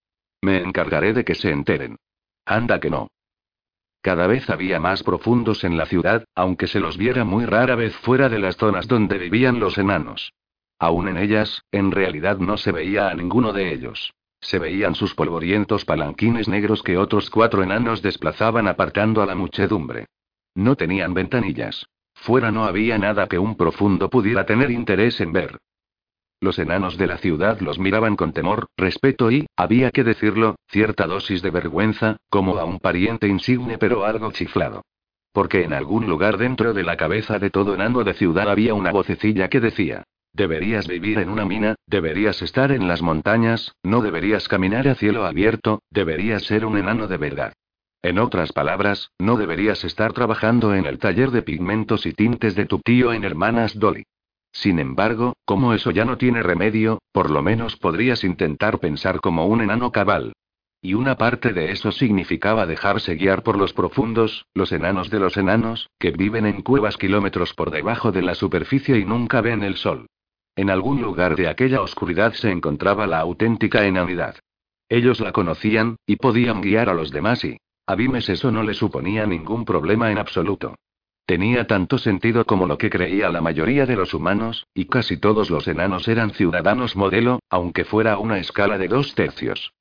Me 0.41 0.61
encargaré 0.61 1.13
de 1.13 1.23
que 1.23 1.35
se 1.35 1.51
enteren. 1.51 1.97
Anda 2.45 2.79
que 2.79 2.89
no. 2.89 3.07
Cada 4.01 4.25
vez 4.25 4.49
había 4.49 4.79
más 4.79 5.03
profundos 5.03 5.63
en 5.63 5.77
la 5.77 5.85
ciudad, 5.85 6.25
aunque 6.33 6.65
se 6.67 6.79
los 6.79 6.97
viera 6.97 7.23
muy 7.23 7.45
rara 7.45 7.75
vez 7.75 7.95
fuera 7.97 8.29
de 8.29 8.39
las 8.39 8.57
zonas 8.57 8.87
donde 8.87 9.19
vivían 9.19 9.59
los 9.59 9.77
enanos. 9.77 10.33
Aún 10.79 11.07
en 11.07 11.17
ellas, 11.17 11.61
en 11.71 11.91
realidad 11.91 12.39
no 12.39 12.57
se 12.57 12.71
veía 12.71 13.09
a 13.09 13.13
ninguno 13.13 13.53
de 13.53 13.71
ellos. 13.71 14.13
Se 14.39 14.57
veían 14.57 14.95
sus 14.95 15.13
polvorientos 15.13 15.85
palanquines 15.85 16.47
negros 16.47 16.81
que 16.81 16.97
otros 16.97 17.29
cuatro 17.29 17.61
enanos 17.61 18.01
desplazaban 18.01 18.67
apartando 18.67 19.21
a 19.21 19.27
la 19.27 19.35
muchedumbre. 19.35 20.07
No 20.55 20.75
tenían 20.75 21.13
ventanillas. 21.13 21.85
Fuera 22.21 22.51
no 22.51 22.65
había 22.65 22.99
nada 22.99 23.25
que 23.25 23.39
un 23.39 23.55
profundo 23.55 24.07
pudiera 24.07 24.45
tener 24.45 24.69
interés 24.69 25.19
en 25.21 25.33
ver. 25.33 25.57
Los 26.39 26.59
enanos 26.59 26.95
de 26.95 27.07
la 27.07 27.17
ciudad 27.17 27.59
los 27.61 27.79
miraban 27.79 28.15
con 28.15 28.31
temor, 28.31 28.67
respeto 28.77 29.31
y, 29.31 29.47
había 29.55 29.89
que 29.89 30.03
decirlo, 30.03 30.55
cierta 30.67 31.07
dosis 31.07 31.41
de 31.41 31.49
vergüenza, 31.49 32.17
como 32.29 32.59
a 32.59 32.65
un 32.65 32.79
pariente 32.79 33.27
insigne 33.27 33.79
pero 33.79 34.05
algo 34.05 34.31
chiflado. 34.31 34.83
Porque 35.33 35.63
en 35.63 35.73
algún 35.73 36.07
lugar 36.07 36.37
dentro 36.37 36.75
de 36.75 36.83
la 36.83 36.95
cabeza 36.95 37.39
de 37.39 37.49
todo 37.49 37.73
enano 37.73 38.03
de 38.03 38.13
ciudad 38.13 38.51
había 38.51 38.75
una 38.75 38.91
vocecilla 38.91 39.49
que 39.49 39.59
decía, 39.59 40.03
deberías 40.31 40.87
vivir 40.87 41.17
en 41.17 41.29
una 41.29 41.45
mina, 41.45 41.73
deberías 41.87 42.39
estar 42.43 42.71
en 42.71 42.87
las 42.87 43.01
montañas, 43.01 43.73
no 43.81 44.01
deberías 44.01 44.47
caminar 44.47 44.87
a 44.87 44.93
cielo 44.93 45.25
abierto, 45.25 45.81
deberías 45.89 46.43
ser 46.43 46.67
un 46.67 46.77
enano 46.77 47.07
de 47.07 47.17
verdad. 47.17 47.53
En 48.03 48.17
otras 48.17 48.51
palabras, 48.51 49.11
no 49.19 49.37
deberías 49.37 49.83
estar 49.83 50.13
trabajando 50.13 50.73
en 50.73 50.85
el 50.85 50.97
taller 50.97 51.29
de 51.29 51.43
pigmentos 51.43 52.05
y 52.05 52.13
tintes 52.13 52.55
de 52.55 52.65
tu 52.65 52.79
tío 52.79 53.13
en 53.13 53.23
Hermanas 53.23 53.77
Dolly. 53.77 54.03
Sin 54.51 54.79
embargo, 54.79 55.33
como 55.45 55.73
eso 55.73 55.91
ya 55.91 56.03
no 56.03 56.17
tiene 56.17 56.41
remedio, 56.43 56.99
por 57.11 57.29
lo 57.29 57.41
menos 57.41 57.77
podrías 57.77 58.23
intentar 58.23 58.79
pensar 58.79 59.21
como 59.21 59.45
un 59.45 59.61
enano 59.61 59.91
cabal. 59.91 60.33
Y 60.81 60.95
una 60.95 61.15
parte 61.15 61.53
de 61.53 61.71
eso 61.71 61.91
significaba 61.91 62.65
dejarse 62.65 63.13
guiar 63.13 63.43
por 63.43 63.55
los 63.55 63.71
profundos, 63.71 64.47
los 64.55 64.71
enanos 64.71 65.11
de 65.11 65.19
los 65.19 65.37
enanos, 65.37 65.91
que 65.99 66.09
viven 66.09 66.47
en 66.47 66.63
cuevas 66.63 66.97
kilómetros 66.97 67.53
por 67.53 67.69
debajo 67.69 68.11
de 68.11 68.23
la 68.23 68.33
superficie 68.33 68.97
y 68.97 69.05
nunca 69.05 69.41
ven 69.41 69.61
el 69.61 69.75
sol. 69.75 70.07
En 70.55 70.71
algún 70.71 71.01
lugar 71.01 71.35
de 71.35 71.47
aquella 71.47 71.81
oscuridad 71.81 72.33
se 72.33 72.49
encontraba 72.49 73.05
la 73.05 73.19
auténtica 73.19 73.85
enanidad. 73.85 74.37
Ellos 74.89 75.19
la 75.19 75.31
conocían, 75.31 75.97
y 76.07 76.15
podían 76.15 76.61
guiar 76.61 76.89
a 76.89 76.93
los 76.93 77.11
demás 77.11 77.45
y, 77.45 77.57
a 77.85 77.95
Vimes 77.95 78.29
eso 78.29 78.51
no 78.51 78.63
le 78.63 78.73
suponía 78.73 79.25
ningún 79.25 79.65
problema 79.65 80.11
en 80.11 80.17
absoluto. 80.17 80.75
Tenía 81.25 81.67
tanto 81.67 81.97
sentido 81.97 82.45
como 82.45 82.65
lo 82.65 82.77
que 82.77 82.89
creía 82.89 83.29
la 83.29 83.41
mayoría 83.41 83.85
de 83.85 83.95
los 83.95 84.13
humanos, 84.13 84.67
y 84.73 84.85
casi 84.85 85.17
todos 85.17 85.49
los 85.49 85.67
enanos 85.67 86.07
eran 86.07 86.31
ciudadanos 86.31 86.95
modelo, 86.95 87.39
aunque 87.49 87.85
fuera 87.85 88.13
a 88.13 88.17
una 88.17 88.39
escala 88.39 88.77
de 88.77 88.87
dos 88.87 89.15
tercios. 89.15 89.73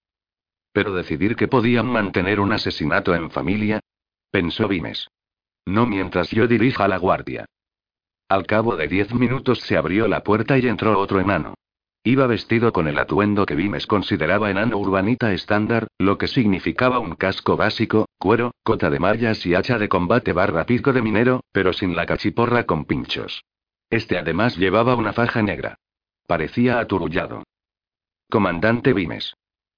Pero 0.73 0.95
decidir 0.95 1.37
que 1.37 1.49
podían 1.49 1.87
mantener 1.87 2.41
un 2.41 2.53
asesinato 2.53 3.15
en 3.15 3.31
familia. 3.31 3.81
Pensó 4.31 4.69
Vimes. 4.69 5.09
No 5.67 5.87
mientras 5.87 6.31
yo 6.31 6.47
dirija 6.47 6.89
la 6.89 6.99
guardia. 6.99 7.47
Al 8.29 8.47
cabo 8.47 8.77
de 8.77 8.87
diez 8.87 9.13
minutos 9.13 9.61
se 9.61 9.77
abrió 9.77 10.07
la 10.07 10.23
puerta 10.23 10.57
y 10.57 10.69
entró 10.69 10.99
otro 10.99 11.21
enano. 11.21 11.55
Iba 12.03 12.27
vestido 12.27 12.73
con 12.73 12.89
el 12.89 12.99
atuendo 12.99 13.45
que 13.45 13.55
Vimes 13.55 13.87
consideraba 13.87 14.51
enano 14.51 14.79
urbanita 14.79 15.35
estándar, 15.35 15.89
lo 15.99 16.17
que 16.17 16.29
significaba 16.29 16.99
un 16.99 17.15
casco 17.15 17.59
básico, 17.59 18.09
cuero, 18.19 18.55
cota 18.63 18.89
de 18.89 18.99
mallas 18.99 19.45
y 19.45 19.55
hacha 19.55 19.79
de 19.79 19.91
combate 19.91 20.33
barra 20.33 20.65
pico 20.65 20.95
de 20.95 21.03
minero, 21.03 21.45
pero 21.53 21.75
sin 21.75 21.95
la 21.95 22.07
cachiporra 22.07 22.65
con 22.65 22.87
pinchos. 22.87 23.45
Este 23.91 24.17
además 24.17 24.57
llevaba 24.57 24.95
una 24.95 25.13
faja 25.13 25.43
negra. 25.43 25.77
Parecía 26.27 26.81
aturullado. 26.81 27.43
Comandante 28.31 28.95
Vimes. 28.95 29.35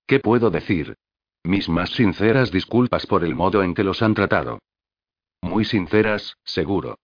¿Qué 0.07 0.21
puedo 0.21 0.51
decir? 0.51 0.95
Mis 1.43 1.69
más 1.69 1.91
sinceras 1.91 2.53
disculpas 2.53 3.05
por 3.07 3.25
el 3.25 3.35
modo 3.35 3.65
en 3.65 3.75
que 3.75 3.83
los 3.83 4.01
han 4.01 4.15
tratado. 4.15 4.61
Muy 5.41 5.65
sinceras, 5.65 6.37
seguro. 6.45 6.99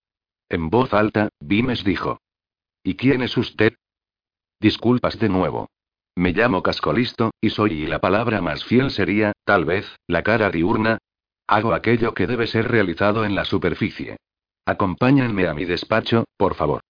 En 0.48 0.70
voz 0.70 0.94
alta, 0.94 1.30
Vimes 1.40 1.82
dijo. 1.82 2.20
¿Y 2.84 2.94
quién 2.94 3.22
es 3.22 3.36
usted? 3.36 3.74
Disculpas 4.60 5.18
de 5.18 5.28
nuevo. 5.28 5.70
Me 6.16 6.32
llamo 6.32 6.62
Cascolisto, 6.62 7.30
y 7.40 7.50
soy 7.50 7.84
y 7.84 7.86
la 7.86 8.00
palabra 8.00 8.40
más 8.40 8.64
fiel 8.64 8.90
sería, 8.90 9.32
tal 9.44 9.64
vez, 9.64 9.86
la 10.08 10.22
cara 10.22 10.50
diurna. 10.50 10.98
Hago 11.46 11.72
aquello 11.72 12.12
que 12.12 12.26
debe 12.26 12.48
ser 12.48 12.68
realizado 12.68 13.24
en 13.24 13.36
la 13.36 13.44
superficie. 13.44 14.16
Acompáñenme 14.66 15.46
a 15.46 15.54
mi 15.54 15.64
despacho, 15.64 16.24
por 16.36 16.56
favor. 16.56 16.80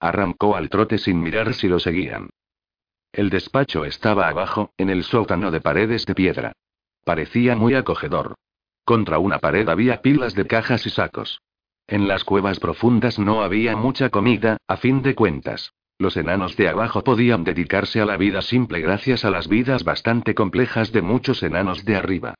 Arrancó 0.00 0.56
al 0.56 0.70
trote 0.70 0.96
sin 0.96 1.20
mirar 1.20 1.52
si 1.52 1.68
lo 1.68 1.78
seguían. 1.78 2.30
El 3.12 3.28
despacho 3.28 3.84
estaba 3.84 4.28
abajo, 4.28 4.72
en 4.78 4.88
el 4.88 5.04
sótano 5.04 5.50
de 5.50 5.60
paredes 5.60 6.06
de 6.06 6.14
piedra. 6.14 6.52
Parecía 7.04 7.54
muy 7.54 7.74
acogedor. 7.74 8.34
Contra 8.84 9.18
una 9.18 9.40
pared 9.40 9.68
había 9.68 10.00
pilas 10.00 10.34
de 10.34 10.46
cajas 10.46 10.86
y 10.86 10.90
sacos. 10.90 11.42
En 11.86 12.08
las 12.08 12.24
cuevas 12.24 12.60
profundas 12.60 13.18
no 13.18 13.42
había 13.42 13.76
mucha 13.76 14.08
comida, 14.08 14.56
a 14.66 14.76
fin 14.78 15.02
de 15.02 15.14
cuentas. 15.14 15.72
Los 16.00 16.16
enanos 16.16 16.56
de 16.56 16.66
abajo 16.66 17.04
podían 17.04 17.44
dedicarse 17.44 18.00
a 18.00 18.06
la 18.06 18.16
vida 18.16 18.40
simple 18.40 18.80
gracias 18.80 19.26
a 19.26 19.30
las 19.30 19.48
vidas 19.48 19.84
bastante 19.84 20.34
complejas 20.34 20.92
de 20.92 21.02
muchos 21.02 21.42
enanos 21.42 21.84
de 21.84 21.94
arriba. 21.94 22.36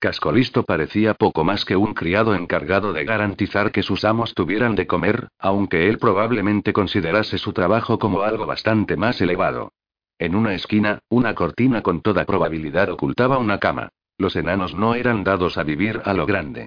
Cascolisto 0.00 0.64
parecía 0.64 1.14
poco 1.14 1.44
más 1.44 1.64
que 1.64 1.76
un 1.76 1.94
criado 1.94 2.34
encargado 2.34 2.92
de 2.92 3.04
garantizar 3.04 3.70
que 3.70 3.84
sus 3.84 4.04
amos 4.04 4.34
tuvieran 4.34 4.74
de 4.74 4.88
comer, 4.88 5.28
aunque 5.38 5.88
él 5.88 5.98
probablemente 5.98 6.72
considerase 6.72 7.38
su 7.38 7.52
trabajo 7.52 8.00
como 8.00 8.22
algo 8.22 8.46
bastante 8.46 8.96
más 8.96 9.20
elevado. 9.20 9.70
En 10.18 10.34
una 10.34 10.54
esquina, 10.54 10.98
una 11.08 11.36
cortina 11.36 11.82
con 11.82 12.00
toda 12.00 12.24
probabilidad 12.24 12.90
ocultaba 12.90 13.38
una 13.38 13.60
cama. 13.60 13.90
Los 14.18 14.34
enanos 14.34 14.74
no 14.74 14.96
eran 14.96 15.22
dados 15.22 15.56
a 15.56 15.62
vivir 15.62 16.02
a 16.04 16.14
lo 16.14 16.26
grande. 16.26 16.66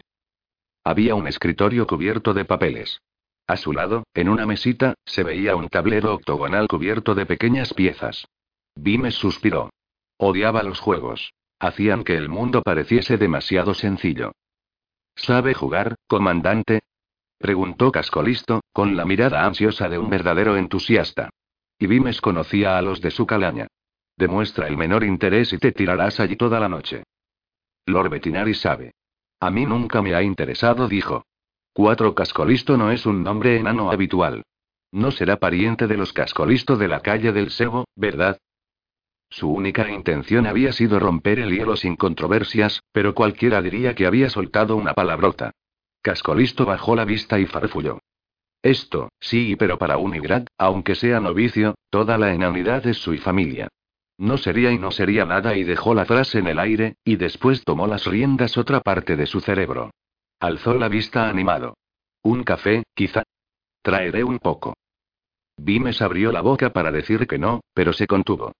Había 0.86 1.14
un 1.14 1.28
escritorio 1.28 1.86
cubierto 1.88 2.34
de 2.34 2.46
papeles. 2.46 3.02
A 3.48 3.56
su 3.56 3.72
lado, 3.72 4.04
en 4.14 4.28
una 4.28 4.46
mesita, 4.46 4.96
se 5.06 5.24
veía 5.24 5.56
un 5.56 5.70
tablero 5.70 6.14
octogonal 6.14 6.68
cubierto 6.68 7.16
de 7.16 7.26
pequeñas 7.26 7.74
piezas. 7.74 8.28
Vimes 8.76 9.16
suspiró. 9.16 9.70
Odiaba 10.18 10.64
los 10.64 10.80
juegos. 10.82 11.34
Hacían 11.58 12.04
que 12.04 12.16
el 12.18 12.28
mundo 12.28 12.62
pareciese 12.62 13.18
demasiado 13.18 13.74
sencillo. 13.74 14.34
¿Sabe 15.16 15.54
jugar, 15.54 15.96
comandante? 16.08 16.82
preguntó 17.40 17.92
Cascolisto, 17.92 18.62
con 18.74 18.98
la 18.98 19.06
mirada 19.06 19.46
ansiosa 19.46 19.88
de 19.88 19.98
un 19.98 20.10
verdadero 20.10 20.58
entusiasta. 20.58 21.30
Y 21.80 21.88
Vimes 21.88 22.20
conocía 22.20 22.78
a 22.78 22.82
los 22.82 23.00
de 23.02 23.12
su 23.12 23.26
calaña. 23.26 23.68
Demuestra 24.18 24.68
el 24.68 24.76
menor 24.76 25.04
interés 25.04 25.54
y 25.54 25.58
te 25.58 25.72
tirarás 25.72 26.20
allí 26.20 26.36
toda 26.36 26.60
la 26.60 26.68
noche. 26.68 27.04
Lord 27.86 28.10
Bettinari 28.10 28.56
sabe. 28.56 28.94
A 29.40 29.50
mí 29.52 29.66
nunca 29.66 30.02
me 30.02 30.16
ha 30.16 30.22
interesado, 30.22 30.88
dijo. 30.88 31.24
Cuatro 31.78 32.16
Cascolisto 32.16 32.76
no 32.76 32.90
es 32.90 33.06
un 33.06 33.22
nombre 33.22 33.56
enano 33.56 33.92
habitual. 33.92 34.42
No 34.92 35.12
será 35.12 35.38
pariente 35.38 35.86
de 35.86 35.96
los 35.96 36.12
Cascolisto 36.12 36.76
de 36.76 36.88
la 36.88 37.02
calle 37.02 37.32
del 37.32 37.52
Sebo, 37.52 37.86
¿verdad? 37.96 38.40
Su 39.30 39.52
única 39.52 39.88
intención 39.88 40.48
había 40.48 40.72
sido 40.72 41.00
romper 41.00 41.38
el 41.38 41.52
hielo 41.52 41.76
sin 41.76 41.96
controversias, 41.96 42.82
pero 42.92 43.14
cualquiera 43.14 43.62
diría 43.62 43.94
que 43.94 44.08
había 44.08 44.32
soltado 44.32 44.76
una 44.76 44.96
palabrota. 44.96 45.52
Cascolisto 46.02 46.66
bajó 46.66 46.96
la 46.96 47.06
vista 47.06 47.38
y 47.38 47.46
farfulló. 47.46 48.00
Esto, 48.64 49.10
sí, 49.20 49.56
pero 49.56 49.78
para 49.78 50.00
un 50.00 50.16
Igrad, 50.16 50.48
aunque 50.58 50.96
sea 50.96 51.20
novicio, 51.20 51.76
toda 51.92 52.18
la 52.18 52.34
enanidad 52.34 52.88
es 52.88 52.98
su 52.98 53.16
familia. 53.18 53.68
No 54.18 54.40
sería 54.40 54.72
y 54.72 54.80
no 54.80 54.90
sería 54.90 55.26
nada 55.26 55.56
y 55.56 55.64
dejó 55.64 55.94
la 55.94 56.06
frase 56.06 56.40
en 56.40 56.48
el 56.48 56.58
aire, 56.58 56.96
y 57.06 57.18
después 57.18 57.64
tomó 57.64 57.86
las 57.86 58.08
riendas 58.08 58.58
otra 58.58 58.82
parte 58.82 59.16
de 59.16 59.28
su 59.28 59.42
cerebro. 59.42 59.92
Alzó 60.40 60.76
la 60.76 60.88
vista 60.88 61.30
animado. 61.30 61.78
¿Un 62.22 62.44
café, 62.44 62.84
quizá? 62.94 63.24
Traeré 63.82 64.24
un 64.24 64.38
poco. 64.38 64.76
Vimes 65.58 66.02
abrió 66.04 66.32
la 66.32 66.42
boca 66.42 66.72
para 66.72 66.92
decir 66.92 67.26
que 67.26 67.40
no, 67.40 67.62
pero 67.74 67.92
se 67.92 68.06
contuvo. 68.06 68.52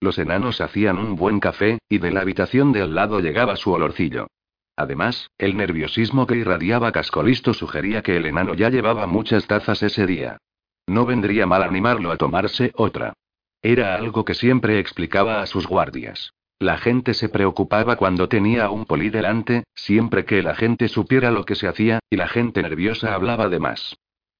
Los 0.00 0.18
enanos 0.18 0.62
hacían 0.62 0.98
un 0.98 1.14
buen 1.14 1.40
café, 1.40 1.78
y 1.88 1.98
de 1.98 2.10
la 2.10 2.20
habitación 2.20 2.72
de 2.72 2.82
al 2.82 2.94
lado 2.94 3.20
llegaba 3.20 3.56
su 3.56 3.70
olorcillo. 3.72 4.28
Además, 4.76 5.28
el 5.36 5.56
nerviosismo 5.56 6.26
que 6.26 6.36
irradiaba 6.36 6.92
Cascolisto 6.92 7.52
sugería 7.52 8.02
que 8.02 8.16
el 8.16 8.26
enano 8.26 8.54
ya 8.54 8.70
llevaba 8.70 9.06
muchas 9.06 9.46
tazas 9.46 9.82
ese 9.82 10.06
día. 10.06 10.38
No 10.86 11.04
vendría 11.04 11.46
mal 11.46 11.62
animarlo 11.62 12.12
a 12.12 12.16
tomarse 12.16 12.72
otra. 12.76 13.12
Era 13.60 13.94
algo 13.94 14.24
que 14.24 14.34
siempre 14.34 14.78
explicaba 14.78 15.42
a 15.42 15.46
sus 15.46 15.66
guardias. 15.66 16.32
La 16.58 16.78
gente 16.78 17.12
se 17.12 17.28
preocupaba 17.28 17.96
cuando 17.96 18.28
tenía 18.28 18.70
un 18.70 18.86
poli 18.86 19.10
delante, 19.10 19.64
siempre 19.74 20.24
que 20.24 20.42
la 20.42 20.54
gente 20.54 20.88
supiera 20.88 21.30
lo 21.30 21.44
que 21.44 21.54
se 21.54 21.68
hacía, 21.68 22.00
y 22.08 22.16
la 22.16 22.28
gente 22.28 22.62
nerviosa 22.62 23.14
hablaba 23.14 23.50
de 23.50 23.58
más. 23.58 23.96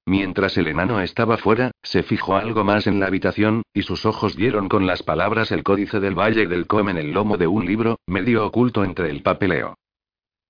Mientras 0.07 0.57
el 0.57 0.67
enano 0.67 0.99
estaba 1.01 1.37
fuera, 1.37 1.71
se 1.83 2.01
fijó 2.01 2.37
algo 2.37 2.63
más 2.63 2.87
en 2.87 2.99
la 2.99 3.05
habitación, 3.05 3.61
y 3.71 3.83
sus 3.83 4.05
ojos 4.05 4.35
vieron 4.35 4.67
con 4.67 4.87
las 4.87 5.03
palabras 5.03 5.51
el 5.51 5.63
códice 5.63 5.99
del 5.99 6.17
Valle 6.17 6.47
del 6.47 6.65
Com 6.65 6.89
en 6.89 6.97
el 6.97 7.11
lomo 7.11 7.37
de 7.37 7.45
un 7.45 7.65
libro, 7.65 7.99
medio 8.07 8.45
oculto 8.47 8.83
entre 8.83 9.11
el 9.11 9.21
papeleo. 9.21 9.75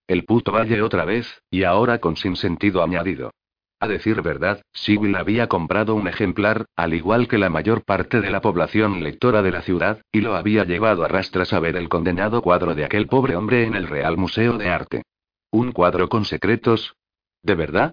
El 0.07 0.23
puto 0.23 0.53
Valle 0.53 0.81
otra 0.81 1.03
vez, 1.03 1.41
y 1.49 1.63
ahora 1.63 1.99
con 1.99 2.15
sinsentido 2.15 2.81
añadido. 2.81 3.31
A 3.79 3.87
decir 3.87 4.23
verdad, 4.23 4.63
Sibyl 4.73 5.15
había 5.15 5.47
comprado 5.47 5.93
un 5.93 6.07
ejemplar, 6.07 6.65
al 6.75 6.95
igual 6.95 7.27
que 7.27 7.37
la 7.37 7.51
mayor 7.51 7.83
parte 7.83 8.21
de 8.21 8.31
la 8.31 8.41
población 8.41 9.03
lectora 9.03 9.43
de 9.43 9.51
la 9.51 9.61
ciudad, 9.61 10.01
y 10.11 10.21
lo 10.21 10.35
había 10.35 10.63
llevado 10.63 11.03
a 11.03 11.07
rastras 11.07 11.53
a 11.53 11.59
ver 11.59 11.75
el 11.75 11.87
condenado 11.87 12.41
cuadro 12.41 12.73
de 12.73 12.85
aquel 12.85 13.05
pobre 13.05 13.35
hombre 13.35 13.65
en 13.65 13.75
el 13.75 13.87
Real 13.87 14.17
Museo 14.17 14.57
de 14.57 14.69
Arte. 14.69 15.03
¿Un 15.51 15.71
cuadro 15.71 16.09
con 16.09 16.25
secretos? 16.25 16.95
¿De 17.43 17.53
verdad? 17.53 17.91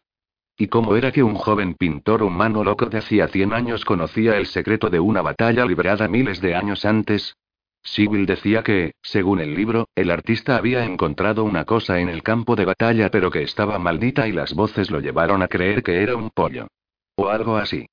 ¿Y 0.57 0.69
cómo 0.69 0.97
era 0.97 1.13
que 1.13 1.23
un 1.23 1.35
joven 1.35 1.75
pintor 1.75 2.23
humano 2.23 2.65
loco 2.65 2.87
de 2.87 2.99
hacía 2.99 3.29
100 3.29 3.53
años 3.53 3.85
conocía 3.85 4.39
el 4.39 4.47
secreto 4.47 4.89
de 4.89 5.01
una 5.01 5.21
batalla 5.21 5.67
librada 5.67 6.09
miles 6.09 6.41
de 6.41 6.55
años 6.55 6.87
antes? 6.87 7.37
Sibyl 7.85 8.25
decía 8.25 8.63
que, 8.63 8.95
según 9.03 9.41
el 9.41 9.55
libro, 9.55 9.89
el 9.95 10.11
artista 10.11 10.57
había 10.57 10.85
encontrado 10.85 11.45
una 11.45 11.65
cosa 11.67 12.01
en 12.01 12.09
el 12.09 12.23
campo 12.23 12.57
de 12.57 12.65
batalla 12.65 13.11
pero 13.11 13.31
que 13.31 13.43
estaba 13.43 13.79
maldita 13.79 14.27
y 14.27 14.33
las 14.33 14.55
voces 14.55 14.91
lo 14.91 15.01
llevaron 15.01 15.43
a 15.43 15.49
creer 15.49 15.83
que 15.83 16.03
era 16.03 16.17
un 16.17 16.31
pollo. 16.31 16.67
O 17.17 17.29
algo 17.29 17.57
así. 17.57 17.87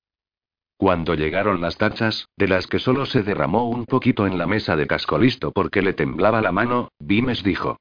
Cuando 0.78 1.14
llegaron 1.14 1.62
las 1.62 1.78
tachas, 1.78 2.28
de 2.38 2.48
las 2.48 2.66
que 2.66 2.80
solo 2.80 3.06
se 3.06 3.22
derramó 3.22 3.70
un 3.70 3.86
poquito 3.86 4.26
en 4.26 4.38
la 4.38 4.48
mesa 4.48 4.76
de 4.76 4.88
Cascolisto 4.88 5.52
porque 5.52 5.82
le 5.82 5.94
temblaba 5.94 6.42
la 6.42 6.52
mano, 6.52 6.90
Vimes 6.98 7.44
dijo. 7.44 7.78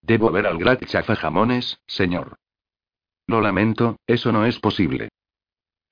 Debo 0.00 0.30
ver 0.30 0.46
al 0.46 0.56
Grat 0.56 0.82
Jamones, 0.86 1.80
señor. 1.86 2.36
Lo 3.26 3.40
lamento, 3.40 3.96
eso 4.06 4.32
no 4.32 4.46
es 4.46 4.58
posible. 4.58 5.10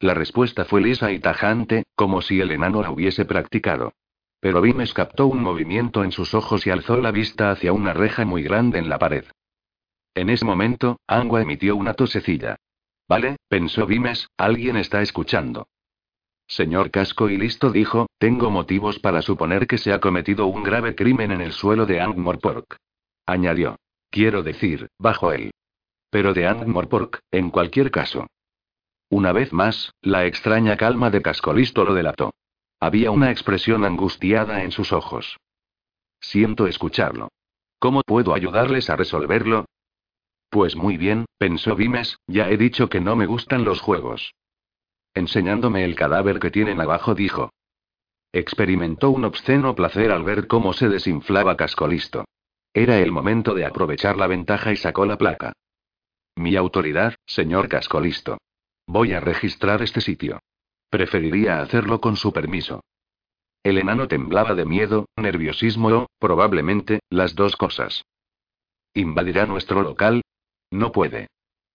La 0.00 0.14
respuesta 0.14 0.64
fue 0.64 0.80
lisa 0.80 1.12
y 1.12 1.18
tajante, 1.18 1.84
como 1.94 2.22
si 2.22 2.40
el 2.40 2.52
enano 2.52 2.80
la 2.80 2.90
hubiese 2.92 3.24
practicado. 3.24 3.92
Pero 4.40 4.60
Vimes 4.60 4.94
captó 4.94 5.26
un 5.26 5.42
movimiento 5.42 6.04
en 6.04 6.12
sus 6.12 6.34
ojos 6.34 6.66
y 6.66 6.70
alzó 6.70 6.96
la 6.98 7.10
vista 7.10 7.50
hacia 7.50 7.72
una 7.72 7.92
reja 7.92 8.24
muy 8.24 8.42
grande 8.42 8.78
en 8.78 8.88
la 8.88 8.98
pared. 8.98 9.24
En 10.14 10.30
ese 10.30 10.44
momento, 10.44 11.00
Angua 11.06 11.42
emitió 11.42 11.76
una 11.76 11.94
tosecilla. 11.94 12.56
Vale, 13.08 13.36
pensó 13.48 13.86
Vimes, 13.86 14.28
alguien 14.36 14.76
está 14.76 15.02
escuchando. 15.02 15.66
Señor 16.46 16.90
Casco 16.90 17.28
y 17.28 17.36
listo 17.36 17.70
dijo, 17.70 18.06
tengo 18.18 18.50
motivos 18.50 18.98
para 18.98 19.22
suponer 19.22 19.66
que 19.66 19.78
se 19.78 19.92
ha 19.92 20.00
cometido 20.00 20.46
un 20.46 20.62
grave 20.62 20.94
crimen 20.94 21.30
en 21.30 21.40
el 21.40 21.52
suelo 21.52 21.84
de 21.84 22.00
Angmorpork. 22.00 22.76
Añadió. 23.26 23.76
Quiero 24.10 24.42
decir, 24.42 24.88
bajo 24.98 25.32
él. 25.32 25.50
Pero 26.10 26.32
de 26.32 26.46
Angmorpork, 26.46 27.20
en 27.30 27.50
cualquier 27.50 27.90
caso. 27.90 28.26
Una 29.10 29.32
vez 29.32 29.52
más, 29.52 29.92
la 30.00 30.24
extraña 30.24 30.76
calma 30.76 31.10
de 31.10 31.20
Cascolisto 31.20 31.84
lo 31.84 31.94
delató. 31.94 32.32
Había 32.80 33.10
una 33.10 33.30
expresión 33.30 33.84
angustiada 33.84 34.62
en 34.62 34.70
sus 34.70 34.92
ojos. 34.92 35.36
Siento 36.20 36.66
escucharlo. 36.66 37.28
¿Cómo 37.78 38.02
puedo 38.02 38.34
ayudarles 38.34 38.90
a 38.90 38.96
resolverlo? 38.96 39.66
Pues 40.50 40.76
muy 40.76 40.96
bien, 40.96 41.26
pensó 41.38 41.76
Vimes, 41.76 42.18
ya 42.26 42.48
he 42.48 42.56
dicho 42.56 42.88
que 42.88 43.00
no 43.00 43.16
me 43.16 43.26
gustan 43.26 43.64
los 43.64 43.80
juegos. 43.80 44.32
Enseñándome 45.14 45.84
el 45.84 45.94
cadáver 45.94 46.38
que 46.38 46.50
tienen 46.50 46.80
abajo, 46.80 47.14
dijo. 47.14 47.50
Experimentó 48.32 49.10
un 49.10 49.24
obsceno 49.24 49.74
placer 49.74 50.10
al 50.12 50.22
ver 50.22 50.46
cómo 50.46 50.72
se 50.72 50.88
desinflaba 50.88 51.56
Cascolisto. 51.56 52.24
Era 52.72 52.98
el 52.98 53.10
momento 53.10 53.54
de 53.54 53.64
aprovechar 53.64 54.16
la 54.16 54.26
ventaja 54.26 54.72
y 54.72 54.76
sacó 54.76 55.06
la 55.06 55.18
placa. 55.18 55.52
Mi 56.36 56.54
autoridad, 56.56 57.14
señor 57.26 57.68
Cascolisto. 57.68 58.38
Voy 58.86 59.12
a 59.12 59.20
registrar 59.20 59.82
este 59.82 60.00
sitio. 60.00 60.38
Preferiría 60.90 61.60
hacerlo 61.60 62.00
con 62.00 62.16
su 62.16 62.32
permiso. 62.32 62.82
El 63.62 63.78
enano 63.78 64.08
temblaba 64.08 64.54
de 64.54 64.64
miedo, 64.64 65.06
nerviosismo 65.16 65.88
o, 65.88 66.06
probablemente, 66.18 67.00
las 67.10 67.34
dos 67.34 67.56
cosas. 67.56 68.04
¿Invadirá 68.94 69.46
nuestro 69.46 69.82
local? 69.82 70.22
No 70.70 70.92
puede. 70.92 71.28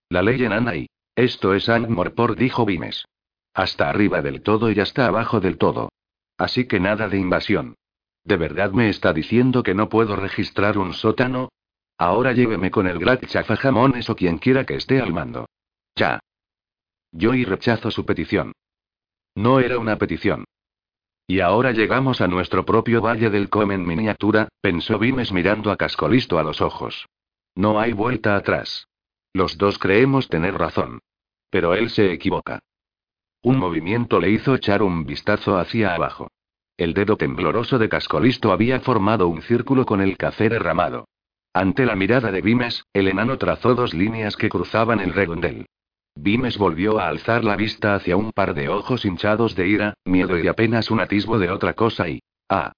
La 0.10 0.22
ley 0.22 0.44
enana 0.44 0.76
y. 0.76 0.88
Esto 1.16 1.54
es 1.54 1.70
Angmorpor, 1.70 2.36
dijo 2.36 2.66
Vimes. 2.66 3.06
Hasta 3.54 3.90
arriba 3.90 4.22
del 4.22 4.42
todo 4.42 4.72
y 4.72 4.80
hasta 4.80 5.06
abajo 5.06 5.40
del 5.40 5.58
todo. 5.58 5.90
Así 6.38 6.68
que 6.68 6.80
nada 6.80 7.08
de 7.08 7.20
invasión. 7.20 7.76
¿De 8.24 8.38
verdad 8.38 8.72
me 8.72 8.90
está 8.90 9.14
diciendo 9.14 9.62
que 9.62 9.76
no 9.76 9.90
puedo 9.90 10.16
registrar 10.16 10.78
un 10.78 10.94
sótano? 10.94 11.50
Ahora 11.98 12.32
lléveme 12.34 12.72
con 12.72 12.88
el 12.88 12.98
Grat 12.98 13.26
Chafajamones 13.28 14.10
o 14.10 14.16
quien 14.16 14.40
quiera 14.40 14.66
que 14.66 14.76
esté 14.76 15.00
al 15.00 15.14
mando. 15.14 15.46
Ya. 15.96 16.20
Yo 17.12 17.36
y 17.36 17.46
rechazo 17.46 17.92
su 17.92 18.06
petición. 18.06 18.54
No 19.36 19.60
era 19.60 19.80
una 19.80 19.98
petición. 19.98 20.46
Y 21.26 21.40
ahora 21.40 21.72
llegamos 21.72 22.22
a 22.22 22.28
nuestro 22.28 22.66
propio 22.66 23.02
Valle 23.02 23.30
del 23.30 23.50
Comen 23.50 23.86
miniatura, 23.86 24.50
pensó 24.62 25.00
Vimes 25.00 25.32
mirando 25.32 25.72
a 25.72 25.78
Cascolisto 25.78 26.38
a 26.38 26.44
los 26.44 26.62
ojos. 26.62 27.08
No 27.56 27.80
hay 27.80 27.94
vuelta 27.94 28.36
atrás. 28.36 28.88
Los 29.34 29.58
dos 29.58 29.80
creemos 29.80 30.28
tener 30.28 30.56
razón. 30.56 31.00
Pero 31.50 31.74
él 31.74 31.90
se 31.90 32.12
equivoca. 32.12 32.60
Un 33.42 33.58
movimiento 33.58 34.20
le 34.20 34.30
hizo 34.30 34.56
echar 34.56 34.84
un 34.84 35.06
vistazo 35.06 35.58
hacia 35.58 35.96
abajo. 35.96 36.30
El 36.78 36.94
dedo 36.94 37.18
tembloroso 37.18 37.78
de 37.78 37.90
Cascolisto 37.90 38.52
había 38.52 38.80
formado 38.80 39.28
un 39.28 39.42
círculo 39.42 39.86
con 39.86 40.02
el 40.02 40.18
café 40.18 40.50
derramado. 40.50 41.06
Ante 41.54 41.86
la 41.86 41.96
mirada 41.96 42.32
de 42.32 42.42
Vimes, 42.42 42.86
el 42.94 43.08
enano 43.08 43.38
trazó 43.38 43.76
dos 43.76 43.94
líneas 43.94 44.36
que 44.36 44.50
cruzaban 44.50 45.00
el 45.00 45.14
redondel. 45.14 45.68
Vimes 46.16 46.58
volvió 46.58 47.00
a 47.00 47.08
alzar 47.08 47.44
la 47.44 47.56
vista 47.56 47.96
hacia 47.96 48.16
un 48.16 48.32
par 48.32 48.54
de 48.54 48.70
ojos 48.70 49.06
hinchados 49.06 49.56
de 49.56 49.68
ira, 49.68 49.94
miedo 50.06 50.38
y 50.38 50.48
apenas 50.48 50.92
un 50.92 51.00
atisbo 51.00 51.40
de 51.40 51.50
otra 51.50 51.74
cosa 51.74 52.08
y... 52.08 52.22
Ah. 52.50 52.74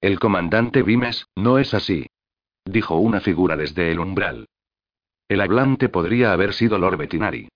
El 0.00 0.18
comandante 0.18 0.82
Vimes, 0.82 1.26
no 1.34 1.58
es 1.58 1.72
así. 1.72 2.06
Dijo 2.64 2.96
una 2.96 3.20
figura 3.20 3.56
desde 3.56 3.90
el 3.90 4.00
umbral. 4.00 4.46
El 5.28 5.40
hablante 5.40 5.88
podría 5.88 6.32
haber 6.32 6.52
sido 6.52 6.78
Lord 6.78 6.98
Bettinari. 6.98 7.48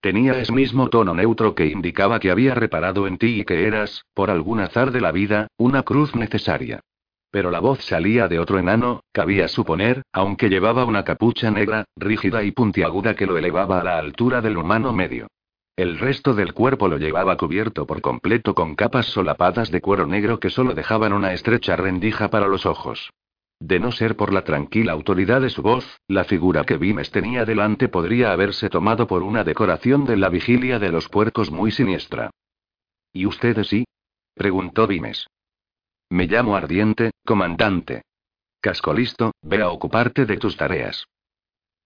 Tenía 0.00 0.38
ese 0.38 0.52
mismo 0.52 0.88
tono 0.88 1.14
neutro 1.14 1.54
que 1.54 1.66
indicaba 1.66 2.20
que 2.20 2.30
había 2.30 2.54
reparado 2.54 3.08
en 3.08 3.18
ti 3.18 3.40
y 3.40 3.44
que 3.44 3.66
eras, 3.66 4.04
por 4.14 4.30
algún 4.30 4.60
azar 4.60 4.92
de 4.92 5.00
la 5.00 5.10
vida, 5.10 5.48
una 5.56 5.82
cruz 5.82 6.14
necesaria. 6.14 6.80
Pero 7.36 7.50
la 7.50 7.60
voz 7.60 7.84
salía 7.84 8.28
de 8.28 8.38
otro 8.38 8.58
enano, 8.58 9.02
cabía 9.12 9.46
suponer, 9.46 10.00
aunque 10.10 10.48
llevaba 10.48 10.86
una 10.86 11.04
capucha 11.04 11.50
negra, 11.50 11.84
rígida 11.94 12.42
y 12.42 12.50
puntiaguda 12.50 13.14
que 13.14 13.26
lo 13.26 13.36
elevaba 13.36 13.78
a 13.78 13.84
la 13.84 13.98
altura 13.98 14.40
del 14.40 14.56
humano 14.56 14.94
medio. 14.94 15.26
El 15.76 15.98
resto 15.98 16.32
del 16.32 16.54
cuerpo 16.54 16.88
lo 16.88 16.96
llevaba 16.96 17.36
cubierto 17.36 17.86
por 17.86 18.00
completo 18.00 18.54
con 18.54 18.74
capas 18.74 19.08
solapadas 19.08 19.70
de 19.70 19.82
cuero 19.82 20.06
negro 20.06 20.40
que 20.40 20.48
solo 20.48 20.72
dejaban 20.72 21.12
una 21.12 21.34
estrecha 21.34 21.76
rendija 21.76 22.30
para 22.30 22.48
los 22.48 22.64
ojos. 22.64 23.10
De 23.60 23.80
no 23.80 23.92
ser 23.92 24.16
por 24.16 24.32
la 24.32 24.42
tranquila 24.42 24.92
autoridad 24.92 25.42
de 25.42 25.50
su 25.50 25.60
voz, 25.60 25.84
la 26.08 26.24
figura 26.24 26.64
que 26.64 26.78
Vimes 26.78 27.10
tenía 27.10 27.44
delante 27.44 27.90
podría 27.90 28.32
haberse 28.32 28.70
tomado 28.70 29.06
por 29.06 29.22
una 29.22 29.44
decoración 29.44 30.06
de 30.06 30.16
la 30.16 30.30
vigilia 30.30 30.78
de 30.78 30.90
los 30.90 31.10
puercos 31.10 31.50
muy 31.50 31.70
siniestra. 31.70 32.30
¿Y 33.12 33.26
ustedes 33.26 33.68
sí? 33.68 33.84
preguntó 34.34 34.86
Vimes. 34.86 35.26
Me 36.10 36.26
llamo 36.26 36.56
Ardiente, 36.56 37.10
comandante. 37.24 38.02
Cascolisto, 38.60 39.32
ve 39.42 39.62
a 39.62 39.70
ocuparte 39.70 40.24
de 40.24 40.36
tus 40.36 40.56
tareas. 40.56 41.06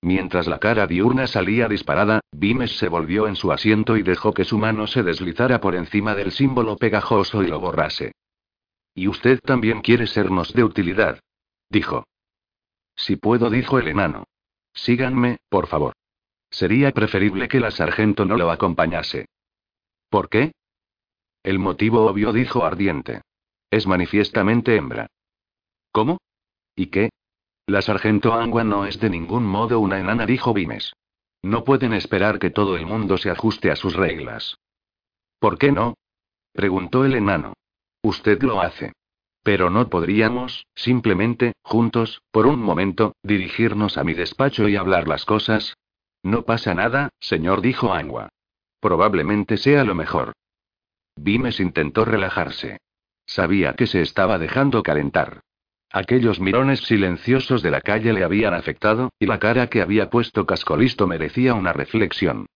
Mientras 0.03 0.47
la 0.47 0.59
cara 0.59 0.87
diurna 0.87 1.27
salía 1.27 1.69
disparada, 1.69 2.21
Vimes 2.33 2.79
se 2.79 2.89
volvió 2.89 3.29
en 3.29 3.37
su 3.37 3.53
asiento 3.53 3.97
y 3.97 4.03
dejó 4.03 4.33
que 4.33 4.45
su 4.45 4.59
mano 4.59 4.87
se 4.87 5.03
deslizara 5.03 5.61
por 5.61 5.75
encima 5.75 6.15
del 6.15 6.33
símbolo 6.33 6.77
pegajoso 6.77 7.43
y 7.43 7.49
lo 7.49 7.61
borrase. 7.61 8.13
Y 8.95 9.09
usted 9.09 9.41
también 9.41 9.83
quiere 9.83 10.07
sernos 10.07 10.53
de 10.55 10.65
utilidad, 10.65 11.21
dijo. 11.69 12.07
Si 12.97 13.17
puedo, 13.17 13.51
dijo 13.51 13.79
el 13.79 13.89
enano. 13.89 14.25
Síganme, 14.73 15.39
por 15.49 15.67
favor. 15.67 15.95
Sería 16.51 16.91
preferible 16.93 17.49
que 17.49 17.61
la 17.61 17.71
sargento 17.71 18.25
no 18.25 18.37
lo 18.37 18.51
acompañase. 18.51 19.27
¿Por 20.09 20.29
qué? 20.29 20.53
El 21.43 21.59
motivo 21.59 22.07
obvio, 22.07 22.33
dijo 22.33 22.65
ardiente. 22.65 23.23
Es 23.71 23.87
manifiestamente 23.87 24.77
hembra. 24.77 25.07
¿Cómo? 25.93 26.19
¿Y 26.75 26.87
qué? 26.87 27.11
La 27.67 27.83
sargento 27.83 28.35
Angua 28.35 28.65
no 28.65 28.85
es 28.85 28.99
de 28.99 29.11
ningún 29.11 29.45
modo 29.45 29.79
una 29.79 30.01
enana, 30.01 30.27
dijo 30.27 30.53
Vimes. 30.53 30.93
No 31.43 31.65
pueden 31.65 31.93
esperar 31.93 32.39
que 32.39 32.51
todo 32.51 32.77
el 32.77 32.85
mundo 32.85 33.17
se 33.17 33.31
ajuste 33.31 33.71
a 33.71 33.77
sus 33.77 33.95
reglas. 33.95 34.57
¿Por 35.39 35.57
qué 35.57 35.73
no? 35.73 35.95
preguntó 36.53 37.05
el 37.05 37.15
enano. 37.15 37.55
Usted 38.03 38.43
lo 38.43 38.61
hace. 38.61 38.93
Pero 39.43 39.71
no 39.71 39.89
podríamos, 39.89 40.67
simplemente, 40.75 41.53
juntos, 41.63 42.21
por 42.31 42.47
un 42.47 42.61
momento, 42.61 43.15
dirigirnos 43.23 43.97
a 43.97 44.05
mi 44.05 44.15
despacho 44.15 44.69
y 44.69 44.77
hablar 44.77 45.09
las 45.09 45.25
cosas. 45.25 45.77
No 46.23 46.43
pasa 46.43 46.75
nada, 46.75 47.11
señor, 47.21 47.63
dijo 47.63 47.95
Angua. 47.95 48.29
Probablemente 48.81 49.57
sea 49.57 49.85
lo 49.85 49.95
mejor. 49.95 50.33
Vimes 51.17 51.61
intentó 51.61 52.05
relajarse. 52.05 52.79
Sabía 53.31 53.75
que 53.75 53.87
se 53.87 54.03
estaba 54.03 54.39
dejando 54.39 54.83
calentar. 54.83 55.43
Aquellos 55.93 56.41
mirones 56.41 56.81
silenciosos 56.81 57.63
de 57.63 57.71
la 57.71 57.81
calle 57.81 58.13
le 58.13 58.25
habían 58.25 58.55
afectado, 58.55 59.13
y 59.21 59.27
la 59.27 59.39
cara 59.39 59.69
que 59.69 59.83
había 59.83 60.11
puesto 60.11 60.47
Cascolisto 60.47 61.07
merecía 61.07 61.55
una 61.55 61.73
reflexión. 61.73 62.47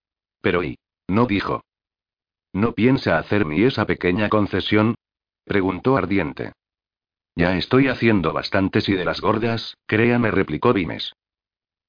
Pero 0.41 0.65
¿y? 0.65 0.77
No 1.07 1.27
dijo. 1.27 1.63
¿No 2.51 2.73
piensa 2.73 3.17
hacerme 3.17 3.65
esa 3.65 3.85
pequeña 3.85 4.27
concesión? 4.27 4.95
preguntó 5.45 5.95
ardiente. 5.95 6.51
Ya 7.35 7.55
estoy 7.55 7.87
haciendo 7.87 8.33
bastantes 8.33 8.89
y 8.89 8.95
de 8.95 9.05
las 9.05 9.21
gordas, 9.21 9.77
créame, 9.85 10.29
replicó 10.29 10.73
Vimes. 10.73 11.13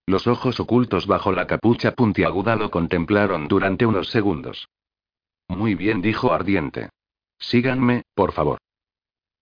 Los 0.07 0.29
ojos 0.29 0.61
ocultos 0.61 1.09
bajo 1.09 1.33
la 1.33 1.49
capucha 1.49 1.91
puntiaguda 1.91 2.55
lo 2.55 2.71
contemplaron 2.71 3.49
durante 3.49 3.85
unos 3.85 4.11
segundos. 4.11 4.69
Muy 5.49 5.75
bien, 5.75 6.03
dijo 6.03 6.33
Ardiente. 6.33 6.91
Síganme, 7.41 8.03
por 8.15 8.31
favor. 8.31 8.59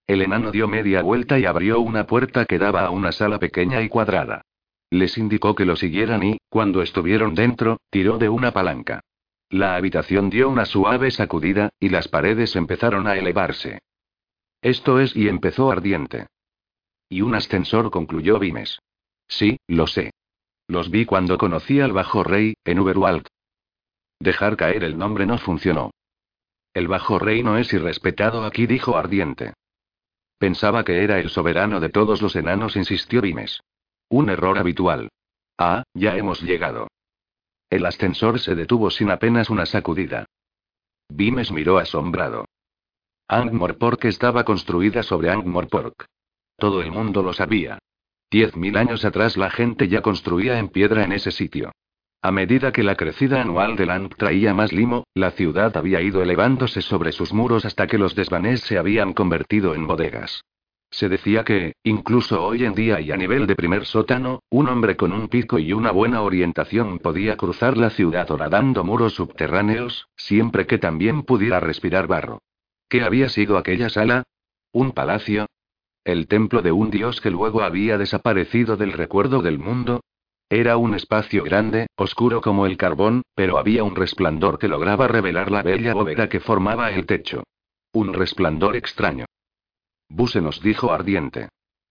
El 0.06 0.20
enano 0.20 0.50
dio 0.50 0.68
media 0.68 1.02
vuelta 1.02 1.38
y 1.38 1.46
abrió 1.46 1.80
una 1.80 2.06
puerta 2.06 2.44
que 2.44 2.58
daba 2.58 2.82
a 2.82 2.90
una 2.90 3.12
sala 3.12 3.38
pequeña 3.38 3.80
y 3.80 3.88
cuadrada. 3.88 4.42
Les 4.90 5.16
indicó 5.16 5.54
que 5.54 5.64
lo 5.64 5.76
siguieran 5.76 6.22
y, 6.22 6.38
cuando 6.48 6.82
estuvieron 6.82 7.34
dentro, 7.34 7.78
tiró 7.90 8.18
de 8.18 8.28
una 8.28 8.52
palanca. 8.52 9.00
La 9.48 9.76
habitación 9.76 10.30
dio 10.30 10.48
una 10.48 10.66
suave 10.66 11.10
sacudida, 11.10 11.70
y 11.80 11.88
las 11.88 12.08
paredes 12.08 12.54
empezaron 12.56 13.06
a 13.06 13.16
elevarse. 13.16 13.80
Esto 14.60 15.00
es 15.00 15.16
y 15.16 15.28
empezó 15.28 15.70
ardiente. 15.70 16.26
Y 17.08 17.22
un 17.22 17.34
ascensor 17.34 17.90
concluyó 17.90 18.38
Vimes. 18.38 18.78
Sí, 19.26 19.58
lo 19.66 19.86
sé. 19.86 20.12
Los 20.66 20.90
vi 20.90 21.04
cuando 21.04 21.38
conocí 21.38 21.80
al 21.80 21.92
Bajo 21.92 22.24
Rey, 22.24 22.54
en 22.64 22.78
Uberwald. 22.78 23.26
Dejar 24.18 24.56
caer 24.56 24.84
el 24.84 24.98
nombre 24.98 25.26
no 25.26 25.38
funcionó. 25.38 25.90
El 26.72 26.88
Bajo 26.88 27.18
Rey 27.18 27.42
no 27.42 27.58
es 27.58 27.72
irrespetado 27.72 28.44
aquí, 28.44 28.66
dijo 28.66 28.96
ardiente. 28.96 29.52
Pensaba 30.38 30.84
que 30.84 31.02
era 31.02 31.18
el 31.20 31.30
soberano 31.30 31.80
de 31.80 31.88
todos 31.88 32.20
los 32.22 32.36
enanos, 32.36 32.76
insistió 32.76 33.20
Vimes. 33.20 33.60
Un 34.08 34.30
error 34.30 34.58
habitual. 34.58 35.08
Ah, 35.58 35.84
ya 35.94 36.16
hemos 36.16 36.42
llegado. 36.42 36.88
El 37.70 37.86
ascensor 37.86 38.38
se 38.38 38.54
detuvo 38.54 38.90
sin 38.90 39.10
apenas 39.10 39.50
una 39.50 39.66
sacudida. 39.66 40.26
Vimes 41.08 41.52
miró 41.52 41.78
asombrado. 41.78 42.46
Angmorpork 43.28 44.04
estaba 44.04 44.44
construida 44.44 45.02
sobre 45.02 45.30
Angmorpork. 45.30 46.06
Todo 46.56 46.82
el 46.82 46.92
mundo 46.92 47.22
lo 47.22 47.32
sabía. 47.32 47.78
Diez 48.30 48.56
mil 48.56 48.76
años 48.76 49.04
atrás 49.04 49.36
la 49.36 49.50
gente 49.50 49.88
ya 49.88 50.02
construía 50.02 50.58
en 50.58 50.68
piedra 50.68 51.04
en 51.04 51.12
ese 51.12 51.30
sitio. 51.30 51.72
A 52.24 52.32
medida 52.32 52.72
que 52.72 52.82
la 52.82 52.94
crecida 52.94 53.42
anual 53.42 53.76
de 53.76 53.84
Lang 53.84 54.08
traía 54.16 54.54
más 54.54 54.72
limo, 54.72 55.04
la 55.12 55.32
ciudad 55.32 55.76
había 55.76 56.00
ido 56.00 56.22
elevándose 56.22 56.80
sobre 56.80 57.12
sus 57.12 57.34
muros 57.34 57.66
hasta 57.66 57.86
que 57.86 57.98
los 57.98 58.14
desvanes 58.14 58.60
se 58.60 58.78
habían 58.78 59.12
convertido 59.12 59.74
en 59.74 59.86
bodegas. 59.86 60.42
Se 60.90 61.10
decía 61.10 61.44
que, 61.44 61.74
incluso 61.82 62.42
hoy 62.42 62.64
en 62.64 62.72
día 62.72 62.98
y 63.02 63.12
a 63.12 63.18
nivel 63.18 63.46
de 63.46 63.54
primer 63.54 63.84
sótano, 63.84 64.40
un 64.48 64.70
hombre 64.70 64.96
con 64.96 65.12
un 65.12 65.28
pico 65.28 65.58
y 65.58 65.74
una 65.74 65.90
buena 65.90 66.22
orientación 66.22 66.98
podía 66.98 67.36
cruzar 67.36 67.76
la 67.76 67.90
ciudad 67.90 68.30
horadando 68.30 68.84
muros 68.84 69.12
subterráneos, 69.12 70.08
siempre 70.16 70.66
que 70.66 70.78
también 70.78 71.24
pudiera 71.24 71.60
respirar 71.60 72.06
barro. 72.06 72.38
¿Qué 72.88 73.02
había 73.02 73.28
sido 73.28 73.58
aquella 73.58 73.90
sala? 73.90 74.22
¿Un 74.72 74.92
palacio? 74.92 75.44
¿El 76.04 76.26
templo 76.26 76.62
de 76.62 76.72
un 76.72 76.90
dios 76.90 77.20
que 77.20 77.30
luego 77.30 77.60
había 77.60 77.98
desaparecido 77.98 78.78
del 78.78 78.92
recuerdo 78.92 79.42
del 79.42 79.58
mundo? 79.58 80.00
Era 80.54 80.76
un 80.76 80.94
espacio 80.94 81.42
grande, 81.42 81.88
oscuro 81.96 82.40
como 82.40 82.64
el 82.64 82.76
carbón, 82.76 83.22
pero 83.34 83.58
había 83.58 83.82
un 83.82 83.96
resplandor 83.96 84.56
que 84.56 84.68
lograba 84.68 85.08
revelar 85.08 85.50
la 85.50 85.64
bella 85.64 85.92
bóveda 85.94 86.28
que 86.28 86.38
formaba 86.38 86.92
el 86.92 87.06
techo. 87.06 87.42
Un 87.92 88.14
resplandor 88.14 88.76
extraño. 88.76 89.24
Buse 90.08 90.40
nos 90.40 90.62
dijo 90.62 90.92
ardiente. 90.92 91.48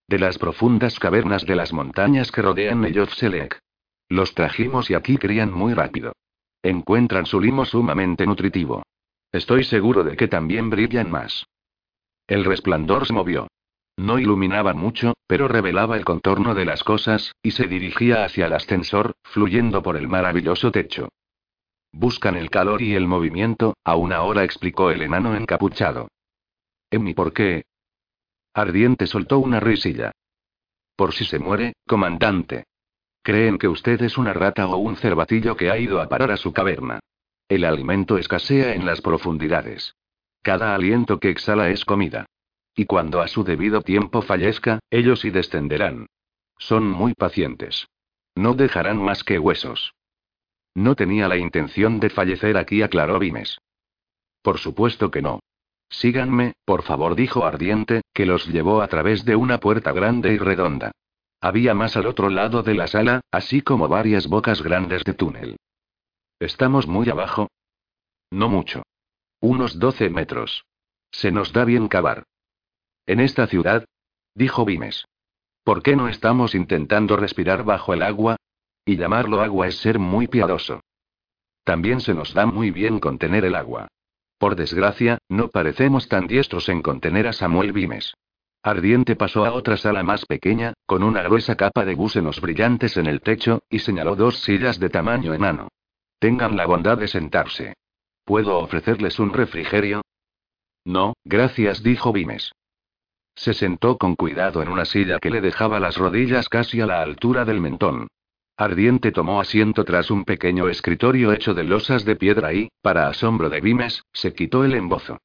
De 0.07 0.17
las 0.17 0.37
profundas 0.37 0.97
cavernas 0.97 1.45
de 1.45 1.57
las 1.57 1.73
montañas 1.73 2.31
que 2.31 2.41
rodean 2.41 2.87
Selek. 3.09 3.59
Los 4.07 4.33
trajimos 4.33 4.89
y 4.89 4.93
aquí 4.93 5.17
crían 5.17 5.51
muy 5.51 5.73
rápido. 5.73 6.13
Encuentran 6.61 7.25
su 7.25 7.41
limo 7.41 7.65
sumamente 7.65 8.25
nutritivo. 8.25 8.83
Estoy 9.33 9.65
seguro 9.65 10.05
de 10.05 10.15
que 10.15 10.29
también 10.29 10.69
brillan 10.69 11.11
más. 11.11 11.45
El 12.27 12.45
resplandor 12.45 13.07
se 13.07 13.11
movió. 13.11 13.49
No 13.97 14.17
iluminaba 14.17 14.73
mucho, 14.73 15.13
pero 15.27 15.47
revelaba 15.47 15.97
el 15.97 16.05
contorno 16.05 16.55
de 16.55 16.65
las 16.65 16.83
cosas, 16.83 17.33
y 17.43 17.51
se 17.51 17.67
dirigía 17.67 18.25
hacia 18.25 18.47
el 18.47 18.53
ascensor, 18.53 19.13
fluyendo 19.23 19.83
por 19.83 19.97
el 19.97 20.07
maravilloso 20.07 20.71
techo. 20.71 21.09
Buscan 21.91 22.35
el 22.35 22.49
calor 22.49 22.81
y 22.81 22.95
el 22.95 23.07
movimiento, 23.07 23.75
aún 23.83 24.13
ahora 24.13 24.43
explicó 24.43 24.89
el 24.89 25.03
enano 25.03 25.35
encapuchado. 25.35 26.07
¿En 26.89 27.13
por 27.13 27.33
qué? 27.33 27.65
Ardiente 28.55 29.05
soltó 29.05 29.39
una 29.39 29.59
risilla. 29.59 30.11
Por 30.95 31.13
si 31.13 31.25
se 31.25 31.37
muere, 31.39 31.73
comandante. 31.87 32.65
Creen 33.21 33.57
que 33.57 33.67
usted 33.67 34.01
es 34.01 34.17
una 34.17 34.33
rata 34.33 34.67
o 34.67 34.77
un 34.77 34.95
cervatillo 34.95 35.55
que 35.55 35.69
ha 35.69 35.77
ido 35.77 36.01
a 36.01 36.09
parar 36.09 36.31
a 36.31 36.37
su 36.37 36.51
caverna. 36.51 36.99
El 37.47 37.63
alimento 37.63 38.17
escasea 38.17 38.73
en 38.73 38.85
las 38.85 39.01
profundidades. 39.01 39.95
Cada 40.41 40.75
aliento 40.75 41.19
que 41.19 41.29
exhala 41.29 41.69
es 41.69 41.85
comida. 41.85 42.25
Y 42.75 42.85
cuando 42.85 43.21
a 43.21 43.27
su 43.27 43.43
debido 43.43 43.81
tiempo 43.81 44.21
fallezca, 44.21 44.79
ellos 44.89 45.21
sí 45.21 45.29
descenderán. 45.29 46.07
Son 46.57 46.87
muy 46.87 47.13
pacientes. 47.13 47.87
No 48.35 48.53
dejarán 48.53 48.97
más 48.97 49.23
que 49.23 49.37
huesos. 49.37 49.93
No 50.75 50.95
tenía 50.95 51.27
la 51.27 51.37
intención 51.37 51.99
de 51.99 52.09
fallecer 52.09 52.57
aquí, 52.57 52.81
aclaró 52.81 53.19
Vimes. 53.19 53.59
Por 54.41 54.57
supuesto 54.57 55.11
que 55.11 55.21
no. 55.21 55.39
Síganme, 55.89 56.53
por 56.65 56.81
favor, 56.81 57.15
dijo 57.15 57.45
Ardiente, 57.45 58.01
que 58.13 58.25
los 58.25 58.47
llevó 58.47 58.81
a 58.81 58.87
través 58.87 59.25
de 59.25 59.35
una 59.35 59.59
puerta 59.59 59.91
grande 59.91 60.33
y 60.33 60.39
redonda. 60.39 60.91
Había 61.39 61.75
más 61.75 61.95
al 61.95 62.07
otro 62.07 62.29
lado 62.29 62.63
de 62.63 62.73
la 62.73 62.87
sala, 62.87 63.21
así 63.29 63.61
como 63.61 63.87
varias 63.87 64.27
bocas 64.27 64.63
grandes 64.63 65.03
de 65.03 65.13
túnel. 65.13 65.57
¿Estamos 66.39 66.87
muy 66.87 67.09
abajo? 67.09 67.49
No 68.31 68.49
mucho. 68.49 68.83
Unos 69.39 69.77
12 69.77 70.09
metros. 70.09 70.65
Se 71.11 71.31
nos 71.31 71.53
da 71.53 71.65
bien 71.65 71.87
cavar. 71.87 72.23
En 73.05 73.19
esta 73.19 73.47
ciudad, 73.47 73.85
dijo 74.33 74.65
Vimes. 74.65 75.05
¿Por 75.63 75.83
qué 75.83 75.95
no 75.95 76.07
estamos 76.07 76.55
intentando 76.55 77.15
respirar 77.17 77.63
bajo 77.63 77.93
el 77.93 78.01
agua? 78.01 78.37
Y 78.85 78.97
llamarlo 78.97 79.41
agua 79.41 79.67
es 79.67 79.77
ser 79.77 79.99
muy 79.99 80.27
piadoso. 80.27 80.81
También 81.63 82.01
se 82.01 82.13
nos 82.13 82.33
da 82.33 82.45
muy 82.45 82.71
bien 82.71 82.99
contener 82.99 83.45
el 83.45 83.55
agua. 83.55 83.87
Por 84.37 84.55
desgracia, 84.55 85.19
no 85.29 85.49
parecemos 85.49 86.09
tan 86.09 86.27
diestros 86.27 86.67
en 86.67 86.81
contener 86.81 87.27
a 87.27 87.33
Samuel 87.33 87.71
Vimes. 87.71 88.13
Ardiente 88.61 89.15
pasó 89.15 89.45
a 89.45 89.53
otra 89.53 89.77
sala 89.77 90.03
más 90.03 90.25
pequeña, 90.25 90.73
con 90.85 91.03
una 91.03 91.21
gruesa 91.23 91.55
capa 91.55 91.85
de 91.85 91.95
gusenos 91.95 92.39
brillantes 92.39 92.97
en 92.97 93.07
el 93.07 93.21
techo, 93.21 93.63
y 93.69 93.79
señaló 93.79 94.15
dos 94.15 94.39
sillas 94.39 94.79
de 94.79 94.89
tamaño 94.89 95.33
enano. 95.33 95.69
Tengan 96.19 96.55
la 96.55 96.65
bondad 96.65 96.97
de 96.97 97.07
sentarse. 97.09 97.73
¿Puedo 98.23 98.57
ofrecerles 98.59 99.19
un 99.19 99.33
refrigerio? 99.33 100.01
No, 100.85 101.13
gracias, 101.25 101.83
dijo 101.83 102.13
Vimes. 102.13 102.53
Se 103.35 103.53
sentó 103.53 103.97
con 103.97 104.15
cuidado 104.15 104.61
en 104.61 104.69
una 104.69 104.85
silla 104.85 105.19
que 105.19 105.29
le 105.29 105.41
dejaba 105.41 105.79
las 105.79 105.97
rodillas 105.97 106.49
casi 106.49 106.81
a 106.81 106.85
la 106.85 107.01
altura 107.01 107.45
del 107.45 107.61
mentón. 107.61 108.07
Ardiente 108.55 109.11
tomó 109.11 109.41
asiento 109.41 109.83
tras 109.83 110.11
un 110.11 110.25
pequeño 110.25 110.69
escritorio 110.69 111.31
hecho 111.33 111.55
de 111.55 111.63
losas 111.63 112.05
de 112.05 112.15
piedra 112.15 112.53
y, 112.53 112.69
para 112.81 113.07
asombro 113.07 113.49
de 113.49 113.61
Vimes, 113.61 114.03
se 114.13 114.33
quitó 114.33 114.63
el 114.63 114.75
embozo. 114.75 115.19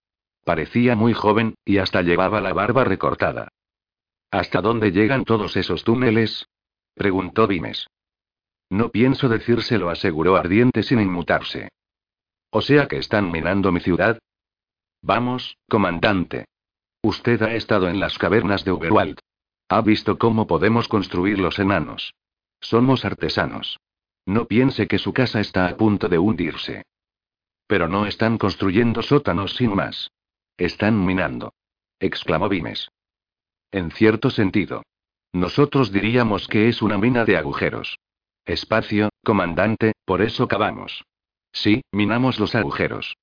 Parecía 0.44 0.96
muy 0.96 1.12
joven, 1.12 1.54
y 1.64 1.76
hasta 1.76 2.00
llevaba 2.00 2.40
la 2.40 2.54
barba 2.54 2.84
recortada. 2.84 3.48
¿Hasta 4.30 4.62
dónde 4.62 4.92
llegan 4.92 5.24
todos 5.24 5.56
esos 5.56 5.84
túneles? 5.84 6.48
preguntó 6.94 7.46
Vimes. 7.46 7.86
No 8.70 8.90
pienso 8.90 9.28
decírselo, 9.28 9.90
aseguró 9.90 10.36
Ardiente 10.36 10.82
sin 10.82 11.00
inmutarse. 11.00 11.68
O 12.50 12.62
sea 12.62 12.88
que 12.88 12.96
están 12.96 13.30
minando 13.30 13.72
mi 13.72 13.80
ciudad. 13.80 14.18
Vamos, 15.02 15.58
comandante. 15.68 16.46
Usted 17.02 17.42
ha 17.42 17.54
estado 17.54 17.88
en 17.88 18.00
las 18.00 18.18
cavernas 18.18 18.64
de 18.64 18.72
Uberwald. 18.72 19.18
Ha 19.68 19.80
visto 19.82 20.18
cómo 20.18 20.46
podemos 20.46 20.88
construir 20.88 21.38
los 21.38 21.58
enanos. 21.58 22.14
Somos 22.60 23.04
artesanos. 23.04 23.78
No 24.26 24.46
piense 24.46 24.88
que 24.88 24.98
su 24.98 25.12
casa 25.12 25.40
está 25.40 25.68
a 25.68 25.76
punto 25.76 26.08
de 26.08 26.18
hundirse. 26.18 26.84
Pero 27.66 27.88
no 27.88 28.06
están 28.06 28.38
construyendo 28.38 29.02
sótanos 29.02 29.54
sin 29.56 29.74
más. 29.74 30.10
Están 30.56 31.04
minando. 31.04 31.52
exclamó 32.00 32.48
Vimes. 32.48 32.90
En 33.70 33.90
cierto 33.90 34.30
sentido. 34.30 34.82
Nosotros 35.32 35.92
diríamos 35.92 36.48
que 36.48 36.68
es 36.68 36.82
una 36.82 36.98
mina 36.98 37.24
de 37.24 37.36
agujeros. 37.36 37.98
Espacio, 38.44 39.10
comandante, 39.22 39.92
por 40.04 40.22
eso 40.22 40.48
cavamos. 40.48 41.04
Sí, 41.52 41.82
minamos 41.92 42.40
los 42.40 42.54
agujeros. 42.54 43.14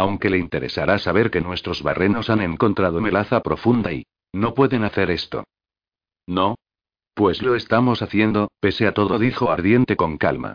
Aunque 0.00 0.30
le 0.30 0.38
interesará 0.38 0.98
saber 0.98 1.30
que 1.30 1.42
nuestros 1.42 1.82
barrenos 1.82 2.30
han 2.30 2.40
encontrado 2.40 3.02
melaza 3.02 3.42
profunda 3.42 3.92
y... 3.92 4.06
No 4.32 4.54
pueden 4.54 4.82
hacer 4.84 5.10
esto. 5.10 5.44
No, 6.26 6.54
pues 7.12 7.42
lo 7.42 7.54
estamos 7.54 8.00
haciendo, 8.00 8.48
pese 8.60 8.86
a 8.86 8.94
todo, 8.94 9.18
dijo 9.18 9.50
Ardiente 9.50 9.96
con 9.96 10.16
calma. 10.16 10.54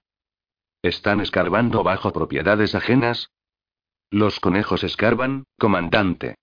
¿Están 0.82 1.22
escarbando 1.22 1.84
bajo 1.84 2.12
propiedades 2.12 2.74
ajenas? 2.74 3.30
Los 4.10 4.40
conejos 4.40 4.84
escarban, 4.84 5.44
comandante. 5.60 6.34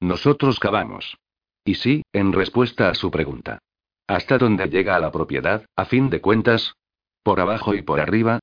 Nosotros 0.00 0.60
cavamos. 0.60 1.16
Y 1.64 1.76
sí, 1.76 2.02
en 2.12 2.34
respuesta 2.34 2.90
a 2.90 2.94
su 2.94 3.10
pregunta. 3.10 3.60
¿Hasta 4.06 4.36
dónde 4.36 4.66
llega 4.66 4.98
la 4.98 5.10
propiedad, 5.10 5.64
a 5.74 5.86
fin 5.86 6.10
de 6.10 6.20
cuentas? 6.20 6.74
¿Por 7.22 7.40
abajo 7.40 7.74
y 7.74 7.80
por 7.80 7.98
arriba? 7.98 8.40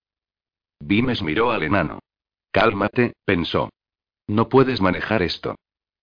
Vimes 0.80 1.22
miró 1.22 1.52
al 1.52 1.62
enano. 1.62 2.00
Cálmate, 2.52 3.14
pensó. 3.24 3.70
No 4.30 4.48
puedes 4.48 4.80
manejar 4.80 5.24
esto. 5.24 5.56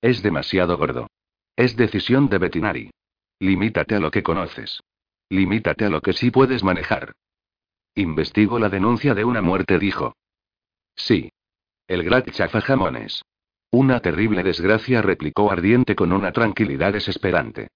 Es 0.03 0.21
demasiado 0.21 0.77
gordo. 0.77 1.07
Es 1.55 1.77
decisión 1.77 2.29
de 2.29 2.39
Bettinari. 2.39 2.91
Limítate 3.39 3.95
a 3.95 4.01
lo 4.01 4.11
que 4.11 4.25
conoces. 4.25 4.83
Limítate 5.31 5.85
a 5.85 5.91
lo 5.91 6.01
que 6.01 6.13
sí 6.13 6.33
puedes 6.33 6.65
manejar. 6.65 7.13
Investigo 7.95 8.59
la 8.59 8.69
denuncia 8.69 9.15
de 9.15 9.25
una 9.25 9.43
muerte, 9.43 9.79
dijo. 9.79 10.17
Sí. 10.97 11.31
El 11.87 12.03
Grat 12.03 12.29
chafa 12.33 12.61
jamones. 12.61 13.23
Una 13.71 14.01
terrible 14.01 14.43
desgracia, 14.43 15.03
replicó 15.03 15.53
ardiente 15.53 15.95
con 15.95 16.11
una 16.11 16.33
tranquilidad 16.33 16.95
desesperante. 16.95 17.69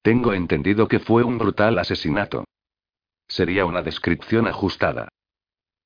Tengo 0.00 0.32
entendido 0.32 0.88
que 0.88 1.00
fue 1.00 1.22
un 1.22 1.36
brutal 1.36 1.78
asesinato. 1.78 2.46
Sería 3.28 3.66
una 3.66 3.82
descripción 3.82 4.46
ajustada. 4.46 5.10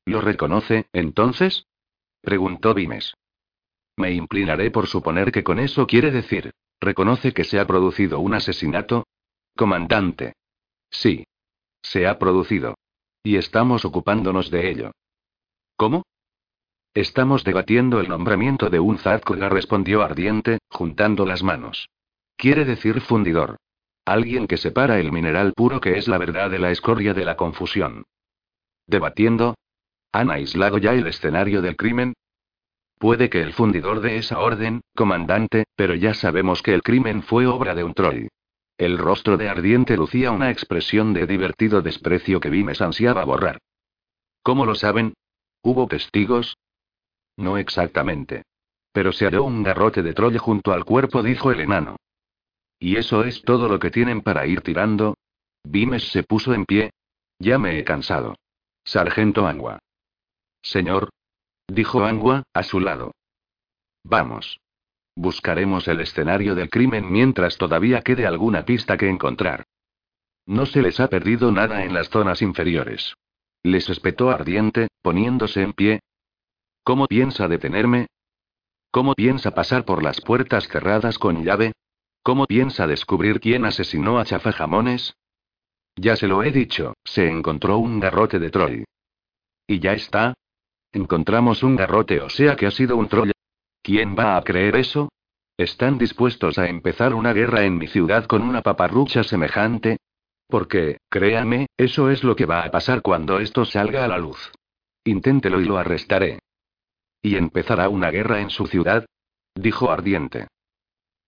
¿Lo 0.05 0.21
reconoce, 0.21 0.87
entonces? 0.93 1.67
preguntó 2.23 2.73
Vimes. 2.73 3.15
Me 4.01 4.13
inclinaré 4.13 4.71
por 4.71 4.87
suponer 4.87 5.31
que 5.31 5.45
con 5.45 5.59
eso 5.59 5.87
quiere 5.87 6.11
decir, 6.11 6.53
¿reconoce 6.81 7.35
que 7.35 7.45
se 7.45 7.61
ha 7.61 7.67
producido 7.67 8.19
un 8.19 8.33
asesinato? 8.33 9.07
Comandante. 9.55 10.33
Sí. 10.91 11.27
Se 11.83 12.07
ha 12.07 12.19
producido. 12.19 12.77
Y 13.23 13.37
estamos 13.37 13.85
ocupándonos 13.85 14.51
de 14.51 14.71
ello. 14.71 14.93
¿Cómo? 15.77 16.05
Estamos 16.95 17.45
debatiendo 17.45 18.01
el 18.01 18.09
nombramiento 18.09 18.71
de 18.71 18.81
un 18.81 18.97
Zadkoga, 18.97 19.51
respondió 19.51 20.03
ardiente, 20.03 20.61
juntando 20.71 21.27
las 21.27 21.43
manos. 21.43 21.91
Quiere 22.37 22.65
decir 22.65 23.03
fundidor. 23.03 23.59
Alguien 24.07 24.47
que 24.47 24.57
separa 24.57 24.99
el 24.99 25.13
mineral 25.13 25.53
puro 25.55 25.79
que 25.79 25.99
es 25.99 26.09
la 26.09 26.17
verdad 26.17 26.51
de 26.51 26.59
la 26.59 26.71
escoria 26.71 27.13
de 27.13 27.27
la 27.27 27.37
confusión. 27.37 28.05
¿Debatiendo? 28.87 29.57
¿Han 30.11 30.31
aislado 30.31 30.79
ya 30.79 30.95
el 30.95 31.07
escenario 31.07 31.61
del 31.61 31.77
crimen? 31.77 32.15
Puede 33.01 33.31
que 33.31 33.41
el 33.41 33.55
fundidor 33.55 34.03
de 34.03 34.19
esa 34.19 34.41
orden, 34.41 34.83
comandante, 34.95 35.65
pero 35.75 35.95
ya 35.95 36.13
sabemos 36.13 36.63
que 36.63 36.75
el 36.75 36.83
crimen 36.83 37.23
fue 37.23 37.47
obra 37.47 37.75
de 37.75 37.83
un 37.83 37.95
troll. 37.95 38.29
El 38.77 38.99
rostro 38.99 39.39
de 39.39 39.49
Ardiente 39.49 39.97
lucía 39.97 40.31
una 40.31 40.51
expresión 40.51 41.15
de 41.15 41.27
divertido 41.27 41.81
desprecio 41.81 42.41
que 42.41 42.51
Vimes 42.51 42.83
ansiaba 42.83 43.25
borrar. 43.25 43.57
¿Cómo 44.43 44.67
lo 44.67 44.75
saben? 44.75 45.15
¿Hubo 45.63 45.87
testigos? 45.87 46.59
No 47.39 47.57
exactamente. 47.57 48.43
Pero 48.93 49.13
se 49.13 49.25
halló 49.25 49.45
un 49.45 49.63
garrote 49.63 50.03
de 50.03 50.13
troll 50.13 50.37
junto 50.37 50.75
al 50.75 50.85
cuerpo, 50.85 51.23
dijo 51.23 51.51
el 51.51 51.61
enano. 51.61 51.97
¿Y 52.79 52.97
eso 52.97 53.25
es 53.25 53.41
todo 53.41 53.67
lo 53.67 53.79
que 53.79 53.91
tienen 53.91 54.21
para 54.21 54.47
ir 54.47 54.61
tirando? 54.61 55.17
Vimes 55.65 56.11
se 56.11 56.23
puso 56.23 56.53
en 56.53 56.67
pie. 56.67 56.91
Ya 57.39 57.59
me 57.59 57.79
he 57.79 57.85
cansado. 57.85 58.37
Sargento 58.85 59.47
Angua. 59.47 59.79
Señor. 60.61 61.09
Dijo 61.71 62.05
Angua, 62.05 62.43
a 62.53 62.65
su 62.65 62.81
lado. 62.81 63.13
Vamos. 64.03 64.59
Buscaremos 65.15 65.87
el 65.87 66.01
escenario 66.01 66.57
del 66.57 66.69
crimen 66.69 67.13
mientras 67.13 67.59
todavía 67.59 68.03
quede 68.03 68.27
alguna 68.27 68.65
pista 68.65 68.97
que 68.97 69.09
encontrar. 69.09 69.63
No 70.47 70.67
se 70.67 70.83
les 70.83 70.99
ha 70.99 71.07
perdido 71.07 71.53
nada 71.53 71.85
en 71.85 71.95
las 71.95 72.09
zonas 72.09 72.43
inferiores. 72.43 73.15
Les 73.63 73.89
espetó 73.89 74.31
ardiente, 74.31 74.89
poniéndose 75.01 75.63
en 75.63 75.73
pie. 75.73 76.01
¿Cómo 76.83 77.07
piensa 77.07 77.47
detenerme? 77.47 78.09
¿Cómo 78.91 79.15
piensa 79.15 79.53
pasar 79.53 79.85
por 79.85 80.03
las 80.03 80.21
puertas 80.21 80.67
cerradas 80.67 81.19
con 81.19 81.45
llave? 81.45 81.71
¿Cómo 82.25 82.47
piensa 82.47 82.89
descubrir 82.89 83.39
quién 83.39 83.65
asesinó 83.65 84.19
a 84.19 84.25
Chafajamones? 84.25 85.15
Ya 85.95 86.17
se 86.17 86.27
lo 86.27 86.43
he 86.43 86.51
dicho, 86.51 86.95
se 87.05 87.29
encontró 87.29 87.79
un 87.79 88.01
garrote 88.01 88.41
de 88.41 88.51
Troy. 88.51 88.85
¿Y 89.69 89.79
ya 89.79 89.93
está? 89.93 90.35
Encontramos 90.93 91.63
un 91.63 91.77
garrote, 91.77 92.21
o 92.21 92.29
sea 92.29 92.57
que 92.57 92.67
ha 92.67 92.71
sido 92.71 92.97
un 92.97 93.09
troll. 93.09 93.31
¿Quién 93.83 94.17
va 94.19 94.37
a 94.37 94.43
creer 94.43 94.77
eso? 94.77 95.09
¿Están 95.57 95.99
dispuestos 95.99 96.59
a 96.59 96.69
empezar 96.69 97.15
una 97.15 97.33
guerra 97.33 97.65
en 97.65 97.79
mi 97.79 97.87
ciudad 97.87 98.25
con 98.25 98.43
una 98.43 98.63
paparrucha 98.63 99.23
semejante? 99.23 99.99
Porque, 100.49 100.99
créame, 101.09 101.67
eso 101.77 102.11
es 102.11 102.25
lo 102.25 102.35
que 102.35 102.47
va 102.47 102.65
a 102.65 102.71
pasar 102.71 103.03
cuando 103.03 103.39
esto 103.39 103.65
salga 103.65 104.05
a 104.05 104.09
la 104.09 104.19
luz. 104.19 104.53
Inténtelo 105.05 105.61
y 105.61 105.65
lo 105.65 105.79
arrestaré. 105.79 106.41
¿Y 107.23 107.37
empezará 107.37 107.89
una 107.89 108.11
guerra 108.11 108.41
en 108.41 108.51
su 108.51 108.67
ciudad? 108.67 109.07
dijo 109.55 109.91
ardiente. 109.91 110.49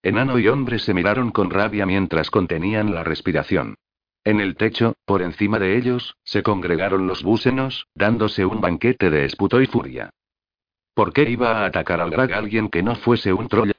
Enano 0.03 0.39
y 0.39 0.49
hombre 0.49 0.79
se 0.79 0.95
miraron 0.95 1.31
con 1.31 1.51
rabia 1.51 1.87
mientras 1.87 2.31
contenían 2.31 2.93
la 2.95 3.05
respiración. 3.05 3.77
En 4.25 4.41
el 4.41 4.57
techo, 4.57 4.95
por 5.05 5.23
encima 5.23 5.59
de 5.59 5.77
ellos, 5.77 6.17
se 6.23 6.43
congregaron 6.43 7.07
los 7.07 7.23
búsenos, 7.23 7.87
dándose 7.95 8.45
un 8.47 8.61
banquete 8.61 9.11
de 9.11 9.25
esputo 9.25 9.61
y 9.61 9.67
furia. 9.67 10.11
¿Por 10.95 11.13
qué 11.13 11.29
iba 11.29 11.59
a 11.59 11.67
atacar 11.67 12.01
al 12.01 12.11
drag 12.11 12.33
alguien 12.33 12.69
que 12.69 12.83
no 12.83 12.95
fuese 12.95 13.33
un 13.33 13.49
troll? 13.49 13.73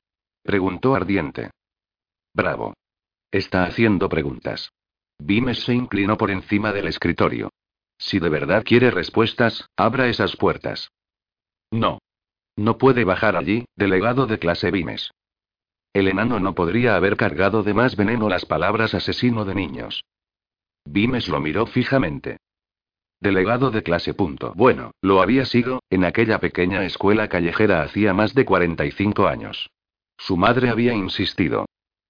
preguntó 0.44 0.96
ardiente. 0.96 1.52
Bravo. 2.34 2.74
Está 3.32 3.64
haciendo 3.64 4.10
preguntas. 4.10 4.72
Vimes 5.20 5.64
se 5.64 5.74
inclinó 5.74 6.18
por 6.18 6.32
encima 6.32 6.74
del 6.74 6.88
escritorio. 6.88 7.50
Si 7.98 8.20
de 8.20 8.30
verdad 8.30 8.64
quiere 8.66 8.92
respuestas, 8.92 9.68
abra 9.78 10.08
esas 10.08 10.36
puertas. 10.36 10.90
No. 11.72 12.00
No 12.58 12.78
puede 12.78 13.06
bajar 13.06 13.38
allí, 13.38 13.66
delegado 13.76 14.28
de 14.28 14.40
clase 14.40 14.72
Vimes. 14.72 15.12
El 15.94 16.08
enano 16.08 16.40
no 16.40 16.54
podría 16.54 16.96
haber 16.96 17.16
cargado 17.16 17.64
de 17.64 17.74
más 17.74 17.96
veneno 17.96 18.28
las 18.28 18.46
palabras 18.46 18.94
asesino 18.94 19.46
de 19.46 19.56
niños. 19.56 20.04
Vimes 20.86 21.28
lo 21.28 21.40
miró 21.40 21.66
fijamente. 21.66 22.38
Delegado 23.20 23.72
de 23.72 23.84
clase. 23.84 24.14
Bueno, 24.56 24.92
lo 25.02 25.22
había 25.22 25.46
sido, 25.46 25.82
en 25.90 26.04
aquella 26.04 26.40
pequeña 26.40 26.84
escuela 26.84 27.30
callejera 27.30 27.82
hacía 27.82 28.14
más 28.14 28.34
de 28.34 28.44
45 28.44 29.28
años. 29.28 29.70
Su 30.18 30.36
madre 30.36 30.70
había 30.70 30.94
insistido. 30.94 31.66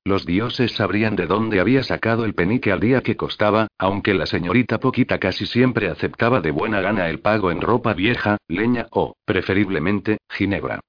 Los 0.06 0.26
dioses 0.26 0.74
sabrían 0.74 1.16
de 1.16 1.28
dónde 1.28 1.60
había 1.60 1.84
sacado 1.84 2.26
el 2.26 2.34
penique 2.34 2.72
al 2.72 2.80
día 2.80 3.02
que 3.02 3.16
costaba, 3.16 3.68
aunque 3.78 4.14
la 4.14 4.26
señorita 4.26 4.80
Poquita 4.80 5.18
casi 5.20 5.46
siempre 5.46 5.88
aceptaba 5.88 6.42
de 6.42 6.52
buena 6.52 6.82
gana 6.82 7.10
el 7.10 7.20
pago 7.20 7.52
en 7.52 7.62
ropa 7.62 7.94
vieja, 7.94 8.38
leña 8.48 8.88
o, 8.92 9.16
preferiblemente, 9.24 10.18
ginebra. 10.30 10.82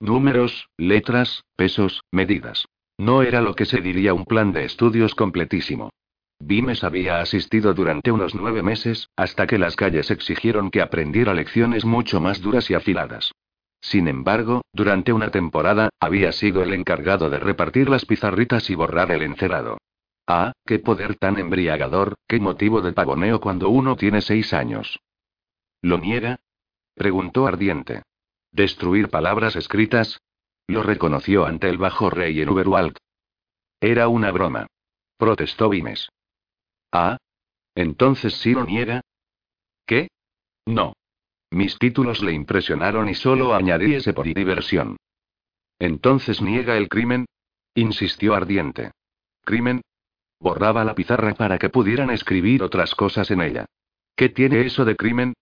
Números, 0.00 0.68
letras, 0.78 1.42
pesos, 1.56 2.02
medidas. 2.10 2.66
No 2.96 3.22
era 3.22 3.40
lo 3.40 3.54
que 3.54 3.66
se 3.66 3.80
diría 3.80 4.14
un 4.14 4.24
plan 4.24 4.52
de 4.52 4.64
estudios 4.64 5.14
completísimo. 5.14 5.90
Vimes 6.40 6.84
había 6.84 7.20
asistido 7.20 7.74
durante 7.74 8.10
unos 8.10 8.34
nueve 8.34 8.62
meses, 8.62 9.08
hasta 9.16 9.46
que 9.46 9.58
las 9.58 9.76
calles 9.76 10.10
exigieron 10.10 10.70
que 10.70 10.82
aprendiera 10.82 11.32
lecciones 11.32 11.84
mucho 11.84 12.20
más 12.20 12.40
duras 12.40 12.70
y 12.70 12.74
afiladas. 12.74 13.32
Sin 13.80 14.08
embargo, 14.08 14.62
durante 14.72 15.12
una 15.12 15.30
temporada, 15.30 15.90
había 16.00 16.32
sido 16.32 16.62
el 16.62 16.72
encargado 16.72 17.30
de 17.30 17.38
repartir 17.38 17.88
las 17.88 18.04
pizarritas 18.04 18.70
y 18.70 18.74
borrar 18.74 19.10
el 19.10 19.22
encerado. 19.22 19.78
Ah, 20.26 20.52
qué 20.64 20.78
poder 20.78 21.16
tan 21.16 21.38
embriagador, 21.38 22.14
qué 22.26 22.40
motivo 22.40 22.80
de 22.80 22.92
pavoneo 22.92 23.40
cuando 23.40 23.68
uno 23.68 23.94
tiene 23.96 24.22
seis 24.22 24.54
años. 24.54 25.00
¿Lo 25.82 25.98
niega? 25.98 26.40
preguntó 26.94 27.46
ardiente. 27.46 28.02
¿Destruir 28.50 29.10
palabras 29.10 29.54
escritas? 29.56 30.20
Lo 30.66 30.82
reconoció 30.82 31.44
ante 31.44 31.68
el 31.68 31.76
bajo 31.76 32.08
rey 32.08 32.40
en 32.40 32.48
Uberwald. 32.48 32.96
Era 33.80 34.08
una 34.08 34.30
broma. 34.30 34.66
Protestó 35.18 35.68
Vimes. 35.68 36.08
Ah. 36.94 37.16
Entonces 37.74 38.34
sí 38.34 38.52
lo 38.52 38.64
niega. 38.64 39.00
¿Qué? 39.84 40.08
No. 40.64 40.94
Mis 41.50 41.76
títulos 41.78 42.22
le 42.22 42.32
impresionaron 42.32 43.08
y 43.08 43.14
solo 43.14 43.52
añadí 43.52 43.94
ese 43.94 44.12
por 44.12 44.32
diversión. 44.32 44.96
Entonces 45.80 46.40
niega 46.40 46.76
el 46.76 46.88
crimen? 46.88 47.26
insistió 47.74 48.34
ardiente. 48.34 48.92
¿Crimen? 49.44 49.82
Borraba 50.38 50.84
la 50.84 50.94
pizarra 50.94 51.34
para 51.34 51.58
que 51.58 51.68
pudieran 51.68 52.10
escribir 52.10 52.62
otras 52.62 52.94
cosas 52.94 53.28
en 53.32 53.42
ella. 53.42 53.66
¿Qué 54.14 54.28
tiene 54.28 54.60
eso 54.60 54.84
de 54.84 54.94
crimen? 54.94 55.34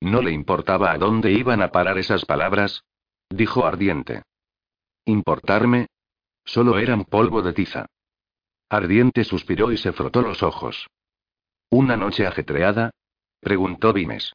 ¿No 0.00 0.22
le 0.22 0.30
importaba 0.30 0.92
a 0.92 0.98
dónde 0.98 1.32
iban 1.32 1.60
a 1.60 1.72
parar 1.72 1.98
esas 1.98 2.24
palabras? 2.24 2.84
dijo 3.28 3.66
ardiente. 3.66 4.22
¿Importarme? 5.04 5.88
Solo 6.44 6.78
eran 6.78 7.04
polvo 7.04 7.42
de 7.42 7.52
tiza. 7.52 7.86
Ardiente 8.70 9.24
suspiró 9.24 9.72
y 9.72 9.78
se 9.78 9.92
frotó 9.92 10.20
los 10.20 10.42
ojos. 10.42 10.88
¿Una 11.70 11.96
noche 11.96 12.26
ajetreada? 12.26 12.90
preguntó 13.40 13.92
Vimes. 13.92 14.34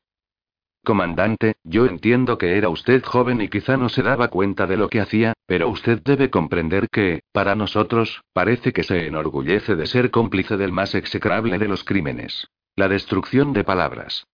Comandante, 0.83 1.55
yo 1.63 1.85
entiendo 1.85 2.37
que 2.37 2.57
era 2.57 2.67
usted 2.67 3.03
joven 3.03 3.41
y 3.41 3.47
quizá 3.47 3.77
no 3.77 3.89
se 3.89 4.01
daba 4.03 4.27
cuenta 4.27 4.67
de 4.67 4.75
lo 4.75 4.89
que 4.89 4.99
hacía, 4.99 5.33
pero 5.45 5.69
usted 5.69 6.01
debe 6.01 6.29
comprender 6.29 6.89
que, 6.89 7.21
para 7.31 7.55
nosotros, 7.55 8.21
parece 8.33 8.73
que 8.73 8.83
se 8.83 9.07
enorgullece 9.07 9.75
de 9.75 9.85
ser 9.85 10.11
cómplice 10.11 10.57
del 10.57 10.71
más 10.71 10.93
execrable 10.95 11.57
de 11.57 11.67
los 11.67 11.83
crímenes. 11.83 12.47
La 12.75 12.89
destrucción 12.89 13.53
de 13.53 13.63
palabras. 13.63 14.25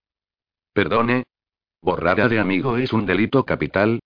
Perdone. 0.74 1.24
¿Borrar 1.82 2.22
a 2.22 2.28
de 2.28 2.40
amigo 2.40 2.78
es 2.78 2.94
un 2.94 3.06
delito 3.06 3.46
capital? 3.46 4.00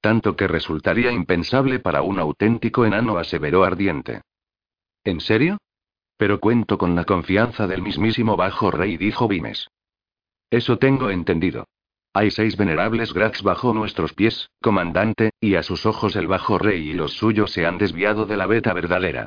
Tanto 0.00 0.36
que 0.36 0.46
resultaría 0.46 1.10
impensable 1.10 1.78
para 1.80 2.02
un 2.02 2.18
auténtico 2.18 2.84
enano, 2.84 3.18
aseveró 3.18 3.64
ardiente. 3.64 4.22
¿En 5.06 5.20
serio? 5.20 5.58
Pero 6.16 6.40
cuento 6.40 6.78
con 6.78 6.96
la 6.96 7.04
confianza 7.04 7.68
del 7.68 7.80
mismísimo 7.80 8.36
Bajo 8.36 8.72
Rey, 8.72 8.96
dijo 8.96 9.28
Vimes. 9.28 9.68
Eso 10.50 10.78
tengo 10.78 11.10
entendido. 11.10 11.68
Hay 12.12 12.32
seis 12.32 12.56
venerables 12.56 13.12
Grax 13.12 13.44
bajo 13.44 13.72
nuestros 13.72 14.14
pies, 14.14 14.50
comandante, 14.60 15.30
y 15.38 15.54
a 15.54 15.62
sus 15.62 15.86
ojos 15.86 16.16
el 16.16 16.26
Bajo 16.26 16.58
Rey 16.58 16.90
y 16.90 16.92
los 16.92 17.12
suyos 17.12 17.52
se 17.52 17.66
han 17.66 17.78
desviado 17.78 18.26
de 18.26 18.36
la 18.36 18.46
beta 18.46 18.72
verdadera. 18.72 19.26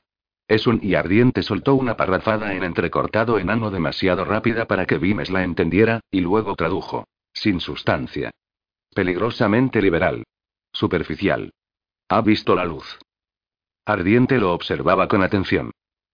Es 0.50 0.68
un 0.68 0.82
y 0.84 0.96
ardiente 0.96 1.44
soltó 1.44 1.76
una 1.76 1.96
parrafada 1.96 2.54
en 2.56 2.64
entrecortado 2.64 3.40
enano 3.40 3.72
demasiado 3.72 4.26
rápida 4.26 4.66
para 4.66 4.86
que 4.86 4.98
Vimes 4.98 5.30
la 5.30 5.44
entendiera, 5.44 6.02
y 6.12 6.20
luego 6.20 6.56
tradujo. 6.56 7.08
Sin 7.32 7.62
sustancia. 7.62 8.32
Peligrosamente 8.94 9.82
liberal. 9.82 10.26
Superficial. 10.74 11.54
Ha 12.10 12.20
visto 12.22 12.54
la 12.54 12.66
luz. 12.66 13.00
Ardiente 13.90 14.38
lo 14.38 14.54
observaba 14.54 15.08
con 15.08 15.24
atención. 15.24 15.72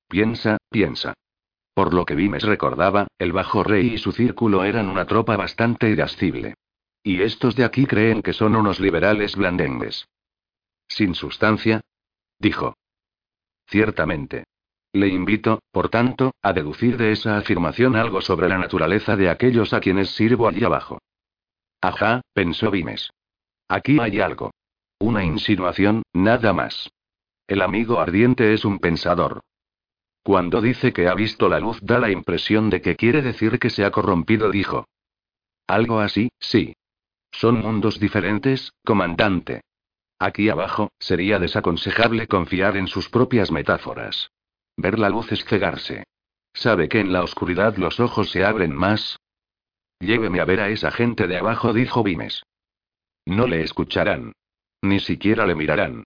Piensa, 0.07 0.55
piensa. 0.69 1.13
Por 1.73 1.93
lo 1.93 2.05
que 2.05 2.15
Vimes 2.15 2.43
recordaba, 2.43 3.07
el 3.19 3.33
Bajo 3.33 3.65
Rey 3.65 3.95
y 3.95 3.97
su 3.97 4.13
círculo 4.13 4.63
eran 4.63 4.87
una 4.87 5.05
tropa 5.05 5.35
bastante 5.35 5.89
irascible. 5.89 6.53
Y 7.03 7.21
estos 7.21 7.57
de 7.57 7.65
aquí 7.65 7.85
creen 7.85 8.21
que 8.21 8.31
son 8.31 8.55
unos 8.55 8.79
liberales 8.79 9.35
blandengues. 9.35 10.07
¿Sin 10.87 11.15
sustancia? 11.15 11.81
Dijo. 12.39 12.77
Ciertamente. 13.67 14.45
Le 14.93 15.09
invito, 15.09 15.59
por 15.69 15.89
tanto, 15.89 16.31
a 16.41 16.53
deducir 16.53 16.95
de 16.95 17.11
esa 17.11 17.37
afirmación 17.37 17.97
algo 17.97 18.21
sobre 18.21 18.47
la 18.47 18.57
naturaleza 18.57 19.17
de 19.17 19.29
aquellos 19.29 19.73
a 19.73 19.81
quienes 19.81 20.11
sirvo 20.11 20.47
allí 20.47 20.63
abajo. 20.63 20.99
Ajá, 21.81 22.21
pensó 22.31 22.71
Vimes. 22.71 23.11
Aquí 23.67 23.99
hay 23.99 24.21
algo. 24.21 24.51
Una 24.97 25.25
insinuación, 25.25 26.03
nada 26.13 26.53
más. 26.53 26.89
El 27.47 27.61
amigo 27.61 27.99
ardiente 27.99 28.53
es 28.53 28.65
un 28.65 28.79
pensador. 28.79 29.41
Cuando 30.23 30.61
dice 30.61 30.91
que 30.91 31.07
ha 31.07 31.13
visto 31.13 31.47
la 31.47 31.59
luz 31.59 31.79
da 31.81 31.99
la 31.99 32.09
impresión 32.09 32.71
de 32.71 32.81
que 32.81 32.95
quiere 32.95 33.21
decir 33.21 33.59
que 33.59 33.69
se 33.69 33.85
ha 33.85 33.91
corrompido, 33.91 34.49
dijo. 34.49 34.87
Algo 35.67 35.99
así, 35.99 36.29
sí. 36.39 36.75
Son 37.31 37.59
mundos 37.59 37.99
diferentes, 37.99 38.71
comandante. 38.83 39.61
Aquí 40.17 40.49
abajo, 40.49 40.91
sería 40.97 41.37
desaconsejable 41.37 42.27
confiar 42.27 42.77
en 42.77 42.87
sus 42.87 43.09
propias 43.09 43.51
metáforas. 43.51 44.31
Ver 44.77 44.97
la 44.97 45.09
luz 45.09 45.31
es 45.31 45.45
cegarse. 45.45 46.05
¿Sabe 46.53 46.89
que 46.89 47.01
en 47.01 47.13
la 47.13 47.21
oscuridad 47.21 47.75
los 47.77 47.99
ojos 47.99 48.31
se 48.31 48.43
abren 48.43 48.73
más? 48.73 49.19
Lléveme 49.99 50.39
a 50.39 50.45
ver 50.45 50.61
a 50.61 50.69
esa 50.69 50.89
gente 50.89 51.27
de 51.27 51.37
abajo, 51.37 51.73
dijo 51.73 52.01
Vimes. 52.01 52.43
No 53.25 53.45
le 53.45 53.61
escucharán. 53.61 54.33
Ni 54.81 54.99
siquiera 54.99 55.45
le 55.45 55.55
mirarán. 55.55 56.03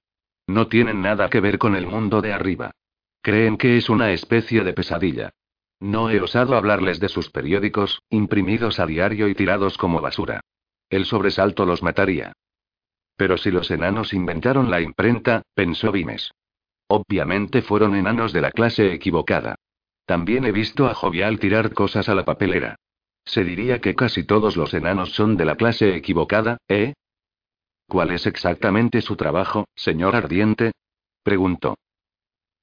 No 0.49 0.67
tienen 0.67 1.03
nada 1.03 1.29
que 1.29 1.41
ver 1.41 1.59
con 1.59 1.75
el 1.75 1.85
mundo 1.85 2.21
de 2.21 2.33
arriba. 2.33 2.71
Creen 3.21 3.55
que 3.55 3.77
es 3.77 3.87
una 3.87 4.11
especie 4.13 4.63
de 4.63 4.73
pesadilla. 4.73 5.29
No 5.79 6.09
he 6.09 6.19
osado 6.19 6.57
hablarles 6.57 6.99
de 6.99 7.07
sus 7.07 7.29
periódicos, 7.29 8.01
imprimidos 8.09 8.79
a 8.79 8.87
diario 8.87 9.27
y 9.27 9.35
tirados 9.35 9.77
como 9.77 10.01
basura. 10.01 10.41
El 10.89 11.05
sobresalto 11.05 11.67
los 11.67 11.83
mataría. 11.83 12.33
Pero 13.15 13.37
si 13.37 13.51
los 13.51 13.69
enanos 13.69 14.11
inventaron 14.11 14.71
la 14.71 14.81
imprenta, 14.81 15.43
pensó 15.53 15.91
Vimes. 15.91 16.31
Obviamente 16.87 17.61
fueron 17.61 17.93
enanos 17.93 18.33
de 18.33 18.41
la 18.41 18.49
clase 18.49 18.91
equivocada. 18.91 19.53
También 20.07 20.45
he 20.45 20.51
visto 20.51 20.87
a 20.87 20.95
Jovial 20.95 21.37
tirar 21.37 21.75
cosas 21.75 22.09
a 22.09 22.15
la 22.15 22.25
papelera. 22.25 22.75
Se 23.23 23.43
diría 23.43 23.81
que 23.81 23.93
casi 23.93 24.23
todos 24.23 24.57
los 24.57 24.73
enanos 24.73 25.11
son 25.11 25.37
de 25.37 25.45
la 25.45 25.57
clase 25.57 25.95
equivocada, 25.95 26.57
¿eh? 26.67 26.95
¿Cuál 27.89 28.11
es 28.11 28.27
exactamente 28.27 29.01
su 29.01 29.15
trabajo, 29.15 29.67
señor 29.75 30.15
Ardiente? 30.15 30.73
preguntó. 31.23 31.75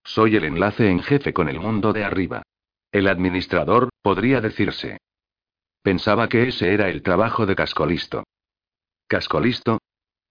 Soy 0.05 0.37
el 0.37 0.45
enlace 0.45 0.89
en 0.89 1.03
jefe 1.03 1.33
con 1.33 1.49
el 1.49 1.59
mundo 1.59 1.93
de 1.93 2.05
arriba. 2.05 2.43
El 2.93 3.09
administrador, 3.09 3.89
podría 4.03 4.41
decirse. 4.41 4.99
Pensaba 5.83 6.29
que 6.29 6.47
ese 6.47 6.73
era 6.73 6.89
el 6.91 7.03
trabajo 7.03 7.45
de 7.45 7.57
Cascolisto. 7.57 8.23
¿Cascolisto? 9.09 9.81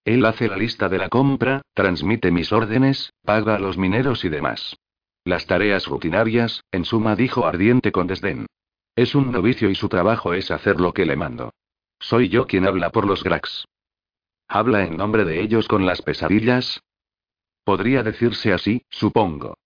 Él 0.05 0.23
hace 0.25 0.47
la 0.47 0.55
lista 0.55 0.87
de 0.87 0.97
la 0.97 1.09
compra, 1.09 1.61
transmite 1.73 2.31
mis 2.31 2.53
órdenes, 2.53 3.11
paga 3.21 3.55
a 3.55 3.59
los 3.59 3.77
mineros 3.77 4.23
y 4.23 4.29
demás. 4.29 4.77
Las 5.25 5.45
tareas 5.45 5.87
rutinarias, 5.87 6.61
en 6.71 6.85
suma, 6.85 7.17
dijo 7.17 7.45
ardiente 7.45 7.91
con 7.91 8.07
desdén. 8.07 8.45
Es 8.95 9.13
un 9.13 9.33
novicio 9.33 9.69
y 9.69 9.75
su 9.75 9.89
trabajo 9.89 10.33
es 10.33 10.51
hacer 10.51 10.79
lo 10.79 10.93
que 10.93 11.05
le 11.05 11.17
mando. 11.17 11.51
Soy 11.99 12.29
yo 12.29 12.47
quien 12.47 12.65
habla 12.65 12.91
por 12.91 13.05
los 13.05 13.25
Grax. 13.25 13.65
¿Habla 14.47 14.83
en 14.83 14.97
nombre 14.97 15.25
de 15.25 15.41
ellos 15.41 15.67
con 15.67 15.85
las 15.85 16.01
pesadillas? 16.01 16.81
Podría 17.63 18.03
decirse 18.03 18.53
así, 18.53 18.83
supongo. 18.89 19.57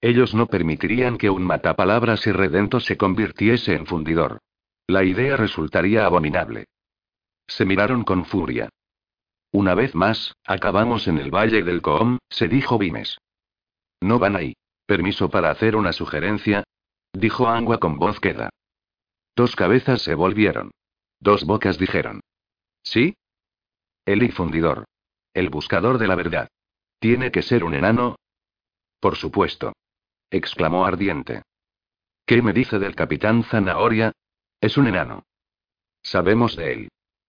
Ellos 0.00 0.34
no 0.34 0.46
permitirían 0.46 1.16
que 1.16 1.30
un 1.30 1.44
matapalabras 1.44 2.26
irredento 2.26 2.80
se 2.80 2.96
convirtiese 2.96 3.74
en 3.74 3.86
fundidor. 3.86 4.40
La 4.86 5.04
idea 5.04 5.36
resultaría 5.36 6.04
abominable. 6.04 6.66
Se 7.46 7.64
miraron 7.64 8.04
con 8.04 8.24
furia. 8.24 8.68
Una 9.52 9.74
vez 9.74 9.94
más, 9.94 10.34
acabamos 10.44 11.06
en 11.06 11.18
el 11.18 11.30
Valle 11.30 11.62
del 11.62 11.80
Coom, 11.80 12.18
se 12.28 12.48
dijo 12.48 12.76
Vimes. 12.76 13.18
No 14.00 14.18
van 14.18 14.36
ahí. 14.36 14.54
¿Permiso 14.86 15.30
para 15.30 15.50
hacer 15.50 15.76
una 15.76 15.92
sugerencia? 15.92 16.64
Dijo 17.12 17.48
Angua 17.48 17.78
con 17.78 17.96
voz 17.98 18.20
queda. 18.20 18.50
Dos 19.36 19.56
cabezas 19.56 20.02
se 20.02 20.14
volvieron. 20.14 20.72
Dos 21.20 21.44
bocas 21.44 21.78
dijeron. 21.78 22.20
¿Sí? 22.82 23.14
El 24.06 24.22
infundidor. 24.22 24.84
El 25.32 25.48
buscador 25.48 25.96
de 25.96 26.06
la 26.06 26.14
verdad. 26.14 26.48
¿Tiene 26.98 27.30
que 27.30 27.40
ser 27.40 27.64
un 27.64 27.74
enano? 27.74 28.16
Por 29.00 29.16
supuesto. 29.16 29.72
exclamó 30.30 30.84
ardiente. 30.84 31.42
¿Qué 32.26 32.42
me 32.42 32.52
dice 32.52 32.78
del 32.78 32.94
capitán 32.94 33.44
Zanahoria? 33.44 34.12
Es 34.60 34.76
un 34.76 34.88
enano. 34.88 35.24
Sabemos 36.02 36.54
de 36.56 36.72
él. 36.72 36.88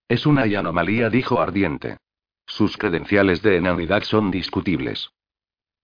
Es 0.10 0.26
una 0.26 0.44
anomalía, 0.44 1.10
dijo 1.10 1.40
ardiente. 1.40 1.98
Sus 2.46 2.78
credenciales 2.78 3.42
de 3.42 3.58
enanidad 3.58 4.04
son 4.04 4.30
discutibles. 4.30 5.10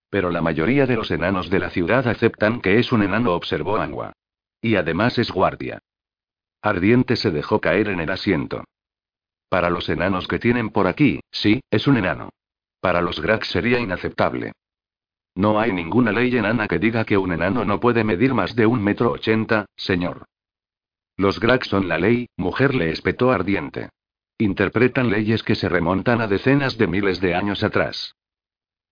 Pero 0.09 0.30
la 0.30 0.41
mayoría 0.41 0.85
de 0.85 0.95
los 0.95 1.09
enanos 1.09 1.49
de 1.49 1.59
la 1.59 1.69
ciudad 1.69 2.07
aceptan 2.07 2.61
que 2.61 2.80
es 2.80 2.91
un 2.91 3.01
enano, 3.01 3.34
observó 3.34 3.77
Angua. 3.77 4.11
Y 4.61 4.76
además 4.76 5.18
es 5.18 5.31
guardia. 5.31 5.80
Ardiente 6.61 7.15
se 7.15 7.31
dejó 7.31 7.61
caer 7.61 7.88
en 7.88 8.01
el 8.01 8.11
asiento. 8.11 8.65
Para 9.52 9.69
los 9.69 9.90
enanos 9.90 10.30
que 10.30 10.40
tienen 10.40 10.69
por 10.69 10.88
aquí, 10.88 11.19
sí, 11.30 11.60
es 11.69 11.86
un 11.86 11.98
enano. 11.98 12.30
Para 12.80 13.02
los 13.02 13.19
Grax 13.19 13.49
sería 13.49 13.82
inaceptable. 13.82 14.53
No 15.36 15.60
hay 15.60 15.73
ninguna 15.73 16.14
ley 16.14 16.34
enana 16.38 16.69
que 16.69 16.80
diga 16.80 17.03
que 17.03 17.18
un 17.18 17.34
enano 17.34 17.65
no 17.65 17.82
puede 17.82 18.06
medir 18.06 18.34
más 18.34 18.56
de 18.56 18.65
un 18.65 18.82
metro 18.82 19.11
ochenta, 19.11 19.65
señor. 19.76 20.23
Los 21.18 21.41
Grax 21.41 21.68
son 21.68 21.90
la 21.90 21.98
ley, 21.98 22.30
mujer 22.38 22.73
le 22.73 22.91
espetó 22.91 23.32
ardiente. 23.32 23.90
Interpretan 24.38 25.10
leyes 25.10 25.44
que 25.44 25.56
se 25.56 25.68
remontan 25.68 26.22
a 26.22 26.28
decenas 26.28 26.78
de 26.78 26.88
miles 26.88 27.19
de 27.19 27.36
años 27.36 27.61
atrás. 27.61 28.15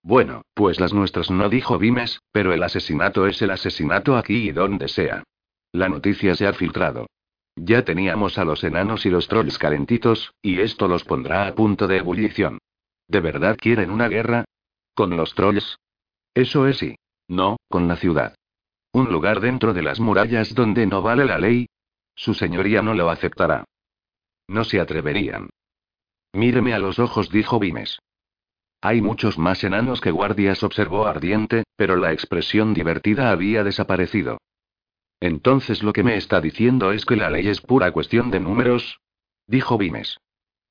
Bueno, 0.04 0.42
pues 0.54 0.82
las 0.82 0.94
nuestras 0.94 1.32
no 1.32 1.48
dijo 1.48 1.78
Vimes, 1.78 2.20
pero 2.34 2.52
el 2.52 2.64
asesinato 2.64 3.28
es 3.28 3.42
el 3.42 3.52
asesinato 3.52 4.18
aquí 4.18 4.50
y 4.50 4.52
donde 4.52 4.90
sea. 4.90 5.24
La 5.72 5.88
noticia 5.88 6.36
se 6.36 6.48
ha 6.48 6.52
filtrado. 6.52 7.08
Ya 7.62 7.84
teníamos 7.84 8.38
a 8.38 8.46
los 8.46 8.64
enanos 8.64 9.06
y 9.06 9.10
los 9.10 9.28
trolls 9.28 9.58
calentitos, 9.58 10.34
y 10.42 10.62
esto 10.62 10.88
los 10.88 11.04
pondrá 11.04 11.48
a 11.48 11.56
punto 11.56 11.88
de 11.88 11.98
ebullición. 11.98 12.60
¿De 13.08 13.20
verdad 13.20 13.58
quieren 13.60 13.92
una 13.92 14.08
guerra? 14.08 14.46
¿Con 14.94 15.18
los 15.18 15.34
trolls? 15.36 15.78
Eso 16.34 16.68
es 16.68 16.78
sí. 16.78 16.96
No, 17.28 17.58
con 17.68 17.88
la 17.88 17.98
ciudad. 17.98 18.36
Un 18.94 19.12
lugar 19.12 19.42
dentro 19.42 19.74
de 19.74 19.84
las 19.84 20.00
murallas 20.00 20.56
donde 20.56 20.86
no 20.86 21.02
vale 21.02 21.26
la 21.26 21.38
ley. 21.38 21.68
Su 22.16 22.34
señoría 22.34 22.82
no 22.82 22.94
lo 22.94 23.10
aceptará. 23.10 23.66
No 24.48 24.64
se 24.64 24.80
atreverían. 24.80 25.50
Míreme 26.34 26.74
a 26.74 26.80
los 26.80 26.98
ojos, 26.98 27.30
dijo 27.30 27.60
Vimes. 27.60 28.00
Hay 28.82 29.02
muchos 29.02 29.38
más 29.38 29.64
enanos 29.66 30.00
que 30.00 30.12
guardias, 30.12 30.64
observó 30.64 31.08
Ardiente, 31.08 31.64
pero 31.76 31.98
la 31.98 32.14
expresión 32.14 32.74
divertida 32.74 33.32
había 33.32 33.64
desaparecido. 33.66 34.38
Entonces 35.20 35.84
lo 35.84 35.94
que 35.94 36.04
me 36.04 36.16
está 36.16 36.40
diciendo 36.40 36.92
es 36.92 37.06
que 37.06 37.16
la 37.16 37.30
ley 37.30 37.48
es 37.48 37.62
pura 37.62 37.92
cuestión 37.92 38.32
de 38.32 38.40
números, 38.40 39.00
dijo 39.48 39.78
Vimes. 39.78 40.20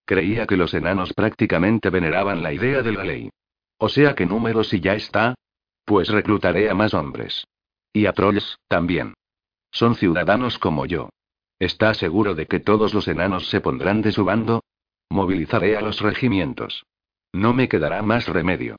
Creía 0.07 0.47
que 0.47 0.57
los 0.57 0.73
enanos 0.73 1.13
prácticamente 1.13 1.91
veneraban 1.91 2.43
la 2.43 2.53
idea 2.53 2.83
de 2.83 2.93
la 2.93 3.05
ley. 3.05 3.31
O 3.77 3.89
sea 3.89 4.15
que 4.15 4.25
números 4.25 4.73
y 4.73 4.81
ya 4.81 4.95
está. 4.95 5.35
Pues 5.85 6.09
reclutaré 6.09 6.71
a 6.71 6.75
más 6.75 6.95
hombres. 6.95 7.47
Y 7.93 8.07
a 8.07 8.13
trolls, 8.13 8.59
también. 8.69 9.15
Son 9.71 9.95
ciudadanos 9.95 10.59
como 10.59 10.87
yo. 10.87 11.11
¿Está 11.59 11.93
seguro 11.93 12.35
de 12.35 12.47
que 12.47 12.61
todos 12.61 12.95
los 12.95 13.09
enanos 13.09 13.49
se 13.49 13.61
pondrán 13.61 14.01
de 14.01 14.13
su 14.13 14.25
bando? 14.25 14.63
Movilizaré 15.11 15.77
a 15.77 15.81
los 15.81 16.01
regimientos. 16.01 16.85
No 17.33 17.53
me 17.53 17.69
quedará 17.69 18.01
más 18.03 18.29
remedio. 18.29 18.77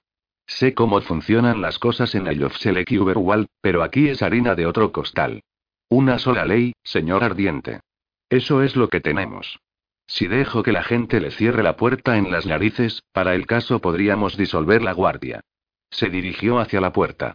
Sé 0.48 0.74
cómo 0.74 1.00
funcionan 1.02 1.62
las 1.62 1.78
cosas 1.78 2.16
en 2.16 2.26
el 2.26 2.50
Select 2.52 2.92
Uberwald, 2.92 3.48
pero 3.62 3.84
aquí 3.84 4.08
es 4.08 4.24
harina 4.24 4.56
de 4.56 4.66
otro 4.66 4.92
costal. 4.92 5.44
Una 5.90 6.20
sola 6.20 6.46
ley, 6.46 6.74
señor 6.84 7.24
ardiente. 7.24 7.82
Eso 8.30 8.62
es 8.62 8.76
lo 8.76 8.90
que 8.90 9.02
tenemos. 9.02 9.60
Si 10.06 10.28
dejo 10.28 10.64
que 10.64 10.72
la 10.72 10.84
gente 10.84 11.20
le 11.20 11.32
cierre 11.32 11.64
la 11.64 11.76
puerta 11.76 12.18
en 12.18 12.32
las 12.32 12.46
narices, 12.46 13.04
para 13.12 13.34
el 13.34 13.48
caso 13.48 13.80
podríamos 13.80 14.38
disolver 14.38 14.84
la 14.84 14.94
guardia. 14.94 15.42
Se 15.90 16.10
dirigió 16.10 16.60
hacia 16.60 16.80
la 16.80 16.94
puerta. 16.94 17.34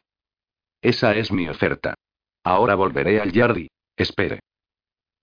Esa 0.80 1.14
es 1.16 1.32
mi 1.32 1.48
oferta. 1.48 1.94
Ahora 2.44 2.76
volveré 2.76 3.20
al 3.20 3.32
Yardi. 3.32 3.68
Espere. 3.96 4.40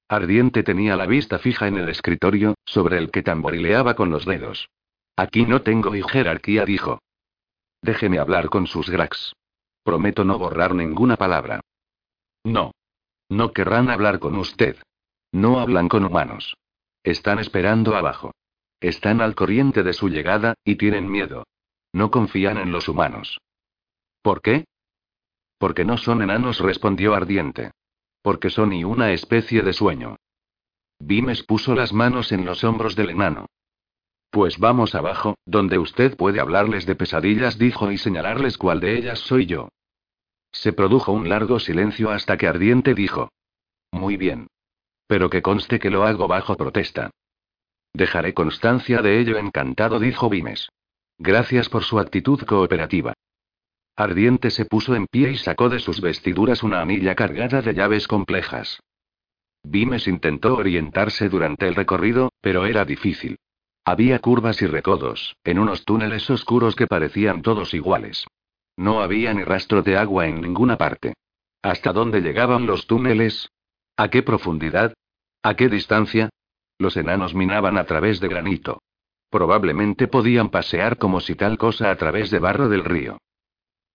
Ardiente 0.09 0.63
tenía 0.63 0.97
la 0.97 1.05
vista 1.05 1.39
fija 1.39 1.67
en 1.67 1.77
el 1.77 1.87
escritorio, 1.87 2.55
sobre 2.65 2.97
el 2.97 3.11
que 3.11 3.23
tamborileaba 3.23 3.95
con 3.95 4.09
los 4.09 4.25
dedos. 4.25 4.69
Aquí 5.15 5.45
no 5.45 5.61
tengo 5.61 5.91
jerarquía, 5.91 6.65
dijo. 6.65 6.99
Déjeme 7.81 8.19
hablar 8.19 8.49
con 8.49 8.67
sus 8.67 8.89
grax. 8.89 9.33
Prometo 9.83 10.25
no 10.25 10.37
borrar 10.37 10.75
ninguna 10.75 11.15
palabra. 11.15 11.61
No. 12.43 12.71
No 13.31 13.53
querrán 13.53 13.89
hablar 13.89 14.19
con 14.19 14.35
usted. 14.35 14.75
No 15.31 15.61
hablan 15.61 15.87
con 15.87 16.03
humanos. 16.03 16.57
Están 17.01 17.39
esperando 17.39 17.95
abajo. 17.95 18.33
Están 18.81 19.21
al 19.21 19.35
corriente 19.35 19.83
de 19.83 19.93
su 19.93 20.09
llegada, 20.09 20.55
y 20.65 20.75
tienen 20.75 21.09
miedo. 21.09 21.45
No 21.93 22.11
confían 22.11 22.57
en 22.57 22.73
los 22.73 22.89
humanos. 22.89 23.39
¿Por 24.21 24.41
qué? 24.41 24.65
Porque 25.57 25.85
no 25.85 25.97
son 25.97 26.21
enanos, 26.21 26.59
respondió 26.59 27.15
Ardiente. 27.15 27.71
Porque 28.21 28.49
son 28.49 28.73
y 28.73 28.83
una 28.83 29.13
especie 29.13 29.61
de 29.61 29.71
sueño. 29.71 30.17
Vimes 30.99 31.43
puso 31.43 31.73
las 31.73 31.93
manos 31.93 32.33
en 32.33 32.43
los 32.43 32.65
hombros 32.65 32.97
del 32.97 33.11
enano. 33.11 33.45
Pues 34.29 34.59
vamos 34.59 34.93
abajo, 34.93 35.35
donde 35.45 35.77
usted 35.77 36.17
puede 36.17 36.41
hablarles 36.41 36.85
de 36.85 36.95
pesadillas, 36.95 37.57
dijo 37.57 37.93
y 37.93 37.97
señalarles 37.97 38.57
cuál 38.57 38.81
de 38.81 38.97
ellas 38.97 39.19
soy 39.19 39.45
yo. 39.45 39.69
Se 40.52 40.73
produjo 40.73 41.11
un 41.11 41.30
largo 41.30 41.60
silencio 41.60 42.11
hasta 42.11 42.38
que 42.38 42.48
Ardiente 42.48 42.94
dijo. 42.94 43.30
Muy 43.91 44.18
bien. 44.18 44.48
Pero 45.07 45.30
que 45.30 45.41
conste 45.41 45.80
que 45.80 45.90
lo 45.90 46.03
hago 46.03 46.28
bajo 46.28 46.56
protesta. 46.56 47.10
Dejaré 47.94 48.34
constancia 48.34 49.02
de 49.02 49.19
ello 49.19 49.38
encantado, 49.38 49.99
dijo 49.99 50.30
Vimes. 50.30 50.69
Gracias 51.18 51.69
por 51.69 51.84
su 51.84 51.99
actitud 51.99 52.41
cooperativa. 52.45 53.14
Ardiente 53.95 54.49
se 54.49 54.65
puso 54.65 54.95
en 54.95 55.07
pie 55.07 55.32
y 55.32 55.38
sacó 55.38 55.69
de 55.69 55.80
sus 55.80 56.02
vestiduras 56.02 56.64
una 56.64 56.82
anilla 56.82 57.15
cargada 57.15 57.61
de 57.61 57.73
llaves 57.73 58.07
complejas. 58.07 58.80
Vimes 59.64 60.07
intentó 60.07 60.56
orientarse 60.56 61.30
durante 61.30 61.68
el 61.68 61.76
recorrido, 61.76 62.32
pero 62.41 62.65
era 62.65 62.86
difícil. 62.86 63.38
Había 63.86 64.19
curvas 64.19 64.61
y 64.61 64.68
recodos, 64.68 65.36
en 65.44 65.60
unos 65.60 65.86
túneles 65.86 66.30
oscuros 66.30 66.76
que 66.76 66.88
parecían 66.88 67.41
todos 67.41 67.73
iguales. 67.73 68.26
No 68.81 69.03
había 69.03 69.31
ni 69.35 69.43
rastro 69.43 69.83
de 69.83 69.95
agua 69.95 70.25
en 70.25 70.41
ninguna 70.41 70.75
parte. 70.75 71.13
¿Hasta 71.61 71.93
dónde 71.93 72.19
llegaban 72.19 72.65
los 72.65 72.87
túneles? 72.87 73.51
¿A 73.95 74.09
qué 74.09 74.23
profundidad? 74.23 74.95
¿A 75.43 75.53
qué 75.53 75.69
distancia? 75.69 76.31
Los 76.79 76.97
enanos 76.97 77.35
minaban 77.35 77.77
a 77.77 77.83
través 77.83 78.19
de 78.19 78.27
granito. 78.27 78.81
Probablemente 79.29 80.07
podían 80.07 80.49
pasear 80.49 80.97
como 80.97 81.19
si 81.19 81.35
tal 81.35 81.59
cosa 81.59 81.91
a 81.91 81.95
través 81.95 82.31
de 82.31 82.39
barro 82.39 82.69
del 82.69 82.83
río. 82.83 83.19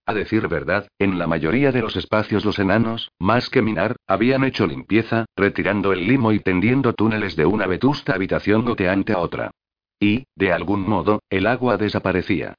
A 0.06 0.14
decir 0.14 0.46
verdad, 0.46 0.86
en 1.00 1.18
la 1.18 1.26
mayoría 1.26 1.72
de 1.72 1.82
los 1.82 1.96
espacios 1.96 2.44
los 2.44 2.60
enanos, 2.60 3.10
más 3.18 3.50
que 3.50 3.62
minar, 3.62 3.96
habían 4.06 4.44
hecho 4.44 4.68
limpieza, 4.68 5.24
retirando 5.34 5.92
el 5.92 6.06
limo 6.06 6.30
y 6.30 6.38
tendiendo 6.38 6.92
túneles 6.92 7.34
de 7.34 7.44
una 7.44 7.66
vetusta 7.66 8.14
habitación 8.14 8.64
goteante 8.64 9.14
a 9.14 9.18
otra. 9.18 9.50
Y, 9.98 10.26
de 10.36 10.52
algún 10.52 10.88
modo, 10.88 11.22
el 11.28 11.48
agua 11.48 11.76
desaparecía. 11.76 12.54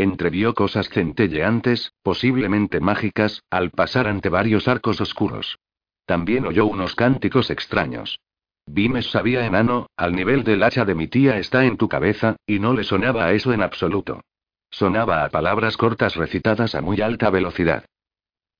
Entrevió 0.00 0.54
cosas 0.54 0.88
centelleantes, 0.88 1.92
posiblemente 2.02 2.80
mágicas, 2.80 3.42
al 3.50 3.70
pasar 3.70 4.06
ante 4.06 4.30
varios 4.30 4.66
arcos 4.66 4.98
oscuros. 5.02 5.58
También 6.06 6.46
oyó 6.46 6.64
unos 6.64 6.94
cánticos 6.94 7.50
extraños. 7.50 8.18
Vimes 8.64 9.10
sabía 9.10 9.44
enano, 9.44 9.90
al 9.98 10.14
nivel 10.14 10.42
del 10.42 10.62
hacha 10.62 10.86
de 10.86 10.94
mi 10.94 11.06
tía 11.06 11.36
está 11.36 11.66
en 11.66 11.76
tu 11.76 11.86
cabeza, 11.86 12.36
y 12.46 12.60
no 12.60 12.72
le 12.72 12.84
sonaba 12.84 13.26
a 13.26 13.32
eso 13.34 13.52
en 13.52 13.60
absoluto. 13.60 14.22
Sonaba 14.70 15.22
a 15.22 15.28
palabras 15.28 15.76
cortas 15.76 16.16
recitadas 16.16 16.74
a 16.74 16.80
muy 16.80 17.02
alta 17.02 17.28
velocidad. 17.28 17.84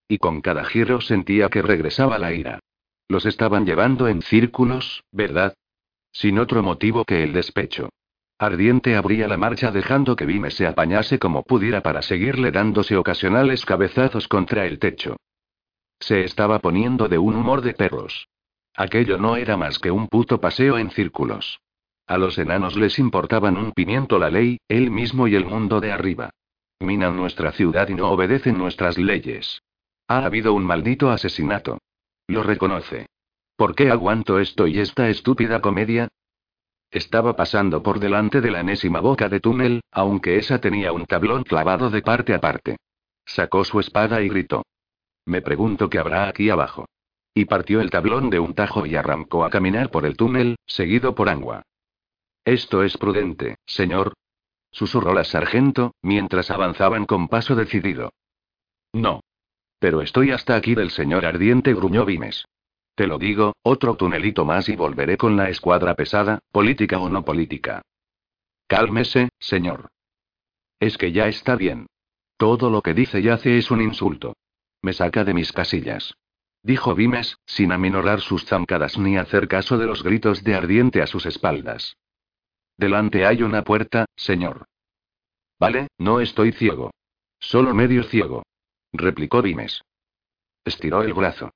Y 0.08 0.18
con 0.18 0.42
cada 0.42 0.66
giro 0.66 1.00
sentía 1.00 1.48
que 1.48 1.62
regresaba 1.62 2.18
la 2.18 2.34
ira. 2.34 2.58
Los 3.08 3.24
estaban 3.24 3.64
llevando 3.64 4.08
en 4.08 4.20
círculos, 4.20 5.04
¿verdad? 5.10 5.54
Sin 6.12 6.38
otro 6.38 6.62
motivo 6.62 7.06
que 7.06 7.22
el 7.22 7.32
despecho. 7.32 7.88
Ardiente 8.40 8.96
abría 8.96 9.28
la 9.28 9.36
marcha 9.36 9.70
dejando 9.70 10.16
que 10.16 10.24
Vime 10.24 10.50
se 10.50 10.66
apañase 10.66 11.18
como 11.18 11.42
pudiera 11.42 11.82
para 11.82 12.00
seguirle 12.00 12.50
dándose 12.50 12.96
ocasionales 12.96 13.66
cabezazos 13.66 14.28
contra 14.28 14.64
el 14.64 14.78
techo. 14.78 15.16
Se 15.98 16.24
estaba 16.24 16.58
poniendo 16.58 17.06
de 17.06 17.18
un 17.18 17.36
humor 17.36 17.60
de 17.60 17.74
perros. 17.74 18.28
Aquello 18.74 19.18
no 19.18 19.36
era 19.36 19.58
más 19.58 19.78
que 19.78 19.90
un 19.90 20.08
puto 20.08 20.40
paseo 20.40 20.78
en 20.78 20.90
círculos. 20.90 21.60
A 22.06 22.16
los 22.16 22.38
enanos 22.38 22.76
les 22.76 22.98
importaban 22.98 23.58
un 23.58 23.72
pimiento 23.72 24.18
la 24.18 24.30
ley, 24.30 24.56
él 24.68 24.90
mismo 24.90 25.28
y 25.28 25.34
el 25.34 25.44
mundo 25.44 25.78
de 25.78 25.92
arriba. 25.92 26.30
Minan 26.78 27.16
nuestra 27.16 27.52
ciudad 27.52 27.90
y 27.90 27.94
no 27.94 28.08
obedecen 28.08 28.56
nuestras 28.56 28.96
leyes. 28.96 29.60
Ha 30.08 30.24
habido 30.24 30.54
un 30.54 30.64
maldito 30.64 31.10
asesinato. 31.10 31.76
Lo 32.26 32.42
reconoce. 32.42 33.04
¿Por 33.54 33.74
qué 33.74 33.90
aguanto 33.90 34.38
esto 34.38 34.66
y 34.66 34.80
esta 34.80 35.10
estúpida 35.10 35.60
comedia? 35.60 36.08
Estaba 36.90 37.36
pasando 37.36 37.82
por 37.82 38.00
delante 38.00 38.40
de 38.40 38.50
la 38.50 38.60
enésima 38.60 39.00
boca 39.00 39.28
de 39.28 39.38
túnel, 39.38 39.82
aunque 39.92 40.38
esa 40.38 40.60
tenía 40.60 40.92
un 40.92 41.06
tablón 41.06 41.44
clavado 41.44 41.88
de 41.88 42.02
parte 42.02 42.34
a 42.34 42.40
parte. 42.40 42.78
Sacó 43.24 43.64
su 43.64 43.78
espada 43.78 44.20
y 44.22 44.28
gritó. 44.28 44.64
Me 45.24 45.40
pregunto 45.40 45.88
qué 45.88 45.98
habrá 45.98 46.28
aquí 46.28 46.50
abajo. 46.50 46.86
Y 47.32 47.44
partió 47.44 47.80
el 47.80 47.90
tablón 47.90 48.28
de 48.28 48.40
un 48.40 48.54
tajo 48.54 48.86
y 48.86 48.96
arrancó 48.96 49.44
a 49.44 49.50
caminar 49.50 49.90
por 49.90 50.04
el 50.04 50.16
túnel, 50.16 50.56
seguido 50.66 51.14
por 51.14 51.28
Angua. 51.28 51.62
Esto 52.44 52.82
es 52.82 52.96
prudente, 52.98 53.56
señor. 53.66 54.14
Susurró 54.72 55.14
la 55.14 55.22
sargento, 55.22 55.94
mientras 56.02 56.50
avanzaban 56.50 57.06
con 57.06 57.28
paso 57.28 57.54
decidido. 57.54 58.12
No. 58.92 59.20
Pero 59.78 60.02
estoy 60.02 60.32
hasta 60.32 60.56
aquí 60.56 60.74
del 60.74 60.90
señor 60.90 61.24
ardiente, 61.24 61.72
gruñó 61.72 62.04
Vimes. 62.04 62.46
Te 62.94 63.06
lo 63.06 63.18
digo, 63.18 63.54
otro 63.62 63.96
tunelito 63.96 64.44
más 64.44 64.68
y 64.68 64.76
volveré 64.76 65.16
con 65.16 65.36
la 65.36 65.48
escuadra 65.48 65.94
pesada, 65.94 66.40
política 66.52 66.98
o 66.98 67.08
no 67.08 67.24
política. 67.24 67.82
Cálmese, 68.66 69.30
señor. 69.38 69.88
Es 70.78 70.96
que 70.96 71.12
ya 71.12 71.26
está 71.26 71.56
bien. 71.56 71.86
Todo 72.36 72.70
lo 72.70 72.82
que 72.82 72.94
dice 72.94 73.20
y 73.20 73.28
hace 73.28 73.58
es 73.58 73.70
un 73.70 73.82
insulto. 73.82 74.34
Me 74.82 74.92
saca 74.92 75.24
de 75.24 75.34
mis 75.34 75.52
casillas. 75.52 76.14
Dijo 76.62 76.94
Vimes, 76.94 77.38
sin 77.46 77.72
aminorar 77.72 78.20
sus 78.20 78.44
zancadas 78.44 78.98
ni 78.98 79.16
hacer 79.16 79.48
caso 79.48 79.78
de 79.78 79.86
los 79.86 80.02
gritos 80.02 80.44
de 80.44 80.54
ardiente 80.54 81.02
a 81.02 81.06
sus 81.06 81.26
espaldas. 81.26 81.96
Delante 82.76 83.26
hay 83.26 83.42
una 83.42 83.62
puerta, 83.62 84.06
señor. 84.16 84.66
Vale, 85.58 85.88
no 85.98 86.20
estoy 86.20 86.52
ciego. 86.52 86.92
Solo 87.38 87.74
medio 87.74 88.04
ciego. 88.04 88.42
Replicó 88.92 89.42
Vimes. 89.42 89.82
Estiró 90.64 91.02
el 91.02 91.12
brazo. 91.12 91.50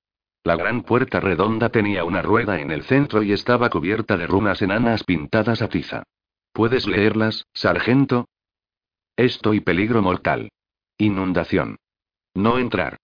La 0.44 0.56
gran 0.56 0.82
puerta 0.82 1.20
redonda 1.20 1.70
tenía 1.70 2.04
una 2.04 2.20
rueda 2.20 2.60
en 2.60 2.70
el 2.70 2.84
centro 2.84 3.22
y 3.22 3.32
estaba 3.32 3.70
cubierta 3.70 4.18
de 4.18 4.26
runas 4.26 4.60
enanas 4.60 5.02
pintadas 5.02 5.62
a 5.62 5.68
tiza. 5.68 6.02
¿Puedes 6.52 6.86
leerlas, 6.86 7.46
sargento? 7.54 8.28
Esto 9.16 9.54
y 9.54 9.60
peligro 9.60 10.02
mortal. 10.02 10.50
Inundación. 10.98 11.78
No 12.34 12.58
entrar. 12.58 12.98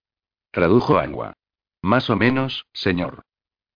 Tradujo 0.51 0.99
Angua. 0.99 1.33
Más 1.81 2.11
o 2.11 2.15
menos, 2.15 2.67
señor. 2.73 3.23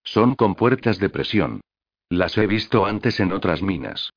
Son 0.03 0.35
compuertas 0.35 0.99
de 0.99 1.09
presión. 1.09 1.61
Las 2.07 2.37
he 2.37 2.45
visto 2.45 2.85
antes 2.85 3.19
en 3.19 3.31
otras 3.31 3.63
minas. 3.63 4.11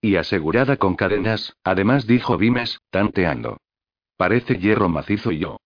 Y 0.00 0.16
asegurada 0.16 0.78
con 0.78 0.96
cadenas, 0.96 1.54
además 1.62 2.08
dijo 2.08 2.36
Vimes, 2.36 2.80
tanteando. 2.90 3.58
Parece 4.16 4.58
hierro 4.58 4.88
macizo 4.88 5.30
y 5.30 5.38
yo. 5.38 5.58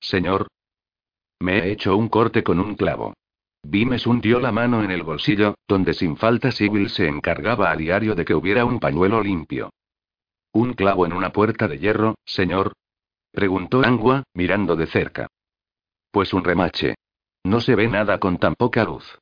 Señor, 0.00 0.48
me 1.44 1.58
he 1.58 1.72
hecho 1.72 1.96
un 1.96 2.08
corte 2.08 2.42
con 2.42 2.58
un 2.58 2.74
clavo. 2.74 3.14
Vimes 3.62 4.06
hundió 4.06 4.40
la 4.40 4.50
mano 4.50 4.82
en 4.82 4.90
el 4.90 5.02
bolsillo, 5.02 5.54
donde 5.68 5.94
sin 5.94 6.16
falta 6.16 6.50
Sibyl 6.50 6.90
se 6.90 7.06
encargaba 7.06 7.70
a 7.70 7.76
diario 7.76 8.14
de 8.14 8.24
que 8.24 8.34
hubiera 8.34 8.64
un 8.64 8.80
pañuelo 8.80 9.22
limpio. 9.22 9.70
¿Un 10.52 10.72
clavo 10.72 11.06
en 11.06 11.12
una 11.12 11.30
puerta 11.30 11.68
de 11.68 11.78
hierro, 11.78 12.16
señor? 12.24 12.72
preguntó 13.30 13.84
Angua, 13.84 14.24
mirando 14.34 14.74
de 14.76 14.86
cerca. 14.86 15.26
Pues 16.10 16.32
un 16.32 16.44
remache. 16.44 16.94
No 17.44 17.60
se 17.60 17.74
ve 17.74 17.88
nada 17.88 18.18
con 18.18 18.38
tan 18.38 18.54
poca 18.54 18.84
luz. 18.84 19.18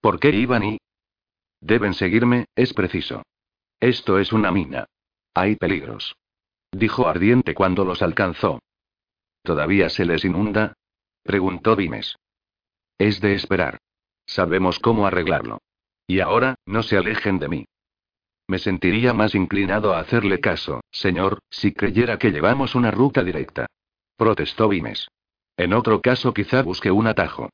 ¿Por 0.00 0.18
qué 0.18 0.30
iban 0.30 0.64
y? 0.64 0.78
Deben 1.60 1.94
seguirme, 1.94 2.46
es 2.54 2.72
preciso. 2.72 3.22
Esto 3.80 4.18
es 4.18 4.32
una 4.32 4.50
mina. 4.50 4.86
Hay 5.34 5.56
peligros. 5.56 6.16
Dijo 6.72 7.06
ardiente 7.08 7.54
cuando 7.54 7.84
los 7.84 8.02
alcanzó. 8.02 8.60
¿Todavía 9.42 9.88
se 9.90 10.04
les 10.04 10.24
inunda? 10.24 10.74
Preguntó 11.26 11.74
Vimes. 11.74 12.16
Es 12.98 13.20
de 13.20 13.34
esperar. 13.34 13.78
Sabemos 14.26 14.78
cómo 14.78 15.06
arreglarlo. 15.06 15.58
Y 16.06 16.20
ahora, 16.20 16.54
no 16.64 16.82
se 16.82 16.96
alejen 16.96 17.38
de 17.38 17.48
mí. 17.48 17.64
Me 18.48 18.58
sentiría 18.58 19.12
más 19.12 19.34
inclinado 19.34 19.92
a 19.92 19.98
hacerle 19.98 20.38
caso, 20.38 20.82
señor, 20.92 21.40
si 21.50 21.72
creyera 21.72 22.16
que 22.18 22.30
llevamos 22.30 22.76
una 22.76 22.92
ruta 22.92 23.24
directa. 23.24 23.66
Protestó 24.16 24.68
Vimes. 24.68 25.08
En 25.56 25.72
otro 25.72 26.00
caso 26.00 26.32
quizá 26.32 26.62
busque 26.62 26.92
un 26.92 27.08
atajo. 27.08 27.50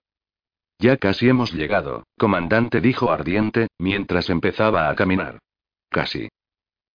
Ya 0.79 0.99
casi 0.99 1.29
hemos 1.29 1.53
llegado, 1.55 2.05
comandante 2.19 2.81
dijo 2.81 3.11
ardiente, 3.11 3.69
mientras 3.79 4.29
empezaba 4.29 4.91
a 4.91 4.95
caminar. 4.95 5.39
Casi. 5.89 6.29